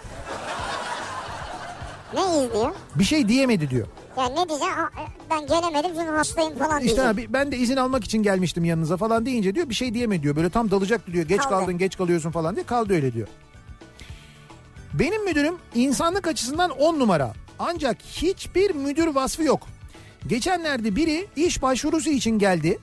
Ne 2.13 2.21
izliyor? 2.45 2.71
Bir 2.95 3.03
şey 3.03 3.27
diyemedi 3.27 3.69
diyor. 3.69 3.87
Ya 4.17 4.25
ne 4.29 4.35
diyeceksin? 4.35 4.65
Aa, 4.67 4.89
Ben 5.29 5.47
gelemedim 5.47 5.91
çünkü 5.97 6.11
hastayım 6.11 6.57
falan 6.57 6.81
İşte 6.81 6.95
diyecek. 6.95 7.05
abi 7.05 7.33
ben 7.33 7.51
de 7.51 7.57
izin 7.57 7.77
almak 7.77 8.03
için 8.03 8.23
gelmiştim 8.23 8.65
yanınıza 8.65 8.97
falan 8.97 9.25
deyince 9.25 9.55
diyor 9.55 9.69
bir 9.69 9.73
şey 9.75 9.93
diyemedi 9.93 10.23
diyor. 10.23 10.35
Böyle 10.35 10.49
tam 10.49 10.71
dalacaktı 10.71 11.13
diyor. 11.13 11.25
Geç 11.25 11.41
Kaldı. 11.41 11.49
kaldın 11.49 11.77
geç 11.77 11.97
kalıyorsun 11.97 12.31
falan 12.31 12.55
diye 12.55 12.65
kaldı 12.65 12.93
öyle 12.93 13.13
diyor. 13.13 13.27
Benim 14.93 15.25
müdürüm 15.25 15.55
insanlık 15.75 16.27
açısından 16.27 16.69
10 16.69 16.99
numara. 16.99 17.33
Ancak 17.59 17.97
hiçbir 18.01 18.75
müdür 18.75 19.07
vasfı 19.07 19.43
yok. 19.43 19.67
Geçenlerde 20.27 20.95
biri 20.95 21.27
iş 21.35 21.61
başvurusu 21.61 22.09
için 22.09 22.39
geldi. 22.39 22.79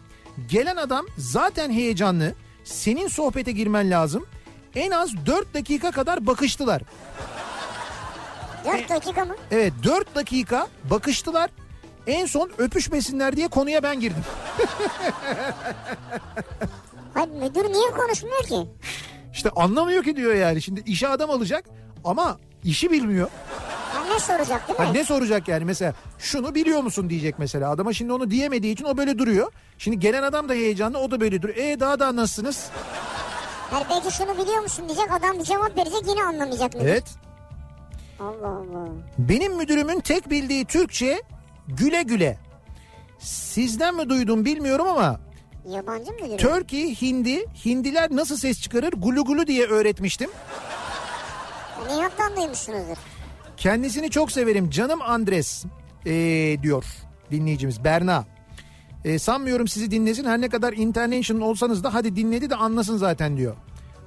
Gelen 0.48 0.76
adam 0.76 1.06
zaten 1.18 1.72
heyecanlı. 1.72 2.34
Senin 2.64 3.08
sohbete 3.08 3.52
girmen 3.52 3.90
lazım. 3.90 4.26
En 4.74 4.90
az 4.90 5.10
4 5.26 5.54
dakika 5.54 5.90
kadar 5.90 6.26
bakıştılar. 6.26 6.82
Dört 8.64 8.88
dakika 8.88 9.24
mı? 9.24 9.36
Evet 9.50 9.72
4 9.84 10.14
dakika 10.14 10.66
bakıştılar. 10.90 11.50
En 12.06 12.26
son 12.26 12.50
öpüşmesinler 12.58 13.36
diye 13.36 13.48
konuya 13.48 13.82
ben 13.82 14.00
girdim. 14.00 14.24
Hayır 17.14 17.28
müdür 17.28 17.64
niye 17.72 17.90
konuşmuyor 17.90 18.42
ki? 18.42 18.68
İşte 19.32 19.50
anlamıyor 19.50 20.04
ki 20.04 20.16
diyor 20.16 20.34
yani. 20.34 20.62
Şimdi 20.62 20.82
işe 20.86 21.08
adam 21.08 21.30
alacak 21.30 21.64
ama 22.04 22.38
işi 22.64 22.90
bilmiyor. 22.90 23.28
Ha, 23.92 24.04
ne 24.14 24.20
soracak 24.20 24.68
değil 24.68 24.80
mi? 24.80 24.86
Ha, 24.86 24.92
ne 24.92 25.04
soracak 25.04 25.48
yani 25.48 25.64
mesela 25.64 25.94
şunu 26.18 26.54
biliyor 26.54 26.82
musun 26.82 27.10
diyecek 27.10 27.38
mesela. 27.38 27.70
Adama 27.70 27.92
şimdi 27.92 28.12
onu 28.12 28.30
diyemediği 28.30 28.72
için 28.72 28.84
o 28.84 28.96
böyle 28.96 29.18
duruyor. 29.18 29.52
Şimdi 29.78 29.98
gelen 29.98 30.22
adam 30.22 30.48
da 30.48 30.52
heyecanlı 30.52 30.98
o 30.98 31.10
da 31.10 31.20
böyle 31.20 31.42
duruyor. 31.42 31.58
E 31.58 31.80
daha 31.80 32.00
da 32.00 32.16
nasılsınız? 32.16 32.70
Hayır 33.70 33.86
belki 33.90 34.16
şunu 34.16 34.38
biliyor 34.38 34.62
musun 34.62 34.84
diyecek 34.88 35.12
adam 35.12 35.38
bir 35.38 35.44
cevap 35.44 35.76
verecek 35.76 36.02
yine 36.08 36.22
anlamayacak 36.22 36.74
müdür. 36.74 36.86
Evet. 36.86 37.04
Allah 38.20 38.48
Allah. 38.48 38.88
Benim 39.18 39.56
müdürümün 39.56 40.00
tek 40.00 40.30
bildiği 40.30 40.64
Türkçe 40.64 41.22
güle 41.68 42.02
güle. 42.02 42.38
Sizden 43.18 43.94
mi 43.96 44.08
duydum 44.08 44.44
bilmiyorum 44.44 44.88
ama 44.88 45.20
Yabancı 45.68 46.12
müdür? 46.12 46.38
Turkey 46.38 46.94
Hindi, 47.02 47.44
Hindiler 47.64 48.08
nasıl 48.10 48.36
ses 48.36 48.60
çıkarır 48.62 48.92
gulu 48.92 49.24
gulu 49.24 49.46
diye 49.46 49.66
öğretmiştim. 49.66 50.30
Nihat'tan 51.86 52.36
duymuşsunuzdur. 52.36 52.96
Kendisini 53.56 54.10
çok 54.10 54.32
severim 54.32 54.70
canım 54.70 55.02
Andres 55.02 55.64
ee, 56.06 56.56
diyor 56.62 56.84
dinleyicimiz 57.30 57.84
Berna. 57.84 58.24
Ee, 59.04 59.18
sanmıyorum 59.18 59.68
sizi 59.68 59.90
dinlesin 59.90 60.24
her 60.24 60.40
ne 60.40 60.48
kadar 60.48 60.72
international 60.72 61.40
olsanız 61.40 61.84
da 61.84 61.94
hadi 61.94 62.16
dinledi 62.16 62.50
de 62.50 62.56
anlasın 62.56 62.96
zaten 62.96 63.36
diyor. 63.36 63.56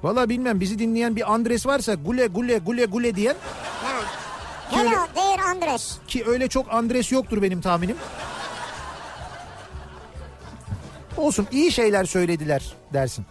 Valla 0.02 0.28
bilmem 0.28 0.60
bizi 0.60 0.78
dinleyen 0.78 1.16
bir 1.16 1.32
Andres 1.32 1.66
varsa 1.66 1.94
gule 1.94 2.26
gule 2.26 2.58
gule 2.58 2.84
gule 2.84 3.14
diyen 3.14 3.36
Ha. 3.82 3.92
Hello 4.70 4.90
dear 5.16 5.38
Andres. 5.54 5.98
ki 6.08 6.24
öyle 6.26 6.48
çok 6.48 6.72
Andres 6.72 7.12
yoktur 7.12 7.42
benim 7.42 7.60
tahminim. 7.60 7.96
Olsun 11.16 11.46
iyi 11.52 11.72
şeyler 11.72 12.04
söylediler 12.04 12.74
dersin. 12.92 13.24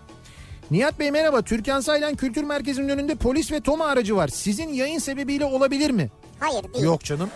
Nihat 0.72 0.99
Bey 0.99 1.11
merhaba. 1.11 1.41
Türkan 1.41 1.80
Saylan 1.80 2.15
Kültür 2.15 2.43
Merkezi'nin 2.43 2.89
önünde 2.89 3.15
polis 3.15 3.51
ve 3.51 3.61
TOMA 3.61 3.86
aracı 3.86 4.15
var. 4.15 4.28
Sizin 4.28 4.74
yayın 4.74 4.99
sebebiyle 4.99 5.45
olabilir 5.45 5.89
mi? 5.91 6.09
Hayır 6.39 6.63
değil. 6.74 6.86
Yok 6.86 7.03
canım. 7.03 7.30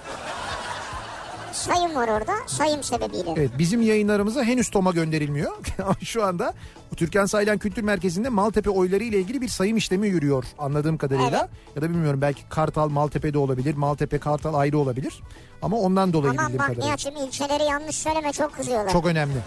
Sayım 1.56 1.95
var 1.95 2.08
orada. 2.08 2.34
Sayım 2.47 2.84
sebebiyle. 2.84 3.34
Evet 3.38 3.51
bizim 3.58 3.82
yayınlarımıza 3.82 4.43
henüz 4.43 4.70
TOM'a 4.70 4.91
gönderilmiyor. 4.91 5.51
Şu 6.03 6.24
anda 6.26 6.53
Türkan 6.95 7.26
Saylan 7.26 7.58
Kültür 7.58 7.82
Merkezi'nde 7.84 8.30
Maltepe 8.30 8.70
oyları 8.70 9.03
ile 9.03 9.18
ilgili 9.20 9.41
bir 9.41 9.47
sayım 9.47 9.78
işlemi 9.78 10.08
yürüyor 10.08 10.43
anladığım 10.60 10.97
kadarıyla. 10.97 11.39
Evet. 11.39 11.76
Ya 11.76 11.82
da 11.82 11.89
bilmiyorum 11.89 12.22
belki 12.22 12.49
Kartal 12.49 12.89
Maltepe'de 12.89 13.38
olabilir. 13.38 13.76
Maltepe 13.76 14.18
Kartal 14.18 14.53
ayrı 14.53 14.78
olabilir. 14.78 15.14
Ama 15.62 15.78
ondan 15.78 16.14
dolayı 16.14 16.32
Aman 16.32 16.43
bildiğim 16.45 16.60
bak 16.60 16.68
kadarıyla. 16.68 16.86
Nihat'cığım 16.88 17.16
ilçeleri 17.28 17.64
yanlış 17.64 17.95
söyleme 17.95 18.32
çok 18.34 18.53
kızıyorlar. 18.53 18.91
Çok 18.91 19.06
önemli. 19.06 19.38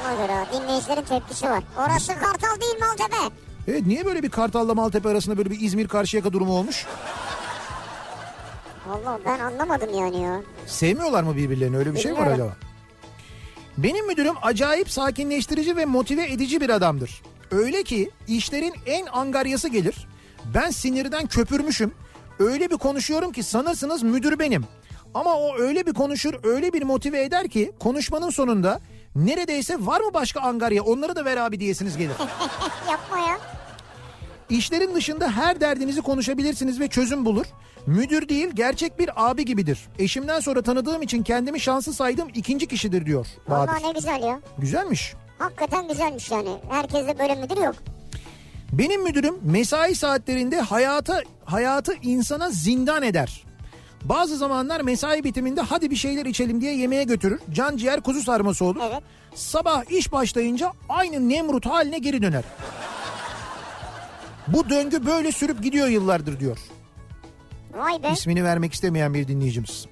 Ona 0.00 0.14
göre 0.26 0.46
dinleyicilerin 0.52 1.02
tepkisi 1.02 1.46
var. 1.46 1.64
Orası 1.78 2.12
Kartal 2.12 2.60
değil 2.60 2.74
Maltepe. 2.80 3.34
Evet 3.68 3.86
niye 3.86 4.04
böyle 4.06 4.22
bir 4.22 4.30
Kartal'la 4.30 4.74
Maltepe 4.74 5.08
arasında 5.08 5.36
böyle 5.38 5.50
bir 5.50 5.60
İzmir 5.60 5.88
Karşıyaka 5.88 6.32
durumu 6.32 6.52
olmuş? 6.52 6.86
Allah 8.90 9.18
ben 9.26 9.38
anlamadım 9.38 9.98
yani 9.98 10.22
ya. 10.22 10.40
Sevmiyorlar 10.66 11.22
mı 11.22 11.36
birbirlerini 11.36 11.76
öyle 11.76 11.94
bir 11.94 11.98
şey 11.98 12.12
mi 12.12 12.18
var 12.18 12.26
Bilmiyorum. 12.30 12.52
acaba? 12.58 12.74
Benim 13.78 14.06
müdürüm 14.06 14.34
acayip 14.42 14.90
sakinleştirici 14.90 15.76
ve 15.76 15.84
motive 15.84 16.24
edici 16.32 16.60
bir 16.60 16.70
adamdır. 16.70 17.22
Öyle 17.50 17.82
ki 17.82 18.10
işlerin 18.28 18.74
en 18.86 19.06
angaryası 19.06 19.68
gelir. 19.68 20.08
Ben 20.54 20.70
sinirden 20.70 21.26
köpürmüşüm. 21.26 21.92
Öyle 22.38 22.70
bir 22.70 22.76
konuşuyorum 22.76 23.32
ki 23.32 23.42
sanırsınız 23.42 24.02
müdür 24.02 24.38
benim. 24.38 24.64
Ama 25.14 25.34
o 25.34 25.58
öyle 25.58 25.86
bir 25.86 25.92
konuşur, 25.94 26.34
öyle 26.44 26.72
bir 26.72 26.82
motive 26.82 27.22
eder 27.24 27.48
ki 27.48 27.72
konuşmanın 27.80 28.30
sonunda 28.30 28.80
neredeyse 29.16 29.76
var 29.86 30.00
mı 30.00 30.14
başka 30.14 30.40
angarya 30.40 30.82
onları 30.82 31.16
da 31.16 31.24
ver 31.24 31.36
abi 31.36 31.60
diyesiniz 31.60 31.96
gelir. 31.96 32.16
Yapma 32.90 33.18
ya. 33.18 33.38
İşlerin 34.50 34.94
dışında 34.94 35.30
her 35.30 35.60
derdinizi 35.60 36.02
konuşabilirsiniz 36.02 36.80
ve 36.80 36.88
çözüm 36.88 37.24
bulur. 37.24 37.46
Müdür 37.86 38.28
değil 38.28 38.48
gerçek 38.54 38.98
bir 38.98 39.10
abi 39.16 39.44
gibidir. 39.44 39.78
Eşimden 39.98 40.40
sonra 40.40 40.62
tanıdığım 40.62 41.02
için 41.02 41.22
kendimi 41.22 41.60
şanslı 41.60 41.92
saydığım 41.94 42.28
ikinci 42.34 42.66
kişidir 42.66 43.06
diyor 43.06 43.26
Bahadır. 43.48 43.72
Vallahi 43.72 43.84
ne 43.88 43.92
güzel 43.92 44.22
ya. 44.22 44.40
Güzelmiş. 44.58 45.14
Hakikaten 45.38 45.88
güzelmiş 45.88 46.30
yani. 46.30 46.48
Herkeste 46.70 47.18
böyle 47.18 47.34
müdür 47.34 47.56
yok. 47.56 47.74
Benim 48.72 49.02
müdürüm 49.02 49.34
mesai 49.42 49.94
saatlerinde 49.94 50.60
hayata 50.60 51.22
hayatı 51.44 51.94
insana 52.02 52.50
zindan 52.50 53.02
eder. 53.02 53.44
Bazı 54.04 54.36
zamanlar 54.36 54.80
mesai 54.80 55.24
bitiminde 55.24 55.60
hadi 55.60 55.90
bir 55.90 55.96
şeyler 55.96 56.26
içelim 56.26 56.60
diye 56.60 56.76
yemeğe 56.76 57.04
götürür. 57.04 57.40
Can 57.52 57.76
ciğer 57.76 58.00
kuzu 58.00 58.22
sarması 58.22 58.64
olur. 58.64 58.80
Evet. 58.90 59.02
Sabah 59.34 59.90
iş 59.90 60.12
başlayınca 60.12 60.72
aynı 60.88 61.28
Nemrut 61.28 61.66
haline 61.66 61.98
geri 61.98 62.22
döner. 62.22 62.44
Bu 64.48 64.70
döngü 64.70 65.06
böyle 65.06 65.32
sürüp 65.32 65.62
gidiyor 65.62 65.88
yıllardır 65.88 66.40
diyor. 66.40 66.58
Vay 67.74 68.02
be. 68.02 68.10
İsmini 68.12 68.44
vermek 68.44 68.74
istemeyen 68.74 69.14
bir 69.14 69.28
dinleyicimiz. 69.28 69.86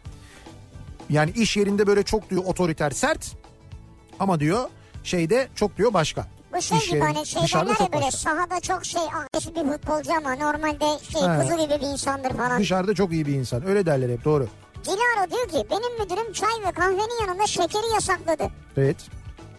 Yani 1.10 1.30
iş 1.30 1.56
yerinde 1.56 1.86
böyle 1.86 2.02
çok 2.02 2.30
diyor 2.30 2.42
otoriter 2.46 2.90
sert 2.90 3.32
ama 4.18 4.40
diyor 4.40 4.68
şeyde 5.04 5.48
çok 5.54 5.76
diyor 5.76 5.94
başka. 5.94 6.26
Bu 6.56 6.62
şey 6.62 6.78
İş 6.78 6.84
gibi 6.86 6.96
yerinde- 6.96 7.14
hani 7.14 7.26
şey 7.26 7.42
ya 7.42 7.48
çok 7.48 7.66
böyle 7.66 7.92
başka. 7.92 8.10
sahada 8.18 8.60
çok 8.60 8.84
şey 8.84 9.02
agresif 9.02 9.56
bir 9.56 9.72
futbolcu 9.72 10.12
ama 10.16 10.34
normalde 10.36 10.98
şey 11.12 11.22
He. 11.22 11.38
kuzu 11.40 11.62
gibi 11.62 11.80
bir 11.80 11.86
insandır 11.92 12.30
falan. 12.30 12.60
Dışarıda 12.60 12.94
çok 12.94 13.12
iyi 13.12 13.26
bir 13.26 13.32
insan 13.34 13.66
öyle 13.66 13.86
derler 13.86 14.10
hep 14.10 14.24
doğru. 14.24 14.48
Dilara 14.84 15.30
diyor 15.30 15.48
ki 15.48 15.70
benim 15.70 16.00
müdürüm 16.02 16.32
çay 16.32 16.50
ve 16.66 16.72
kahvenin 16.72 17.26
yanında 17.26 17.46
şekeri 17.46 17.92
yasakladı. 17.94 18.44
Evet. 18.76 18.96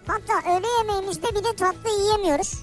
Hatta 0.07 0.33
öğle 0.57 0.67
yemeğimizde 0.79 1.27
bir 1.31 1.43
de 1.43 1.55
tatlı 1.57 1.89
yiyemiyoruz. 2.01 2.53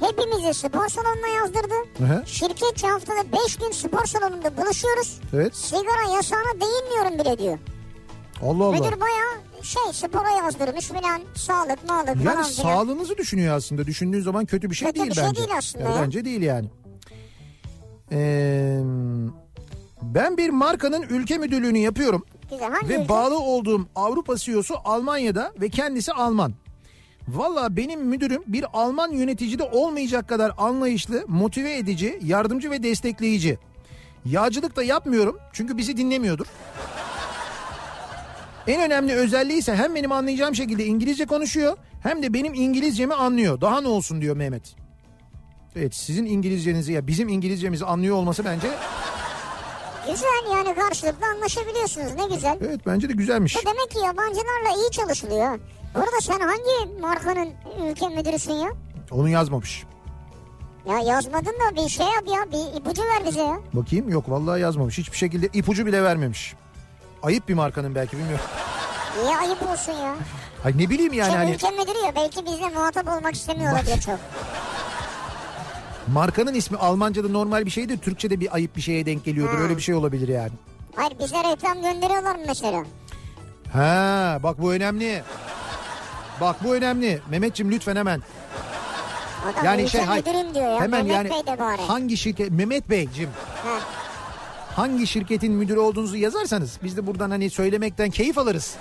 Hepimizi 0.00 0.54
spor 0.54 0.88
salonuna 0.88 1.26
yazdırdı. 1.28 1.74
Hı 1.98 2.04
hı. 2.04 2.22
Şirketçe 2.26 2.86
haftada 2.88 3.32
5 3.46 3.56
gün 3.56 3.70
spor 3.70 4.04
salonunda 4.06 4.56
buluşuyoruz. 4.56 5.20
Evet. 5.34 5.56
Sigara 5.56 6.14
yasağına 6.14 6.60
değinmiyorum 6.60 7.18
bile 7.18 7.38
diyor. 7.38 7.58
Allah 8.42 8.64
Allah. 8.64 8.72
Müdür 8.72 9.00
bayağı 9.00 9.40
şey 9.62 9.82
spora 9.92 10.30
yazdırmış 10.30 10.86
filan 10.88 11.20
sağlık 11.34 11.88
mağlık 11.88 12.08
Yani 12.08 12.24
falan 12.24 12.44
filan. 12.44 12.62
sağlığınızı 12.74 13.18
düşünüyor 13.18 13.56
aslında. 13.56 13.86
Düşündüğün 13.86 14.20
zaman 14.20 14.46
kötü 14.46 14.70
bir 14.70 14.74
şey 14.74 14.86
Kötü 14.88 14.98
değil 14.98 15.10
bir 15.10 15.14
şey 15.14 15.24
bence. 15.24 15.36
değil 15.36 15.50
aslında 15.58 15.84
Yani 15.84 15.96
ya. 15.96 16.02
Bence 16.02 16.24
değil 16.24 16.42
yani. 16.42 16.68
Ee, 18.12 18.80
ben 20.02 20.36
bir 20.36 20.50
markanın 20.50 21.02
ülke 21.02 21.38
müdürlüğünü 21.38 21.78
yapıyorum. 21.78 22.24
Güzel 22.50 22.72
Ve 22.88 22.94
ülke? 22.94 23.08
bağlı 23.08 23.38
olduğum 23.38 23.86
Avrupa 23.94 24.36
CEO'su 24.36 24.74
Almanya'da 24.84 25.52
ve 25.60 25.68
kendisi 25.68 26.12
Alman. 26.12 26.52
Valla 27.34 27.76
benim 27.76 28.00
müdürüm 28.00 28.42
bir 28.46 28.64
Alman 28.72 29.12
yöneticide 29.12 29.62
olmayacak 29.62 30.28
kadar 30.28 30.52
anlayışlı, 30.58 31.24
motive 31.28 31.76
edici, 31.76 32.18
yardımcı 32.22 32.70
ve 32.70 32.82
destekleyici. 32.82 33.58
Yağcılık 34.24 34.76
da 34.76 34.82
yapmıyorum 34.82 35.38
çünkü 35.52 35.76
bizi 35.76 35.96
dinlemiyordur. 35.96 36.46
En 38.66 38.82
önemli 38.82 39.14
özelliği 39.14 39.58
ise 39.58 39.74
hem 39.76 39.94
benim 39.94 40.12
anlayacağım 40.12 40.54
şekilde 40.54 40.84
İngilizce 40.84 41.26
konuşuyor 41.26 41.76
hem 42.02 42.22
de 42.22 42.34
benim 42.34 42.54
İngilizcemi 42.54 43.14
anlıyor. 43.14 43.60
Daha 43.60 43.80
ne 43.80 43.88
olsun 43.88 44.20
diyor 44.20 44.36
Mehmet. 44.36 44.74
Evet 45.76 45.94
sizin 45.94 46.26
İngilizcenizi 46.26 46.92
ya 46.92 47.06
bizim 47.06 47.28
İngilizcemizi 47.28 47.84
anlıyor 47.84 48.16
olması 48.16 48.44
bence 48.44 48.68
Güzel 50.10 50.52
yani 50.56 50.74
karşılıklı 50.74 51.26
anlaşabiliyorsunuz 51.26 52.14
ne 52.14 52.34
güzel. 52.34 52.58
evet 52.66 52.80
bence 52.86 53.08
de 53.08 53.12
güzelmiş. 53.12 53.56
Bu 53.56 53.60
demek 53.70 53.90
ki 53.90 53.98
yabancılarla 53.98 54.82
iyi 54.82 54.90
çalışılıyor. 54.90 55.58
Burada 55.94 56.20
sen 56.22 56.40
hangi 56.40 57.00
markanın 57.00 57.48
ülke 57.90 58.08
müdürüsün 58.08 58.52
ya? 58.52 58.68
Onu 59.10 59.28
yazmamış. 59.28 59.84
Ya 60.88 60.98
yazmadın 60.98 61.52
da 61.52 61.76
bir 61.84 61.88
şey 61.88 62.06
yap 62.06 62.24
ya 62.26 62.52
bir 62.52 62.80
ipucu 62.80 63.02
ver 63.02 63.24
bize 63.26 63.40
ya. 63.40 63.58
Bakayım 63.72 64.08
yok 64.08 64.30
vallahi 64.30 64.60
yazmamış. 64.60 64.98
Hiçbir 64.98 65.16
şekilde 65.16 65.46
ipucu 65.52 65.86
bile 65.86 66.02
vermemiş. 66.02 66.54
Ayıp 67.22 67.48
bir 67.48 67.54
markanın 67.54 67.94
belki 67.94 68.18
bilmiyorum. 68.18 68.44
Niye 69.22 69.36
ayıp 69.36 69.62
olsun 69.62 69.92
ya? 69.92 70.14
Ay 70.64 70.78
ne 70.78 70.90
bileyim 70.90 71.12
yani 71.12 71.30
şey 71.30 71.36
hani 71.38 71.50
ülke 71.54 71.70
müdürü 71.70 71.98
ya 72.06 72.14
belki 72.16 72.46
bizle 72.46 72.68
muhatap 72.68 73.08
olmak 73.08 73.34
istemiyor 73.34 73.72
olabilir 73.72 74.00
çok. 74.00 74.18
markanın 76.12 76.54
ismi 76.54 76.76
Almanca'da 76.76 77.28
normal 77.28 77.66
bir 77.66 77.70
şeydir. 77.70 77.98
Türkçe'de 77.98 78.40
bir 78.40 78.54
ayıp 78.54 78.76
bir 78.76 78.82
şeye 78.82 79.06
denk 79.06 79.24
geliyordur. 79.24 79.54
Ha. 79.54 79.60
Öyle 79.62 79.76
bir 79.76 79.82
şey 79.82 79.94
olabilir 79.94 80.28
yani. 80.28 80.52
Hayır 80.96 81.12
bize 81.18 81.36
reklam 81.36 81.82
gönderiyorlar 81.82 82.34
mı 82.34 82.42
mesela? 82.46 82.84
Ha 83.72 84.38
bak 84.42 84.62
bu 84.62 84.72
önemli. 84.72 85.22
Bak 86.40 86.56
bu 86.64 86.74
önemli. 86.74 87.20
Mehmetçim 87.30 87.70
lütfen 87.70 87.96
hemen. 87.96 88.22
Adam 89.52 89.64
Yani 89.64 89.88
şey 89.88 90.00
hay- 90.00 90.24
diyor 90.24 90.34
ya. 90.54 90.80
hemen 90.80 91.06
Mehmet 91.06 91.14
yani 91.16 91.30
Bey 91.46 91.54
de 91.54 91.58
bari. 91.58 91.82
hangi 91.82 92.16
şirket 92.16 92.50
Mehmet 92.50 92.90
Beyciğim 92.90 93.30
Ha. 93.64 93.78
hangi 94.76 95.06
şirketin 95.06 95.52
müdürü 95.52 95.78
olduğunuzu 95.78 96.16
yazarsanız 96.16 96.78
biz 96.82 96.96
de 96.96 97.06
buradan 97.06 97.30
hani 97.30 97.50
söylemekten 97.50 98.10
keyif 98.10 98.38
alırız. 98.38 98.74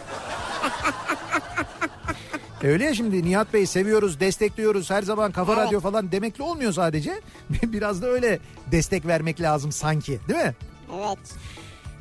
Öyle 2.63 2.85
ya 2.85 2.93
şimdi 2.93 3.23
Nihat 3.25 3.53
Bey 3.53 3.65
seviyoruz, 3.65 4.19
destekliyoruz. 4.19 4.89
Her 4.89 5.01
zaman 5.03 5.31
Kafa 5.31 5.53
Evet. 5.53 5.65
Radyo 5.67 5.79
falan 5.79 6.11
demekle 6.11 6.43
olmuyor 6.43 6.73
sadece. 6.73 7.21
Biraz 7.63 8.01
da 8.01 8.07
öyle 8.07 8.39
destek 8.71 9.05
vermek 9.07 9.41
lazım 9.41 9.71
sanki 9.71 10.19
değil 10.27 10.39
mi? 10.39 10.55
Evet. 10.97 11.17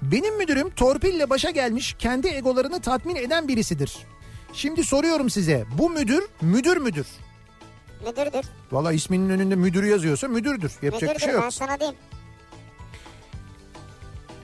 Benim 0.02 0.36
müdürüm 0.38 0.70
torpille 0.70 1.30
başa 1.30 1.50
gelmiş 1.50 1.96
kendi 1.98 2.28
egolarını 2.28 2.80
tatmin 2.80 3.16
eden 3.16 3.48
birisidir. 3.48 3.96
Şimdi 4.58 4.84
soruyorum 4.84 5.30
size 5.30 5.64
bu 5.78 5.90
müdür 5.90 6.24
müdür 6.40 6.76
müdür? 6.76 7.06
Müdürdür. 8.06 8.44
Valla 8.72 8.92
isminin 8.92 9.30
önünde 9.30 9.56
müdür 9.56 9.84
yazıyorsa 9.84 10.28
müdürdür. 10.28 10.72
Yapacak 10.82 11.02
Müdürdür 11.02 11.14
bir 11.14 11.20
şey 11.20 11.32
yok. 11.32 11.42
ben 11.44 11.50
sana 11.50 11.80
diyeyim. 11.80 11.96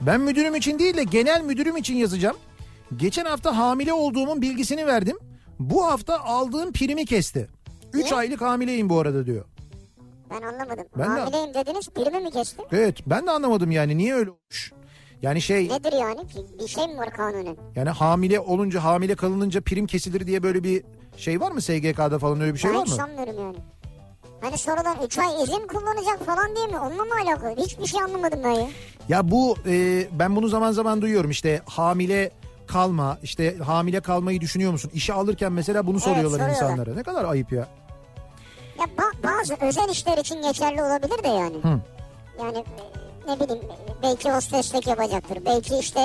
Ben 0.00 0.20
müdürüm 0.20 0.54
için 0.54 0.78
değil 0.78 0.96
de 0.96 1.04
genel 1.04 1.40
müdürüm 1.42 1.76
için 1.76 1.94
yazacağım. 1.94 2.36
Geçen 2.96 3.24
hafta 3.24 3.56
hamile 3.56 3.92
olduğumun 3.92 4.42
bilgisini 4.42 4.86
verdim. 4.86 5.18
Bu 5.58 5.84
hafta 5.86 6.20
aldığım 6.20 6.72
primi 6.72 7.06
kesti. 7.06 7.48
3 7.92 8.04
Niye? 8.04 8.14
aylık 8.14 8.40
hamileyim 8.40 8.88
bu 8.88 9.00
arada 9.00 9.26
diyor. 9.26 9.44
Ben 10.30 10.42
anlamadım. 10.42 10.84
Ben 10.98 11.16
de- 11.16 11.20
Hamileyim 11.20 11.54
dediniz 11.54 11.88
birimi 11.96 12.20
mi 12.20 12.30
kesti? 12.30 12.62
Evet 12.72 12.98
ben 13.06 13.26
de 13.26 13.30
anlamadım 13.30 13.70
yani 13.70 13.98
niye 13.98 14.14
öyle 14.14 14.30
olmuş. 14.30 14.72
Yani 15.24 15.40
şey 15.42 15.68
Nedir 15.68 15.92
yani? 15.92 16.20
Bir- 16.60 16.68
şey 16.68 16.86
mi 16.86 16.98
var 16.98 17.10
kanunen? 17.10 17.56
yani 17.76 17.90
hamile 17.90 18.40
olunca 18.40 18.84
hamile 18.84 19.14
kalınınca 19.14 19.60
prim 19.60 19.86
kesilir 19.86 20.26
diye 20.26 20.42
böyle 20.42 20.64
bir 20.64 20.84
şey 21.16 21.40
var 21.40 21.50
mı 21.50 21.60
SGK'da 21.62 22.18
falan 22.18 22.40
öyle 22.40 22.54
bir 22.54 22.58
şey 22.58 22.70
ben 22.70 22.76
var 22.78 22.86
mı? 22.86 22.92
sanmıyorum 22.94 23.38
yani. 23.38 23.56
Hani 24.40 24.58
sonradan 24.58 24.96
3 25.06 25.18
ay 25.18 25.42
izin 25.42 25.66
kullanacak 25.66 26.26
falan 26.26 26.56
diye 26.56 26.66
mi? 26.66 26.78
Onunla 26.78 27.04
mı 27.04 27.10
alakalı? 27.26 27.56
Hiçbir 27.56 27.86
şey 27.86 28.00
anlamadım 28.02 28.40
ben 28.44 28.50
ya. 28.50 28.66
Ya 29.08 29.30
bu 29.30 29.56
e, 29.66 30.06
ben 30.12 30.36
bunu 30.36 30.48
zaman 30.48 30.72
zaman 30.72 31.02
duyuyorum 31.02 31.30
işte 31.30 31.62
hamile 31.66 32.30
kalma 32.66 33.18
işte 33.22 33.56
hamile 33.58 34.00
kalmayı 34.00 34.40
düşünüyor 34.40 34.72
musun? 34.72 34.90
İşe 34.94 35.12
alırken 35.12 35.52
mesela 35.52 35.86
bunu 35.86 36.00
soruyorlar 36.00 36.38
soruyorlar. 36.38 36.54
insanlara. 36.54 36.94
Ne 36.94 37.02
kadar 37.02 37.24
ayıp 37.24 37.52
ya. 37.52 37.68
Ya 38.78 38.84
ba- 38.98 39.22
bazı 39.38 39.56
özel 39.60 39.88
işler 39.88 40.18
için 40.18 40.42
geçerli 40.42 40.82
olabilir 40.82 41.22
de 41.24 41.28
yani. 41.28 41.56
Hı. 41.62 41.80
Yani 42.42 42.58
e, 42.58 43.03
ne 43.28 43.40
bileyim 43.40 43.62
belki 44.02 44.30
hosteslik 44.30 44.86
yapacaktır. 44.86 45.44
Belki 45.44 45.78
işte 45.78 46.00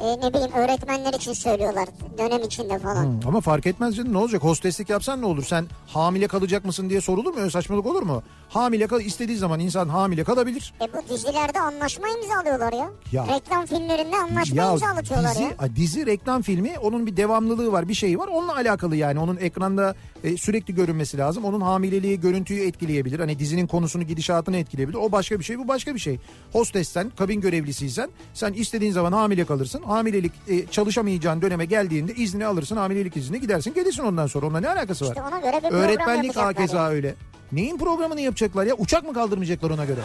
e, 0.00 0.26
ne 0.26 0.34
bileyim 0.34 0.52
öğretmenler 0.52 1.12
için 1.12 1.32
söylüyorlar 1.32 1.88
dönem 2.18 2.42
içinde 2.42 2.78
falan. 2.78 3.04
Hı, 3.04 3.28
Ama 3.28 3.40
fark 3.40 3.66
etmez 3.66 3.96
canım 3.96 4.12
ne 4.12 4.18
olacak 4.18 4.42
hosteslik 4.44 4.90
yapsan 4.90 5.20
ne 5.22 5.26
olur 5.26 5.44
sen 5.44 5.66
hamile 5.86 6.28
kalacak 6.28 6.64
mısın 6.64 6.90
diye 6.90 7.00
sorulur 7.00 7.34
mu 7.34 7.40
öyle 7.40 7.50
saçmalık 7.50 7.86
olur 7.86 8.02
mu? 8.02 8.22
Hamile 8.48 8.86
kal 8.86 9.00
istediği 9.00 9.36
zaman 9.36 9.60
insan 9.60 9.88
hamile 9.88 10.24
kalabilir. 10.24 10.74
E 10.80 10.84
bu 10.92 11.14
dizilerde 11.14 11.60
anlaşma 11.60 12.06
imzalıyorlar 12.08 12.72
ya. 12.72 12.90
Ya. 13.12 13.26
Reklam 13.36 13.66
filmlerinde 13.66 14.16
anlaşma 14.16 14.72
imzalatıyorlar 14.72 15.30
dizi, 15.30 15.42
ya. 15.42 15.76
dizi 15.76 16.06
reklam 16.06 16.42
filmi 16.42 16.78
onun 16.78 17.06
bir 17.06 17.16
devamlılığı 17.16 17.72
var 17.72 17.88
bir 17.88 17.94
şeyi 17.94 18.18
var 18.18 18.28
onunla 18.28 18.54
alakalı 18.54 18.96
yani 18.96 19.18
onun 19.18 19.36
ekranda 19.36 19.94
e, 20.24 20.36
sürekli 20.36 20.74
görünmesi 20.74 21.18
lazım. 21.18 21.44
Onun 21.44 21.60
hamileliği 21.60 22.20
görüntüyü 22.20 22.66
etkileyebilir 22.66 23.20
hani 23.20 23.38
dizinin 23.38 23.66
konusunu 23.66 24.02
gidişatını 24.02 24.56
etkileyebilir 24.56 24.98
o 24.98 25.12
başka 25.12 25.38
bir 25.38 25.44
şey 25.44 25.58
bu 25.58 25.68
başka 25.68 25.94
bir 25.94 26.00
şey. 26.00 26.18
Hostessen 26.52 27.10
kabin 27.10 27.40
görevlisiysen 27.40 28.10
sen 28.34 28.52
istediğin 28.52 28.92
zaman 28.92 29.12
hamile 29.12 29.44
kalırsın 29.44 29.81
hamilelik 29.86 30.32
e, 30.48 30.66
çalışamayacağın 30.66 31.42
döneme 31.42 31.64
geldiğinde 31.64 32.14
izni 32.14 32.46
alırsın 32.46 32.76
hamilelik 32.76 33.16
izni 33.16 33.40
gidersin 33.40 33.74
gelirsin 33.74 34.02
ondan 34.02 34.26
sonra 34.26 34.46
onunla 34.46 34.60
ne 34.60 34.68
alakası 34.68 35.04
var? 35.04 35.10
İşte 35.10 35.22
ona 35.22 35.38
göre 35.38 35.52
bir 35.56 35.60
program 35.68 35.80
Öğretmenlik 35.80 36.36
hakeza 36.36 36.76
yani. 36.76 36.88
öyle. 36.94 37.14
Neyin 37.52 37.78
programını 37.78 38.20
yapacaklar 38.20 38.64
ya? 38.66 38.74
Uçak 38.74 39.04
mı 39.04 39.14
kaldırmayacaklar 39.14 39.70
ona 39.70 39.84
göre? 39.84 40.00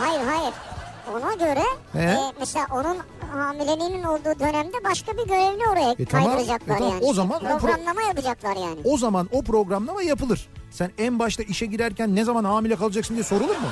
Hayır 0.00 0.20
hayır. 0.24 0.54
Ona 1.16 1.34
göre 1.34 1.62
He? 1.92 1.98
e, 2.00 2.16
mesela 2.40 2.66
onun 2.72 2.96
hamileliğinin 3.32 4.02
olduğu 4.02 4.40
dönemde 4.40 4.84
başka 4.84 5.12
bir 5.12 5.26
görevli 5.26 5.68
oraya 5.72 5.94
E 5.98 6.04
tamam, 6.04 6.26
kaydıracaklar 6.26 6.74
e 6.74 6.78
tamam. 6.78 6.92
yani. 6.92 7.04
O 7.04 7.14
zaman 7.14 7.44
o 7.44 7.48
pro- 7.48 7.58
Programlama 7.58 8.02
yapacaklar 8.02 8.56
yani. 8.56 8.80
O 8.84 8.98
zaman 8.98 9.28
o 9.32 9.42
programlama 9.42 10.02
yapılır. 10.02 10.48
Sen 10.70 10.90
en 10.98 11.18
başta 11.18 11.42
işe 11.42 11.66
girerken 11.66 12.16
ne 12.16 12.24
zaman 12.24 12.44
hamile 12.44 12.76
kalacaksın 12.76 13.14
diye 13.14 13.24
sorulur 13.24 13.48
mu? 13.56 13.68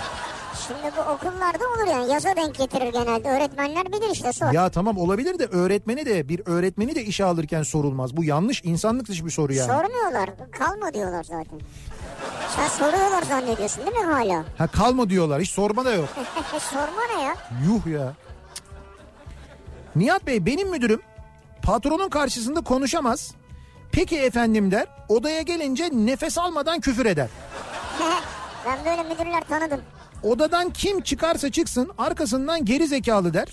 Şimdi 0.66 0.96
bu 0.96 1.00
okullarda 1.00 1.64
olur 1.68 1.90
yani 1.90 2.12
yaza 2.12 2.36
denk 2.36 2.54
getirir 2.54 2.92
genelde. 2.92 3.28
Öğretmenler 3.30 3.92
bilir 3.92 4.10
işte 4.12 4.32
sor. 4.32 4.52
Ya 4.52 4.68
tamam 4.70 4.98
olabilir 4.98 5.38
de 5.38 5.46
öğretmeni 5.46 6.06
de 6.06 6.28
bir 6.28 6.42
öğretmeni 6.46 6.94
de 6.94 7.04
işe 7.04 7.24
alırken 7.24 7.62
sorulmaz. 7.62 8.16
Bu 8.16 8.24
yanlış 8.24 8.64
insanlık 8.64 9.08
dışı 9.08 9.26
bir 9.26 9.30
soru 9.30 9.52
yani. 9.52 9.66
Sormuyorlar. 9.66 10.30
Kalma 10.58 10.94
diyorlar 10.94 11.24
zaten. 11.24 11.60
Sen 12.56 12.68
soruyorlar 12.68 13.22
zannediyorsun 13.22 13.86
değil 13.86 13.96
mi 13.96 14.04
hala? 14.04 14.44
Ha 14.58 14.66
kalma 14.66 15.10
diyorlar 15.10 15.40
hiç 15.40 15.50
sorma 15.50 15.84
da 15.84 15.92
yok. 15.94 16.08
Sorma 16.60 17.02
ne 17.16 17.22
ya? 17.22 17.34
Yuh 17.66 17.86
ya. 17.86 18.12
Nihat 19.96 20.26
Bey 20.26 20.46
benim 20.46 20.70
müdürüm 20.70 21.02
patronun 21.62 22.08
karşısında 22.08 22.60
konuşamaz. 22.60 23.34
Peki 23.92 24.18
efendim 24.18 24.70
der. 24.70 24.86
Odaya 25.08 25.42
gelince 25.42 25.88
nefes 25.92 26.38
almadan 26.38 26.80
küfür 26.80 27.06
eder. 27.06 27.28
ben 28.66 28.78
böyle 28.84 29.02
müdürler 29.02 29.42
tanıdım. 29.48 29.80
Odadan 30.22 30.70
kim 30.72 31.00
çıkarsa 31.00 31.50
çıksın 31.50 31.90
arkasından 31.98 32.64
geri 32.64 32.86
zekalı 32.86 33.34
der. 33.34 33.48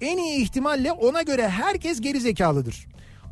En 0.00 0.18
iyi 0.18 0.42
ihtimalle 0.42 0.92
ona 0.92 1.22
göre 1.22 1.48
herkes 1.48 2.00
geri 2.00 2.20
zekalıdır. 2.20 2.86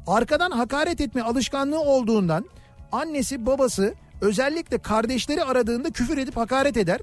Arkadan 0.07 0.51
hakaret 0.51 1.01
etme 1.01 1.23
alışkanlığı 1.23 1.81
olduğundan 1.81 2.45
annesi 2.93 3.47
babası 3.47 3.95
özellikle 4.21 4.79
kardeşleri 4.79 5.45
aradığında 5.45 5.91
küfür 5.91 6.19
edip 6.19 6.37
hakaret 6.37 6.77
eder. 6.77 7.01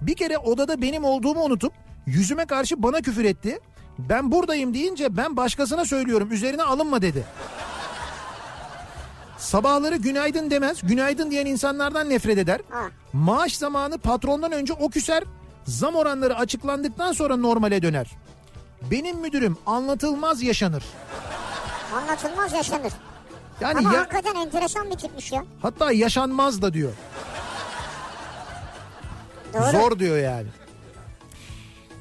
Bir 0.00 0.14
kere 0.14 0.38
odada 0.38 0.82
benim 0.82 1.04
olduğumu 1.04 1.44
unutup 1.44 1.72
yüzüme 2.06 2.44
karşı 2.44 2.82
bana 2.82 3.00
küfür 3.00 3.24
etti. 3.24 3.58
Ben 3.98 4.32
buradayım 4.32 4.74
deyince 4.74 5.16
ben 5.16 5.36
başkasına 5.36 5.84
söylüyorum 5.84 6.32
üzerine 6.32 6.62
alınma 6.62 7.02
dedi. 7.02 7.24
Sabahları 9.42 9.96
günaydın 9.96 10.50
demez. 10.50 10.78
Günaydın 10.82 11.30
diyen 11.30 11.46
insanlardan 11.46 12.10
nefret 12.10 12.38
eder. 12.38 12.60
Ha. 12.70 12.82
Maaş 13.12 13.56
zamanı 13.56 13.98
patrondan 13.98 14.52
önce 14.52 14.72
o 14.72 14.88
küser. 14.90 15.24
Zam 15.66 15.94
oranları 15.94 16.36
açıklandıktan 16.36 17.12
sonra 17.12 17.36
normale 17.36 17.82
döner. 17.82 18.06
Benim 18.90 19.18
müdürüm 19.18 19.56
anlatılmaz 19.66 20.42
yaşanır. 20.42 20.84
Anlatılmaz 21.94 22.52
yaşanır. 22.52 22.92
Yani 23.60 23.78
Ama 23.78 23.94
ya, 23.94 24.00
hakikaten 24.00 24.34
enteresan 24.34 24.90
bir 24.90 24.96
tipmiş 24.96 25.32
ya. 25.32 25.44
hatta 25.62 25.92
yaşanmaz 25.92 26.62
da 26.62 26.74
diyor. 26.74 26.92
Doğru. 29.54 29.70
Zor 29.70 29.98
diyor 29.98 30.18
yani. 30.18 30.46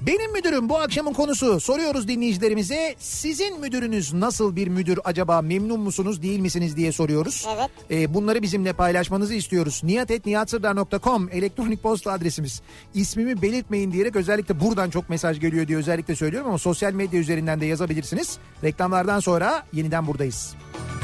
Benim 0.08 0.34
müdürüm 0.34 0.70
bu 0.70 0.78
akşamın 0.78 1.14
konusu. 1.14 1.60
Soruyoruz 1.60 2.08
dinleyicilerimize. 2.08 2.95
Sizin 2.99 3.60
müdürünüz 3.60 4.14
nasıl 4.14 4.56
bir 4.56 4.68
müdür 4.68 4.99
acaba? 5.04 5.41
Memnun 5.41 5.80
musunuz 5.80 6.22
değil 6.22 6.39
misiniz 6.39 6.78
diye 6.78 6.91
soruyoruz. 6.91 7.47
Evet. 7.56 7.70
Ee, 7.91 8.14
bunları 8.14 8.41
bizimle 8.41 8.74
paylaşmanızı 8.74 9.34
istiyoruz. 9.34 9.82
niyatetniyatsırdar.com 9.84 11.30
elektronik 11.32 11.84
posta 11.84 12.12
adresimiz. 12.12 12.62
İsmimi 12.93 13.41
belirtmeyin 13.41 13.91
diyerek 13.91 14.16
özellikle 14.16 14.60
buradan 14.60 14.89
çok 14.89 15.10
mesaj 15.10 15.39
geliyor 15.39 15.68
diye 15.68 15.78
özellikle 15.78 16.16
söylüyorum 16.16 16.49
ama 16.49 16.58
sosyal 16.58 16.93
medya 16.93 17.20
üzerinden 17.20 17.62
de 17.62 17.66
yazabilirsiniz. 17.66 18.38
Reklamlardan 18.64 19.20
sonra 19.20 19.64
yeniden 19.74 20.08
buradayız. 20.08 20.56
Kafa 20.74 21.01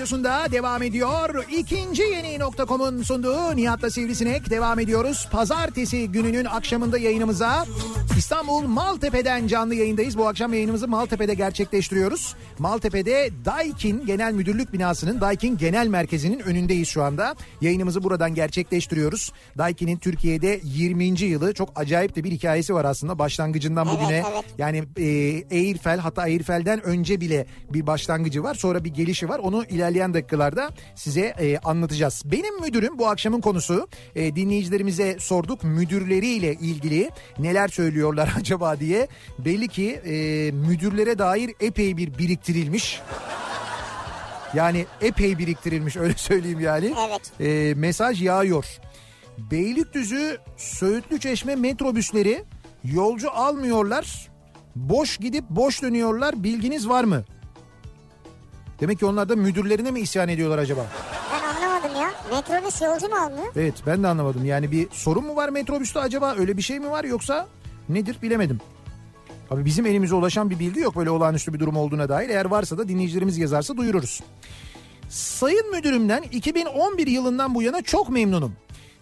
Radyosu'nda 0.00 0.52
devam 0.52 0.82
ediyor. 0.82 1.44
İkinci 1.50 2.02
yeni 2.02 2.38
nokta.com'un 2.38 3.02
sunduğu 3.02 3.56
Nihat'la 3.56 3.90
Sivrisinek 3.90 4.50
devam 4.50 4.78
ediyoruz. 4.78 5.28
Pazartesi 5.32 6.08
gününün 6.08 6.44
akşamında 6.44 6.98
yayınımıza 6.98 7.66
İstanbul 8.18 8.62
Maltepe'den 8.62 9.46
canlı 9.46 9.74
yayındayız. 9.74 10.18
Bu 10.18 10.28
akşam 10.28 10.54
yayınımızı 10.54 10.88
Maltepe'de 10.88 11.34
gerçekleştiriyoruz. 11.34 12.34
Maltepe'de 12.60 13.30
Daikin 13.44 14.06
Genel 14.06 14.32
Müdürlük 14.32 14.72
binasının 14.72 15.20
Daikin 15.20 15.56
Genel 15.56 15.86
Merkezi'nin 15.86 16.38
önündeyiz 16.38 16.88
şu 16.88 17.02
anda. 17.02 17.34
Yayınımızı 17.60 18.02
buradan 18.02 18.34
gerçekleştiriyoruz. 18.34 19.32
Daikin'in 19.58 19.98
Türkiye'de 19.98 20.60
20. 20.64 21.04
yılı 21.04 21.54
çok 21.54 21.80
acayip 21.80 22.16
de 22.16 22.24
bir 22.24 22.30
hikayesi 22.30 22.74
var 22.74 22.84
aslında. 22.84 23.18
Başlangıcından 23.18 23.88
bugüne 23.88 24.22
evet. 24.32 24.44
yani 24.58 24.84
e, 24.96 25.04
Eirfel 25.50 25.98
hatta 25.98 26.26
Eirfel'den 26.26 26.82
önce 26.82 27.20
bile 27.20 27.46
bir 27.72 27.86
başlangıcı 27.86 28.42
var. 28.42 28.54
Sonra 28.54 28.84
bir 28.84 28.94
gelişi 28.94 29.28
var. 29.28 29.38
Onu 29.38 29.64
ilerleyen 29.64 30.14
dakikalarda 30.14 30.70
size 30.94 31.20
e, 31.20 31.58
anlatacağız. 31.58 32.22
Benim 32.24 32.60
müdürüm 32.60 32.98
bu 32.98 33.08
akşamın 33.08 33.40
konusu. 33.40 33.88
E, 34.14 34.36
dinleyicilerimize 34.36 35.16
sorduk 35.18 35.64
müdürleriyle 35.64 36.54
ilgili 36.54 37.10
neler 37.38 37.68
söylüyorlar 37.68 38.32
acaba 38.40 38.80
diye. 38.80 39.08
Belli 39.38 39.68
ki 39.68 39.90
e, 39.90 40.12
müdürlere 40.52 41.18
dair 41.18 41.50
epey 41.60 41.96
bir 41.96 42.18
biriktirilmiş. 42.54 43.00
Yani 44.54 44.86
epey 45.00 45.38
biriktirilmiş 45.38 45.96
öyle 45.96 46.14
söyleyeyim 46.16 46.60
yani. 46.60 46.94
Evet. 47.08 47.40
E, 47.40 47.74
mesaj 47.74 48.22
yağıyor. 48.22 48.66
Beylikdüzü 49.38 50.38
Söğütlü 50.56 51.20
Çeşme 51.20 51.56
metrobüsleri 51.56 52.44
yolcu 52.84 53.30
almıyorlar. 53.30 54.28
Boş 54.76 55.16
gidip 55.16 55.44
boş 55.50 55.82
dönüyorlar. 55.82 56.42
Bilginiz 56.44 56.88
var 56.88 57.04
mı? 57.04 57.24
Demek 58.80 58.98
ki 58.98 59.06
onlar 59.06 59.28
da 59.28 59.36
müdürlerine 59.36 59.90
mi 59.90 60.00
isyan 60.00 60.28
ediyorlar 60.28 60.58
acaba? 60.58 60.86
Ben 61.32 61.54
anlamadım 61.54 62.00
ya. 62.00 62.10
Metrobüs 62.30 62.82
yolcu 62.82 63.08
mu 63.08 63.14
almıyor? 63.14 63.52
Evet 63.56 63.74
ben 63.86 64.02
de 64.02 64.08
anlamadım. 64.08 64.44
Yani 64.44 64.70
bir 64.72 64.88
sorun 64.90 65.24
mu 65.24 65.36
var 65.36 65.48
metrobüste 65.48 66.00
acaba? 66.00 66.34
Öyle 66.38 66.56
bir 66.56 66.62
şey 66.62 66.80
mi 66.80 66.90
var 66.90 67.04
yoksa 67.04 67.48
nedir 67.88 68.16
bilemedim. 68.22 68.60
Abi 69.50 69.64
bizim 69.64 69.86
elimize 69.86 70.14
ulaşan 70.14 70.50
bir 70.50 70.58
bilgi 70.58 70.80
yok 70.80 70.96
böyle 70.96 71.10
olağanüstü 71.10 71.52
bir 71.54 71.58
durum 71.58 71.76
olduğuna 71.76 72.08
dair. 72.08 72.28
Eğer 72.28 72.44
varsa 72.44 72.78
da 72.78 72.88
dinleyicilerimiz 72.88 73.38
yazarsa 73.38 73.76
duyururuz. 73.76 74.20
Sayın 75.08 75.70
müdürümden 75.70 76.22
2011 76.22 77.06
yılından 77.06 77.54
bu 77.54 77.62
yana 77.62 77.82
çok 77.82 78.08
memnunum. 78.08 78.52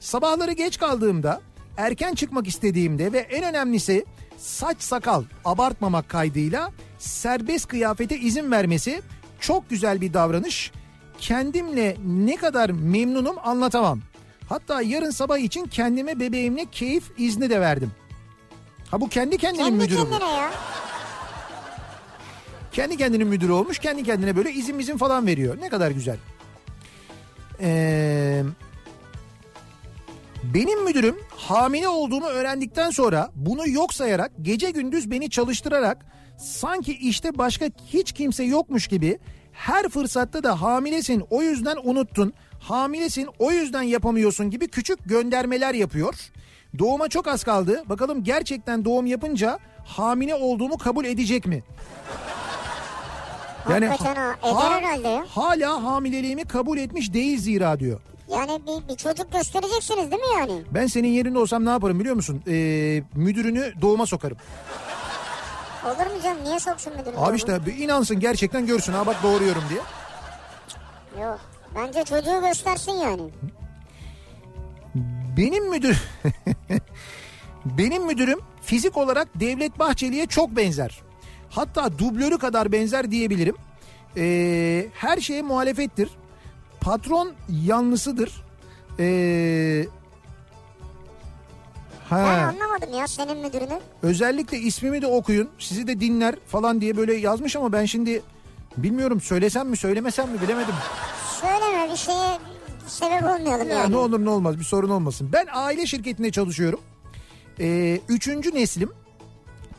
Sabahları 0.00 0.52
geç 0.52 0.78
kaldığımda, 0.78 1.40
erken 1.76 2.14
çıkmak 2.14 2.48
istediğimde 2.48 3.12
ve 3.12 3.18
en 3.18 3.44
önemlisi 3.44 4.04
saç 4.38 4.82
sakal 4.82 5.24
abartmamak 5.44 6.08
kaydıyla 6.08 6.72
serbest 6.98 7.68
kıyafete 7.68 8.18
izin 8.18 8.50
vermesi 8.50 9.02
çok 9.40 9.70
güzel 9.70 10.00
bir 10.00 10.14
davranış. 10.14 10.72
Kendimle 11.18 11.96
ne 12.06 12.36
kadar 12.36 12.70
memnunum 12.70 13.36
anlatamam. 13.44 14.00
Hatta 14.48 14.82
yarın 14.82 15.10
sabah 15.10 15.38
için 15.38 15.64
kendime 15.64 16.20
bebeğimle 16.20 16.66
keyif 16.72 17.04
izni 17.18 17.50
de 17.50 17.60
verdim. 17.60 17.92
Ha 18.90 19.00
bu 19.00 19.08
kendi 19.08 19.38
kendinin 19.38 19.64
Kendi 19.64 19.76
müdürü 19.78 19.98
bu. 19.98 20.10
kendine 20.10 20.30
ya. 20.30 20.50
Kendi 22.72 22.96
kendinin 22.96 23.26
müdürü 23.26 23.52
olmuş. 23.52 23.78
Kendi 23.78 24.02
kendine 24.04 24.36
böyle 24.36 24.52
izin 24.52 24.78
izin 24.78 24.96
falan 24.96 25.26
veriyor. 25.26 25.56
Ne 25.60 25.68
kadar 25.68 25.90
güzel. 25.90 26.16
Ee, 27.60 28.42
benim 30.44 30.84
müdürüm 30.84 31.16
hamile 31.30 31.88
olduğumu 31.88 32.26
öğrendikten 32.26 32.90
sonra 32.90 33.30
bunu 33.34 33.68
yok 33.68 33.94
sayarak 33.94 34.32
gece 34.42 34.70
gündüz 34.70 35.10
beni 35.10 35.30
çalıştırarak 35.30 36.06
sanki 36.38 36.92
işte 36.92 37.38
başka 37.38 37.66
hiç 37.86 38.12
kimse 38.12 38.44
yokmuş 38.44 38.86
gibi 38.86 39.18
her 39.52 39.88
fırsatta 39.88 40.42
da 40.42 40.62
hamilesin 40.62 41.24
o 41.30 41.42
yüzden 41.42 41.76
unuttun. 41.84 42.32
Hamilesin 42.60 43.28
o 43.38 43.50
yüzden 43.52 43.82
yapamıyorsun 43.82 44.50
gibi 44.50 44.68
küçük 44.68 44.98
göndermeler 45.08 45.74
yapıyor. 45.74 46.14
Doğuma 46.78 47.08
çok 47.08 47.26
az 47.28 47.44
kaldı. 47.44 47.82
Bakalım 47.86 48.24
gerçekten 48.24 48.84
doğum 48.84 49.06
yapınca 49.06 49.58
hamile 49.84 50.34
olduğumu 50.34 50.78
kabul 50.78 51.04
edecek 51.04 51.46
mi? 51.46 51.62
Hakikaten 53.64 54.14
ha, 54.16 54.36
eder 54.42 54.70
herhalde 54.82 55.08
ya. 55.08 55.24
Hala 55.28 55.84
hamileliğimi 55.84 56.44
kabul 56.44 56.78
etmiş 56.78 57.12
değil 57.14 57.38
zira 57.38 57.80
diyor. 57.80 58.00
Yani 58.28 58.62
bir, 58.66 58.88
bir 58.88 58.96
çocuk 58.96 59.32
göstereceksiniz 59.32 60.10
değil 60.10 60.22
mi 60.22 60.28
yani? 60.38 60.62
Ben 60.70 60.86
senin 60.86 61.08
yerinde 61.08 61.38
olsam 61.38 61.64
ne 61.64 61.70
yaparım 61.70 62.00
biliyor 62.00 62.14
musun? 62.14 62.42
Ee, 62.48 63.02
müdürünü 63.14 63.72
doğuma 63.82 64.06
sokarım. 64.06 64.36
Olur 65.84 66.14
mu 66.16 66.22
canım? 66.22 66.38
Niye 66.44 66.60
soksun 66.60 66.92
müdürüm? 66.96 67.18
Abi 67.18 67.36
işte 67.36 67.66
bir 67.66 67.76
inansın 67.78 68.20
gerçekten 68.20 68.66
görsün 68.66 68.92
ha 68.92 69.06
bak 69.06 69.16
doğruyorum 69.22 69.62
diye. 69.70 69.80
Yok. 71.24 71.40
Bence 71.74 72.04
çocuğu 72.04 72.40
göstersin 72.40 72.92
yani. 72.92 73.22
Benim 75.38 75.70
müdür 75.70 76.02
Benim 77.64 78.06
müdürüm 78.06 78.38
fizik 78.62 78.96
olarak 78.96 79.28
Devlet 79.34 79.78
Bahçeli'ye 79.78 80.26
çok 80.26 80.56
benzer. 80.56 81.00
Hatta 81.50 81.98
dublörü 81.98 82.38
kadar 82.38 82.72
benzer 82.72 83.10
diyebilirim. 83.10 83.56
Ee, 84.16 84.86
her 84.94 85.20
şeye 85.20 85.42
muhalefettir. 85.42 86.08
Patron 86.80 87.32
yanlısıdır. 87.48 88.44
Ee, 88.98 89.84
Ben 92.10 92.38
anlamadım 92.38 92.94
ya 92.98 93.06
senin 93.08 93.38
müdürünü. 93.38 93.80
özellikle 94.02 94.58
ismimi 94.58 95.02
de 95.02 95.06
okuyun 95.06 95.50
sizi 95.58 95.86
de 95.86 96.00
dinler 96.00 96.34
falan 96.46 96.80
diye 96.80 96.96
böyle 96.96 97.14
yazmış 97.14 97.56
ama 97.56 97.72
ben 97.72 97.84
şimdi 97.84 98.22
bilmiyorum 98.76 99.20
söylesem 99.20 99.68
mi 99.68 99.76
söylemesem 99.76 100.30
mi 100.30 100.40
bilemedim. 100.40 100.74
Söyleme 101.40 101.92
bir 101.92 101.96
şeye 101.96 102.38
sebep 102.88 103.22
olmayalım 103.22 103.68
Ya 103.68 103.74
yani. 103.78 103.92
ne 103.92 103.96
olur 103.96 104.24
ne 104.24 104.30
olmaz 104.30 104.58
bir 104.58 104.64
sorun 104.64 104.90
olmasın. 104.90 105.30
Ben 105.32 105.46
aile 105.52 105.86
şirketinde 105.86 106.30
çalışıyorum. 106.30 106.80
Ee, 107.60 108.00
üçüncü 108.08 108.54
neslim 108.54 108.90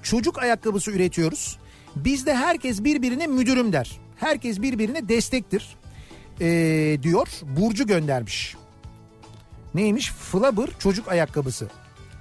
çocuk 0.03 0.38
ayakkabısı 0.39 0.91
üretiyoruz. 0.91 1.57
Bizde 1.95 2.36
herkes 2.36 2.84
birbirine 2.84 3.28
müdürüm 3.28 3.74
der. 3.74 3.99
Herkes 4.16 4.62
birbirine 4.62 5.10
destektir 5.10 5.76
ee, 6.41 6.97
diyor. 7.03 7.28
Burcu 7.43 7.88
göndermiş. 7.88 8.55
Neymiş? 9.74 10.12
Flubber 10.12 10.70
çocuk 10.80 11.07
ayakkabısı. 11.07 11.68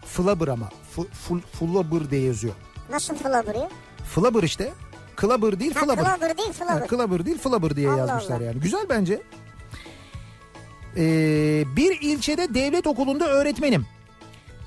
Flubber 0.06 0.48
ama. 0.48 0.68
F- 0.96 1.38
Flubber 1.58 2.10
diye 2.10 2.22
yazıyor. 2.22 2.54
Nasıl 2.90 3.14
flabırıyor? 3.14 3.70
Flubber 4.14 4.42
işte. 4.42 4.72
Clubber 5.20 5.60
değil 5.60 5.74
Ha 5.74 5.80
Flubber. 5.80 6.04
flabır 6.04 6.36
değil 6.38 6.48
Ha, 6.58 6.66
flabır. 6.66 6.88
Clubber 6.88 7.26
değil 7.26 7.38
Flubber 7.38 7.76
diye 7.76 7.90
Allah 7.90 7.98
yazmışlar 7.98 8.36
Allah. 8.36 8.44
yani. 8.44 8.60
Güzel 8.60 8.86
bence. 8.88 9.22
Ee, 10.98 11.64
bir 11.76 12.00
ilçede 12.00 12.54
devlet 12.54 12.86
okulunda 12.86 13.28
öğretmenim. 13.28 13.86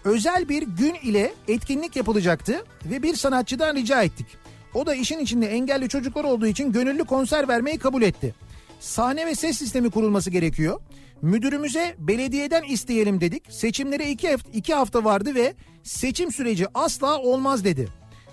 Özel 0.06 0.50
bir 0.50 0.62
gün 0.62 0.94
ile 0.94 1.34
etkinlik 1.48 1.96
yapılacaktı 1.96 2.66
ve 2.86 3.04
bir 3.04 3.16
sanatçıdan 3.16 3.76
rica 3.76 4.04
ettik. 4.04 4.26
O 4.74 4.86
da 4.86 4.96
işin 4.96 5.20
içinde 5.20 5.48
engelli 5.48 5.90
çocuklar 5.90 6.24
olduğu 6.24 6.48
için 6.48 6.72
gönüllü 6.72 7.04
konser 7.06 7.48
vermeyi 7.48 7.80
kabul 7.80 8.02
etti. 8.02 8.36
Sahne 8.80 9.26
ve 9.26 9.36
ses 9.36 9.58
sistemi 9.58 9.92
kurulması 9.92 10.30
gerekiyor. 10.30 10.82
Müdürümüze 11.22 11.96
belediyeden 11.98 12.64
isteyelim 12.64 13.22
dedik. 13.22 13.44
Seçimlere 13.50 14.10
iki, 14.10 14.32
hafta, 14.32 14.50
iki 14.54 14.74
hafta 14.74 15.04
vardı 15.04 15.36
ve 15.36 15.54
seçim 15.84 16.32
süreci 16.32 16.66
asla 16.74 17.20
olmaz 17.20 17.64
dedi. 17.64 17.88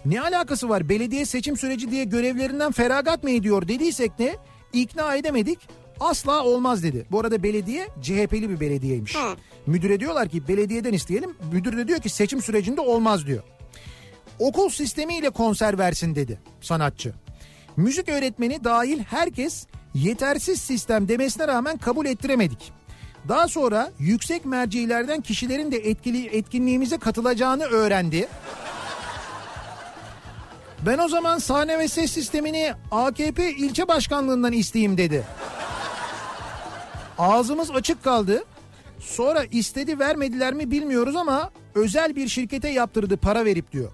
Ne 0.05 0.21
alakası 0.21 0.69
var 0.69 0.89
belediye 0.89 1.25
seçim 1.25 1.57
süreci 1.57 1.91
diye 1.91 2.05
görevlerinden 2.05 2.73
feragat 2.73 3.25
mı 3.25 3.31
ediyor 3.31 3.69
dediysek 3.69 4.19
de 4.19 4.37
ikna 4.73 5.15
edemedik. 5.15 5.59
Asla 6.01 6.45
olmaz 6.45 6.83
dedi. 6.83 7.07
Bu 7.11 7.21
arada 7.21 7.43
belediye 7.43 7.89
CHP'li 8.03 8.51
bir 8.51 8.61
belediyeymiş. 8.61 9.15
Hı. 9.15 9.37
Müdüre 9.67 10.01
diyorlar 10.01 10.29
ki 10.29 10.49
belediyeden 10.49 10.93
isteyelim. 10.93 11.37
Müdür 11.53 11.77
de 11.77 11.89
diyor 11.89 11.99
ki 11.99 12.09
seçim 12.09 12.43
sürecinde 12.43 12.81
olmaz 12.81 13.27
diyor. 13.27 13.43
Okul 14.39 14.69
sistemiyle 14.69 15.31
konser 15.31 15.79
versin 15.79 16.15
dedi 16.15 16.41
sanatçı. 16.61 17.15
Müzik 17.77 18.09
öğretmeni 18.09 18.65
dahil 18.65 18.99
herkes 18.99 19.67
yetersiz 19.95 20.61
sistem 20.61 21.09
demesine 21.09 21.49
rağmen 21.49 21.79
kabul 21.79 22.07
ettiremedik. 22.07 22.73
Daha 23.29 23.49
sonra 23.49 23.91
yüksek 23.99 24.45
mercilerden 24.45 25.21
kişilerin 25.21 25.73
de 25.73 25.77
etkili 25.77 26.27
etkinliğimize 26.27 26.99
katılacağını 26.99 27.65
öğrendi. 27.65 28.29
Ben 30.87 30.99
o 30.99 31.09
zaman 31.09 31.39
sahne 31.39 31.79
ve 31.79 31.89
ses 31.89 32.13
sistemini 32.13 32.73
AKP 32.91 33.51
ilçe 33.51 33.89
başkanlığından 33.89 34.53
isteyeyim 34.53 34.99
dedi. 34.99 35.25
Ağzımız 37.19 37.71
açık 37.71 38.05
kaldı. 38.05 38.45
Sonra 39.01 39.45
istedi 39.45 39.99
vermediler 39.99 40.55
mi 40.55 40.71
bilmiyoruz 40.71 41.17
ama 41.17 41.51
özel 41.75 42.17
bir 42.17 42.29
şirkete 42.29 42.69
yaptırdı 42.69 43.17
para 43.17 43.45
verip 43.45 43.73
diyor. 43.73 43.91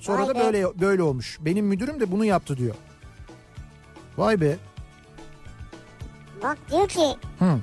Sonra 0.00 0.22
Vay 0.22 0.28
da 0.28 0.34
be. 0.34 0.38
böyle 0.38 0.80
böyle 0.80 1.02
olmuş. 1.02 1.38
Benim 1.40 1.66
müdürüm 1.66 2.00
de 2.00 2.12
bunu 2.12 2.24
yaptı 2.24 2.56
diyor. 2.56 2.74
Vay 4.18 4.40
be. 4.40 4.56
Bak 6.42 6.58
diyor 6.70 6.88
ki 6.88 7.16
Hı. 7.38 7.58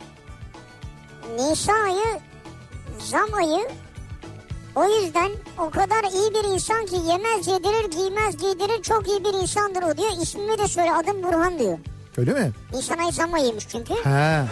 Nisan 1.39 1.83
ayı 1.83 2.19
zam 2.99 3.33
ayı 3.33 3.67
o 4.75 4.83
yüzden 4.85 5.31
o 5.57 5.69
kadar 5.69 6.03
iyi 6.03 6.33
bir 6.33 6.53
insan 6.53 6.85
ki 6.85 6.95
yemez 6.95 7.47
yedirir 7.47 7.91
giymez 7.91 8.37
giydirir 8.37 8.81
çok 8.81 9.07
iyi 9.07 9.23
bir 9.23 9.33
insandır 9.41 9.83
o 9.83 9.97
diyor. 9.97 10.11
İsmimi 10.21 10.57
de 10.57 10.67
söyle 10.67 10.93
adım 10.93 11.23
Burhan 11.23 11.59
diyor. 11.59 11.77
Öyle 12.17 12.33
mi? 12.33 12.51
Nisan 12.73 12.97
ayı 12.97 13.11
zam 13.11 13.33
ayıymış 13.33 13.67
çünkü. 13.67 13.93
He. 13.93 14.43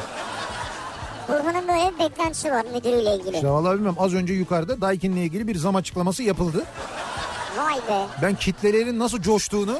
Burhan'ın 1.29 1.67
böyle 1.67 1.99
beklentisi 1.99 2.51
var 2.51 2.65
müdürüyle 2.73 3.15
ilgili. 3.15 3.35
İşte 3.35 3.49
vallahi 3.49 3.73
bilmiyorum 3.73 3.97
az 3.99 4.13
önce 4.13 4.33
yukarıda 4.33 4.81
Daikin'le 4.81 5.17
ilgili 5.17 5.47
bir 5.47 5.55
zam 5.55 5.75
açıklaması 5.75 6.23
yapıldı. 6.23 6.65
Vay 7.57 7.75
be. 7.75 8.05
Ben 8.21 8.35
kitlelerin 8.35 8.99
nasıl 8.99 9.21
coştuğunu 9.21 9.79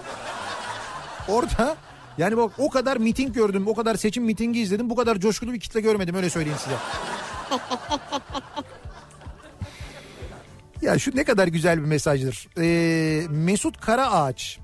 orada 1.28 1.76
yani 2.18 2.38
bak 2.38 2.52
o 2.58 2.70
kadar 2.70 2.98
miting 2.98 3.34
gördüm, 3.34 3.68
o 3.68 3.76
kadar 3.76 3.96
seçim 3.96 4.24
mitingi 4.24 4.60
izledim. 4.60 4.90
Bu 4.90 4.96
kadar 4.96 5.18
coşkulu 5.20 5.54
bir 5.54 5.60
kitle 5.60 5.82
görmedim 5.82 6.16
öyle 6.16 6.30
söyleyeyim 6.30 6.60
size. 6.64 6.76
ya 10.88 11.00
şu 11.00 11.16
ne 11.16 11.24
kadar 11.24 11.48
güzel 11.48 11.78
bir 11.78 11.86
mesajdır. 11.86 12.48
Ee, 12.58 13.28
Mesut 13.30 13.82
Karaağaç. 13.82 14.60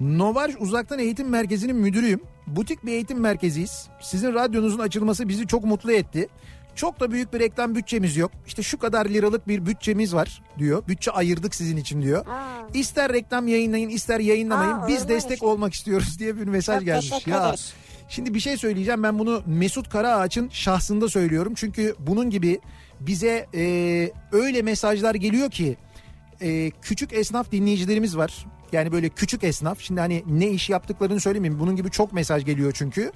Novaj 0.00 0.54
Uzaktan 0.58 0.98
Eğitim 0.98 1.28
Merkezi'nin 1.28 1.76
müdürüyüm. 1.76 2.20
Butik 2.46 2.86
bir 2.86 2.92
eğitim 2.92 3.20
merkeziyiz. 3.20 3.88
Sizin 4.00 4.34
radyonuzun 4.34 4.78
açılması 4.78 5.28
bizi 5.28 5.46
çok 5.46 5.64
mutlu 5.64 5.92
etti. 5.92 6.28
Çok 6.74 7.00
da 7.00 7.10
büyük 7.12 7.32
bir 7.34 7.40
reklam 7.40 7.74
bütçemiz 7.74 8.16
yok. 8.16 8.30
İşte 8.46 8.62
şu 8.62 8.78
kadar 8.78 9.06
liralık 9.06 9.48
bir 9.48 9.66
bütçemiz 9.66 10.14
var 10.14 10.42
diyor. 10.58 10.82
Bütçe 10.88 11.10
ayırdık 11.10 11.54
sizin 11.54 11.76
için 11.76 12.02
diyor. 12.02 12.26
Aa. 12.26 12.68
İster 12.74 13.12
reklam 13.12 13.48
yayınlayın 13.48 13.88
ister 13.88 14.20
yayınlamayın. 14.20 14.72
Aa, 14.72 14.88
Biz 14.88 15.08
destek 15.08 15.32
işte. 15.32 15.46
olmak 15.46 15.74
istiyoruz 15.74 16.18
diye 16.18 16.36
bir 16.36 16.44
mesaj 16.44 16.76
Çok 16.78 16.84
gelmiş. 16.86 17.26
Ya 17.26 17.46
ederiz. 17.46 17.72
Şimdi 18.08 18.34
bir 18.34 18.40
şey 18.40 18.56
söyleyeceğim 18.56 19.02
ben 19.02 19.18
bunu 19.18 19.42
Mesut 19.46 19.88
Karaağaç'ın 19.88 20.48
şahsında 20.48 21.08
söylüyorum. 21.08 21.52
Çünkü 21.56 21.94
bunun 21.98 22.30
gibi 22.30 22.60
bize 23.00 23.46
e, 23.54 24.10
öyle 24.32 24.62
mesajlar 24.62 25.14
geliyor 25.14 25.50
ki 25.50 25.76
e, 26.40 26.70
küçük 26.82 27.12
esnaf 27.12 27.52
dinleyicilerimiz 27.52 28.16
var. 28.16 28.46
Yani 28.72 28.92
böyle 28.92 29.08
küçük 29.08 29.44
esnaf. 29.44 29.80
Şimdi 29.80 30.00
hani 30.00 30.24
ne 30.26 30.48
iş 30.48 30.70
yaptıklarını 30.70 31.20
söylemeyeyim. 31.20 31.60
Bunun 31.60 31.76
gibi 31.76 31.90
çok 31.90 32.12
mesaj 32.12 32.44
geliyor 32.44 32.72
çünkü. 32.74 33.12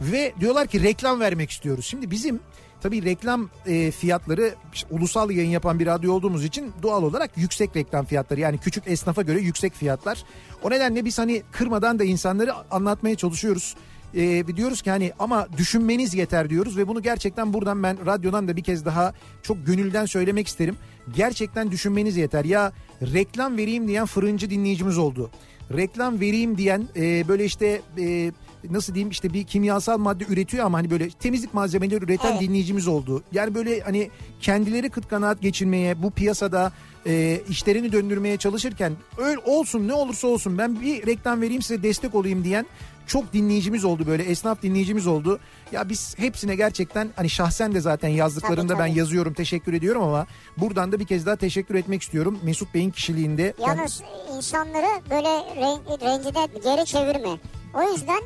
Ve 0.00 0.32
diyorlar 0.40 0.66
ki 0.66 0.82
reklam 0.82 1.20
vermek 1.20 1.50
istiyoruz. 1.50 1.86
Şimdi 1.86 2.10
bizim 2.10 2.40
tabii 2.82 3.04
reklam 3.04 3.50
e, 3.66 3.90
fiyatları 3.90 4.54
işte 4.74 4.88
ulusal 4.90 5.30
yayın 5.30 5.50
yapan 5.50 5.78
bir 5.78 5.86
radyo 5.86 6.12
olduğumuz 6.12 6.44
için 6.44 6.72
doğal 6.82 7.02
olarak 7.02 7.30
yüksek 7.36 7.76
reklam 7.76 8.04
fiyatları. 8.04 8.40
Yani 8.40 8.58
küçük 8.58 8.84
esnafa 8.86 9.22
göre 9.22 9.40
yüksek 9.40 9.74
fiyatlar. 9.74 10.24
O 10.62 10.70
nedenle 10.70 11.04
biz 11.04 11.18
hani 11.18 11.42
kırmadan 11.52 11.98
da 11.98 12.04
insanları 12.04 12.54
anlatmaya 12.70 13.16
çalışıyoruz. 13.16 13.76
E, 14.14 14.56
diyoruz 14.56 14.82
ki 14.82 14.90
hani 14.90 15.12
ama 15.18 15.48
düşünmeniz 15.56 16.14
yeter 16.14 16.50
diyoruz 16.50 16.76
ve 16.76 16.88
bunu 16.88 17.02
gerçekten 17.02 17.52
buradan 17.52 17.82
ben 17.82 18.06
radyodan 18.06 18.48
da 18.48 18.56
bir 18.56 18.62
kez 18.62 18.84
daha 18.84 19.12
çok 19.42 19.66
gönülden 19.66 20.06
söylemek 20.06 20.46
isterim. 20.46 20.76
Gerçekten 21.16 21.70
düşünmeniz 21.70 22.16
yeter. 22.16 22.44
Ya 22.44 22.72
reklam 23.02 23.56
vereyim 23.56 23.88
diyen 23.88 24.06
fırıncı 24.06 24.50
dinleyicimiz 24.50 24.98
oldu. 24.98 25.30
Reklam 25.76 26.20
vereyim 26.20 26.58
diyen 26.58 26.88
e, 26.96 27.28
böyle 27.28 27.44
işte 27.44 27.80
e, 27.98 28.32
nasıl 28.70 28.94
diyeyim 28.94 29.10
işte 29.10 29.32
bir 29.32 29.44
kimyasal 29.44 29.98
madde 29.98 30.24
üretiyor 30.28 30.66
ama 30.66 30.78
hani 30.78 30.90
böyle 30.90 31.10
temizlik 31.10 31.54
malzemeleri 31.54 32.04
üreten 32.04 32.30
Evet. 32.32 32.40
dinleyicimiz 32.40 32.88
oldu. 32.88 33.22
Yani 33.32 33.54
böyle 33.54 33.80
hani 33.80 34.10
kendileri 34.40 34.90
kıt 34.90 35.08
kanaat 35.08 35.40
geçirmeye 35.42 36.02
bu 36.02 36.10
piyasada 36.10 36.72
e, 37.06 37.40
işlerini 37.48 37.92
döndürmeye 37.92 38.36
çalışırken 38.36 38.92
öyle 39.18 39.38
olsun 39.38 39.88
ne 39.88 39.92
olursa 39.92 40.28
olsun 40.28 40.58
ben 40.58 40.80
bir 40.80 41.06
reklam 41.06 41.40
vereyim 41.40 41.62
size 41.62 41.82
destek 41.82 42.14
olayım 42.14 42.44
diyen 42.44 42.66
çok 43.06 43.32
dinleyicimiz 43.32 43.84
oldu 43.84 44.06
böyle 44.06 44.22
esnaf 44.22 44.62
dinleyicimiz 44.62 45.06
oldu. 45.06 45.40
Ya 45.72 45.88
biz 45.88 46.14
hepsine 46.18 46.54
gerçekten 46.56 47.10
hani 47.16 47.30
şahsen 47.30 47.74
de 47.74 47.80
zaten 47.80 48.08
yazdıklarında 48.08 48.72
Tabii, 48.72 48.82
ben 48.82 48.88
tabii. 48.88 48.98
yazıyorum 48.98 49.32
teşekkür 49.34 49.72
ediyorum 49.72 50.02
ama 50.02 50.26
buradan 50.56 50.92
da 50.92 51.00
bir 51.00 51.06
kez 51.06 51.26
daha 51.26 51.36
teşekkür 51.36 51.74
etmek 51.74 52.02
istiyorum. 52.02 52.38
Mesut 52.42 52.74
Bey'in 52.74 52.90
kişiliğinde. 52.90 53.54
Ben- 53.58 53.64
Yalnız 53.66 54.02
insanları 54.36 55.00
böyle 55.10 55.28
ren- 55.28 56.00
rencide 56.00 56.58
geri 56.76 56.86
çevirme. 56.86 57.38
O 57.74 57.82
yüzden 57.92 58.20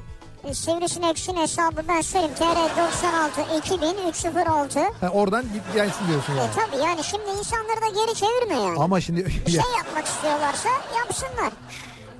e, 0.44 0.54
Sivrisinek'in 0.54 1.36
hesabı 1.36 1.82
ben 1.88 2.00
söyleyeyim. 2.00 2.34
TR 2.38 2.76
96 2.82 3.58
2000 3.58 4.08
306. 4.10 4.78
E 4.78 4.82
Ha, 5.00 5.08
oradan 5.12 5.42
git 5.42 5.62
gelsin 5.74 6.08
diyorsun 6.08 6.34
yani. 6.34 6.50
tabii 6.54 6.82
yani 6.82 7.04
şimdi 7.04 7.24
insanları 7.38 7.80
da 7.82 7.88
geri 8.04 8.14
çevirme 8.14 8.54
yani. 8.62 8.78
Ama 8.80 9.00
şimdi 9.00 9.26
Bir 9.26 9.30
şey 9.50 9.60
yapmak 9.78 10.06
istiyorlarsa 10.06 10.68
yapsınlar. 10.98 11.52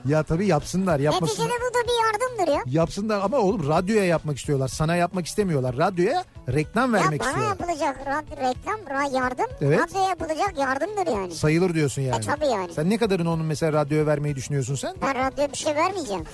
Ya 0.07 0.23
tabii 0.23 0.47
yapsınlar 0.47 1.01
yapmasınlar. 1.01 1.49
Neticede 1.49 1.65
bu 1.71 1.75
da 1.75 1.79
bir 1.89 2.05
yardımdır 2.05 2.53
ya. 2.53 2.81
Yapsınlar 2.81 3.21
ama 3.25 3.37
oğlum 3.39 3.69
radyoya 3.69 4.05
yapmak 4.05 4.39
istiyorlar. 4.39 4.69
Sana 4.69 4.97
yapmak 4.97 5.27
istemiyorlar. 5.27 5.77
Radyoya 5.77 6.25
reklam 6.49 6.95
Ya 6.95 7.01
vermek 7.01 7.21
bana 7.21 7.29
istiyorlar. 7.29 7.57
yapılacak 7.61 7.97
rad- 8.07 8.37
reklam, 8.49 8.81
ra- 8.81 9.15
yardım, 9.17 9.47
Evet. 9.61 9.81
radyoya 9.81 10.09
yapılacak 10.09 10.59
yardımdır 10.59 11.07
yani. 11.13 11.35
Sayılır 11.35 11.75
diyorsun 11.75 12.03
yani. 12.03 12.25
E, 12.25 12.27
tabii 12.27 12.47
yani. 12.47 12.73
Sen 12.73 12.91
ne 12.91 12.99
kadarını 12.99 13.31
onun 13.31 13.47
mesela 13.47 13.73
radyoya 13.73 14.07
vermeyi 14.07 14.37
düşünüyorsun 14.37 14.75
sen? 14.75 14.95
Ben 15.03 15.15
radyoya 15.27 15.53
bir 15.53 15.57
şey 15.59 15.75
vermeyeceğim. 15.77 16.25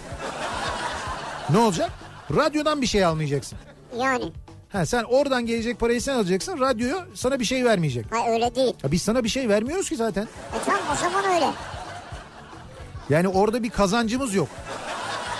Ne 1.50 1.58
olacak? 1.58 1.90
Radyodan 2.36 2.82
bir 2.82 2.86
şey 2.86 3.04
almayacaksın. 3.04 3.58
Yani. 3.98 4.32
Ha 4.68 4.86
sen 4.86 5.02
oradan 5.02 5.46
gelecek 5.46 5.80
parayı 5.80 6.02
sen 6.02 6.14
alacaksın. 6.14 6.60
Radyo 6.60 6.96
sana 7.14 7.40
bir 7.40 7.44
şey 7.44 7.64
vermeyecek. 7.64 8.06
Hayır 8.10 8.32
öyle 8.34 8.54
değil. 8.54 8.74
Ya 8.84 8.92
biz 8.92 9.02
sana 9.02 9.24
bir 9.24 9.28
şey 9.28 9.48
vermiyoruz 9.48 9.88
ki 9.88 9.96
zaten. 9.96 10.22
E 10.22 10.58
tamam 10.66 10.80
o 10.92 10.96
zaman 10.96 11.24
öyle. 11.34 11.46
Yani 13.10 13.28
orada 13.28 13.62
bir 13.62 13.70
kazancımız 13.70 14.34
yok. 14.34 14.48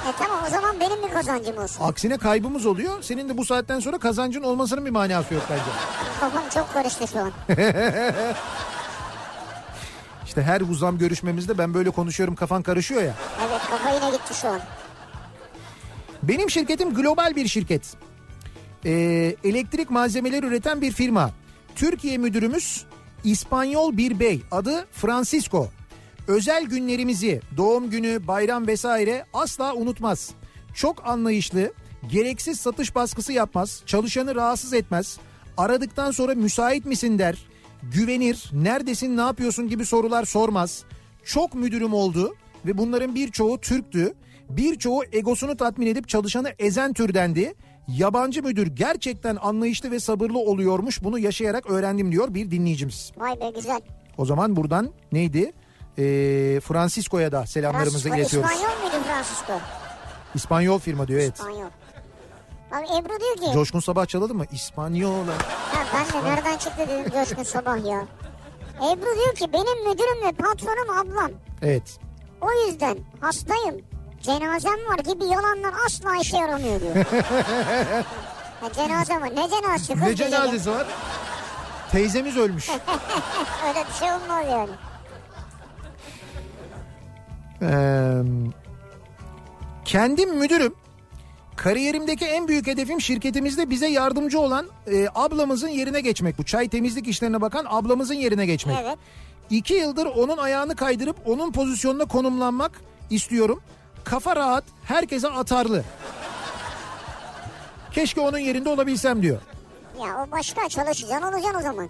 E 0.08 0.12
tamam 0.18 0.38
o 0.46 0.50
zaman 0.50 0.80
benim 0.80 1.02
bir 1.02 1.10
kazancım 1.14 1.58
olsun. 1.58 1.84
Aksine 1.84 2.18
kaybımız 2.18 2.66
oluyor. 2.66 3.02
Senin 3.02 3.28
de 3.28 3.36
bu 3.38 3.44
saatten 3.44 3.80
sonra 3.80 3.98
kazancın 3.98 4.42
olmasının 4.42 4.84
bir 4.86 4.90
manası 4.90 5.34
yok 5.34 5.42
bence. 5.50 5.62
Kafam 6.20 6.42
çok 6.54 6.72
karıştı 6.72 7.08
şu 7.08 7.18
an. 7.20 7.32
İşte 10.26 10.42
her 10.42 10.68
bu 10.68 10.74
zam 10.74 10.98
görüşmemizde 10.98 11.58
ben 11.58 11.74
böyle 11.74 11.90
konuşuyorum 11.90 12.34
kafan 12.34 12.62
karışıyor 12.62 13.02
ya. 13.02 13.14
Evet 13.48 13.60
kafa 13.70 13.90
yine 13.90 14.10
gitti 14.16 14.34
şu 14.40 14.48
an. 14.48 14.60
Benim 16.22 16.50
şirketim 16.50 16.94
global 16.94 17.36
bir 17.36 17.48
şirket. 17.48 17.82
Ee, 18.84 18.90
elektrik 19.44 19.90
malzemeleri 19.90 20.46
üreten 20.46 20.80
bir 20.80 20.92
firma. 20.92 21.30
Türkiye 21.76 22.18
müdürümüz 22.18 22.84
İspanyol 23.24 23.96
bir 23.96 24.20
bey. 24.20 24.42
Adı 24.50 24.86
Francisco. 24.92 25.68
Özel 26.28 26.64
günlerimizi, 26.64 27.40
doğum 27.56 27.90
günü, 27.90 28.26
bayram 28.26 28.66
vesaire 28.66 29.24
asla 29.34 29.74
unutmaz. 29.74 30.30
Çok 30.74 31.06
anlayışlı, 31.06 31.72
gereksiz 32.10 32.60
satış 32.60 32.94
baskısı 32.94 33.32
yapmaz, 33.32 33.82
çalışanı 33.86 34.34
rahatsız 34.34 34.72
etmez. 34.72 35.18
Aradıktan 35.56 36.10
sonra 36.10 36.34
müsait 36.34 36.84
misin 36.86 37.18
der. 37.18 37.46
Güvenir, 37.82 38.50
neredesin, 38.52 39.16
ne 39.16 39.20
yapıyorsun 39.20 39.68
gibi 39.68 39.84
sorular 39.86 40.24
sormaz. 40.24 40.84
Çok 41.24 41.54
müdürüm 41.54 41.94
oldu 41.94 42.34
ve 42.66 42.78
bunların 42.78 43.14
birçoğu 43.14 43.60
Türktü. 43.60 44.14
Birçoğu 44.50 45.02
egosunu 45.12 45.56
tatmin 45.56 45.86
edip 45.86 46.08
çalışanı 46.08 46.48
ezen 46.58 46.92
türdendi. 46.92 47.54
Yabancı 47.88 48.42
müdür 48.42 48.66
gerçekten 48.66 49.36
anlayışlı 49.36 49.90
ve 49.90 50.00
sabırlı 50.00 50.38
oluyormuş. 50.38 51.04
Bunu 51.04 51.18
yaşayarak 51.18 51.70
öğrendim 51.70 52.12
diyor 52.12 52.34
bir 52.34 52.50
dinleyicimiz. 52.50 53.12
Vay 53.16 53.40
be 53.40 53.50
güzel. 53.54 53.80
O 54.18 54.24
zaman 54.24 54.56
buradan 54.56 54.90
neydi? 55.12 55.52
Ee, 55.98 56.60
Francisco'ya 56.60 57.32
da 57.32 57.46
selamlarımızı 57.46 58.08
Francisco, 58.08 58.20
iletiyoruz. 58.20 58.50
İspanyol 58.50 58.80
muydu 58.80 59.04
Francisco? 59.06 59.52
İspanyol 60.34 60.78
firma 60.78 61.08
diyor 61.08 61.20
evet. 61.20 61.34
İspanyol. 61.34 61.70
Abi 62.72 62.86
Ebru 62.98 63.20
diyor 63.20 63.36
ki. 63.36 63.54
Coşkun 63.54 63.80
Sabah 63.80 64.06
çalalım 64.06 64.36
mı? 64.36 64.44
İspanyola. 64.52 65.32
Ha, 65.32 65.84
ben 65.94 66.22
de 66.22 66.30
nereden 66.30 66.56
çıktı 66.58 66.88
dedim 66.88 67.12
Coşkun 67.12 67.42
Sabah 67.42 67.86
ya. 67.86 68.04
Ebru 68.76 69.14
diyor 69.14 69.34
ki 69.34 69.52
benim 69.52 69.88
müdürüm 69.88 70.22
ve 70.28 70.32
patronum 70.32 70.98
ablam. 70.98 71.30
Evet. 71.62 71.98
O 72.40 72.52
yüzden 72.66 72.98
hastayım. 73.20 73.80
Cenazem 74.22 74.72
var 74.72 74.98
gibi 74.98 75.24
yalanlar 75.24 75.72
asla 75.86 76.16
işe 76.16 76.36
yaramıyor 76.36 76.80
diyor. 76.80 76.94
ha, 78.60 78.72
cenaze 78.72 79.14
var. 79.14 79.30
Ne 79.36 79.48
cenazesi? 79.50 80.00
Ne 80.00 80.16
cenazesi 80.16 80.70
var? 80.70 80.86
Teyzemiz 81.92 82.36
ölmüş. 82.36 82.68
Öyle 83.68 83.84
bir 83.88 83.92
şey 83.98 84.12
olmaz 84.12 84.44
yani. 84.50 84.70
Ee, 87.62 88.12
kendim 89.84 90.38
müdürüm. 90.38 90.74
Kariyerimdeki 91.56 92.24
en 92.24 92.48
büyük 92.48 92.66
hedefim 92.66 93.00
şirketimizde 93.00 93.70
bize 93.70 93.86
yardımcı 93.86 94.40
olan 94.40 94.66
e, 94.86 95.06
ablamızın 95.14 95.68
yerine 95.68 96.00
geçmek. 96.00 96.38
Bu 96.38 96.44
çay 96.44 96.68
temizlik 96.68 97.08
işlerine 97.08 97.40
bakan 97.40 97.66
ablamızın 97.68 98.14
yerine 98.14 98.46
geçmek. 98.46 98.76
Evet. 98.82 98.98
İki 99.50 99.74
yıldır 99.74 100.06
onun 100.06 100.36
ayağını 100.36 100.76
kaydırıp 100.76 101.16
onun 101.26 101.52
pozisyonuna 101.52 102.04
konumlanmak 102.04 102.80
istiyorum. 103.10 103.60
Kafa 104.04 104.36
rahat, 104.36 104.64
herkese 104.84 105.28
atarlı. 105.28 105.84
Keşke 107.92 108.20
onun 108.20 108.38
yerinde 108.38 108.68
olabilsem 108.68 109.22
diyor. 109.22 109.40
Ya 110.00 110.24
o 110.26 110.30
başka 110.30 110.68
çalışacaksın 110.68 111.28
olacaksın 111.28 111.58
o 111.58 111.62
zaman. 111.62 111.88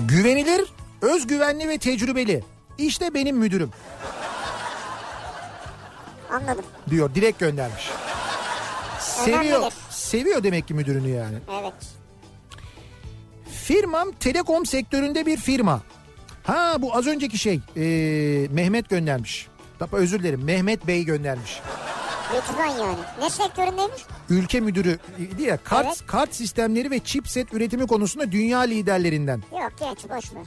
Güvenilir, 0.00 0.72
özgüvenli 1.02 1.68
ve 1.68 1.78
tecrübeli. 1.78 2.44
İşte 2.78 3.14
benim 3.14 3.36
müdürüm 3.36 3.70
Anladım. 6.30 6.64
diyor. 6.90 7.14
Direkt 7.14 7.40
göndermiş. 7.40 7.90
Seviyor, 9.00 9.72
seviyor 9.90 10.42
demek 10.42 10.68
ki 10.68 10.74
müdürünü 10.74 11.08
yani. 11.08 11.36
Evet. 11.62 11.74
Firmam 13.64 14.12
telekom 14.12 14.66
sektöründe 14.66 15.26
bir 15.26 15.36
firma. 15.36 15.80
Ha 16.42 16.74
bu 16.78 16.96
az 16.96 17.06
önceki 17.06 17.38
şey 17.38 17.60
ee, 17.76 18.48
Mehmet 18.50 18.88
göndermiş. 18.88 19.48
Tabii 19.78 19.96
özür 19.96 20.18
dilerim 20.18 20.44
Mehmet 20.44 20.86
Bey 20.86 21.04
göndermiş. 21.04 21.60
Lütfen 22.36 22.66
yani. 22.68 22.98
Ne 23.20 23.30
sektöründeymiş? 23.30 24.02
Ülke 24.30 24.60
müdürü 24.60 24.98
diye 25.38 25.58
kart 25.64 25.86
Evet. 25.86 26.06
kart 26.06 26.34
sistemleri 26.34 26.90
ve 26.90 26.98
chipset 26.98 27.54
üretimi 27.54 27.86
konusunda 27.86 28.32
dünya 28.32 28.60
liderlerinden. 28.60 29.42
Yok 29.52 29.72
geç 29.78 30.10
boş 30.10 30.34
ver. 30.34 30.42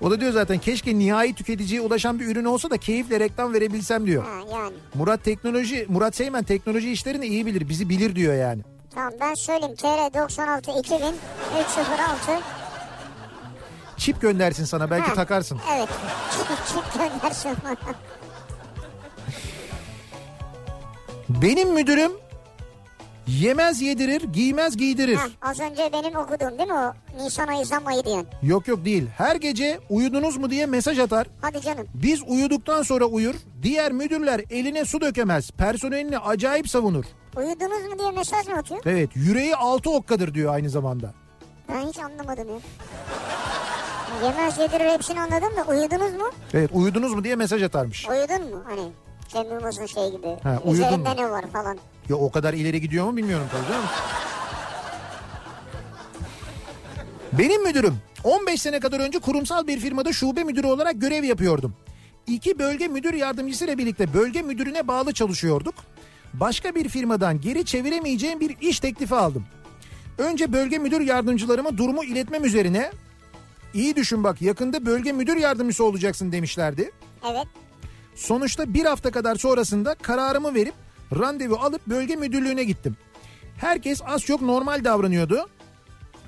O 0.00 0.10
da 0.10 0.20
diyor 0.20 0.32
zaten 0.32 0.58
keşke 0.58 0.98
nihai 0.98 1.34
tüketiciye 1.34 1.80
ulaşan 1.80 2.20
bir 2.20 2.26
ürün 2.26 2.44
olsa 2.44 2.70
da 2.70 2.76
keyifle 2.76 3.20
reklam 3.20 3.52
verebilsem 3.54 4.06
diyor. 4.06 4.24
Ha 4.24 4.58
yani. 4.58 4.74
Murat 4.94 5.24
teknoloji 5.24 5.86
Murat 5.88 6.16
Seymen 6.16 6.44
teknoloji 6.44 6.92
işlerini 6.92 7.26
iyi 7.26 7.46
bilir 7.46 7.68
bizi 7.68 7.88
bilir 7.88 8.16
diyor 8.16 8.34
yani. 8.34 8.62
Tamam 8.94 9.12
ben 9.20 9.34
söyleyeyim. 9.34 9.74
TR 9.76 10.14
96 10.14 10.70
2000 10.78 10.98
306. 10.98 11.16
Çip 13.96 14.20
göndersin 14.20 14.64
sana 14.64 14.90
belki 14.90 15.08
Ha, 15.08 15.14
takarsın. 15.14 15.60
Evet. 15.76 15.88
Çip 16.68 16.94
göndersin 17.00 17.52
bana. 17.64 17.94
Benim 21.28 21.72
müdürüm 21.74 22.12
yemez 23.26 23.82
yedirir 23.82 24.22
giymez 24.22 24.76
giydirir. 24.76 25.16
Ha, 25.16 25.26
az 25.42 25.60
önce 25.60 25.90
benim 25.92 26.16
okuduğum 26.16 26.58
değil 26.58 26.68
mi 26.68 26.74
o? 26.74 26.92
Nisan 27.24 27.46
ayı 27.48 27.64
zam 27.66 27.86
ayı 27.86 28.04
diyen. 28.04 28.26
Yok 28.42 28.68
yok 28.68 28.84
değil. 28.84 29.06
Her 29.16 29.36
gece 29.36 29.80
uyudunuz 29.90 30.36
mu 30.36 30.50
diye 30.50 30.66
mesaj 30.66 30.98
atar. 30.98 31.26
Hadi 31.40 31.60
canım. 31.60 31.86
Biz 31.94 32.22
uyuduktan 32.26 32.82
sonra 32.82 33.04
uyur. 33.04 33.34
Diğer 33.62 33.92
müdürler 33.92 34.40
eline 34.50 34.84
su 34.84 35.00
dökemez. 35.00 35.50
Personelini 35.50 36.18
acayip 36.18 36.68
savunur. 36.68 37.04
Uyudunuz 37.36 37.84
mu 37.92 37.98
diye 37.98 38.10
mesaj 38.10 38.46
mı 38.48 38.56
atıyor? 38.56 38.80
Evet 38.86 39.10
yüreği 39.14 39.56
altı 39.56 39.90
okkadır 39.90 40.34
diyor 40.34 40.54
aynı 40.54 40.70
zamanda. 40.70 41.12
Ben 41.68 41.86
hiç 41.88 41.98
anlamadım 41.98 42.48
ya. 42.48 42.58
Yemez 44.24 44.58
yedirir 44.58 44.90
hepsini 44.90 45.20
anladım 45.20 45.56
da 45.56 45.62
uyudunuz 45.70 46.12
mu? 46.14 46.30
Evet 46.54 46.70
uyudunuz 46.72 47.14
mu 47.14 47.24
diye 47.24 47.36
mesaj 47.36 47.62
atarmış. 47.62 48.08
Uyudun 48.08 48.50
mu? 48.50 48.62
Hani 48.68 48.80
Cem 49.32 49.44
Yılmaz'ın 49.52 49.86
şey 49.86 50.10
gibi. 50.10 50.26
Ha, 50.42 50.58
uyudun 50.64 50.72
Üzerinde 50.86 51.08
mu? 51.08 51.16
ne 51.16 51.30
var 51.30 51.44
falan. 51.52 51.78
Ya 52.08 52.16
o 52.16 52.30
kadar 52.30 52.54
ileri 52.54 52.80
gidiyor 52.80 53.06
mu 53.06 53.16
bilmiyorum 53.16 53.46
tabii 53.52 53.68
canım. 53.72 53.84
Benim 57.32 57.62
müdürüm 57.62 57.94
15 58.24 58.62
sene 58.62 58.80
kadar 58.80 59.00
önce 59.00 59.18
kurumsal 59.18 59.66
bir 59.66 59.80
firmada 59.80 60.12
şube 60.12 60.44
müdürü 60.44 60.66
olarak 60.66 61.00
görev 61.00 61.24
yapıyordum. 61.24 61.74
İki 62.26 62.58
bölge 62.58 62.88
müdür 62.88 63.14
yardımcısıyla 63.14 63.78
birlikte 63.78 64.14
bölge 64.14 64.42
müdürüne 64.42 64.88
bağlı 64.88 65.12
çalışıyorduk. 65.12 65.74
Başka 66.34 66.74
bir 66.74 66.88
firmadan 66.88 67.40
geri 67.40 67.64
çeviremeyeceğim 67.64 68.40
bir 68.40 68.56
iş 68.60 68.80
teklifi 68.80 69.14
aldım. 69.14 69.44
Önce 70.18 70.52
bölge 70.52 70.78
müdür 70.78 71.00
yardımcılarıma 71.00 71.78
durumu 71.78 72.04
iletmem 72.04 72.44
üzerine 72.44 72.90
iyi 73.74 73.96
düşün 73.96 74.24
bak 74.24 74.42
yakında 74.42 74.86
bölge 74.86 75.12
müdür 75.12 75.36
yardımcısı 75.36 75.84
olacaksın 75.84 76.32
demişlerdi. 76.32 76.90
Evet. 77.30 77.46
Sonuçta 78.14 78.74
bir 78.74 78.84
hafta 78.84 79.10
kadar 79.10 79.36
sonrasında 79.36 79.94
kararımı 79.94 80.54
verip 80.54 80.74
randevu 81.18 81.54
alıp 81.56 81.86
bölge 81.86 82.16
müdürlüğüne 82.16 82.64
gittim. 82.64 82.96
Herkes 83.56 84.00
az 84.06 84.22
çok 84.22 84.42
normal 84.42 84.84
davranıyordu. 84.84 85.48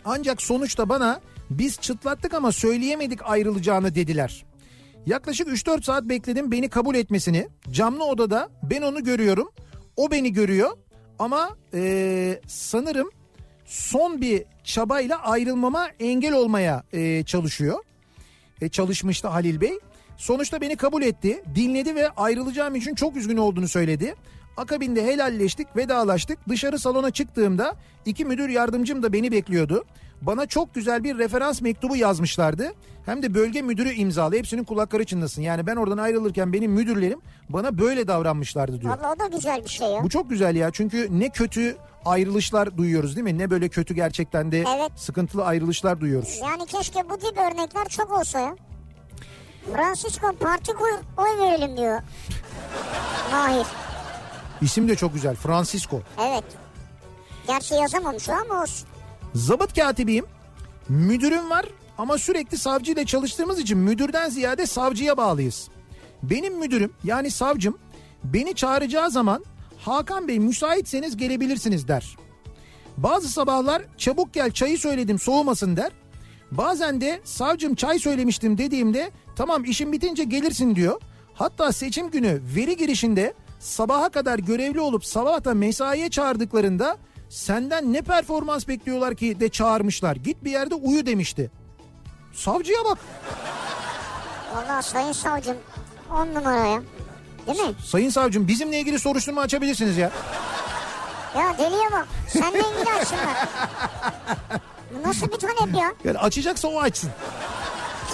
Ancak 0.05 0.43
sonuçta 0.43 0.89
bana 0.89 1.21
biz 1.51 1.81
çıtlattık 1.81 2.35
ama 2.35 2.53
söyleyemedik 2.53 3.21
ayrılacağını 3.25 3.95
dediler. 3.95 4.45
Yaklaşık 5.07 5.49
3-4 5.49 5.83
saat 5.83 6.05
bekledim 6.05 6.51
beni 6.53 6.69
kabul 6.69 6.95
etmesini. 6.95 7.49
Camlı 7.71 8.05
odada 8.05 8.49
ben 8.63 8.83
onu 8.83 9.05
görüyorum. 9.05 9.51
O 9.97 10.11
beni 10.11 10.33
görüyor. 10.33 10.71
Ama 11.19 11.57
eee, 11.75 12.41
sanırım 12.47 13.11
son 13.67 14.21
bir 14.21 14.45
çabayla 14.65 15.23
ayrılmama 15.23 15.89
engel 16.01 16.33
olmaya 16.33 16.83
eee, 16.93 17.25
çalışıyor 17.27 17.79
e, 18.61 18.69
çalışmıştı 18.69 19.29
Halil 19.29 19.61
Bey. 19.61 19.79
Sonuçta 20.17 20.61
beni 20.61 20.77
kabul 20.77 21.03
etti, 21.03 21.43
dinledi 21.55 21.95
ve 21.95 22.09
ayrılacağım 22.11 22.75
için 22.75 22.95
çok 22.95 23.17
üzgün 23.17 23.37
olduğunu 23.37 23.69
söyledi. 23.69 24.15
Akabinde 24.57 25.05
helalleştik, 25.07 25.77
vedalaştık. 25.77 26.39
Dışarı 26.49 26.79
salona 26.79 27.11
çıktığımda 27.11 27.75
iki 28.07 28.25
müdür 28.25 28.49
yardımcım 28.49 29.03
da 29.03 29.13
beni 29.13 29.33
bekliyordu. 29.33 29.85
Bana 30.23 30.47
çok 30.47 30.75
güzel 30.75 31.05
bir 31.05 31.19
referans 31.19 31.61
mektubu 31.61 31.97
yazmışlardı. 31.97 32.73
Hem 33.07 33.23
de 33.23 33.35
bölge 33.35 33.63
müdürü 33.63 33.93
imzalı. 33.93 34.37
Hepsinin 34.37 34.65
kulakları 34.65 35.05
çınlasın. 35.05 35.43
Yani 35.43 35.67
ben 35.67 35.77
oradan 35.77 35.99
ayrılırken 35.99 36.53
benim 36.53 36.73
müdürlerim 36.73 37.21
bana 37.49 37.79
böyle 37.79 38.09
davranmışlardı 38.09 38.81
diyor. 38.81 38.99
Valla 38.99 39.13
o 39.13 39.19
da 39.19 39.27
güzel 39.37 39.65
bir 39.65 39.69
şey 39.69 39.89
ya. 39.89 40.03
Bu 40.03 40.09
çok 40.09 40.31
güzel 40.31 40.57
ya 40.57 40.71
çünkü 40.73 41.09
ne 41.11 41.29
kötü 41.29 41.77
ayrılışlar 42.05 42.77
duyuyoruz 42.77 43.17
değil 43.17 43.25
mi? 43.25 43.39
Ne 43.39 43.51
böyle 43.51 43.69
kötü 43.69 43.95
gerçekten 43.95 44.53
de 44.53 44.59
Evet. 44.77 44.91
sıkıntılı 44.97 45.45
ayrılışlar 45.45 46.01
duyuyoruz. 46.01 46.39
Yani 46.43 46.67
keşke 46.67 47.11
bu 47.11 47.19
tip 47.19 47.39
örnekler 47.39 47.89
çok 47.89 48.13
olsa 48.13 48.41
ya. 48.41 48.57
Francisco 49.73 50.33
parti 50.33 50.73
kur, 50.73 50.89
oy 51.17 51.39
verelim 51.39 51.77
diyor. 51.77 52.03
Mahir. 53.33 53.67
İsim 54.63 54.89
de 54.89 54.97
çok 54.97 55.15
güzel 55.15 55.37
Francisco. 55.37 56.01
Evet. 56.19 56.45
Gerçi 57.47 57.75
yazamamış 57.75 58.29
ama 58.29 58.63
olsun. 58.63 58.89
Zabıt 59.35 59.75
katibiyim. 59.79 60.27
Müdürüm 60.89 61.51
var 61.51 61.67
ama 61.99 62.19
sürekli 62.19 62.59
savcıyla 62.59 63.07
çalıştığımız 63.07 63.59
için 63.59 63.79
müdürden 63.79 64.29
ziyade 64.31 64.67
savcıya 64.67 65.17
bağlıyız. 65.17 65.69
Benim 66.23 66.59
müdürüm 66.59 66.93
yani 67.05 67.31
savcım 67.31 67.79
beni 68.25 68.55
çağıracağı 68.55 69.11
zaman 69.11 69.45
Hakan 69.79 70.29
Bey 70.29 70.39
müsaitseniz 70.39 71.17
gelebilirsiniz 71.17 71.89
der. 71.89 72.17
Bazı 72.97 73.29
sabahlar 73.29 73.83
çabuk 73.99 74.33
gel 74.33 74.51
çayı 74.51 74.79
söyledim 74.79 75.19
soğumasın 75.19 75.77
der. 75.77 75.93
Bazen 76.51 77.01
de 77.01 77.21
savcım 77.25 77.75
çay 77.75 77.99
söylemiştim 77.99 78.59
dediğimde 78.59 79.11
tamam 79.37 79.65
işin 79.65 79.93
bitince 79.93 80.25
gelirsin 80.25 80.77
diyor. 80.77 81.01
Hatta 81.35 81.73
seçim 81.73 82.11
günü 82.11 82.41
veri 82.57 82.77
girişinde 82.77 83.35
sabaha 83.61 84.09
kadar 84.09 84.39
görevli 84.39 84.81
olup 84.81 85.05
sabahta 85.05 85.55
mesaiye 85.55 86.11
çağırdıklarında 86.11 86.97
senden 87.29 87.93
ne 87.93 88.03
performans 88.03 88.69
bekliyorlar 88.69 89.15
ki 89.15 89.41
de 89.41 89.49
çağırmışlar. 89.49 90.17
Git 90.17 90.45
bir 90.45 90.51
yerde 90.51 90.75
uyu 90.75 91.07
demişti. 91.07 91.51
Savcıya 92.33 92.79
bak. 92.91 92.99
Valla 94.55 94.83
sayın 94.83 95.13
savcım 95.13 95.57
on 96.13 96.27
numaraya. 96.35 96.83
Değil 97.47 97.61
mi? 97.61 97.75
Sayın 97.87 98.11
savcım 98.11 98.49
bizimle 98.49 98.81
ilgili 98.81 98.99
soruşturma 98.99 99.41
açabilirsiniz 99.41 99.97
ya. 99.97 100.11
Ya 101.37 101.59
deliye 101.59 101.93
bak. 101.93 102.09
Seninle 102.29 102.59
ilgili 102.59 102.93
açsınlar. 103.01 103.49
Nasıl 105.05 105.27
bir 105.27 105.37
talep 105.37 105.75
ya? 105.75 105.93
Yani 106.05 106.19
açacaksa 106.19 106.69
o 106.69 106.81
açsın. 106.81 107.11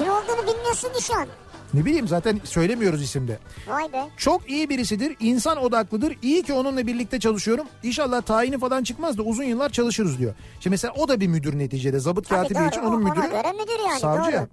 Kim 0.01 0.11
olduğunu 0.13 0.47
bilmiyorsun 0.55 0.93
ki 0.93 1.03
şu 1.05 1.15
an. 1.19 1.27
Ne 1.75 1.85
bileyim 1.85 2.09
zaten 2.09 2.41
söylemiyoruz 2.45 3.03
isimde. 3.03 3.39
Vay 3.69 3.93
be. 3.93 4.09
Çok 4.17 4.51
iyi 4.51 4.69
birisidir, 4.69 5.17
insan 5.21 5.57
odaklıdır. 5.57 6.17
İyi 6.23 6.43
ki 6.43 6.53
onunla 6.53 6.87
birlikte 6.87 7.21
çalışıyorum. 7.21 7.67
İnşallah 7.83 8.23
tayini 8.23 8.59
falan 8.59 8.83
çıkmaz 8.85 9.19
da 9.19 9.23
uzun 9.23 9.45
yıllar 9.45 9.71
çalışırız 9.71 10.19
diyor. 10.19 10.35
Şimdi 10.55 10.71
mesela 10.71 10.93
o 10.97 11.09
da 11.09 11.21
bir 11.21 11.27
müdür 11.27 11.59
neticede. 11.59 11.99
Zabıt 12.01 12.29
Tabii 12.29 12.41
katibi 12.43 12.59
doğru. 12.59 12.69
için 12.69 12.81
onun 12.81 13.03
Ona 13.05 13.11
müdürü. 13.15 13.31
göre 13.31 13.53
müdür 13.53 13.89
yani. 13.89 14.01
savcı 14.01 14.25
doğru. 14.25 14.37
ya. 14.37 14.49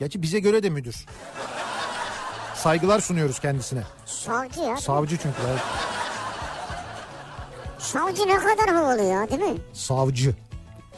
Gerçi 0.00 0.22
bize 0.22 0.38
göre 0.40 0.62
de 0.62 0.70
müdür. 0.70 1.06
Saygılar 2.54 3.00
sunuyoruz 3.00 3.38
kendisine. 3.38 3.82
Savcı 4.06 4.60
ya. 4.60 4.76
Savcı 4.76 5.16
çünkü. 5.16 5.36
evet. 5.50 5.60
Savcı 7.78 8.22
ne 8.28 8.36
kadar 8.36 8.74
havalı 8.74 9.02
ya 9.02 9.28
değil 9.30 9.40
mi? 9.40 9.56
Savcı. 9.72 10.28
Ya 10.28 10.34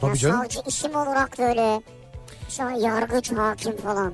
Tabii 0.01 0.17
canım. 0.17 0.37
savcı 0.37 0.59
isim 0.65 0.95
olarak 0.95 1.37
da 1.37 1.81
an 2.59 2.71
yargıç, 2.71 3.31
hakim 3.31 3.77
falan. 3.77 4.13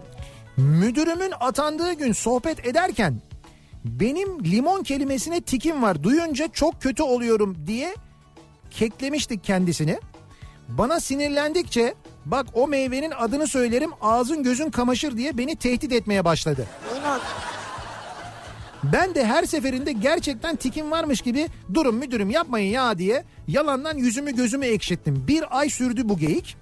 Müdürümün 0.58 1.34
atandığı 1.40 1.94
gün 1.94 2.12
sohbet 2.12 2.66
ederken 2.68 3.22
benim 3.86 4.46
limon 4.46 4.84
kelimesine 4.84 5.42
tikim 5.42 5.82
var. 5.82 6.04
Duyunca 6.04 6.48
çok 6.48 6.82
kötü 6.82 7.04
oluyorum 7.04 7.58
diye 7.68 7.96
keklemiştik 8.72 9.44
kendisini. 9.44 10.00
Bana 10.70 11.00
sinirlendikçe 11.00 11.94
bak 12.26 12.48
o 12.54 12.68
meyvenin 12.68 13.12
adını 13.18 13.48
söylerim 13.48 13.92
ağzın 14.02 14.44
gözün 14.44 14.70
kamaşır 14.70 15.18
diye 15.18 15.38
beni 15.38 15.56
tehdit 15.56 15.92
etmeye 15.94 16.26
başladı. 16.26 16.68
Limon. 16.96 17.20
Ben 18.84 19.16
de 19.16 19.26
her 19.26 19.44
seferinde 19.44 19.92
gerçekten 19.92 20.56
tikim 20.56 20.92
varmış 20.92 21.22
gibi 21.22 21.48
durun 21.74 21.96
müdürüm 21.96 22.30
yapmayın 22.30 22.72
ya 22.72 22.98
diye 22.98 23.24
yalandan 23.48 23.98
yüzümü 23.98 24.36
gözümü 24.36 24.66
ekşittim. 24.66 25.26
Bir 25.28 25.60
ay 25.60 25.70
sürdü 25.70 26.10
bu 26.10 26.18
geyik. 26.18 26.58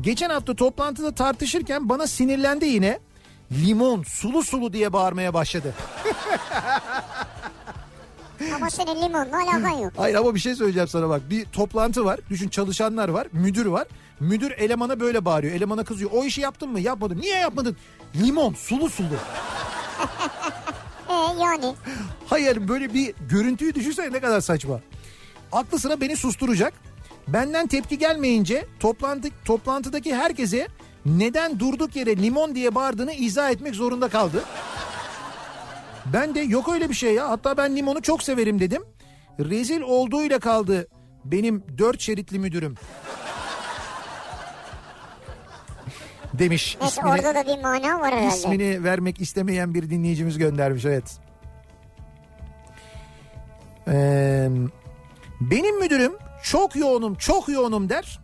Geçen 0.00 0.30
hafta 0.30 0.54
toplantıda 0.54 1.14
tartışırken 1.14 1.88
bana 1.88 2.06
sinirlendi 2.06 2.64
yine. 2.66 2.98
Limon 3.52 4.02
sulu 4.02 4.42
sulu 4.42 4.72
diye 4.72 4.92
bağırmaya 4.92 5.34
başladı. 5.34 5.74
Ama 8.56 8.70
senin 8.70 9.02
limonla 9.02 9.36
alakan 9.42 9.78
yok. 9.78 9.92
Hayır 9.96 10.14
ama 10.14 10.34
bir 10.34 10.40
şey 10.40 10.54
söyleyeceğim 10.54 10.88
sana 10.88 11.08
bak. 11.08 11.30
Bir 11.30 11.44
toplantı 11.44 12.04
var. 12.04 12.20
Düşün 12.30 12.48
çalışanlar 12.48 13.08
var. 13.08 13.26
Müdür 13.32 13.66
var. 13.66 13.86
Müdür 14.20 14.50
elemana 14.50 15.00
böyle 15.00 15.24
bağırıyor. 15.24 15.54
Elemana 15.54 15.84
kızıyor. 15.84 16.10
O 16.14 16.24
işi 16.24 16.40
yaptın 16.40 16.68
mı? 16.70 16.80
Yapmadım. 16.80 17.20
Niye 17.20 17.36
yapmadın? 17.38 17.76
Limon 18.16 18.54
sulu 18.54 18.90
sulu. 18.90 19.06
E 21.10 21.14
yani. 21.42 21.74
Hayır 22.26 22.68
böyle 22.68 22.94
bir 22.94 23.14
görüntüyü 23.30 23.74
düşünsene 23.74 24.12
ne 24.12 24.20
kadar 24.20 24.40
saçma. 24.40 24.80
Aklı 25.52 25.78
sıra 25.78 26.00
beni 26.00 26.16
susturacak. 26.16 26.74
Benden 27.28 27.66
tepki 27.66 27.98
gelmeyince 27.98 28.66
toplantı, 28.80 29.28
toplantıdaki 29.44 30.14
herkese 30.14 30.66
neden 31.06 31.58
durduk 31.60 31.96
yere 31.96 32.16
limon 32.16 32.54
diye 32.54 32.74
bağırdığını 32.74 33.12
izah 33.12 33.50
etmek 33.50 33.74
zorunda 33.74 34.08
kaldı. 34.08 34.44
Ben 36.12 36.34
de 36.34 36.40
yok 36.40 36.68
öyle 36.68 36.88
bir 36.88 36.94
şey 36.94 37.14
ya. 37.14 37.28
Hatta 37.30 37.56
ben 37.56 37.76
limonu 37.76 38.02
çok 38.02 38.22
severim 38.22 38.60
dedim. 38.60 38.82
Rezil 39.40 39.80
olduğuyla 39.80 40.38
kaldı 40.38 40.88
benim 41.24 41.64
dört 41.78 42.00
şeritli 42.00 42.38
müdürüm. 42.38 42.74
Demiş. 46.32 46.76
Evet 46.80 46.90
İsmini, 46.92 47.10
orada 47.12 47.34
da 47.34 47.46
bir 47.46 47.62
mana 47.62 48.00
var 48.00 48.12
herhalde. 48.14 48.36
ismini 48.36 48.84
vermek 48.84 49.20
istemeyen 49.20 49.74
bir 49.74 49.90
dinleyicimiz 49.90 50.38
göndermiş 50.38 50.84
evet. 50.84 51.18
Ee, 53.88 54.48
benim 55.40 55.80
müdürüm 55.80 56.12
çok 56.42 56.76
yoğunum 56.76 57.14
çok 57.14 57.48
yoğunum 57.48 57.88
der 57.88 58.20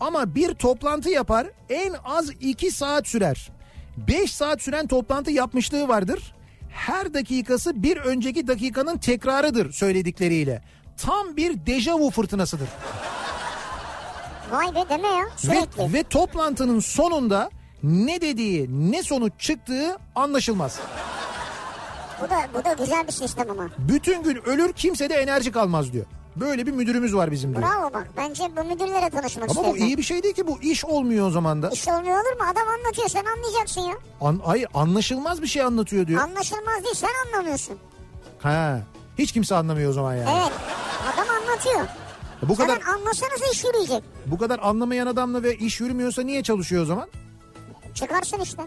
ama 0.00 0.34
bir 0.34 0.54
toplantı 0.54 1.10
yapar 1.10 1.46
en 1.68 1.94
az 2.04 2.30
2 2.40 2.70
saat 2.70 3.06
sürer. 3.08 3.50
5 3.96 4.34
saat 4.34 4.62
süren 4.62 4.86
toplantı 4.86 5.30
yapmışlığı 5.30 5.88
vardır. 5.88 6.34
Her 6.70 7.14
dakikası 7.14 7.82
bir 7.82 7.96
önceki 7.96 8.46
dakikanın 8.46 8.98
tekrarıdır 8.98 9.72
söyledikleriyle. 9.72 10.62
Tam 10.96 11.36
bir 11.36 11.66
dejavu 11.66 12.10
fırtınasıdır. 12.10 12.68
Vay 14.50 14.74
be 14.74 14.88
deme 14.88 15.08
ya 15.08 15.24
sürekli. 15.36 15.82
Ve, 15.82 15.92
ve 15.92 16.02
toplantının 16.02 16.80
sonunda 16.80 17.50
ne 17.82 18.20
dediği 18.20 18.92
ne 18.92 19.02
sonuç 19.02 19.32
çıktığı 19.38 19.96
anlaşılmaz. 20.14 20.78
Bu 22.20 22.30
da 22.30 22.36
bu 22.54 22.64
da 22.64 22.72
güzel 22.72 23.06
bir 23.06 23.12
sistem 23.12 23.50
ama. 23.50 23.68
Bütün 23.78 24.22
gün 24.22 24.48
ölür 24.48 24.72
kimsede 24.72 25.14
enerji 25.14 25.52
kalmaz 25.52 25.92
diyor. 25.92 26.06
Böyle 26.36 26.66
bir 26.66 26.72
müdürümüz 26.72 27.14
var 27.14 27.30
bizim 27.30 27.50
diyor. 27.56 27.62
Bravo 27.62 27.92
bak 27.94 28.08
bence 28.16 28.44
bu 28.56 28.64
müdürlere 28.64 29.10
tanışmak 29.10 29.50
Ama 29.50 29.60
bu 29.64 29.66
isterim. 29.66 29.86
iyi 29.86 29.98
bir 29.98 30.02
şey 30.02 30.22
değil 30.22 30.34
ki 30.34 30.46
bu 30.46 30.60
iş 30.62 30.84
olmuyor 30.84 31.26
o 31.26 31.30
zaman 31.30 31.62
da. 31.62 31.70
İş 31.70 31.88
olmuyor 31.88 32.14
olur 32.14 32.40
mu? 32.40 32.46
Adam 32.52 32.68
anlatıyor 32.68 33.08
sen 33.08 33.24
anlayacaksın 33.24 33.80
ya. 33.80 33.94
An, 34.20 34.40
hayır 34.44 34.68
anlaşılmaz 34.74 35.42
bir 35.42 35.46
şey 35.46 35.62
anlatıyor 35.62 36.06
diyor. 36.06 36.22
Anlaşılmaz 36.22 36.84
değil 36.84 36.94
sen 36.94 37.08
anlamıyorsun. 37.26 37.78
Ha. 38.38 38.80
Hiç 39.18 39.32
kimse 39.32 39.54
anlamıyor 39.54 39.90
o 39.90 39.92
zaman 39.92 40.14
yani. 40.14 40.30
Evet. 40.40 40.52
Adam 41.14 41.26
anlatıyor. 41.42 41.86
Bu 42.42 42.56
kadar 42.56 42.80
Sen 42.80 42.92
anlasanız 42.92 43.40
iş 43.52 43.64
yürüyecek. 43.64 44.02
bu 44.26 44.38
kadar 44.38 44.58
anlamayan 44.62 45.06
adamla 45.06 45.42
ve 45.42 45.56
iş 45.56 45.80
yürümüyorsa 45.80 46.22
niye 46.22 46.42
çalışıyor 46.42 46.82
o 46.82 46.86
zaman? 46.86 47.08
Çıkarsın 47.94 48.40
işte. 48.40 48.62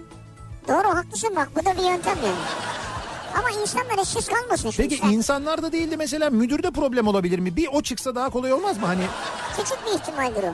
Doğru 0.67 0.87
haklısın 0.95 1.35
bak 1.35 1.49
bu 1.55 1.65
da 1.65 1.71
bir 1.77 1.89
yöntem 1.89 2.17
yani. 2.25 2.35
Ama 3.40 3.52
insanlar 3.62 4.03
işsiz 4.03 4.28
kalmasın 4.28 4.70
şimdi. 4.70 4.90
Peki 4.90 5.02
sen. 5.02 5.10
insanlarda 5.12 5.72
değil 5.72 5.91
de 5.91 5.95
mesela 5.95 6.30
müdürde 6.30 6.72
problem 6.72 7.07
olabilir 7.07 7.40
mi? 7.40 7.56
Bir 7.56 7.68
o 7.74 7.82
çıksa 7.82 8.16
daha 8.16 8.30
kolay 8.30 8.53
olmaz 8.53 8.78
mı? 8.78 8.86
Hani 8.86 9.03
Küçük 9.57 9.78
bir 9.86 9.91
ihtimaldir 9.99 10.44
o. 10.44 10.53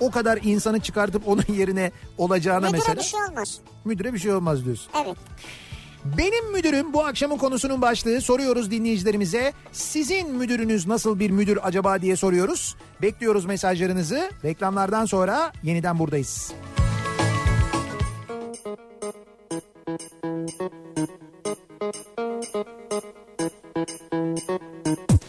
o 0.00 0.10
kadar 0.10 0.38
insanı 0.42 0.80
çıkartıp 0.80 1.28
onun 1.28 1.44
yerine 1.48 1.92
olacağına 2.18 2.66
Müdüre 2.66 2.76
mesela 2.78 2.96
bir 2.96 3.02
şey 3.02 3.20
olmaz. 3.22 3.58
müdüre 3.84 4.14
bir 4.14 4.18
şey 4.18 4.32
olmaz 4.32 4.64
diyorsun. 4.64 4.92
Evet. 5.04 5.16
Benim 6.04 6.52
müdürüm 6.52 6.92
bu 6.92 7.04
akşamın 7.04 7.36
konusunun 7.38 7.82
başlığı 7.82 8.20
soruyoruz 8.20 8.70
dinleyicilerimize. 8.70 9.52
Sizin 9.72 10.30
müdürünüz 10.34 10.86
nasıl 10.86 11.18
bir 11.18 11.30
müdür 11.30 11.58
acaba 11.62 12.02
diye 12.02 12.16
soruyoruz. 12.16 12.76
Bekliyoruz 13.02 13.44
mesajlarınızı. 13.44 14.30
Reklamlardan 14.44 15.04
sonra 15.04 15.52
yeniden 15.62 15.98
buradayız. 15.98 16.52
Kafa 20.96 21.19
thank 21.80 22.04
you 25.10 25.19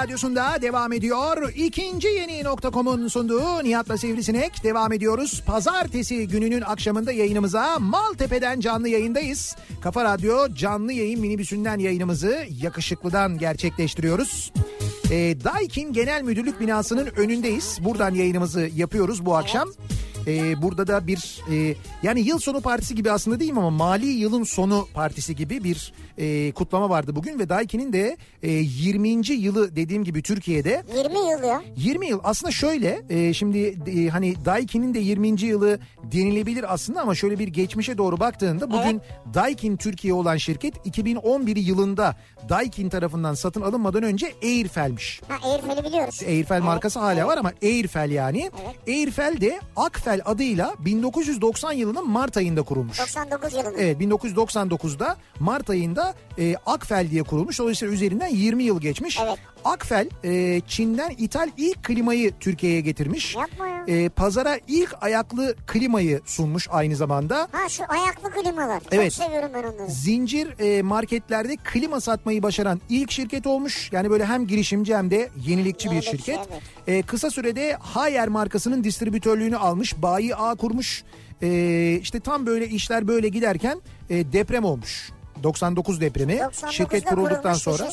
Radyosu'nda 0.00 0.62
devam 0.62 0.92
ediyor. 0.92 1.52
İkinci 1.56 2.08
yeni 2.08 2.44
nokta.com'un 2.44 3.08
sunduğu 3.08 3.64
Nihat'la 3.64 3.98
Sivrisinek 3.98 4.64
devam 4.64 4.92
ediyoruz. 4.92 5.42
Pazartesi 5.46 6.28
gününün 6.28 6.60
akşamında 6.60 7.12
yayınımıza 7.12 7.78
Maltepe'den 7.78 8.60
canlı 8.60 8.88
yayındayız. 8.88 9.56
Kafa 9.80 10.04
Radyo 10.04 10.54
canlı 10.54 10.92
yayın 10.92 11.20
minibüsünden 11.20 11.78
yayınımızı 11.78 12.44
yakışıklıdan 12.62 13.38
gerçekleştiriyoruz. 13.38 14.52
E, 15.10 15.44
Daikin 15.44 15.92
Genel 15.92 16.22
Müdürlük 16.22 16.60
binasının 16.60 17.06
önündeyiz. 17.16 17.78
Buradan 17.80 18.14
yayınımızı 18.14 18.68
yapıyoruz 18.74 19.26
bu 19.26 19.36
akşam. 19.36 19.68
E, 20.26 20.62
burada 20.62 20.86
da 20.86 21.06
bir 21.06 21.40
e, 21.52 21.74
yani 22.02 22.20
yıl 22.20 22.38
sonu 22.38 22.60
partisi 22.60 22.94
gibi 22.94 23.10
aslında 23.10 23.40
değil 23.40 23.52
mi 23.52 23.58
ama 23.58 23.70
mali 23.70 24.06
yılın 24.06 24.44
sonu 24.44 24.88
partisi 24.94 25.36
gibi 25.36 25.64
bir 25.64 25.92
e, 26.20 26.52
kutlama 26.52 26.90
vardı 26.90 27.16
bugün 27.16 27.38
ve 27.38 27.48
Daikin'in 27.48 27.92
de 27.92 28.16
e, 28.42 28.50
20. 28.50 29.08
yılı 29.32 29.76
dediğim 29.76 30.04
gibi 30.04 30.22
Türkiye'de 30.22 30.82
20 30.96 31.18
yıl 31.18 31.42
ya. 31.42 31.62
20 31.76 32.06
yıl 32.08 32.20
aslında 32.24 32.52
şöyle 32.52 33.02
e, 33.10 33.34
şimdi 33.34 33.58
e, 33.86 34.08
hani 34.08 34.44
Daikin'in 34.44 34.94
de 34.94 34.98
20. 34.98 35.40
yılı 35.42 35.78
denilebilir 36.02 36.74
aslında 36.74 37.00
ama 37.00 37.14
şöyle 37.14 37.38
bir 37.38 37.48
geçmişe 37.48 37.98
doğru 37.98 38.20
baktığında 38.20 38.70
bugün 38.70 39.00
Daikin 39.34 39.76
Türkiye 39.76 40.14
olan 40.14 40.36
şirket 40.36 40.86
2011 40.86 41.56
yılında 41.56 42.16
Daikin 42.48 42.88
tarafından 42.88 43.34
satın 43.34 43.62
alınmadan 43.62 44.02
önce 44.02 44.32
Airfel'miş. 44.42 45.20
Ha 45.28 45.48
Airfel'i 45.48 45.84
biliyoruz. 45.84 46.20
Airfel 46.26 46.54
Evet, 46.56 46.64
markası 46.64 46.98
hala 46.98 47.12
evet. 47.14 47.26
var 47.26 47.38
ama 47.38 47.52
Airfel 47.62 48.10
yani. 48.10 48.50
Evet. 48.64 48.88
Airfel 48.88 49.40
de 49.40 49.60
Akfel 49.76 50.20
adıyla 50.24 50.74
1990 50.78 51.72
yılının 51.72 52.10
Mart 52.10 52.36
ayında 52.36 52.62
kurulmuş. 52.62 52.98
99 53.00 53.52
yılında. 53.52 53.78
Evet 53.78 54.00
1999'da 54.00 55.16
Mart 55.40 55.70
ayında 55.70 56.09
e, 56.38 56.54
Akfel 56.66 57.10
diye 57.10 57.22
kurulmuş. 57.22 57.58
Dolayısıyla 57.58 57.94
üzerinden 57.94 58.28
20 58.28 58.62
yıl 58.64 58.80
geçmiş. 58.80 59.18
Evet. 59.24 59.38
Akfel 59.64 60.08
e, 60.24 60.60
Çin'den 60.68 61.10
ithal 61.18 61.50
ilk 61.56 61.82
klimayı 61.84 62.32
Türkiye'ye 62.40 62.80
getirmiş. 62.80 63.36
Yapma 63.36 63.66
ya. 63.68 63.84
E, 63.88 64.08
pazara 64.08 64.58
ilk 64.68 64.94
ayaklı 65.00 65.54
klimayı 65.66 66.20
sunmuş 66.24 66.68
aynı 66.70 66.96
zamanda. 66.96 67.48
Ha 67.52 67.68
şu 67.68 67.82
ayaklı 67.88 68.30
klimalar. 68.30 68.82
Evet. 68.92 69.12
Çok 69.12 69.24
seviyorum 69.24 69.50
ben 69.54 69.62
onları. 69.62 69.90
Zincir 69.90 70.54
e, 70.60 70.82
marketlerde 70.82 71.56
klima 71.56 72.00
satmayı 72.00 72.42
başaran 72.42 72.80
ilk 72.88 73.10
şirket 73.10 73.46
olmuş. 73.46 73.92
Yani 73.92 74.10
böyle 74.10 74.24
hem 74.26 74.46
girişimci 74.46 74.96
hem 74.96 75.10
de 75.10 75.28
yenilikçi 75.46 75.88
bir 75.90 75.94
Yenilikçi, 75.94 76.16
şirket. 76.16 76.38
evet. 76.50 76.62
E, 76.86 77.02
kısa 77.02 77.30
sürede 77.30 77.76
Hayer 77.80 78.28
markasının 78.28 78.84
distribütörlüğünü 78.84 79.56
almış. 79.56 80.02
Bayi 80.02 80.36
ağ 80.36 80.54
kurmuş. 80.54 81.04
E, 81.42 81.98
işte 82.02 82.20
tam 82.20 82.46
böyle 82.46 82.68
işler 82.68 83.08
böyle 83.08 83.28
giderken 83.28 83.80
e, 84.10 84.32
deprem 84.32 84.64
olmuş. 84.64 85.10
99 85.42 86.00
depremi 86.00 86.32
99'da 86.32 86.72
şirket 86.72 87.04
kurulduktan 87.04 87.54
sonra 87.54 87.88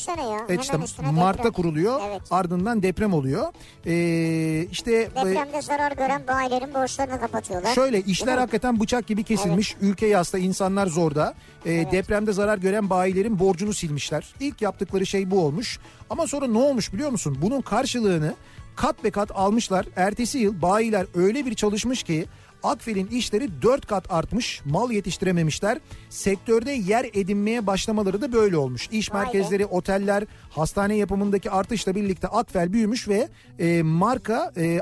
evet 0.49 0.61
işte 0.61 0.73
Hemen 0.73 0.85
üstüne 0.85 1.11
Mart'ta 1.11 1.43
deprem. 1.43 1.53
kuruluyor 1.53 1.99
Evet. 2.07 2.21
ardından 2.31 2.83
deprem 2.83 3.13
oluyor 3.13 3.53
ee, 3.85 4.67
işte 4.71 4.91
e, 4.91 5.15
Depremde 5.15 5.61
zarar 5.61 5.91
gören 5.91 6.27
bayilerin 6.27 6.73
borçlarını 6.73 7.19
kapatıyorlar. 7.19 7.73
Şöyle 7.75 8.01
işler 8.01 8.37
hakikaten 8.37 8.79
bıçak 8.79 9.07
gibi 9.07 9.23
kesilmiş. 9.23 9.75
Ülke 9.81 10.07
yasta 10.07 10.37
insanlar 10.37 10.87
zorda. 10.87 11.33
Ee, 11.65 11.85
Depremde 11.91 12.33
zarar 12.33 12.57
gören 12.57 12.89
bayilerin 12.89 13.39
borcunu 13.39 13.73
silmişler. 13.73 14.33
İlk 14.39 14.61
yaptıkları 14.61 15.05
şey 15.05 15.31
bu 15.31 15.39
olmuş. 15.39 15.79
Ama 16.09 16.27
sonra 16.27 16.47
ne 16.47 16.57
olmuş 16.57 16.93
biliyor 16.93 17.09
musun? 17.09 17.37
Bunun 17.41 17.61
karşılığını 17.61 18.33
kat 18.75 19.03
be 19.03 19.11
kat 19.11 19.31
almışlar. 19.35 19.85
Ertesi 19.95 20.37
yıl 20.37 20.61
bayiler 20.61 21.05
öyle 21.15 21.45
bir 21.45 21.53
çalışmış 21.55 22.03
ki 22.03 22.25
Akfel'in 22.69 23.07
işleri 23.07 23.61
4 23.61 23.85
kat 23.85 24.11
artmış. 24.11 24.61
Mal 24.65 24.91
yetiştirememişler. 24.91 25.77
Sektörde 26.09 26.71
yer 26.71 27.05
edinmeye 27.13 27.67
başlamaları 27.67 28.21
da 28.21 28.33
böyle 28.33 28.57
olmuş. 28.57 28.89
İş 28.91 29.13
Vay 29.13 29.21
be. 29.21 29.23
merkezleri, 29.23 29.65
oteller, 29.65 30.23
hastane 30.49 30.95
yapımındaki 30.95 31.51
artışla 31.51 31.95
birlikte 31.95 32.27
Akfel 32.27 32.73
büyümüş 32.73 33.07
ve 33.07 33.27
e, 33.59 33.83
marka 33.83 34.51
e, 34.57 34.81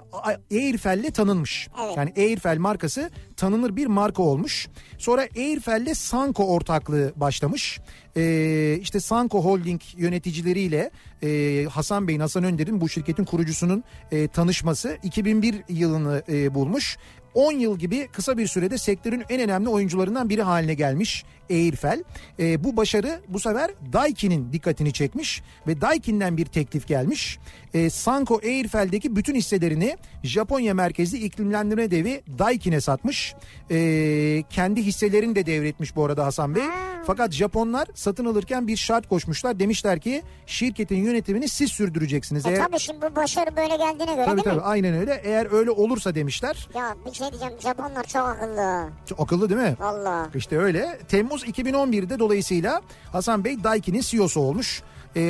Airfel'le 0.52 1.12
tanınmış. 1.12 1.70
Evet. 1.86 1.98
Yani 1.98 2.14
Airfel 2.18 2.58
markası 2.58 3.10
tanınır 3.38 3.76
bir 3.76 3.88
marka 3.88 4.24
olmuş. 4.24 4.68
Sonra 4.98 5.28
Airfel'le 5.38 5.94
Sanko 5.94 6.48
ortaklığı 6.48 7.14
başlamış. 7.16 7.80
Ee, 8.18 8.78
işte 8.82 9.00
Sanko 9.00 9.44
Holding 9.44 9.82
yöneticileriyle 9.98 10.92
e, 11.24 11.64
Hasan 11.72 12.08
Bey'in, 12.08 12.20
Hasan 12.20 12.44
Önder'in 12.44 12.82
bu 12.82 12.90
şirketin 12.90 13.24
kurucusunun 13.26 13.84
e, 14.12 14.28
tanışması 14.28 14.98
2001 15.04 15.56
yılını 15.70 16.24
e, 16.30 16.54
bulmuş. 16.54 16.98
10 17.36 17.52
yıl 17.52 17.80
gibi 17.80 18.08
kısa 18.08 18.38
bir 18.38 18.48
sürede 18.48 18.78
sektörün 18.78 19.24
en 19.30 19.42
önemli 19.42 19.70
oyuncularından 19.70 20.30
biri 20.30 20.42
haline 20.42 20.74
gelmiş 20.74 21.26
Airfel. 21.50 22.04
E, 22.40 22.64
bu 22.64 22.78
başarı 22.78 23.22
bu 23.28 23.40
sefer 23.40 23.72
Daikin'in 23.94 24.54
dikkatini 24.54 24.94
çekmiş 24.94 25.42
ve 25.68 25.82
Daikin'den 25.82 26.38
bir 26.38 26.46
teklif 26.46 26.88
gelmiş. 26.88 27.40
E, 27.74 27.90
Sanko 27.90 28.40
Airfel'deki 28.44 29.16
bütün 29.16 29.36
hisselerini 29.36 29.98
Japonya 30.24 30.74
merkezli 30.74 31.18
iklimlendirme 31.18 31.92
devi 31.92 32.22
Daikin'e 32.40 32.82
satmış. 32.82 33.36
E, 33.72 34.44
kendi 34.50 34.82
hisselerini 34.84 35.36
de 35.36 35.46
devretmiş 35.46 35.96
bu 35.96 36.06
arada 36.06 36.26
Hasan 36.26 36.56
Bey. 36.56 36.64
Fakat 37.06 37.32
Japonlar 37.32 37.88
satın 37.96 38.26
alırken 38.26 38.68
bir 38.68 38.78
şart 38.78 39.10
koşmuşlar. 39.10 39.60
Demişler 39.60 40.00
ki 40.00 40.22
şirketin 40.46 40.96
yönetimini 41.04 41.48
siz 41.50 41.72
sürdüreceksiniz. 41.72 42.46
E 42.46 42.50
Eğer, 42.50 42.66
tabii 42.66 42.80
şimdi 42.80 43.02
bu 43.12 43.16
başarı 43.16 43.56
böyle 43.56 43.76
geldiğine 43.78 44.14
göre 44.16 44.26
tabii 44.26 44.36
değil 44.36 44.44
tabii 44.44 44.56
mi? 44.56 44.62
aynen 44.62 44.94
öyle. 44.94 45.22
Eğer 45.24 45.52
öyle 45.52 45.72
olursa 45.72 46.16
demişler. 46.16 46.68
Ya 46.76 46.96
bir 47.06 47.14
şey 47.14 47.30
diyeceğim 47.30 47.54
Japonlar 47.64 48.04
çok 48.04 48.22
akıllı. 48.28 48.90
Çok 49.10 49.20
akıllı 49.20 49.50
değil 49.50 49.62
mi? 49.62 49.76
Valla. 49.80 50.30
İşte 50.36 50.58
öyle. 50.58 51.00
Temmuz 51.08 51.35
2011'de 51.44 52.20
dolayısıyla 52.20 52.82
Hasan 53.12 53.44
Bey 53.44 53.64
Daikin'in 53.64 54.02
CEO'su 54.02 54.40
olmuş. 54.40 54.84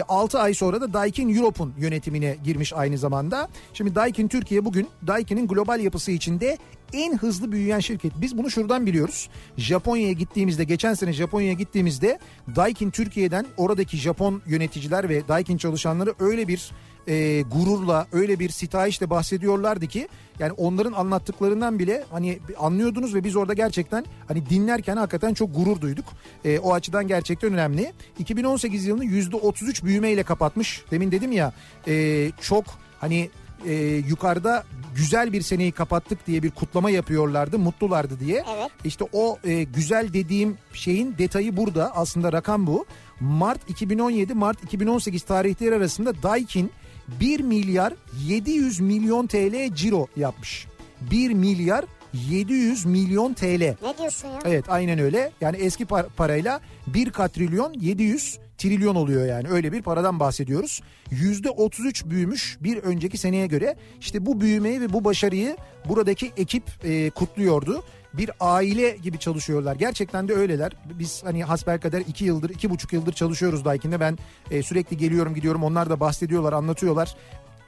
6 0.08 0.40
ay 0.40 0.54
sonra 0.54 0.82
da 0.82 0.94
Daikin 0.94 1.36
Europe'un 1.36 1.74
yönetimine 1.78 2.38
girmiş 2.44 2.74
aynı 2.74 2.98
zamanda. 2.98 3.50
Şimdi 3.74 3.96
Daikin 3.96 4.28
Türkiye 4.28 4.66
bugün 4.66 4.88
Daikin'in 5.08 5.48
global 5.48 5.80
yapısı 5.80 6.12
içinde 6.12 6.58
en 6.94 7.18
hızlı 7.18 7.52
büyüyen 7.52 7.80
şirket. 7.80 8.12
Biz 8.22 8.38
bunu 8.38 8.52
şuradan 8.52 8.86
biliyoruz. 8.86 9.30
Japonya'ya 9.58 10.12
gittiğimizde 10.12 10.64
geçen 10.64 10.94
sene 10.94 11.14
Japonya'ya 11.14 11.54
gittiğimizde 11.54 12.20
Daikin 12.56 12.92
Türkiye'den 12.92 13.46
oradaki 13.58 13.98
Japon 13.98 14.42
yöneticiler 14.48 15.10
ve 15.10 15.28
Daikin 15.28 15.58
çalışanları 15.58 16.14
öyle 16.20 16.48
bir 16.48 16.72
e, 17.08 17.42
gururla 17.42 18.08
öyle 18.12 18.40
bir 18.40 18.50
sitayişle 18.50 19.10
bahsediyorlardı 19.10 19.88
ki 19.88 20.08
yani 20.40 20.52
onların 20.52 20.94
anlattıklarından 20.94 21.80
bile 21.80 22.04
hani 22.12 22.40
anlıyordunuz 22.60 23.16
ve 23.16 23.24
biz 23.24 23.36
orada 23.36 23.54
gerçekten 23.54 24.06
hani 24.28 24.50
dinlerken 24.50 24.98
hakikaten 24.98 25.34
çok 25.34 25.56
gurur 25.56 25.82
duyduk. 25.82 26.06
E, 26.46 26.60
o 26.60 26.74
açıdan 26.74 27.08
gerçekten 27.08 27.54
önemli. 27.54 27.94
2018 28.20 28.86
yılını 28.86 29.06
%33 29.06 29.86
büyümeyle 29.86 30.24
kapatmış. 30.24 30.84
Demin 30.92 31.12
dedim 31.12 31.32
ya 31.32 31.54
e, 31.88 32.32
çok 32.42 32.66
hani 33.00 33.30
e, 33.66 33.74
yukarıda 33.84 34.64
güzel 34.96 35.34
bir 35.34 35.42
seneyi 35.42 35.72
kapattık 35.72 36.28
diye 36.28 36.44
bir 36.44 36.52
kutlama 36.52 36.90
yapıyorlardı, 36.90 37.60
mutlulardı 37.60 38.20
diye. 38.20 38.44
Evet. 38.56 38.72
İşte 38.86 39.06
o 39.14 39.38
e, 39.44 39.64
güzel 39.64 40.14
dediğim 40.14 40.58
şeyin 40.74 41.16
detayı 41.18 41.58
burada. 41.58 41.96
Aslında 41.96 42.34
rakam 42.34 42.68
bu. 42.68 42.86
Mart 43.20 43.70
2017 43.70 44.34
Mart 44.34 44.64
2018 44.64 45.24
tarihleri 45.24 45.76
arasında 45.76 46.24
Daikin 46.24 46.72
1 47.20 47.40
milyar 47.40 47.94
700 48.28 48.80
milyon 48.80 49.28
TL 49.28 49.74
ciro 49.76 50.08
yapmış. 50.18 50.68
1 51.12 51.32
milyar 51.34 51.86
700 52.14 52.86
milyon 52.86 53.34
TL. 53.34 53.76
Ne 53.84 53.98
diyorsun 53.98 54.28
ya? 54.28 54.40
Evet 54.46 54.66
aynen 54.70 55.00
öyle. 55.00 55.32
Yani 55.42 55.58
eski 55.58 55.84
par- 55.86 56.10
parayla 56.18 56.62
1 56.88 57.10
katrilyon 57.10 57.74
700 57.74 58.40
trilyon 58.58 58.96
oluyor 58.96 59.26
yani 59.26 59.48
öyle 59.50 59.72
bir 59.72 59.82
paradan 59.82 60.20
bahsediyoruz. 60.20 60.82
%33 61.12 62.10
büyümüş 62.10 62.58
bir 62.62 62.78
önceki 62.78 63.18
seneye 63.18 63.48
göre. 63.48 63.76
İşte 64.00 64.26
bu 64.26 64.42
büyümeyi 64.42 64.82
ve 64.82 64.94
bu 64.94 65.04
başarıyı 65.04 65.58
buradaki 65.90 66.32
ekip 66.38 66.64
e, 66.84 67.10
kutluyordu. 67.10 67.84
Bir 68.18 68.32
aile 68.40 68.90
gibi 68.90 69.20
çalışıyorlar. 69.20 69.76
Gerçekten 69.76 70.28
de 70.28 70.34
öyleler. 70.34 70.72
Biz 71.00 71.24
hani 71.24 71.44
hasbelkader 71.44 72.00
iki 72.08 72.26
yıldır, 72.26 72.50
iki 72.50 72.70
buçuk 72.70 72.94
yıldır 72.94 73.14
çalışıyoruz 73.14 73.66
Daikin'de. 73.66 74.00
Ben 74.00 74.18
e, 74.52 74.64
sürekli 74.64 74.98
geliyorum 74.98 75.36
gidiyorum. 75.36 75.64
Onlar 75.64 75.90
da 75.90 76.00
bahsediyorlar, 76.00 76.54
anlatıyorlar 76.54 77.16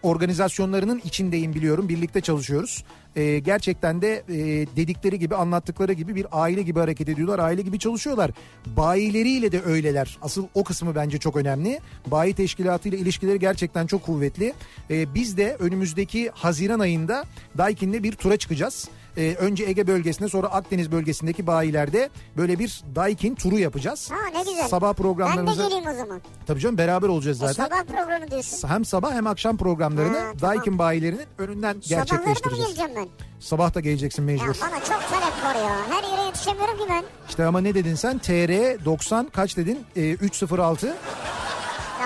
organizasyonlarının 0.04 1.02
içindeyim 1.06 1.54
biliyorum. 1.54 1.90
Birlikte 1.90 2.22
çalışıyoruz. 2.22 2.84
Ee, 3.16 3.40
gerçekten 3.40 4.02
de 4.02 4.24
e, 4.30 4.36
dedikleri 4.76 5.20
gibi 5.20 5.36
anlattıkları 5.36 5.94
gibi 5.94 6.16
bir 6.16 6.26
aile 6.32 6.62
gibi 6.62 6.80
hareket 6.80 7.10
ediyorlar. 7.10 7.40
Aile 7.40 7.62
gibi 7.62 7.80
çalışıyorlar. 7.80 8.32
Bayileriyle 8.66 9.52
de 9.52 9.62
öyleler. 9.62 10.18
Asıl 10.22 10.48
o 10.54 10.64
kısmı 10.64 10.96
bence 10.96 11.18
çok 11.18 11.36
önemli. 11.36 11.80
Bayi 12.08 12.34
teşkilatıyla 12.34 12.98
ilişkileri 12.98 13.40
gerçekten 13.40 13.88
çok 13.88 14.04
kuvvetli. 14.04 14.54
Ee, 14.90 15.14
biz 15.14 15.38
de 15.38 15.56
önümüzdeki 15.60 16.30
Haziran 16.34 16.80
ayında 16.80 17.24
Daikin'le 17.58 18.04
bir 18.04 18.12
tura 18.12 18.38
çıkacağız. 18.38 18.90
Ee, 19.18 19.36
önce 19.40 19.64
Ege 19.64 19.88
bölgesinde 19.88 20.30
sonra 20.30 20.48
Akdeniz 20.48 20.92
bölgesindeki 20.92 21.48
bayilerde 21.48 22.10
böyle 22.38 22.60
bir 22.60 22.82
Daikin 22.96 23.36
turu 23.36 23.60
yapacağız. 23.60 24.12
Ha 24.12 24.16
ne 24.38 24.44
güzel. 24.52 24.68
Sabah 24.68 24.88
Ben 24.88 24.94
de 24.94 24.98
programlarımızı... 25.02 25.64
geleyim 25.64 25.88
o 25.88 25.94
zaman. 25.94 26.22
Tabii 26.48 26.60
canım 26.60 26.78
beraber 26.78 27.08
olacağız 27.08 27.44
E, 27.44 27.48
zaten 27.48 27.64
sabah 27.66 27.84
programı 27.84 28.32
diyorsun. 28.32 28.68
hem 28.70 28.86
sabah 28.86 29.14
hem 29.14 29.28
akşam 29.28 29.58
programlarını 29.58 30.18
Ha, 30.18 30.24
tamam. 30.24 30.40
Daikin 30.42 30.80
bayilerinin 30.80 31.26
önünden 31.38 31.82
Sabahları 31.82 31.90
da 31.90 31.96
mı 32.00 32.06
gerçekleştireceğiz. 32.26 32.68
geleceğim 32.68 32.92
ben? 32.96 33.08
Sabah 33.40 33.74
da 33.74 33.80
geleceksin 33.80 34.22
Ya 34.22 34.26
mecbur. 34.26 34.58
bana 34.62 34.80
çok 34.80 35.10
talep 35.10 35.44
var 35.46 35.56
ya. 35.56 35.76
Her 35.90 36.04
yere 36.18 36.26
yetişemiyorum 36.26 36.78
ki 36.78 36.84
ben. 36.90 37.04
İşte 37.30 37.46
ama 37.46 37.62
ne 37.62 37.74
dedin 37.76 37.96
sen? 37.96 38.18
TR 38.20 38.86
90 38.86 39.28
kaç 39.30 39.58
dedin? 39.58 39.80
Ee, 39.96 40.12
306. 40.12 40.96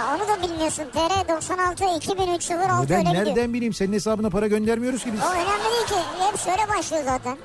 Ya 0.02 0.16
onu 0.16 0.28
da 0.28 0.44
bilmiyorsun. 0.48 0.84
TR 0.94 1.30
96 1.30 1.86
2003 1.98 2.52
06 2.52 2.90
Ben 2.90 2.98
öyle 2.98 3.10
gidiyor. 3.10 3.26
nereden 3.26 3.54
bileyim 3.54 3.74
senin 3.74 3.94
hesabına 3.94 4.30
para 4.30 4.48
göndermiyoruz 4.48 5.04
ki 5.04 5.14
biz. 5.14 5.20
O 5.22 5.32
önemli 5.34 5.48
değil 5.48 5.88
ki. 5.88 6.08
Hep 6.20 6.40
şöyle 6.40 6.78
başlıyor 6.78 7.04
zaten. 7.06 7.38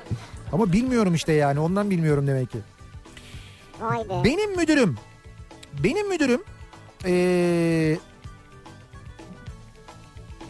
Ama 0.51 0.73
bilmiyorum 0.73 1.15
işte 1.15 1.33
yani 1.33 1.59
ondan 1.59 1.89
bilmiyorum 1.89 2.27
demek 2.27 2.51
ki. 2.51 2.57
Vay 3.79 4.09
be. 4.09 4.23
Benim 4.23 4.55
müdürüm, 4.57 4.97
benim 5.83 6.09
müdürüm 6.09 6.43
ee, 7.05 7.97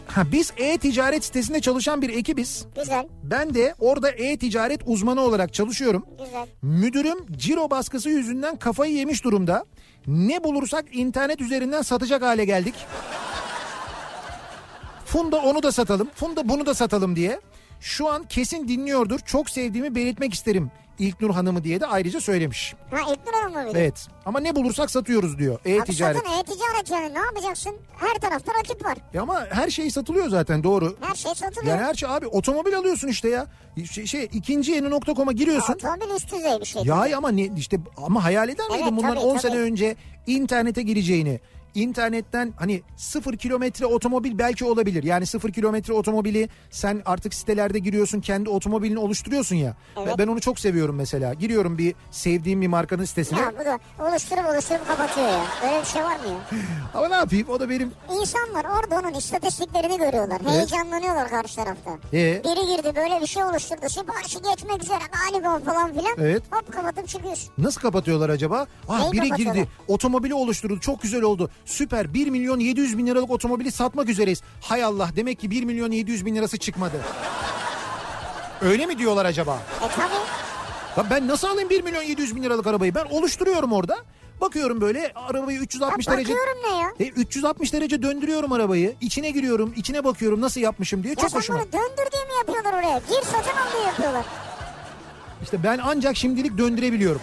ha, 0.06 0.22
biz 0.32 0.52
e-ticaret 0.56 1.24
sitesinde 1.24 1.60
çalışan 1.60 2.02
bir 2.02 2.08
ekibiz. 2.08 2.66
Güzel. 2.76 3.08
Ben 3.22 3.54
de 3.54 3.74
orada 3.78 4.10
e-ticaret 4.10 4.80
uzmanı 4.86 5.20
olarak 5.20 5.54
çalışıyorum. 5.54 6.04
Güzel. 6.24 6.46
Müdürüm 6.62 7.18
ciro 7.32 7.70
baskısı 7.70 8.10
yüzünden 8.10 8.56
kafayı 8.56 8.94
yemiş 8.94 9.24
durumda. 9.24 9.64
Ne 10.08 10.44
bulursak 10.44 10.84
internet 10.92 11.40
üzerinden 11.40 11.82
satacak 11.82 12.22
hale 12.22 12.44
geldik. 12.44 12.74
Funda 15.04 15.36
onu 15.36 15.62
da 15.62 15.72
satalım, 15.72 16.10
Funda 16.14 16.48
bunu 16.48 16.66
da 16.66 16.74
satalım 16.74 17.16
diye. 17.16 17.40
Şu 17.80 18.08
an 18.08 18.24
kesin 18.24 18.68
dinliyordur. 18.68 19.18
Çok 19.18 19.50
sevdiğimi 19.50 19.94
belirtmek 19.94 20.34
isterim. 20.34 20.70
İlknur 20.98 21.30
Hanım'ı 21.30 21.64
diye 21.64 21.80
de 21.80 21.86
ayrıca 21.86 22.20
söylemiş. 22.20 22.74
Ha 22.90 22.96
İlknur 23.12 23.32
Hanım 23.32 23.52
mı? 23.72 23.78
Evet 23.78 24.06
ama 24.26 24.40
ne 24.40 24.56
bulursak 24.56 24.90
satıyoruz 24.90 25.38
diyor 25.38 25.60
Abi 25.60 25.70
e-ticaret. 25.70 26.16
sakın 26.16 26.30
e-ticaret 26.40 26.90
yani 26.90 27.14
ne 27.14 27.18
yapacaksın? 27.18 27.76
Her 27.96 28.14
tarafta 28.14 28.52
rakip 28.54 28.84
var. 28.84 28.98
Ya 29.14 29.22
ama 29.22 29.46
her 29.50 29.70
şey 29.70 29.90
satılıyor 29.90 30.28
zaten 30.28 30.64
doğru. 30.64 30.96
Her 31.00 31.14
şey 31.14 31.34
satılıyor. 31.34 31.76
Yani 31.76 31.84
her 31.86 31.94
şey 31.94 32.08
abi 32.08 32.26
otomobil 32.26 32.76
alıyorsun 32.78 33.08
işte 33.08 33.28
ya. 33.28 33.46
Şey, 33.90 34.06
şey 34.06 34.28
ikinci 34.32 34.72
yeni 34.72 34.90
nokta.com'a 34.90 35.32
giriyorsun. 35.32 35.72
Otomobil 35.74 36.14
üst 36.16 36.32
düzey 36.32 36.60
bir 36.60 36.64
şey. 36.64 36.82
Ya 36.84 37.16
ama 37.16 37.30
ne 37.30 37.42
işte 37.56 37.76
ama 37.96 38.24
hayal 38.24 38.48
eder 38.48 38.66
miydin 38.68 38.82
Evet, 38.82 38.92
bundan 38.92 39.14
tabii, 39.14 39.18
10 39.24 39.30
tabii. 39.36 39.40
sene 39.42 39.60
önce 39.60 39.96
internete 40.26 40.82
gireceğini? 40.82 41.40
İnternetten 41.74 42.52
hani 42.58 42.82
sıfır 42.96 43.36
kilometre 43.36 43.86
otomobil 43.86 44.38
belki 44.38 44.64
olabilir. 44.64 45.02
Yani 45.02 45.26
sıfır 45.26 45.52
kilometre 45.52 45.92
otomobili 45.92 46.48
sen 46.70 47.02
artık 47.06 47.34
sitelerde 47.34 47.78
giriyorsun 47.78 48.20
kendi 48.20 48.50
otomobilini 48.50 48.98
oluşturuyorsun 48.98 49.56
ya. 49.56 49.76
Evet. 49.96 50.14
Ben 50.18 50.26
onu 50.26 50.40
çok 50.40 50.60
seviyorum 50.60 50.96
mesela. 50.96 51.34
Giriyorum 51.34 51.78
bir 51.78 51.94
sevdiğim 52.10 52.60
bir 52.62 52.66
markanın 52.66 53.04
sitesine. 53.04 53.40
Ya 53.40 53.52
bu 53.60 53.64
da 53.64 53.78
oluşturup 54.10 54.46
oluşturup 54.46 54.86
kapatıyor 54.88 55.28
ya. 55.28 55.44
Öyle 55.64 55.80
bir 55.80 55.86
şey 55.86 56.02
var 56.02 56.16
mı 56.16 56.26
ya? 56.28 56.58
Ama 56.94 57.08
ne 57.08 57.14
yapayım 57.14 57.48
o 57.48 57.60
da 57.60 57.70
benim 57.70 57.92
İnsanlar 58.20 58.64
orada 58.64 58.98
onun 59.08 59.14
istatistiklerini 59.18 59.98
görüyorlar. 59.98 60.40
Evet. 60.42 60.52
Heyecanlanıyorlar 60.52 61.28
karşı 61.30 61.56
tarafta. 61.56 61.90
Ee? 62.12 62.42
Biri 62.44 62.76
girdi 62.76 62.92
böyle 62.96 63.20
bir 63.20 63.26
şey 63.26 63.44
oluşturdu. 63.44 63.88
Siparişi 63.88 64.38
geçmek 64.42 64.82
üzere 64.82 64.98
galiba 65.12 65.58
falan 65.58 65.92
filan. 65.92 66.14
Evet. 66.18 66.42
Hop 66.50 66.72
kapatıp 66.72 67.08
çıkıyorsun. 67.08 67.50
Nasıl 67.58 67.80
kapatıyorlar 67.80 68.28
acaba? 68.30 68.66
Ah 68.88 69.00
Neyi 69.00 69.12
biri 69.12 69.30
girdi. 69.36 69.68
Otomobili 69.88 70.34
oluşturdu. 70.34 70.80
Çok 70.80 71.02
güzel 71.02 71.22
oldu. 71.22 71.50
Süper. 71.64 72.14
1 72.14 72.28
milyon 72.30 72.58
700 72.60 72.98
bin 72.98 73.06
liralık 73.06 73.30
otomobili 73.30 73.72
satmak 73.72 74.08
üzereyiz. 74.08 74.42
Hay 74.60 74.84
Allah 74.84 75.10
demek 75.16 75.40
ki 75.40 75.50
1 75.50 75.64
milyon 75.64 75.90
700 75.90 76.26
bin 76.26 76.34
lirası 76.36 76.58
çıkmadı. 76.58 77.00
Öyle 78.60 78.86
mi 78.86 78.98
diyorlar 78.98 79.24
acaba? 79.24 79.58
E 79.84 79.88
tabi. 79.96 80.12
Lan 80.98 81.06
ben 81.10 81.28
nasıl 81.28 81.48
alayım 81.48 81.70
1 81.70 81.82
milyon 81.82 82.02
700 82.02 82.36
bin 82.36 82.42
liralık 82.42 82.66
arabayı? 82.66 82.94
Ben 82.94 83.04
oluşturuyorum 83.04 83.72
orada. 83.72 83.96
Bakıyorum 84.40 84.80
böyle 84.80 85.12
arabayı 85.14 85.58
360 85.60 86.08
derece... 86.08 86.32
Bakıyorum 86.34 86.62
ne 86.70 86.76
ya? 86.82 86.92
E, 87.00 87.04
360 87.08 87.72
derece 87.72 88.02
döndürüyorum 88.02 88.52
arabayı. 88.52 88.94
İçine 89.00 89.30
giriyorum, 89.30 89.72
içine 89.76 90.04
bakıyorum 90.04 90.40
nasıl 90.40 90.60
yapmışım 90.60 91.02
diye. 91.02 91.10
Ya 91.10 91.16
Çok 91.28 91.34
hoşuma. 91.34 91.58
bunu 91.58 91.66
döndür 91.72 92.12
diye 92.12 92.24
mi 92.24 92.30
yapıyorlar 92.38 92.72
oraya? 92.72 92.98
Gir 92.98 93.22
satın 93.26 93.50
al 93.58 93.72
diye 93.76 93.84
yapıyorlar. 93.86 94.24
İşte 95.42 95.62
ben 95.62 95.80
ancak 95.84 96.16
şimdilik 96.16 96.58
döndürebiliyorum. 96.58 97.20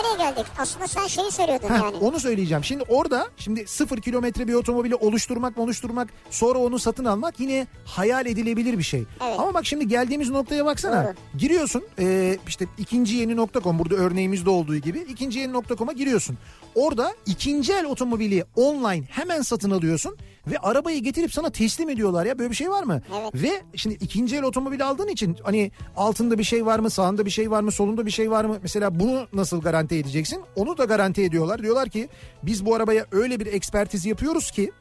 Nereye 0.00 0.30
geldik? 0.30 0.46
Aslında 0.58 0.88
sen 0.88 1.06
şeyi 1.06 1.30
söylüyordun 1.30 1.68
Heh, 1.68 1.74
yani. 1.74 1.96
Onu 1.96 2.20
söyleyeceğim. 2.20 2.64
Şimdi 2.64 2.84
orada 2.88 3.28
şimdi 3.36 3.66
sıfır 3.66 3.98
kilometre 3.98 4.48
bir 4.48 4.54
otomobili 4.54 4.94
oluşturmak 4.94 5.58
oluşturmak 5.58 6.08
sonra 6.30 6.58
onu 6.58 6.78
satın 6.78 7.04
almak 7.04 7.40
yine 7.40 7.66
hayal 7.84 8.26
edilebilir 8.26 8.78
bir 8.78 8.82
şey. 8.82 9.04
Evet. 9.24 9.38
Ama 9.38 9.54
bak 9.54 9.66
şimdi 9.66 9.88
geldiğimiz 9.88 10.30
noktaya 10.30 10.64
baksana. 10.64 11.04
Doğru. 11.04 11.38
Giriyorsun 11.38 11.84
e, 11.98 12.38
işte 12.48 12.66
ikinci 12.78 13.16
yeni 13.16 13.36
nokta.com 13.36 13.78
burada 13.78 13.94
örneğimizde 13.94 14.50
olduğu 14.50 14.76
gibi 14.76 14.98
ikinci 14.98 15.38
yeni 15.38 15.52
nokta.com'a 15.52 15.92
giriyorsun. 15.92 16.38
Orada 16.74 17.14
ikinci 17.26 17.72
el 17.72 17.84
otomobili 17.84 18.44
online 18.56 19.04
hemen 19.10 19.42
satın 19.42 19.70
alıyorsun 19.70 20.16
ve 20.46 20.58
arabayı 20.58 21.02
getirip 21.02 21.34
sana 21.34 21.50
teslim 21.50 21.88
ediyorlar 21.88 22.26
ya 22.26 22.38
böyle 22.38 22.50
bir 22.50 22.56
şey 22.56 22.70
var 22.70 22.82
mı? 22.82 23.02
Evet. 23.20 23.34
Ve 23.34 23.62
şimdi 23.74 23.94
ikinci 23.94 24.36
el 24.36 24.42
otomobil 24.42 24.86
aldığın 24.86 25.08
için 25.08 25.36
hani 25.42 25.70
altında 25.96 26.38
bir 26.38 26.44
şey 26.44 26.66
var 26.66 26.78
mı 26.78 26.90
sağında 26.90 27.26
bir 27.26 27.30
şey 27.30 27.50
var 27.50 27.60
mı 27.60 27.72
solunda 27.72 28.06
bir 28.06 28.10
şey 28.10 28.30
var 28.30 28.44
mı? 28.44 28.58
Mesela 28.62 29.00
bunu 29.00 29.26
nasıl 29.32 29.60
garanti 29.60 29.94
edeceksin? 29.94 30.42
Onu 30.56 30.78
da 30.78 30.84
garanti 30.84 31.22
ediyorlar. 31.22 31.62
Diyorlar 31.62 31.88
ki 31.88 32.08
biz 32.42 32.66
bu 32.66 32.74
arabaya 32.74 33.06
öyle 33.12 33.40
bir 33.40 33.46
ekspertiz 33.46 34.06
yapıyoruz 34.06 34.50
ki 34.50 34.72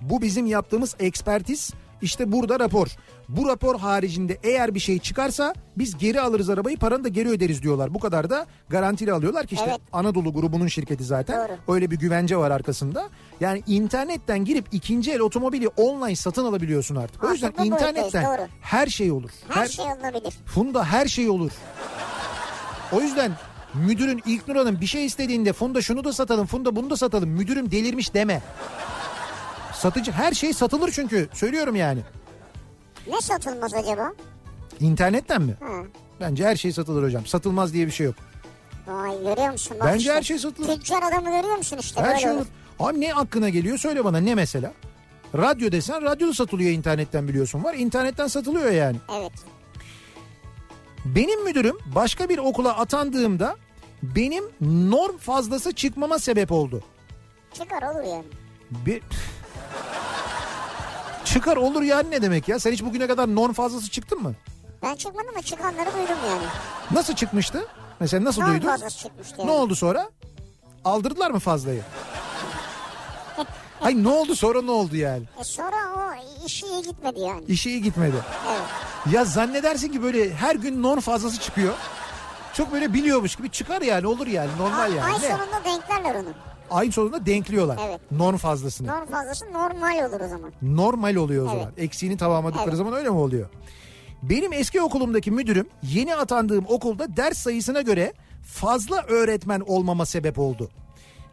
bu 0.00 0.22
bizim 0.22 0.46
yaptığımız 0.46 0.96
ekspertiz 0.98 1.72
işte 2.02 2.32
burada 2.32 2.60
rapor. 2.60 2.88
Bu 3.28 3.48
rapor 3.48 3.78
haricinde 3.78 4.38
eğer 4.42 4.74
bir 4.74 4.80
şey 4.80 4.98
çıkarsa 4.98 5.54
biz 5.78 5.98
geri 5.98 6.20
alırız 6.20 6.50
arabayı 6.50 6.78
paranı 6.78 7.04
da 7.04 7.08
geri 7.08 7.28
öderiz 7.28 7.62
diyorlar. 7.62 7.94
Bu 7.94 7.98
kadar 7.98 8.30
da 8.30 8.46
garantili 8.68 9.12
alıyorlar 9.12 9.46
ki 9.46 9.54
işte 9.54 9.66
Evet. 9.68 9.80
Anadolu 9.92 10.32
grubunun 10.32 10.66
şirketi 10.66 11.04
zaten. 11.04 11.48
Doğru. 11.48 11.74
Öyle 11.74 11.90
bir 11.90 11.98
güvence 11.98 12.36
var 12.36 12.50
arkasında. 12.50 13.08
Yani 13.40 13.62
internetten 13.66 14.44
girip 14.44 14.66
ikinci 14.72 15.12
el 15.12 15.20
otomobili 15.20 15.68
online 15.68 16.16
satın 16.16 16.44
alabiliyorsun 16.44 16.96
artık. 16.96 17.24
O 17.24 17.32
yüzden 17.32 17.52
internetten 17.64 18.24
doğru. 18.24 18.46
her 18.60 18.86
şey 18.86 19.12
olur. 19.12 19.30
Her 19.48 19.66
şey 19.66 19.84
olabilir. 19.84 20.34
Funda 20.46 20.84
her 20.84 21.06
şey 21.06 21.28
olur. 21.28 21.52
O 22.92 23.00
yüzden 23.00 23.32
müdürün 23.74 24.22
İlknur 24.26 24.56
Hanım 24.56 24.80
bir 24.80 24.86
şey 24.86 25.06
istediğinde 25.06 25.52
Funda 25.52 25.82
şunu 25.82 26.04
da 26.04 26.12
satalım, 26.12 26.46
Funda 26.46 26.76
bunu 26.76 26.90
da 26.90 26.96
satalım. 26.96 27.28
Müdürüm 27.30 27.70
delirmiş 27.70 28.14
deme. 28.14 28.42
Satıcı 29.78 30.12
her 30.12 30.32
şey 30.32 30.52
satılır 30.52 30.90
çünkü. 30.92 31.28
Söylüyorum 31.32 31.76
yani. 31.76 32.00
Ne 33.06 33.20
satılmaz 33.20 33.74
acaba? 33.74 34.12
İnternetten 34.80 35.42
mi? 35.42 35.56
Ha. 35.60 35.82
Bence 36.20 36.44
her 36.46 36.56
şey 36.56 36.72
satılır 36.72 37.02
hocam. 37.02 37.26
Satılmaz 37.26 37.72
diye 37.72 37.86
bir 37.86 37.92
şey 37.92 38.06
yok. 38.06 38.14
Vay 38.86 39.18
görüyor 39.18 39.50
musun? 39.52 39.76
Bak 39.80 39.86
Bence 39.88 39.98
işte. 39.98 40.12
her 40.14 40.22
şey 40.22 40.38
satılır. 40.38 40.76
Tüccar 40.76 41.02
adamı 41.02 41.30
görüyor 41.30 41.56
musun 41.56 41.78
işte 41.80 42.00
Her 42.00 42.08
böyle 42.08 42.20
şey 42.20 42.30
olur. 42.30 42.38
olur. 42.38 42.46
Abi 42.90 43.00
ne 43.00 43.14
aklına 43.14 43.48
geliyor 43.48 43.78
söyle 43.78 44.04
bana 44.04 44.18
ne 44.18 44.34
mesela? 44.34 44.72
Radyo 45.34 45.72
desen 45.72 46.02
radyo 46.02 46.28
da 46.28 46.32
satılıyor 46.34 46.70
internetten 46.70 47.28
biliyorsun 47.28 47.64
var. 47.64 47.74
İnternetten 47.74 48.26
satılıyor 48.26 48.70
yani. 48.70 48.96
Evet. 49.20 49.32
Benim 51.04 51.44
müdürüm 51.44 51.76
başka 51.94 52.28
bir 52.28 52.38
okula 52.38 52.76
atandığımda 52.76 53.56
benim 54.02 54.44
norm 54.90 55.16
fazlası 55.16 55.72
çıkmama 55.72 56.18
sebep 56.18 56.52
oldu. 56.52 56.82
Çıkar 57.54 57.82
olur 57.82 58.02
yani. 58.02 58.24
Bir... 58.70 59.02
Çıkar 61.24 61.56
olur 61.56 61.82
yani 61.82 62.10
ne 62.10 62.22
demek 62.22 62.48
ya? 62.48 62.58
Sen 62.60 62.72
hiç 62.72 62.84
bugüne 62.84 63.06
kadar 63.06 63.34
norm 63.34 63.52
fazlası 63.52 63.90
çıktın 63.90 64.22
mı? 64.22 64.34
Ben 64.82 64.94
çıkmadım 64.94 65.28
ama 65.32 65.42
çıkanları 65.42 65.86
duydum 65.94 66.16
yani. 66.30 66.44
Nasıl 66.90 67.14
çıkmıştı? 67.14 67.66
Mesela 68.00 68.24
nasıl 68.24 68.42
Norm 68.42 68.50
duydun? 68.52 68.66
fazlası 68.68 68.98
çıkmıştı 68.98 69.34
yani. 69.38 69.48
Ne 69.48 69.52
oldu 69.52 69.74
sonra? 69.74 70.10
Aldırdılar 70.84 71.30
mı 71.30 71.38
fazlayı? 71.38 71.82
Ay 73.82 74.02
ne 74.04 74.08
oldu 74.08 74.36
sonra 74.36 74.62
ne 74.62 74.70
oldu 74.70 74.96
yani? 74.96 75.22
E 75.40 75.44
sonra 75.44 75.76
o 75.96 76.00
işi 76.46 76.66
iyi 76.66 76.82
gitmedi 76.82 77.20
yani. 77.20 77.44
İşi 77.48 77.70
iyi 77.70 77.82
gitmedi. 77.82 78.16
Evet. 78.48 79.14
Ya 79.14 79.24
zannedersin 79.24 79.92
ki 79.92 80.02
böyle 80.02 80.34
her 80.34 80.54
gün 80.54 80.82
norm 80.82 81.00
fazlası 81.00 81.40
çıkıyor. 81.40 81.74
Çok 82.52 82.72
böyle 82.72 82.94
biliyormuş 82.94 83.36
gibi 83.36 83.50
çıkar 83.50 83.82
yani 83.82 84.06
olur 84.06 84.26
yani 84.26 84.50
normal 84.58 84.80
Ay, 84.80 84.92
yani. 84.94 85.14
ay 85.14 85.20
sonunda 85.20 85.64
denklerler 85.64 86.14
onu. 86.14 86.28
Ayın 86.70 86.90
sonunda 86.90 87.26
denkliyorlar. 87.26 87.78
Evet. 87.88 88.00
Norm 88.12 88.36
fazlasını. 88.36 88.86
Norm 88.88 89.06
fazlası 89.06 89.44
normal 89.52 90.08
olur 90.08 90.20
o 90.20 90.28
zaman. 90.28 90.52
Normal 90.62 91.14
oluyor 91.16 91.46
o 91.46 91.48
Evet. 91.50 91.58
zaman. 91.60 91.72
Eksiğini 91.76 92.16
tamamladıkları 92.16 92.68
Evet. 92.68 92.76
zaman 92.78 92.94
öyle 92.94 93.08
mi 93.10 93.16
oluyor? 93.16 93.48
Benim 94.22 94.52
eski 94.52 94.80
okulumdaki 94.82 95.30
müdürüm 95.30 95.66
yeni 95.82 96.14
atandığım 96.16 96.64
okulda 96.68 97.16
ders 97.16 97.38
sayısına 97.38 97.80
göre 97.80 98.12
fazla 98.42 99.02
öğretmen 99.02 99.60
olmama 99.60 100.06
sebep 100.06 100.38
oldu. 100.38 100.70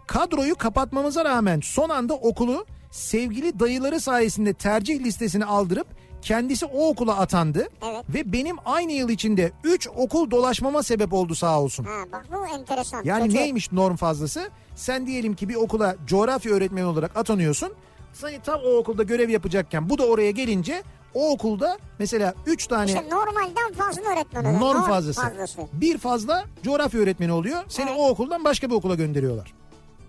Kadroyu 0.07 0.55
kapatmamıza 0.55 1.25
rağmen 1.25 1.59
son 1.63 1.89
anda 1.89 2.13
okulu 2.13 2.65
sevgili 2.91 3.59
dayıları 3.59 3.99
sayesinde 3.99 4.53
tercih 4.53 4.99
listesine 5.03 5.45
aldırıp 5.45 5.87
kendisi 6.23 6.65
o 6.65 6.87
okula 6.87 7.17
atandı. 7.17 7.67
Evet. 7.85 8.05
Ve 8.13 8.33
benim 8.33 8.55
aynı 8.65 8.91
yıl 8.91 9.09
içinde 9.09 9.51
3 9.63 9.87
okul 9.95 10.31
dolaşmama 10.31 10.83
sebep 10.83 11.13
oldu 11.13 11.35
sağ 11.35 11.61
olsun. 11.61 11.83
Ha 11.83 11.91
bak 12.11 12.25
bu 12.33 12.47
enteresan. 12.47 13.01
Yani 13.03 13.23
Kötü. 13.27 13.37
neymiş 13.37 13.71
norm 13.71 13.95
fazlası? 13.95 14.49
Sen 14.75 15.07
diyelim 15.07 15.35
ki 15.35 15.49
bir 15.49 15.55
okula 15.55 15.95
coğrafya 16.07 16.53
öğretmeni 16.53 16.85
olarak 16.85 17.17
atanıyorsun. 17.17 17.73
Sen 18.13 18.41
tam 18.45 18.59
o 18.65 18.77
okulda 18.77 19.03
görev 19.03 19.29
yapacakken 19.29 19.89
bu 19.89 19.97
da 19.97 20.05
oraya 20.05 20.31
gelince 20.31 20.83
o 21.13 21.31
okulda 21.31 21.77
mesela 21.99 22.33
3 22.45 22.67
tane 22.67 22.85
İşte 22.85 23.03
normalden 23.09 23.73
fazla 23.77 24.01
öğretmen 24.01 24.43
oluyor. 24.45 24.59
norm 24.59 24.81
fazlası. 24.81 25.21
fazlası. 25.21 25.61
Bir 25.73 25.97
fazla 25.97 26.45
coğrafya 26.63 26.99
öğretmeni 27.01 27.31
oluyor. 27.31 27.63
Seni 27.67 27.89
Evet. 27.89 27.99
o 27.99 28.09
okuldan 28.09 28.43
başka 28.43 28.69
bir 28.69 28.75
okula 28.75 28.95
gönderiyorlar. 28.95 29.53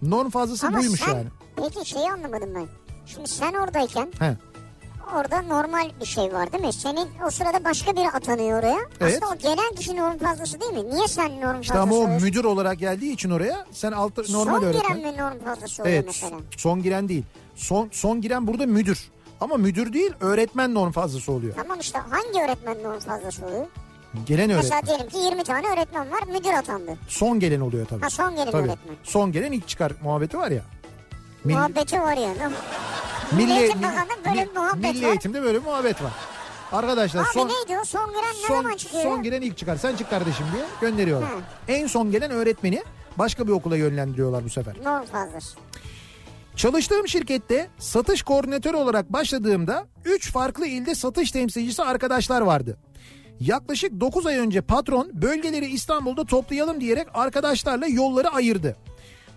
Norm 0.03 0.31
fazlası 0.31 0.67
Ama 0.67 0.79
buymuş 0.79 1.01
sen 1.01 1.15
yani. 1.15 1.29
peki 1.57 1.89
şeyi 1.89 2.11
anlamadım 2.11 2.51
ben. 2.55 2.67
Şimdi 3.07 3.29
sen 3.29 3.53
oradayken 3.55 4.13
He. 4.19 4.37
Orada 5.17 5.43
normal 5.43 5.91
bir 6.01 6.07
şey 6.07 6.33
var 6.33 6.53
değil 6.53 6.65
mi? 6.65 6.73
Senin 6.73 7.09
o 7.27 7.31
sırada 7.31 7.65
başka 7.65 7.93
biri 7.97 8.09
atanıyor 8.11 8.59
oraya. 8.59 8.79
Evet. 9.01 9.23
Aslında 9.23 9.33
o 9.35 9.39
gelen 9.39 9.75
kişi 9.75 9.97
norm 9.97 10.19
fazlası 10.19 10.61
değil 10.61 10.73
mi? 10.73 10.95
Niye 10.95 11.09
sen 11.09 11.41
norm 11.41 11.61
İşte 11.61 11.75
fazlası 11.75 11.79
ama 11.95 11.95
o 11.95 12.05
oluyorsun? 12.05 12.23
müdür 12.29 12.45
olarak 12.45 12.79
geldiği 12.79 13.13
için 13.13 13.31
oraya 13.31 13.67
sen 13.73 13.93
altta 13.93 14.23
normal 14.31 14.55
Son 14.61 14.63
öğretmen. 14.63 14.97
giren 14.99 15.13
mi 15.15 15.19
norm 15.19 15.39
fazlası 15.45 15.83
oluyor 15.83 15.95
Evet 15.97 16.05
mesela? 16.07 16.37
son 16.57 16.83
giren 16.83 17.09
değil. 17.09 17.25
Son, 17.55 17.89
son 17.93 18.21
giren 18.21 18.47
burada 18.47 18.67
müdür. 18.67 19.11
Ama 19.41 19.57
müdür 19.57 19.93
değil 19.93 20.13
öğretmen 20.21 20.75
norm 20.75 20.93
fazlası 20.93 21.33
oluyor. 21.33 21.55
Tamam 21.57 21.81
işte 21.81 21.99
hangi 21.99 22.43
öğretmen 22.45 22.83
norm 22.83 22.99
fazlası 22.99 23.47
oluyor? 23.47 23.67
Gelen 24.27 24.51
öğretmen. 24.51 24.57
Mesela 24.81 24.83
diyelim 24.87 25.09
ki 25.09 25.17
20 25.19 25.45
tane 25.45 25.67
öğretmen 25.69 26.11
var 26.11 26.23
müdür 26.29 26.53
atandı. 26.53 26.97
Son 27.09 27.41
gelen 27.41 27.61
oluyor 27.61 27.87
tabii. 27.87 28.01
Ha 28.03 28.11
son 28.11 28.31
gelen 28.37 28.51
Tabii. 28.53 28.63
öğretmen. 28.69 28.97
Son 29.03 29.33
gelen 29.33 29.53
ilk 29.53 29.69
çıkar 29.69 29.93
muhabbeti 30.03 30.39
var 30.39 30.51
ya. 30.51 30.63
Milli, 31.45 31.57
Muhabbeti 31.57 32.01
var 32.01 32.17
ya. 32.17 32.35
milli, 33.33 33.53
Eğitim 33.53 33.79
milli- 33.79 33.83
Bakanı'nda 33.83 34.25
böyle 34.35 34.47
bir 34.51 34.57
muhabbet 34.57 34.95
milli 34.95 35.05
var. 35.05 35.11
eğitimde 35.11 35.43
böyle 35.43 35.59
muhabbet 35.59 36.03
var. 36.03 36.13
Arkadaşlar 36.73 37.21
Abi 37.21 37.29
son 37.35 37.49
neydi 37.49 37.79
o 37.83 37.85
son 37.85 38.09
giren 38.11 38.23
ne 38.43 38.47
son, 38.49 38.57
zaman 38.63 38.77
çıkıyor? 38.77 39.03
son 39.03 39.23
giren 39.23 39.43
ilk 39.43 39.59
çıkar. 39.59 39.77
Sen 39.77 39.97
çık 39.97 40.11
kardeşim 40.11 40.47
diye 40.55 40.65
gönderiyorlar. 40.81 41.31
Hı. 41.31 41.35
En 41.69 41.87
son 41.87 42.11
gelen 42.11 42.31
öğretmeni 42.31 42.83
başka 43.19 43.47
bir 43.47 43.53
okula 43.53 43.77
yönlendiriyorlar 43.77 44.45
bu 44.45 44.51
sefer. 44.51 44.75
Norm 44.85 45.05
fazlası. 45.05 45.57
Çalıştığım 46.57 47.09
şirkette 47.09 47.69
satış 47.79 48.23
koordinatörü 48.23 48.77
olarak 48.77 49.13
başladığımda 49.13 49.85
3 50.05 50.33
farklı 50.33 50.67
ilde 50.67 50.95
satış 50.95 51.31
temsilcisi 51.31 51.83
arkadaşlar 51.83 52.41
vardı. 52.41 52.77
Yaklaşık 53.41 54.01
9 54.01 54.27
ay 54.27 54.37
önce 54.39 54.61
patron 54.61 55.11
bölgeleri 55.13 55.67
İstanbul'da 55.67 56.25
toplayalım 56.25 56.81
diyerek 56.81 57.07
arkadaşlarla 57.15 57.87
yolları 57.87 58.29
ayırdı. 58.29 58.77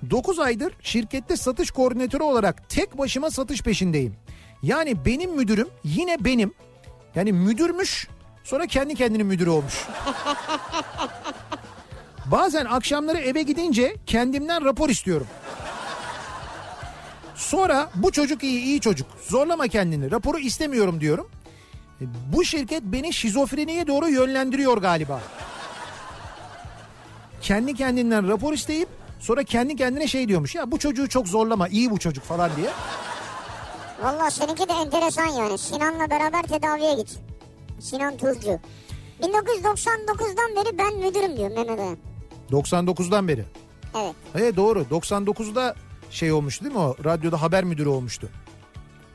9 0.09 0.39
aydır 0.39 0.73
şirkette 0.81 1.37
satış 1.37 1.71
koordinatörü 1.71 2.23
olarak 2.23 2.69
tek 2.69 2.97
başıma 2.97 3.31
satış 3.31 3.61
peşindeyim. 3.61 4.15
Yani 4.63 5.05
benim 5.05 5.35
müdürüm 5.35 5.67
yine 5.83 6.25
benim. 6.25 6.53
Yani 7.15 7.33
müdürmüş 7.33 8.07
sonra 8.43 8.67
kendi 8.67 8.95
kendinin 8.95 9.25
müdürü 9.25 9.49
olmuş. 9.49 9.73
Bazen 12.25 12.65
akşamları 12.65 13.17
eve 13.17 13.41
gidince 13.41 13.95
kendimden 14.05 14.65
rapor 14.65 14.89
istiyorum. 14.89 15.27
Sonra 17.35 17.89
bu 17.95 18.11
çocuk 18.11 18.43
iyi 18.43 18.61
iyi 18.61 18.81
çocuk 18.81 19.07
zorlama 19.27 19.67
kendini 19.67 20.11
raporu 20.11 20.39
istemiyorum 20.39 21.01
diyorum. 21.01 21.29
Bu 22.33 22.45
şirket 22.45 22.83
beni 22.83 23.13
şizofreniye 23.13 23.87
doğru 23.87 24.09
yönlendiriyor 24.09 24.77
galiba. 24.77 25.21
Kendi 27.41 27.73
kendinden 27.73 28.27
rapor 28.27 28.53
isteyip 28.53 28.89
sonra 29.19 29.43
kendi 29.43 29.75
kendine 29.75 30.07
şey 30.07 30.27
diyormuş 30.27 30.55
ya 30.55 30.71
bu 30.71 30.79
çocuğu 30.79 31.09
çok 31.09 31.27
zorlama 31.27 31.67
iyi 31.67 31.91
bu 31.91 31.97
çocuk 31.99 32.23
falan 32.23 32.51
diye. 32.57 32.69
Valla 34.03 34.31
seninki 34.31 34.69
de 34.69 34.73
enteresan 34.73 35.25
yani. 35.25 35.57
Sinan'la 35.57 36.09
beraber 36.09 36.43
tedaviye 36.43 36.93
git. 36.93 37.19
Sinan 37.79 38.17
Tuzcu. 38.17 38.59
1999'dan 39.21 40.55
beri 40.55 40.77
ben 40.77 40.95
müdürüm 40.97 41.37
diyor 41.37 41.49
Mehmet 41.49 41.79
Ayan. 41.79 41.97
99'dan 42.51 43.27
beri. 43.27 43.45
Evet. 43.95 44.15
Evet 44.35 44.55
doğru 44.55 44.81
99'da 44.91 45.75
şey 46.11 46.31
olmuştu 46.31 46.65
değil 46.65 46.75
mi 46.75 46.81
o 46.81 46.95
radyoda 47.05 47.41
haber 47.41 47.63
müdürü 47.63 47.89
olmuştu. 47.89 48.29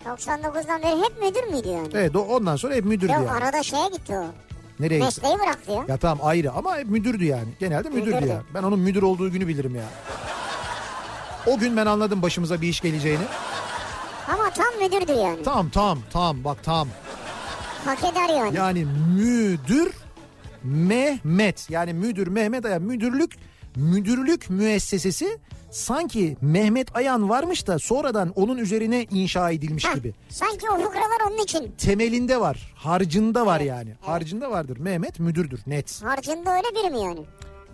99'dan 0.05 0.83
beri 0.83 0.97
hep 1.03 1.23
müdür 1.23 1.53
müydü 1.55 1.69
yani? 1.69 1.89
Evet 1.95 2.17
ondan 2.17 2.57
sonra 2.57 2.75
hep 2.75 2.85
müdürdü 2.85 3.13
Yok 3.13 3.21
yani. 3.27 3.31
arada 3.31 3.63
şeye 3.63 3.89
gitti 3.89 4.13
o. 4.19 4.25
Nereye 4.83 4.99
gitti? 4.99 5.05
Mesleği 5.05 5.39
bıraktı 5.39 5.73
ya. 5.73 5.85
Ya 5.89 5.97
tamam 5.97 6.27
ayrı 6.27 6.53
ama 6.53 6.77
hep 6.77 6.87
müdürdü 6.87 7.25
yani. 7.25 7.49
Genelde 7.61 7.89
müdürdü 7.89 8.15
Müdürdü. 8.15 8.29
yani. 8.31 8.43
Ben 8.55 8.63
onun 8.63 8.79
müdür 8.79 9.03
olduğu 9.03 9.31
günü 9.33 9.49
bilirim 9.49 9.75
ya. 9.75 9.85
O 11.47 11.59
gün 11.59 11.77
ben 11.77 11.87
anladım 11.87 12.23
başımıza 12.23 12.61
bir 12.61 12.69
iş 12.69 12.81
geleceğini. 12.81 13.25
Ama 14.29 14.51
tam 14.51 14.67
müdürdü 14.83 15.13
yani. 15.13 15.43
Tamam 15.43 15.71
tamam 15.71 15.99
tamam 16.13 16.45
bak 16.45 16.59
tamam. 16.63 16.89
Hak 17.85 17.99
eder 18.05 18.29
yani. 18.29 18.57
Yani 18.57 18.87
müdür 19.17 19.93
Mehmet 20.63 21.71
yani 21.71 21.93
müdür 21.93 22.27
Mehmet 22.27 22.65
Ayan 22.65 22.83
müdürlük 22.83 23.33
müdürlük 23.77 24.51
müessesesi 24.51 25.39
sanki 25.71 26.37
Mehmet 26.41 26.97
Ayan 26.97 27.29
varmış 27.29 27.67
da 27.67 27.79
sonradan 27.79 28.33
onun 28.35 28.59
üzerine 28.59 29.07
inşa 29.11 29.51
edilmiş 29.51 29.85
Heh, 29.85 29.95
gibi. 29.95 30.15
Sanki 30.29 30.71
o 30.71 30.77
fıkralar 30.77 31.31
onun 31.31 31.39
için. 31.39 31.75
Temelinde 31.79 32.41
var, 32.41 32.73
harcında 32.77 33.47
var 33.47 33.61
yani. 33.61 33.95
Harcında 34.01 34.51
vardır. 34.51 34.79
Mehmet 34.79 35.21
müdürdür 35.21 35.61
net. 35.67 36.03
Harcında 36.03 36.57
öyle 36.57 36.67
biri 36.75 36.91
mi 36.91 37.01
yani? 37.01 37.21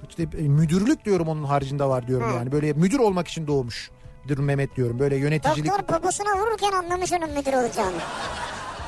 İşte 0.09 0.23
e, 0.23 0.43
müdürlük 0.43 1.05
diyorum 1.05 1.29
onun 1.29 1.45
harcında 1.45 1.89
var 1.89 2.09
diyorum 2.09 2.31
Ha. 2.31 2.37
yani. 2.37 2.53
Böyle 2.53 2.73
müdür 2.73 2.99
olmak 2.99 3.29
için 3.29 3.47
doğmuş. 3.47 3.91
Mehmet 4.39 4.77
diyorum. 4.77 4.99
Böyle 4.99 5.17
yöneticilik. 5.17 5.73
Doktor 5.73 5.97
poposuna 5.97 6.39
vururken 6.39 6.73
anlamış 6.73 7.13
onun 7.13 7.31
müdür 7.31 7.53
olacağını. 7.53 7.97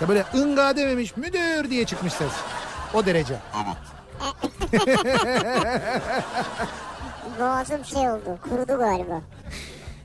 Ya 0.00 0.08
böyle 0.08 0.24
ınga 0.34 0.76
dememiş 0.76 1.16
müdür 1.16 1.70
diye 1.70 1.84
çıkmış 1.84 2.12
ses. 2.12 2.32
O 2.94 3.06
derece. 3.06 3.34
Boğazım 7.40 7.84
şey 7.84 8.10
oldu. 8.10 8.38
Kurudu 8.42 8.78
galiba. 8.78 9.20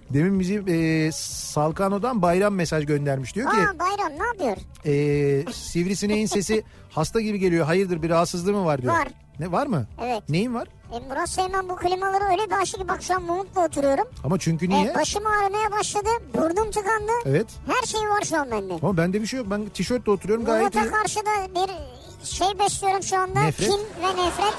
Demin 0.09 0.39
bizim 0.39 0.65
e, 0.67 1.11
Salkano'dan 1.11 2.21
Bayram 2.21 2.53
mesaj 2.55 2.85
göndermiş. 2.85 3.35
Diyor 3.35 3.51
ki 3.51 3.57
Aa 3.57 3.79
Bayram 3.79 4.11
ne 4.19 4.25
yapıyor? 4.25 4.57
e, 4.85 5.53
sivrisineğin 5.53 6.25
sesi 6.25 6.63
hasta 6.91 7.21
gibi 7.21 7.39
geliyor. 7.39 7.65
Hayırdır 7.65 8.01
bir 8.01 8.09
rahatsızlığı 8.09 8.53
mı 8.53 8.65
var 8.65 8.81
diyor. 8.81 8.93
Var. 8.93 9.07
Ne 9.39 9.51
var 9.51 9.67
mı? 9.67 9.85
Evet. 10.03 10.23
Neyin 10.29 10.53
var? 10.53 10.67
E, 10.93 10.99
Murat 10.99 11.29
Seymen 11.29 11.69
bu 11.69 11.75
klimaları 11.75 12.23
öyle 12.23 12.45
bir 12.45 12.61
aşık 12.61 12.87
bak 12.89 13.03
şu 13.03 13.15
an 13.15 13.23
Mumut'la 13.23 13.65
oturuyorum. 13.65 14.07
Ama 14.23 14.39
çünkü 14.39 14.69
niye? 14.69 14.91
E, 14.91 14.95
başım 14.95 15.23
ağrımaya 15.27 15.71
başladı. 15.71 16.09
Burnum 16.33 16.71
tıkandı. 16.71 17.11
Evet. 17.25 17.47
Her 17.67 17.87
şey 17.87 18.01
var 18.01 18.21
şu 18.23 18.37
an 18.37 18.51
bende. 18.51 18.73
Ama 18.73 18.97
bende 18.97 19.21
bir 19.21 19.27
şey 19.27 19.39
yok. 19.39 19.47
Ben 19.51 19.69
tişörtle 19.69 20.11
oturuyorum 20.11 20.45
gayet 20.45 20.75
iyi. 20.75 20.77
Murat'a 20.79 20.97
karşı 20.97 21.19
da 21.19 21.55
bir 21.55 21.71
şey 22.25 22.47
besliyorum 22.59 23.03
şu 23.03 23.17
anda. 23.19 23.39
Nefret. 23.41 23.69
Kin 23.69 23.79
ve 23.79 24.07
nefret. 24.25 24.53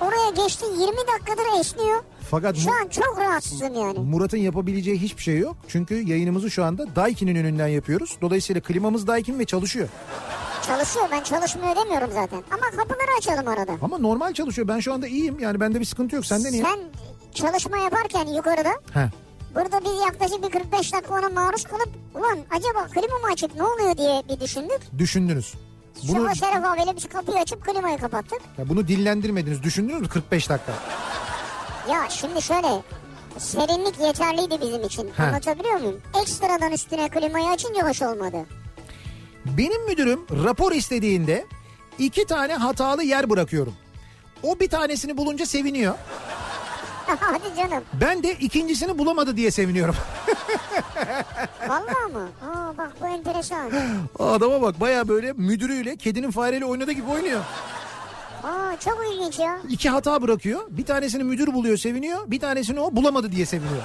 Oraya 0.00 0.30
geçti 0.44 0.64
20 0.64 0.82
dakikadır 0.86 1.60
esniyor. 1.60 2.02
Fakat 2.30 2.56
Şu 2.56 2.70
an 2.70 2.88
çok 2.88 3.18
rahatsızım 3.18 3.74
yani. 3.74 3.98
Murat'ın 3.98 4.36
yapabileceği 4.38 4.98
hiçbir 5.00 5.22
şey 5.22 5.38
yok. 5.38 5.56
Çünkü 5.68 5.94
yayınımızı 6.08 6.50
şu 6.50 6.64
anda 6.64 6.96
Daikin'in 6.96 7.36
önünden 7.36 7.68
yapıyoruz. 7.68 8.16
Dolayısıyla 8.22 8.60
klimamız 8.60 9.06
Daikin 9.06 9.38
ve 9.38 9.44
çalışıyor. 9.44 9.88
Çalışıyor 10.66 11.06
ben 11.12 11.22
çalışmıyor 11.22 11.76
demiyorum 11.76 12.10
zaten. 12.12 12.42
Ama 12.50 12.66
kapıları 12.76 13.16
açalım 13.18 13.48
arada. 13.48 13.72
Ama 13.82 13.98
normal 13.98 14.32
çalışıyor. 14.32 14.68
Ben 14.68 14.80
şu 14.80 14.92
anda 14.92 15.06
iyiyim. 15.08 15.38
Yani 15.38 15.60
bende 15.60 15.80
bir 15.80 15.84
sıkıntı 15.84 16.16
yok. 16.16 16.26
Sende 16.26 16.52
niye? 16.52 16.62
Sen 16.62 16.78
çalışma 17.34 17.78
yaparken 17.78 18.26
yukarıda 18.26 18.70
He. 18.94 19.10
burada 19.54 19.80
biz 19.84 20.00
yaklaşık 20.06 20.42
bir 20.46 20.50
45 20.60 20.92
dakika 20.92 21.14
ona 21.18 21.28
maruz 21.28 21.64
kalıp 21.64 21.88
ulan 22.14 22.38
acaba 22.50 22.86
klima 22.94 23.18
mı 23.18 23.26
açık 23.32 23.54
ne 23.54 23.62
oluyor 23.62 23.96
diye 23.96 24.22
bir 24.28 24.40
düşündük. 24.40 24.80
Düşündünüz. 24.98 25.54
Bunu, 26.02 26.16
Sonra 26.16 26.34
Şeref 26.34 26.64
abiyle 26.64 26.96
biz 26.96 27.08
kapıyı 27.08 27.38
açıp 27.38 27.64
klimayı 27.64 27.98
kapattık. 27.98 28.40
ya 28.58 28.68
bunu 28.68 28.88
dillendirmediniz. 28.88 29.62
Düşündünüz 29.62 30.00
mü 30.00 30.08
45 30.08 30.48
dakika? 30.50 30.72
Ya 31.90 32.08
şimdi 32.10 32.42
şöyle 32.42 32.68
serinlik 33.38 34.00
yeterliydi 34.00 34.58
bizim 34.62 34.82
için. 34.84 35.10
He. 35.16 35.22
Anlatabiliyor 35.22 35.74
muyum? 35.80 36.00
Ekstradan 36.22 36.72
üstüne 36.72 37.08
klimayı 37.08 37.48
açınca 37.48 37.88
hoş 37.88 38.02
olmadı. 38.02 38.36
Benim 39.44 39.86
müdürüm 39.86 40.20
rapor 40.44 40.72
istediğinde 40.72 41.46
iki 41.98 42.26
tane 42.26 42.54
hatalı 42.54 43.02
yer 43.04 43.30
bırakıyorum. 43.30 43.74
O 44.42 44.60
bir 44.60 44.68
tanesini 44.70 45.16
bulunca 45.16 45.46
seviniyor. 45.46 45.94
Hadi 47.20 47.56
canım. 47.56 47.84
Ben 48.00 48.22
de 48.22 48.32
ikincisini 48.32 48.98
bulamadı 48.98 49.36
diye 49.36 49.50
seviniyorum. 49.50 49.94
Vallahi 51.68 52.12
mı? 52.12 52.28
Aa 52.42 52.76
bak 52.78 52.92
bu 53.00 53.06
enteresan. 53.06 53.70
Adama 54.18 54.62
bak 54.62 54.80
baya 54.80 55.08
böyle 55.08 55.32
müdürüyle 55.32 55.96
kedinin 55.96 56.30
fareyle 56.30 56.64
oynadığı 56.64 56.92
gibi 56.92 57.10
oynuyor. 57.10 57.40
Aa 58.44 58.76
çok 58.84 58.98
ilginç 59.12 59.38
ya. 59.38 59.58
İki 59.68 59.90
hata 59.90 60.22
bırakıyor. 60.22 60.60
Bir 60.70 60.84
tanesini 60.84 61.24
müdür 61.24 61.54
buluyor 61.54 61.76
seviniyor. 61.76 62.30
Bir 62.30 62.40
tanesini 62.40 62.80
o 62.80 62.96
bulamadı 62.96 63.32
diye 63.32 63.46
seviniyor. 63.46 63.82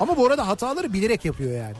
Ama 0.00 0.16
bu 0.16 0.26
arada 0.26 0.48
hataları 0.48 0.92
bilerek 0.92 1.24
yapıyor 1.24 1.52
yani. 1.52 1.76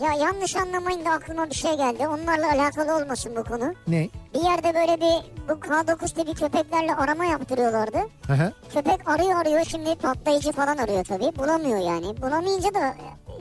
Ya 0.00 0.12
yanlış 0.12 0.56
anlamayın 0.56 1.04
da 1.04 1.10
aklıma 1.10 1.50
bir 1.50 1.54
şey 1.54 1.76
geldi. 1.76 2.08
Onlarla 2.08 2.50
alakalı 2.52 2.96
olmasın 2.96 3.36
bu 3.36 3.44
konu. 3.44 3.74
Ne? 3.88 4.08
Bir 4.34 4.40
yerde 4.40 4.74
böyle 4.74 5.00
bir 5.00 5.30
bu 5.48 5.52
K9 5.52 6.14
tipi 6.14 6.34
köpeklerle 6.34 6.94
arama 6.94 7.24
yaptırıyorlardı. 7.24 7.98
Hı 8.26 8.32
hı. 8.32 8.52
Köpek 8.74 9.08
arıyor 9.08 9.40
arıyor 9.40 9.64
şimdi 9.64 9.94
patlayıcı 9.94 10.52
falan 10.52 10.76
arıyor 10.76 11.04
tabii. 11.04 11.36
Bulamıyor 11.38 11.78
yani. 11.78 12.22
Bulamayınca 12.22 12.74
da 12.74 12.94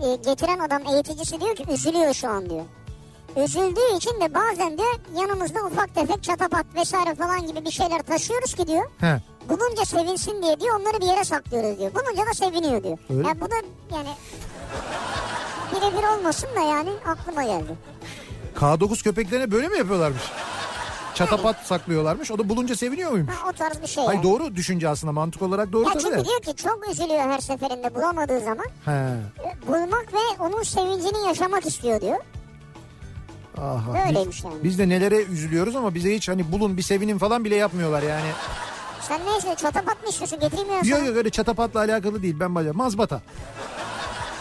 e, 0.08 0.16
getiren 0.16 0.60
adam 0.60 0.82
eğiticisi 0.94 1.42
diyor 1.42 1.56
ki 1.56 1.66
üzülüyor 1.72 2.14
şu 2.14 2.30
an 2.30 2.50
diyor. 2.50 2.66
Üzüldüğü 3.38 3.98
için 3.98 4.22
de 4.22 4.34
bazen 4.34 4.78
de 4.78 4.84
yanımızda 5.20 5.60
ufak 5.66 5.96
tefek 5.96 6.24
çatapat 6.24 6.66
vesaire 6.76 7.16
falan 7.16 7.48
gibi 7.48 7.66
bir 7.66 7.72
şeyler 7.72 8.02
taşıyoruz 8.02 8.56
ki 8.56 8.68
diyor. 8.68 8.86
He. 9.00 9.22
Bulunca 9.50 9.86
sevinsin 9.86 10.42
diye 10.44 10.60
diyor 10.60 10.80
onları 10.80 11.02
bir 11.02 11.06
yere 11.06 11.24
saklıyoruz 11.24 11.80
diyor. 11.80 11.92
Bulunca 11.96 12.26
da 12.26 12.34
seviniyor 12.34 12.84
diyor. 12.84 12.98
Öyle 13.10 13.28
Ya 13.28 13.34
mi? 13.34 13.42
bu 13.42 13.52
da 13.52 13.56
yani 13.96 14.10
birebir 15.91 16.03
olmasın 16.03 16.49
da 16.55 16.60
yani 16.61 16.89
aklıma 17.05 17.43
geldi. 17.43 17.76
K9 18.60 19.03
köpeklerine 19.03 19.51
böyle 19.51 19.68
mi 19.68 19.77
yapıyorlarmış? 19.77 20.22
Çatapat 21.15 21.55
saklıyorlarmış. 21.65 22.31
O 22.31 22.38
da 22.38 22.49
bulunca 22.49 22.76
seviniyor 22.76 23.11
muymuş? 23.11 23.34
Ha, 23.35 23.49
o 23.49 23.53
tarz 23.53 23.81
bir 23.81 23.88
şey. 23.88 24.05
Hayır 24.05 24.19
yani. 24.23 24.30
doğru 24.31 24.55
düşünce 24.55 24.89
aslında 24.89 25.14
mantık 25.14 25.41
olarak 25.41 25.72
doğru 25.72 25.84
Ya 25.84 25.93
tabii 25.93 26.03
çünkü 26.03 26.18
de. 26.19 26.26
diyor 26.26 26.41
ki 26.41 26.55
çok 26.55 26.89
üzülüyor 26.91 27.19
her 27.19 27.39
seferinde 27.39 27.95
bulamadığı 27.95 28.39
zaman. 28.39 28.65
He. 28.85 28.91
E, 28.91 29.68
Bulmak 29.68 30.14
ve 30.14 30.43
onun 30.43 30.64
sevincini 30.64 31.27
yaşamak 31.27 31.65
istiyor 31.65 32.01
diyor. 32.01 32.19
Aha. 33.57 33.93
Böyleymiş 34.07 34.38
biz, 34.38 34.43
yani. 34.43 34.64
biz 34.64 34.80
de 34.80 34.89
nelere 34.89 35.23
üzülüyoruz 35.23 35.76
ama 35.76 35.95
bize 35.95 36.15
hiç 36.15 36.30
hani 36.30 36.51
bulun 36.51 36.77
bir 36.77 36.81
sevinin 36.81 37.18
falan 37.18 37.45
bile 37.45 37.55
yapmıyorlar 37.55 38.03
yani. 38.03 38.26
Sen 39.01 39.19
neyse 39.26 39.55
çatapat 39.55 40.03
mı 40.03 40.10
istiyorsun 40.10 40.39
getireyim 40.39 40.69
ya 40.72 40.97
Yok 40.97 41.07
yok 41.07 41.18
öyle 41.18 41.30
çatapatla 41.30 41.80
alakalı 41.80 42.22
değil 42.22 42.35
ben 42.39 42.55
baca 42.55 42.73
mazbata. 42.73 43.22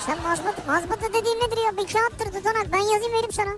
Sen 0.06 0.22
mazbata, 0.22 0.62
mazbata 0.66 1.08
dediğin 1.08 1.36
nedir 1.36 1.56
ya? 1.66 1.72
Bir 1.76 1.92
kağıttır 1.92 2.24
tutanak 2.38 2.72
ben 2.72 2.78
yazayım 2.78 3.12
vereyim 3.12 3.32
sana. 3.32 3.50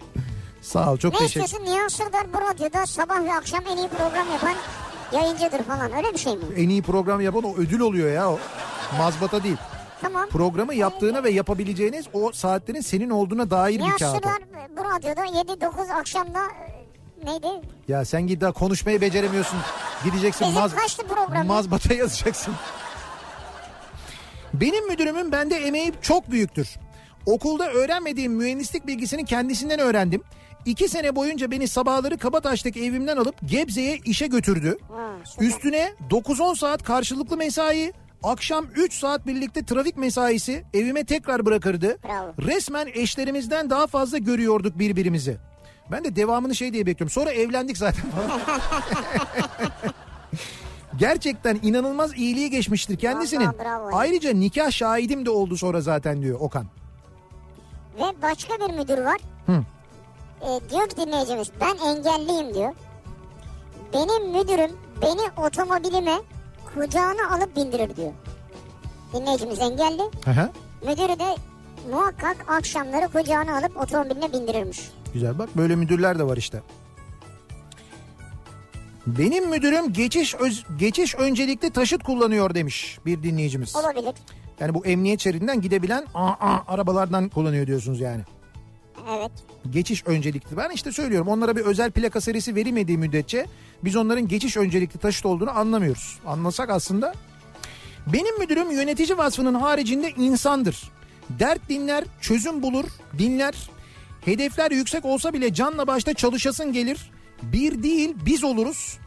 Sağ 0.63 0.93
ol 0.93 0.97
çok 0.97 1.13
Ne 1.13 1.19
teşekkür 1.19 1.45
istiyorsun? 1.45 1.73
Nihat 1.75 1.93
Sırdar 1.93 2.33
bu 2.33 2.39
radyoda 2.41 2.87
sabah 2.87 3.25
ve 3.25 3.35
akşam 3.35 3.61
en 3.73 3.77
iyi 3.77 3.89
program 3.89 4.27
yapan 4.33 4.55
yayıncıdır 5.13 5.63
falan 5.65 5.93
öyle 5.93 6.13
bir 6.13 6.19
şey 6.19 6.37
mi? 6.37 6.45
En 6.57 6.69
iyi 6.69 6.83
program 6.83 7.21
yapan 7.21 7.43
o 7.45 7.55
ödül 7.57 7.81
oluyor 7.81 8.11
ya 8.13 8.31
o. 8.31 8.39
Mazbata 8.99 9.43
değil. 9.43 9.57
Tamam. 10.03 10.29
Programı 10.29 10.75
yaptığına 10.75 11.25
ve 11.25 11.31
yapabileceğiniz 11.31 12.07
o 12.13 12.33
saatlerin 12.33 12.81
senin 12.81 13.11
olduğuna 13.11 13.51
dair 13.51 13.79
bir 13.81 13.99
kağıt. 13.99 14.17
Sırdar 14.17 14.39
bu 14.77 14.85
radyoda 14.85 15.21
7-9 15.27 15.93
akşamda 15.93 16.39
e, 17.23 17.27
neydi? 17.27 17.47
Ya 17.89 18.05
sen 18.05 18.27
git 18.27 18.41
daha 18.41 18.53
konuşmayı 18.53 19.01
beceremiyorsun. 19.01 19.59
Gideceksin 20.05 20.47
Bizim 20.47 20.61
maz, 20.61 20.75
kaçtı 20.75 21.07
program? 21.07 21.47
mazbata 21.47 21.95
yazacaksın. 21.95 22.55
Benim 24.61 24.89
müdürümün 24.89 25.33
bende 25.33 25.57
emeği 25.57 25.93
çok 26.03 26.31
büyüktür. 26.31 26.69
Okulda 27.27 27.73
öğrenmediğim 27.73 28.33
mühendislik 28.33 28.87
bilgisini 28.87 29.25
kendisinden 29.25 29.79
öğrendim. 29.79 30.23
İki 30.67 30.89
sene 30.89 31.17
boyunca 31.17 31.51
beni 31.51 31.69
sabahları 31.69 32.19
Kabataş'taki 32.19 32.85
evimden 32.85 33.17
alıp 33.17 33.35
Gebze'ye 33.49 33.99
işe 34.05 34.27
götürdü. 34.27 34.77
Üstüne 35.41 35.93
9-10 36.11 36.57
saat 36.59 36.83
karşılıklı 36.83 37.37
mesai, 37.37 37.93
akşam 38.23 38.67
3 38.77 38.93
saat 38.95 39.27
birlikte 39.27 39.65
trafik 39.65 39.97
mesaisi 39.97 40.65
evime 40.75 41.05
tekrar 41.05 41.47
bırakırdı. 41.47 41.99
Bravo. 42.05 42.33
Resmen 42.47 42.89
eşlerimizden 42.95 43.71
daha 43.71 43.87
fazla 43.87 44.19
görüyorduk 44.19 44.79
birbirimizi. 44.79 45.37
Ben 45.91 46.05
de 46.05 46.17
devamını 46.17 46.55
şey 46.55 46.73
diye 46.73 46.87
bekliyorum. 46.87 47.11
Sonra 47.11 47.33
evlendik 47.33 47.79
zaten. 47.79 48.05
Gerçekten 50.99 51.59
inanılmaz 51.63 52.17
iyiliği 52.17 52.51
geçmiştir 52.51 52.97
kendisinin. 52.97 53.47
Vallahi 53.47 53.59
bravo. 53.59 53.91
Ayrıca 53.93 54.31
nikah 54.33 54.71
şahidim 54.71 55.27
de 55.27 55.31
oldu 55.31 55.57
sonra 55.57 55.81
zaten 55.81 56.23
diyor 56.23 56.41
Okan. 56.41 56.67
Ve 57.99 58.23
başka 58.23 58.55
bir 58.55 58.75
müdür 58.75 58.99
var. 58.99 59.21
Hı. 59.47 59.65
E, 60.41 60.71
diyor 60.71 60.89
ki 60.89 60.97
dinleyicimiz 60.97 61.51
ben 61.61 61.77
engelliyim 61.87 62.55
diyor. 62.55 62.73
Benim 63.93 64.31
müdürüm 64.39 64.71
beni 65.03 65.47
otomobilime 65.47 66.17
kucağına 66.75 67.35
alıp 67.35 67.57
bindirir 67.57 67.97
diyor. 67.97 68.13
Dinleyicimiz 69.13 69.59
engelli. 69.59 70.03
Hı 70.25 70.31
hı. 70.31 70.51
Müdürü 70.87 71.19
de 71.19 71.37
muhakkak 71.91 72.37
akşamları 72.49 73.09
kucağına 73.09 73.59
alıp 73.59 73.77
otomobiline 73.77 74.33
bindirirmiş. 74.33 74.91
Güzel 75.15 75.39
bak 75.39 75.49
böyle 75.57 75.77
müdürler 75.77 76.19
de 76.19 76.25
var 76.25 76.37
işte. 76.37 76.63
Benim 79.07 79.51
müdürüm 79.51 79.93
geçiş 79.93 80.35
öz- 80.35 80.65
geçiş 80.79 81.15
öncelikli 81.15 81.71
taşıt 81.71 82.03
kullanıyor 82.03 82.55
demiş 82.55 82.99
bir 83.07 83.23
dinleyicimiz. 83.23 83.77
Olabilir. 83.77 84.15
Yani 84.61 84.75
bu 84.75 84.87
emniyet 84.87 85.21
şeridinden 85.21 85.61
gidebilen 85.61 86.05
aa, 86.15 86.29
aa, 86.29 86.65
arabalardan 86.69 87.29
kullanıyor 87.29 87.67
diyorsunuz 87.67 88.01
yani. 88.01 88.23
Evet. 89.19 89.31
Geçiş 89.71 90.07
öncelikli. 90.07 90.57
Ben 90.57 90.71
işte 90.71 90.93
söylüyorum 90.93 91.29
onlara 91.29 91.57
bir 91.57 91.61
özel 91.61 91.91
plaka 91.91 92.21
serisi 92.21 92.55
verilmediği 92.55 92.99
müddetçe 92.99 93.47
biz 93.85 93.97
onların 93.97 94.29
geçiş 94.29 94.57
öncelikli 94.57 94.99
taşıt 94.99 95.27
olduğunu 95.27 95.51
anlamıyoruz. 95.59 96.19
Anlasak 96.27 96.71
aslında. 96.71 97.15
Benim 98.07 98.39
müdürüm 98.39 98.71
yönetici 98.71 99.19
vasfının 99.19 99.55
haricinde 99.55 100.11
insandır. 100.11 100.83
Dert 101.31 101.69
dinler, 101.69 102.05
çözüm 102.21 102.63
bulur, 102.63 102.85
dinler. 103.19 103.55
Hedefler 104.25 104.71
yüksek 104.71 105.05
olsa 105.05 105.33
bile 105.33 105.55
canla 105.55 105.87
başta 105.87 106.15
çalışasın 106.15 106.73
gelir. 106.73 107.11
Bir 107.43 107.83
değil 107.83 108.15
biz 108.27 108.45
oluruz. 108.45 108.99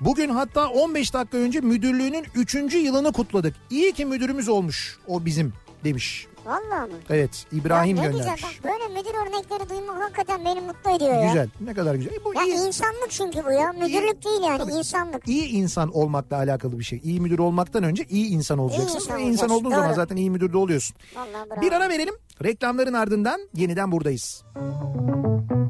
Bugün 0.00 0.28
hatta 0.28 0.68
15 0.68 1.14
dakika 1.14 1.38
önce 1.38 1.60
müdürlüğünün 1.60 2.24
3. 2.34 2.54
yılını 2.74 3.12
kutladık. 3.12 3.54
İyi 3.70 3.92
ki 3.92 4.04
müdürümüz 4.04 4.48
olmuş 4.48 4.98
o 5.08 5.24
bizim 5.24 5.52
demiş. 5.84 6.26
Vallahi 6.46 6.90
mı? 6.90 6.96
Evet 7.10 7.46
İbrahim 7.52 7.96
ya 7.96 8.02
ne 8.02 8.08
göndermiş. 8.08 8.34
güzel 8.42 8.50
bak 8.50 8.64
böyle 8.72 9.00
müdür 9.00 9.10
örnekleri 9.26 9.68
duymak 9.70 10.02
hakikaten 10.02 10.44
beni 10.44 10.60
mutlu 10.60 10.90
ediyor 10.90 11.14
ya. 11.14 11.26
Güzel. 11.26 11.48
Ne 11.60 11.74
kadar 11.74 11.94
güzel. 11.94 12.12
E 12.12 12.24
bu 12.24 12.34
Ya 12.34 12.42
iyi, 12.44 12.66
insanlık 12.66 13.10
çünkü 13.10 13.44
bu 13.44 13.50
ya. 13.52 13.72
Müdürlük 13.72 14.24
değil 14.24 14.40
yani 14.42 14.58
Tabii. 14.58 14.72
insanlık. 14.72 15.28
iyi 15.28 15.48
insan 15.48 15.96
olmakla 15.96 16.36
alakalı 16.36 16.78
bir 16.78 16.84
şey. 16.84 17.00
İyi 17.04 17.20
müdür 17.20 17.38
olmaktan 17.38 17.82
önce 17.82 18.04
iyi 18.10 18.26
insan 18.28 18.58
olacaksın. 18.58 18.96
insan 18.96 19.18
Ve 19.18 19.22
insan 19.22 19.50
olduğun 19.50 19.70
zaman 19.70 19.88
doğru. 19.88 19.94
zaten 19.96 20.16
iyi 20.16 20.30
müdür 20.30 20.52
de 20.52 20.56
oluyorsun. 20.56 20.96
Vallahi 21.16 21.50
bravo. 21.50 21.60
Bir 21.60 21.72
ara 21.72 21.88
verelim. 21.88 22.14
Reklamların 22.44 22.92
ardından 22.92 23.40
yeniden 23.54 23.92
buradayız. 23.92 24.44
Kafa 24.54 25.63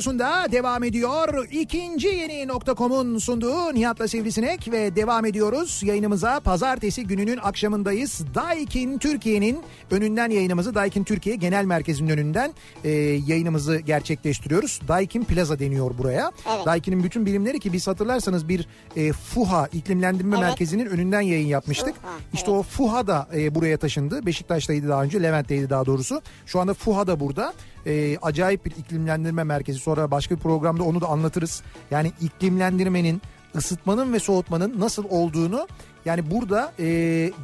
radyosunda 0.00 0.52
devam 0.52 0.84
ediyor. 0.84 1.46
İkinci 1.50 2.08
yeni 2.08 2.48
nokta.com'un 2.48 3.18
sunduğu 3.18 3.74
Nihat'la 3.74 4.08
Sivrisinek 4.08 4.72
ve 4.72 4.96
devam 4.96 5.24
ediyoruz. 5.26 5.82
Yayınımıza 5.84 6.40
pazartesi 6.40 7.06
gününün 7.06 7.38
akşamındayız. 7.42 8.22
Daikin 8.34 8.98
Türkiye'nin 8.98 9.58
önünden 9.90 10.30
yayınımızı 10.30 10.74
Daikin 10.74 11.04
Türkiye 11.04 11.36
Genel 11.36 11.64
Merkezi'nin 11.64 12.08
önünden 12.10 12.52
e, 12.84 12.90
yayınımızı 13.26 13.76
gerçekleştiriyoruz. 13.76 14.80
Daikin 14.88 15.24
Plaza 15.24 15.58
deniyor 15.58 15.98
buraya. 15.98 16.32
Evet. 16.56 16.66
Daikin'in 16.66 17.04
bütün 17.04 17.26
birimleri 17.26 17.60
ki 17.60 17.72
biz 17.72 17.86
hatırlarsanız 17.86 18.48
bir 18.48 18.66
e, 18.96 19.12
FUHA 19.12 19.66
iklimlendirme 19.72 20.36
Evet. 20.36 20.48
merkezinin 20.48 20.86
önünden 20.86 21.20
yayın 21.20 21.46
yapmıştık. 21.46 21.94
FUHA, 21.94 22.12
İşte 22.32 22.50
o 22.50 22.62
FUHA 22.62 23.06
da 23.06 23.28
e, 23.36 23.54
buraya 23.54 23.76
taşındı. 23.76 24.26
Beşiktaş'taydı 24.26 24.88
daha 24.88 25.02
önce, 25.02 25.22
Levent'teydi 25.22 25.70
daha 25.70 25.86
doğrusu. 25.86 26.22
Şu 26.46 26.60
anda 26.60 26.74
FUHA 26.74 27.06
da 27.06 27.20
burada. 27.20 27.52
E, 27.86 28.18
acayip 28.22 28.64
bir 28.64 28.70
iklimlendirme 28.70 29.44
merkezi. 29.44 29.78
Sonra 29.78 30.10
başka 30.10 30.36
bir 30.36 30.40
programda 30.40 30.82
onu 30.82 31.00
da 31.00 31.06
anlatırız. 31.06 31.62
Yani 31.90 32.12
iklimlendirmenin, 32.20 33.22
ısıtmanın 33.56 34.12
ve 34.12 34.18
soğutmanın 34.18 34.80
nasıl 34.80 35.04
olduğunu 35.10 35.68
yani 36.04 36.30
burada 36.30 36.72
e, 36.78 36.86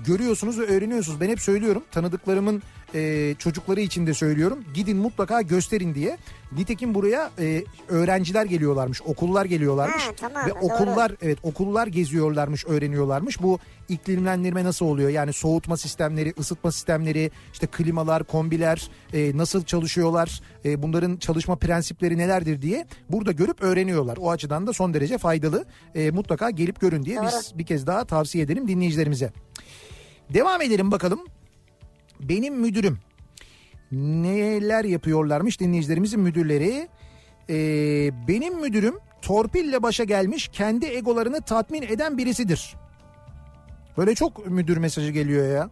görüyorsunuz 0.07 0.59
ve 0.59 0.67
öğreniyorsunuz. 0.67 1.21
Ben 1.21 1.29
hep 1.29 1.41
söylüyorum 1.41 1.83
tanıdıklarımın 1.91 2.63
e, 2.95 3.35
çocukları 3.39 3.81
için 3.81 4.07
de 4.07 4.15
söylüyorum. 4.15 4.65
Gidin 4.75 4.97
mutlaka 4.97 5.43
gösterin 5.43 5.95
diye. 5.95 6.19
Nitekim 6.53 6.95
buraya 6.95 7.31
e, 7.39 7.65
öğrenciler 7.89 8.45
geliyorlarmış, 8.45 9.03
okullar 9.03 9.45
geliyorlarmış. 9.45 10.03
Ha, 10.03 10.13
tamam, 10.17 10.47
ve 10.47 10.51
doğru. 10.51 10.59
okullar 10.59 11.13
evet 11.23 11.39
okullar 11.43 11.87
geziyorlarmış, 11.87 12.67
öğreniyorlarmış. 12.67 13.43
Bu 13.43 13.59
iklimlendirme 13.89 14.65
nasıl 14.65 14.87
oluyor? 14.87 15.11
Yani 15.11 15.33
soğutma 15.33 15.77
sistemleri, 15.77 16.35
ısıtma 16.39 16.73
sistemleri, 16.73 17.31
işte 17.53 17.67
klimalar, 17.67 18.25
kombiler 18.25 18.91
e, 19.13 19.37
nasıl 19.37 19.65
çalışıyorlar? 19.65 20.41
E, 20.65 20.83
bunların 20.83 21.17
çalışma 21.17 21.57
prensipleri 21.57 22.19
nelerdir 22.19 22.63
diye 22.63 22.87
burada 23.11 23.33
görüp 23.33 23.63
öğreniyorlar. 23.63 24.17
O 24.17 24.31
açıdan 24.31 24.67
da 24.67 24.73
son 24.73 24.95
derece 24.95 25.19
faydalı. 25.19 25.65
E, 25.95 26.11
mutlaka 26.11 26.51
gelip 26.51 26.81
görün 26.81 27.05
diye 27.05 27.23
biz 27.23 27.53
bir 27.59 27.67
kez 27.67 27.87
daha 27.87 28.05
tavsiye 28.05 28.45
edelim 28.45 28.69
dinleyicilerimize. 28.69 29.33
Devam 30.35 30.63
edelim 30.63 30.93
bakalım. 30.93 31.21
Benim 32.21 32.55
müdürüm 32.55 32.99
neler 33.93 34.85
yapıyorlarmış 34.85 35.61
dinleyicilerimizin 35.61 36.21
müdürleri. 36.21 36.89
Ee, 37.51 38.11
benim 38.29 38.61
müdürüm 38.61 38.95
torpille 39.23 39.83
başa 39.83 40.05
gelmiş 40.05 40.49
kendi 40.53 40.87
egolarını 40.87 41.41
tatmin 41.41 41.83
eden 41.83 42.19
birisidir. 42.19 42.75
Böyle 43.99 44.15
çok 44.15 44.47
müdür 44.47 44.77
mesajı 44.77 45.11
geliyor 45.11 45.47
ya. 45.49 45.71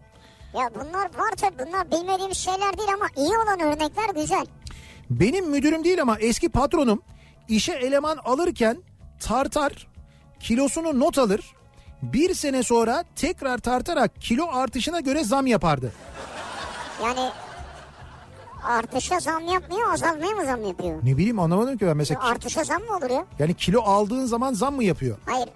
Ya 0.60 0.70
bunlar 0.74 1.04
var 1.04 1.32
tabii 1.36 1.58
bunlar 1.68 1.90
bilmediğimiz 1.90 2.36
şeyler 2.38 2.78
değil 2.78 2.88
ama 2.94 3.06
iyi 3.16 3.38
olan 3.38 3.60
örnekler 3.60 4.22
güzel. 4.22 4.46
Benim 5.10 5.50
müdürüm 5.50 5.84
değil 5.84 6.02
ama 6.02 6.18
eski 6.18 6.48
patronum 6.48 7.02
işe 7.48 7.72
eleman 7.72 8.18
alırken 8.24 8.76
tartar, 9.20 9.88
kilosunu 10.40 11.00
not 11.00 11.18
alır. 11.18 11.54
Bir 12.02 12.34
sene 12.34 12.62
sonra 12.62 13.04
tekrar 13.16 13.58
tartarak 13.58 14.20
kilo 14.20 14.46
artışına 14.52 15.00
göre 15.00 15.24
zam 15.24 15.46
yapardı. 15.46 15.92
Yani 17.04 17.30
artışa 18.64 19.20
zam 19.20 19.44
yapmıyor 19.46 19.92
azalmaya 19.92 20.30
mı 20.32 20.44
zam 20.46 20.64
yapıyor? 20.66 20.98
Ne 21.02 21.16
bileyim 21.16 21.38
anlamadım 21.38 21.78
ki 21.78 21.86
ben 21.86 21.96
mesela. 21.96 22.20
Artışa 22.22 22.64
zam 22.64 22.82
mı 22.82 22.96
olur 22.96 23.10
ya? 23.10 23.24
Yani 23.38 23.54
kilo 23.54 23.82
aldığın 23.82 24.26
zaman 24.26 24.52
zam 24.54 24.74
mı 24.74 24.84
yapıyor? 24.84 25.16
Hayır 25.26 25.48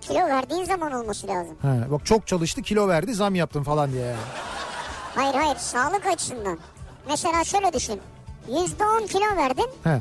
kilo 0.00 0.18
verdiğin 0.26 0.64
zaman 0.64 0.92
olması 0.92 1.26
lazım. 1.26 1.56
He, 1.62 1.90
bak 1.90 2.06
çok 2.06 2.26
çalıştı 2.26 2.62
kilo 2.62 2.88
verdi 2.88 3.14
zam 3.14 3.34
yaptım 3.34 3.62
falan 3.64 3.92
diye 3.92 4.06
yani. 4.06 4.16
Hayır 5.14 5.34
hayır 5.34 5.56
sağlık 5.56 6.06
açısından. 6.06 6.58
Mesela 7.08 7.44
şöyle 7.44 7.72
düşün. 7.72 8.00
%10 8.50 9.06
kilo 9.06 9.36
verdin 9.36 9.66
He. 9.84 10.00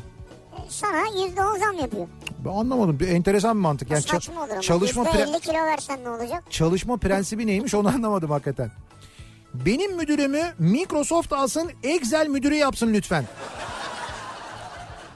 Sana 0.69 1.23
yüzde 1.25 1.41
on 1.45 1.57
zam 1.57 1.73
yapıyor. 1.79 2.07
Ben 2.45 2.49
anlamadım. 2.49 2.99
Bir 2.99 3.07
enteresan 3.07 3.57
bir 3.57 3.61
mantık. 3.61 3.91
Yani 3.91 4.01
ça- 4.01 4.61
çalışma 4.61 5.01
Yüzde 5.03 5.17
pre- 5.17 5.29
elli 5.29 5.39
kilo 5.39 5.53
versen 5.65 6.03
ne 6.03 6.09
olacak? 6.09 6.43
çalışma 6.49 6.97
prensibi 6.97 7.47
neymiş 7.47 7.73
onu 7.75 7.87
anlamadım 7.95 8.31
hakikaten. 8.31 8.71
Benim 9.53 9.95
müdürümü 9.95 10.53
Microsoft 10.59 11.33
alsın 11.33 11.71
Excel 11.83 12.27
müdürü 12.27 12.55
yapsın 12.55 12.93
lütfen. 12.93 13.25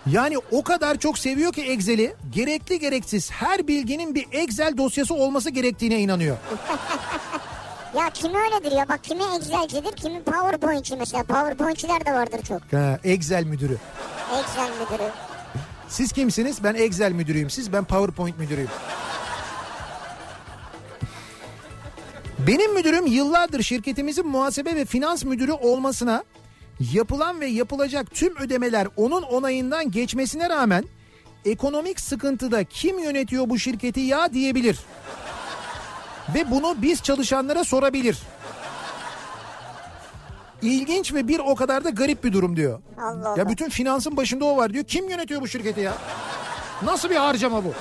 Yani 0.07 0.37
o 0.51 0.63
kadar 0.63 0.97
çok 0.97 1.17
seviyor 1.17 1.53
ki 1.53 1.61
Excel'i 1.61 2.15
gerekli 2.31 2.79
gereksiz 2.79 3.31
her 3.31 3.67
bilginin 3.67 4.15
bir 4.15 4.27
Excel 4.31 4.77
dosyası 4.77 5.13
olması 5.13 5.49
gerektiğine 5.49 5.99
inanıyor. 5.99 6.37
Ya 7.97 8.09
kimi 8.09 8.37
öyledir 8.37 8.71
ya 8.71 8.89
bak 8.89 9.03
kimi 9.03 9.23
Excel'cidir 9.37 9.95
kimi 9.95 10.23
PowerPoint'ci 10.23 10.95
mesela. 10.95 11.23
PowerPoint'çiler 11.23 12.05
de 12.05 12.13
vardır 12.13 12.39
çok. 12.47 12.73
Ha, 12.73 12.99
Excel 13.03 13.43
müdürü. 13.43 13.77
Excel 14.39 14.69
müdürü. 14.79 15.09
Siz 15.89 16.11
kimsiniz? 16.11 16.63
Ben 16.63 16.73
Excel 16.73 17.11
müdürüyüm. 17.11 17.49
Siz 17.49 17.73
ben 17.73 17.83
PowerPoint 17.83 18.39
müdürüyüm. 18.39 18.69
Benim 22.39 22.73
müdürüm 22.73 23.05
yıllardır 23.05 23.63
şirketimizin 23.63 24.27
muhasebe 24.27 24.75
ve 24.75 24.85
finans 24.85 25.23
müdürü 25.23 25.51
olmasına 25.51 26.23
yapılan 26.93 27.41
ve 27.41 27.47
yapılacak 27.47 28.11
tüm 28.13 28.37
ödemeler 28.37 28.87
onun 28.97 29.21
onayından 29.21 29.91
geçmesine 29.91 30.49
rağmen 30.49 30.83
ekonomik 31.45 31.99
sıkıntıda 31.99 32.63
kim 32.63 32.99
yönetiyor 32.99 33.49
bu 33.49 33.59
şirketi 33.59 33.99
ya 33.99 34.33
diyebilir. 34.33 34.79
Ve 36.35 36.51
bunu 36.51 36.75
biz 36.81 37.03
çalışanlara 37.03 37.63
sorabilir. 37.63 38.17
İlginç 40.61 41.13
ve 41.13 41.27
bir 41.27 41.39
o 41.39 41.55
kadar 41.55 41.83
da 41.83 41.89
garip 41.89 42.23
bir 42.23 42.33
durum 42.33 42.55
diyor. 42.55 42.81
Allah 42.97 43.29
Allah. 43.29 43.39
Ya 43.39 43.49
bütün 43.49 43.69
finansın 43.69 44.17
başında 44.17 44.45
o 44.45 44.57
var 44.57 44.73
diyor. 44.73 44.85
Kim 44.85 45.09
yönetiyor 45.09 45.41
bu 45.41 45.47
şirketi 45.47 45.81
ya? 45.81 45.93
Nasıl 46.83 47.09
bir 47.09 47.15
harcama 47.15 47.63
bu? 47.63 47.73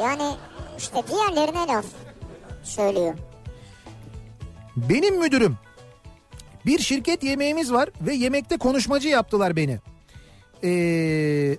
Yani 0.00 0.30
işte 0.78 1.02
diğerlerine 1.08 1.66
laf 1.66 1.84
söylüyor. 2.64 3.14
Benim 4.76 5.20
müdürüm. 5.20 5.56
Bir 6.66 6.78
şirket 6.78 7.22
yemeğimiz 7.22 7.72
var 7.72 7.90
ve 8.00 8.14
yemekte 8.14 8.56
konuşmacı 8.56 9.08
yaptılar 9.08 9.56
beni. 9.56 9.78
Ee, 10.64 11.56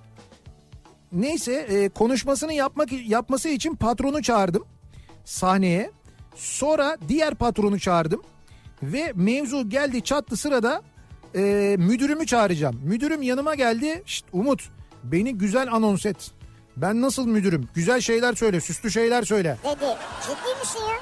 neyse 1.11 1.53
e, 1.53 1.89
konuşmasını 1.89 2.53
yapmak 2.53 2.91
yapması 3.07 3.49
için 3.49 3.75
patronu 3.75 4.21
çağırdım 4.21 4.65
sahneye. 5.25 5.91
Sonra 6.35 6.97
diğer 7.07 7.35
patronu 7.35 7.79
çağırdım 7.79 8.21
ve 8.83 9.11
mevzu 9.15 9.69
geldi 9.69 10.01
çattı 10.01 10.37
sırada 10.37 10.81
e, 11.35 11.75
müdürümü 11.79 12.25
çağıracağım. 12.25 12.81
Müdürüm 12.83 13.21
yanıma 13.21 13.55
geldi. 13.55 14.03
Umut 14.33 14.69
beni 15.03 15.37
güzel 15.37 15.73
anons 15.73 16.05
et. 16.05 16.31
Ben 16.77 17.01
nasıl 17.01 17.27
müdürüm? 17.27 17.67
Güzel 17.75 18.01
şeyler 18.01 18.33
söyle, 18.33 18.61
süslü 18.61 18.91
şeyler 18.91 19.23
söyle. 19.23 19.57
Dedi. 19.63 19.85
Ciddi 20.21 20.59
misin 20.59 20.79
ya? 20.89 20.95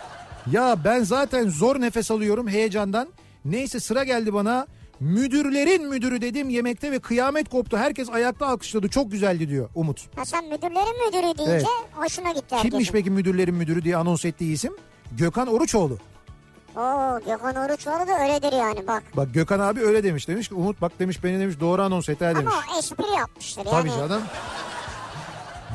Ya 0.62 0.84
ben 0.84 1.04
zaten 1.04 1.50
zor 1.50 1.82
nefes 1.82 2.12
alıyorum 2.12 2.48
heyecandan. 2.48 3.08
Neyse 3.46 3.80
sıra 3.80 4.04
geldi 4.04 4.34
bana. 4.34 4.68
Müdürlerin 5.00 5.90
müdürü 5.90 6.22
dedim 6.22 6.50
yemekte 6.50 6.92
ve 6.92 7.00
kıyamet 7.00 7.50
koptu. 7.50 7.78
Herkes 7.78 8.10
ayakta 8.10 8.48
alkışladı. 8.48 8.88
Çok 8.90 9.12
güzeldi 9.12 9.50
diyor 9.50 9.70
Umut. 9.76 10.02
Ha 10.16 10.26
sen 10.26 10.46
müdürlerin 10.46 11.06
müdürü 11.08 11.38
deyince 11.38 11.52
Evet. 11.52 11.66
hoşuna 11.96 12.32
gitti 12.32 12.46
herkesin. 12.56 12.70
Kimmiş 12.70 12.92
peki 12.92 13.10
müdürlerin 13.12 13.56
müdürü 13.56 13.84
diye 13.84 13.98
anons 13.98 14.26
ettiği 14.26 14.54
isim? 14.54 14.74
Gökhan 15.12 15.48
Oruçoğlu. 15.48 15.98
Oo 16.76 17.20
Gökhan 17.26 17.56
Oruçoğlu 17.56 18.08
da 18.08 18.20
öyledir 18.24 18.54
yani 18.58 18.88
bak. 18.88 19.04
Bak 19.18 19.34
Gökhan 19.34 19.60
abi 19.60 19.80
öyle 19.82 20.04
demiş. 20.04 20.28
Demiş 20.28 20.48
ki 20.50 20.56
Umut 20.56 20.82
bak 20.82 21.00
demiş 21.00 21.24
beni 21.24 21.40
demiş 21.40 21.56
doğru 21.60 21.82
anons 21.82 22.10
et 22.10 22.20
demiş. 22.20 22.38
Ama 22.40 22.78
espri 22.80 23.18
yapmıştır 23.18 23.64
Tabii 23.64 23.90
yani. 23.90 23.98
canım. 24.00 24.22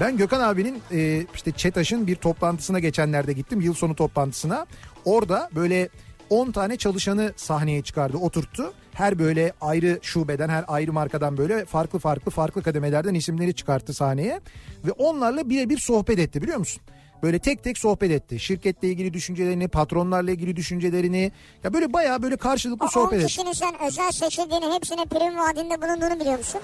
Ben 0.00 0.16
Gökhan 0.16 0.40
abinin 0.40 0.82
e, 0.92 1.26
işte 1.34 1.52
ÇETAŞ'ın 1.52 2.06
bir 2.06 2.16
toplantısına 2.16 2.78
geçenlerde 2.78 3.32
gittim. 3.32 3.60
Yıl 3.60 3.74
sonu 3.74 3.94
toplantısına. 3.94 4.66
Orada 5.04 5.48
böyle 5.54 5.88
10 6.30 6.50
tane 6.52 6.76
çalışanı 6.76 7.32
sahneye 7.36 7.82
çıkardı, 7.82 8.16
oturttu. 8.16 8.72
Her 8.92 9.18
böyle 9.18 9.52
ayrı 9.60 9.98
şubeden, 10.02 10.48
her 10.48 10.64
ayrı 10.68 10.92
markadan 10.92 11.36
böyle 11.36 11.64
farklı 11.64 11.98
farklı 11.98 12.30
farklı 12.30 12.62
kademelerden 12.62 13.14
isimleri 13.14 13.54
çıkarttı 13.54 13.94
sahneye. 13.94 14.40
Ve 14.84 14.92
onlarla 14.92 15.50
birebir 15.50 15.78
sohbet 15.78 16.18
etti 16.18 16.42
biliyor 16.42 16.58
musun? 16.58 16.82
Böyle 17.22 17.38
tek 17.38 17.64
tek 17.64 17.78
sohbet 17.78 18.10
etti. 18.10 18.40
Şirketle 18.40 18.88
ilgili 18.88 19.12
düşüncelerini, 19.12 19.68
patronlarla 19.68 20.30
ilgili 20.30 20.56
düşüncelerini. 20.56 21.32
Ya 21.64 21.72
böyle 21.74 21.92
bayağı 21.92 22.22
böyle 22.22 22.36
karşılıklı 22.36 22.84
O 22.84 22.88
10 22.88 22.90
sohbet 22.90 23.18
etti. 23.18 23.26
kişinin 23.26 23.52
sen 23.52 23.82
özel 23.86 24.10
seçildiğini 24.12 24.74
hepsine 24.74 25.04
prim 25.04 25.38
vaadinde 25.38 25.82
bulunduğunu 25.82 26.20
biliyor 26.20 26.38
musun? 26.38 26.60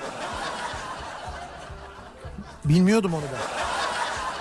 Bilmiyordum 2.65 3.15
onu 3.15 3.23
da. 3.23 3.39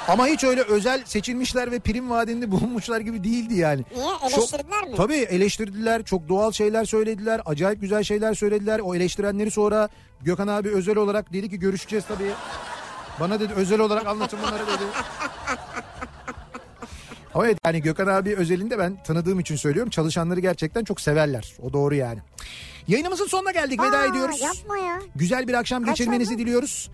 Ama 0.08 0.28
hiç 0.28 0.44
öyle 0.44 0.62
özel 0.62 1.06
seçilmişler 1.06 1.72
ve 1.72 1.80
prim 1.80 2.10
vaadinde 2.10 2.52
bulunmuşlar 2.52 3.00
gibi 3.00 3.24
değildi 3.24 3.54
yani. 3.56 3.86
Niye? 3.96 4.06
Çok- 4.32 4.34
Eleştirdiler 4.34 4.84
mi? 4.88 4.96
Tabii 4.98 5.16
eleştirdiler. 5.16 6.04
Çok 6.04 6.30
doğal 6.30 6.52
şeyler 6.52 6.86
söylediler. 6.86 7.42
Acayip 7.46 7.82
güzel 7.82 8.04
şeyler 8.04 8.34
söylediler. 8.34 8.80
O 8.84 8.96
eleştirenleri 8.96 9.52
sonra 9.52 9.90
Gökhan 10.22 10.48
abi 10.48 10.70
özel 10.70 10.98
olarak 10.98 11.34
dedi 11.34 11.50
ki 11.50 11.60
görüşeceğiz 11.60 12.06
tabii. 12.08 12.32
Bana 13.20 13.40
dedi 13.40 13.54
özel 13.54 13.80
olarak 13.80 14.08
anlatın 14.08 14.40
bunları 14.48 14.64
dedi. 14.68 14.84
Ama 17.34 17.46
evet 17.46 17.58
yani 17.66 17.82
Gökhan 17.82 18.08
abi 18.08 18.36
özelinde 18.36 18.80
ben 18.80 19.04
tanıdığım 19.04 19.40
için 19.40 19.56
söylüyorum. 19.56 19.90
Çalışanları 19.90 20.40
gerçekten 20.40 20.84
çok 20.84 21.02
severler. 21.02 21.54
O 21.62 21.74
doğru 21.74 21.96
yani. 21.96 22.20
Yayınımızın 22.88 23.28
sonuna 23.28 23.52
geldik. 23.52 23.82
Veda 23.82 23.98
Aa, 23.98 24.06
ediyoruz. 24.06 24.42
Yapma 24.42 24.78
ya. 24.78 25.00
Güzel 25.16 25.48
bir 25.48 25.54
akşam 25.54 25.84
Kaç 25.86 25.98
geçirmenizi 25.98 26.34
oldu? 26.34 26.40
diliyoruz. 26.42 26.90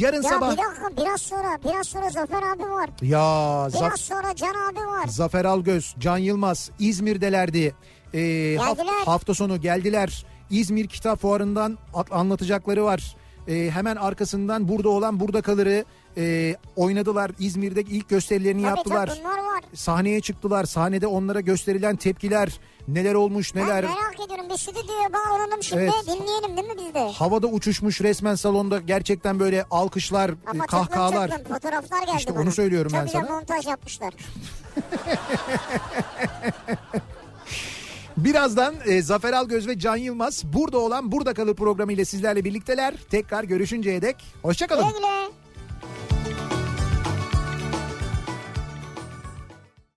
Yarın 0.00 0.22
Ya 0.22 0.28
sabah... 0.30 0.52
bir 0.52 0.56
dakika 0.58 1.02
biraz 1.02 1.20
sonra 1.20 1.58
biraz 1.64 1.86
sonra 1.86 2.10
Zafer 2.10 2.42
abi 2.42 2.62
var. 2.62 2.90
Ya 3.02 3.68
Biraz 3.68 3.82
Zaf- 3.82 3.98
sonra 3.98 4.34
Can 4.36 4.48
abi 4.70 4.78
var. 4.86 5.06
Zafer 5.08 5.44
Algöz, 5.44 5.94
Can 5.98 6.18
Yılmaz 6.18 6.70
İzmir'delerdi. 6.78 7.74
Ee, 8.14 8.18
haf- 8.60 8.76
Geldiler. 8.76 9.04
hafta 9.04 9.34
sonu 9.34 9.60
geldiler. 9.60 10.26
İzmir 10.50 10.88
Kitap 10.88 11.20
Fuarı'ndan 11.20 11.78
at- 11.94 12.12
anlatacakları 12.12 12.84
var. 12.84 13.16
Ee, 13.48 13.70
hemen 13.70 13.96
arkasından 13.96 14.68
burada 14.68 14.88
olan 14.88 15.20
burada 15.20 15.42
kalırı 15.42 15.84
e, 16.16 16.56
oynadılar. 16.76 17.30
İzmir'de 17.38 17.80
ilk 17.82 18.08
gösterilerini 18.08 18.62
Tabii 18.62 18.76
yaptılar. 18.76 19.06
tabii 19.06 19.18
bunlar 19.24 19.38
var. 19.38 19.60
Sahneye 19.74 20.20
çıktılar. 20.20 20.64
Sahnede 20.64 21.06
onlara 21.06 21.40
gösterilen 21.40 21.96
tepkiler, 21.96 22.58
neler 22.88 23.14
olmuş 23.14 23.54
neler. 23.54 23.82
Ben 23.84 23.90
merak 23.90 24.20
ediyorum 24.26 24.46
bir 24.50 24.56
stüdyoya 24.56 25.12
bağlanalım 25.12 25.62
şimdi 25.62 25.82
Evet. 25.82 25.92
dinleyelim 26.06 26.56
değil 26.56 26.68
mi 26.68 26.74
biz 26.86 26.94
de? 26.94 27.12
Havada 27.12 27.46
uçuşmuş 27.46 28.00
resmen 28.00 28.34
salonda 28.34 28.78
gerçekten 28.80 29.40
böyle 29.40 29.64
alkışlar, 29.70 30.30
Ama 30.46 30.64
e, 30.64 30.66
kahkahalar. 30.66 31.28
çılgın 31.28 31.42
çılgın 31.44 31.54
fotoğraflar 31.54 32.02
geldi 32.02 32.16
İşte 32.18 32.34
bana. 32.34 32.42
onu 32.42 32.52
söylüyorum 32.52 32.90
Çok 32.92 33.00
ben 33.00 33.06
sana. 33.06 33.30
montaj 33.30 33.66
yapmışlar. 33.66 34.14
Birazdan 38.16 38.74
e, 38.86 39.02
Zafer 39.02 39.32
Algöz 39.32 39.66
ve 39.68 39.78
Can 39.78 39.96
Yılmaz 39.96 40.44
burada 40.44 40.78
olan 40.78 41.12
Burada 41.12 41.34
Kalır 41.34 41.54
programıyla 41.54 42.04
sizlerle 42.04 42.44
birlikteler. 42.44 42.94
Tekrar 43.10 43.44
görüşünceye 43.44 44.02
dek 44.02 44.16
hoşçakalın. 44.42 44.88
Güle 44.88 44.98
güle. 44.98 45.30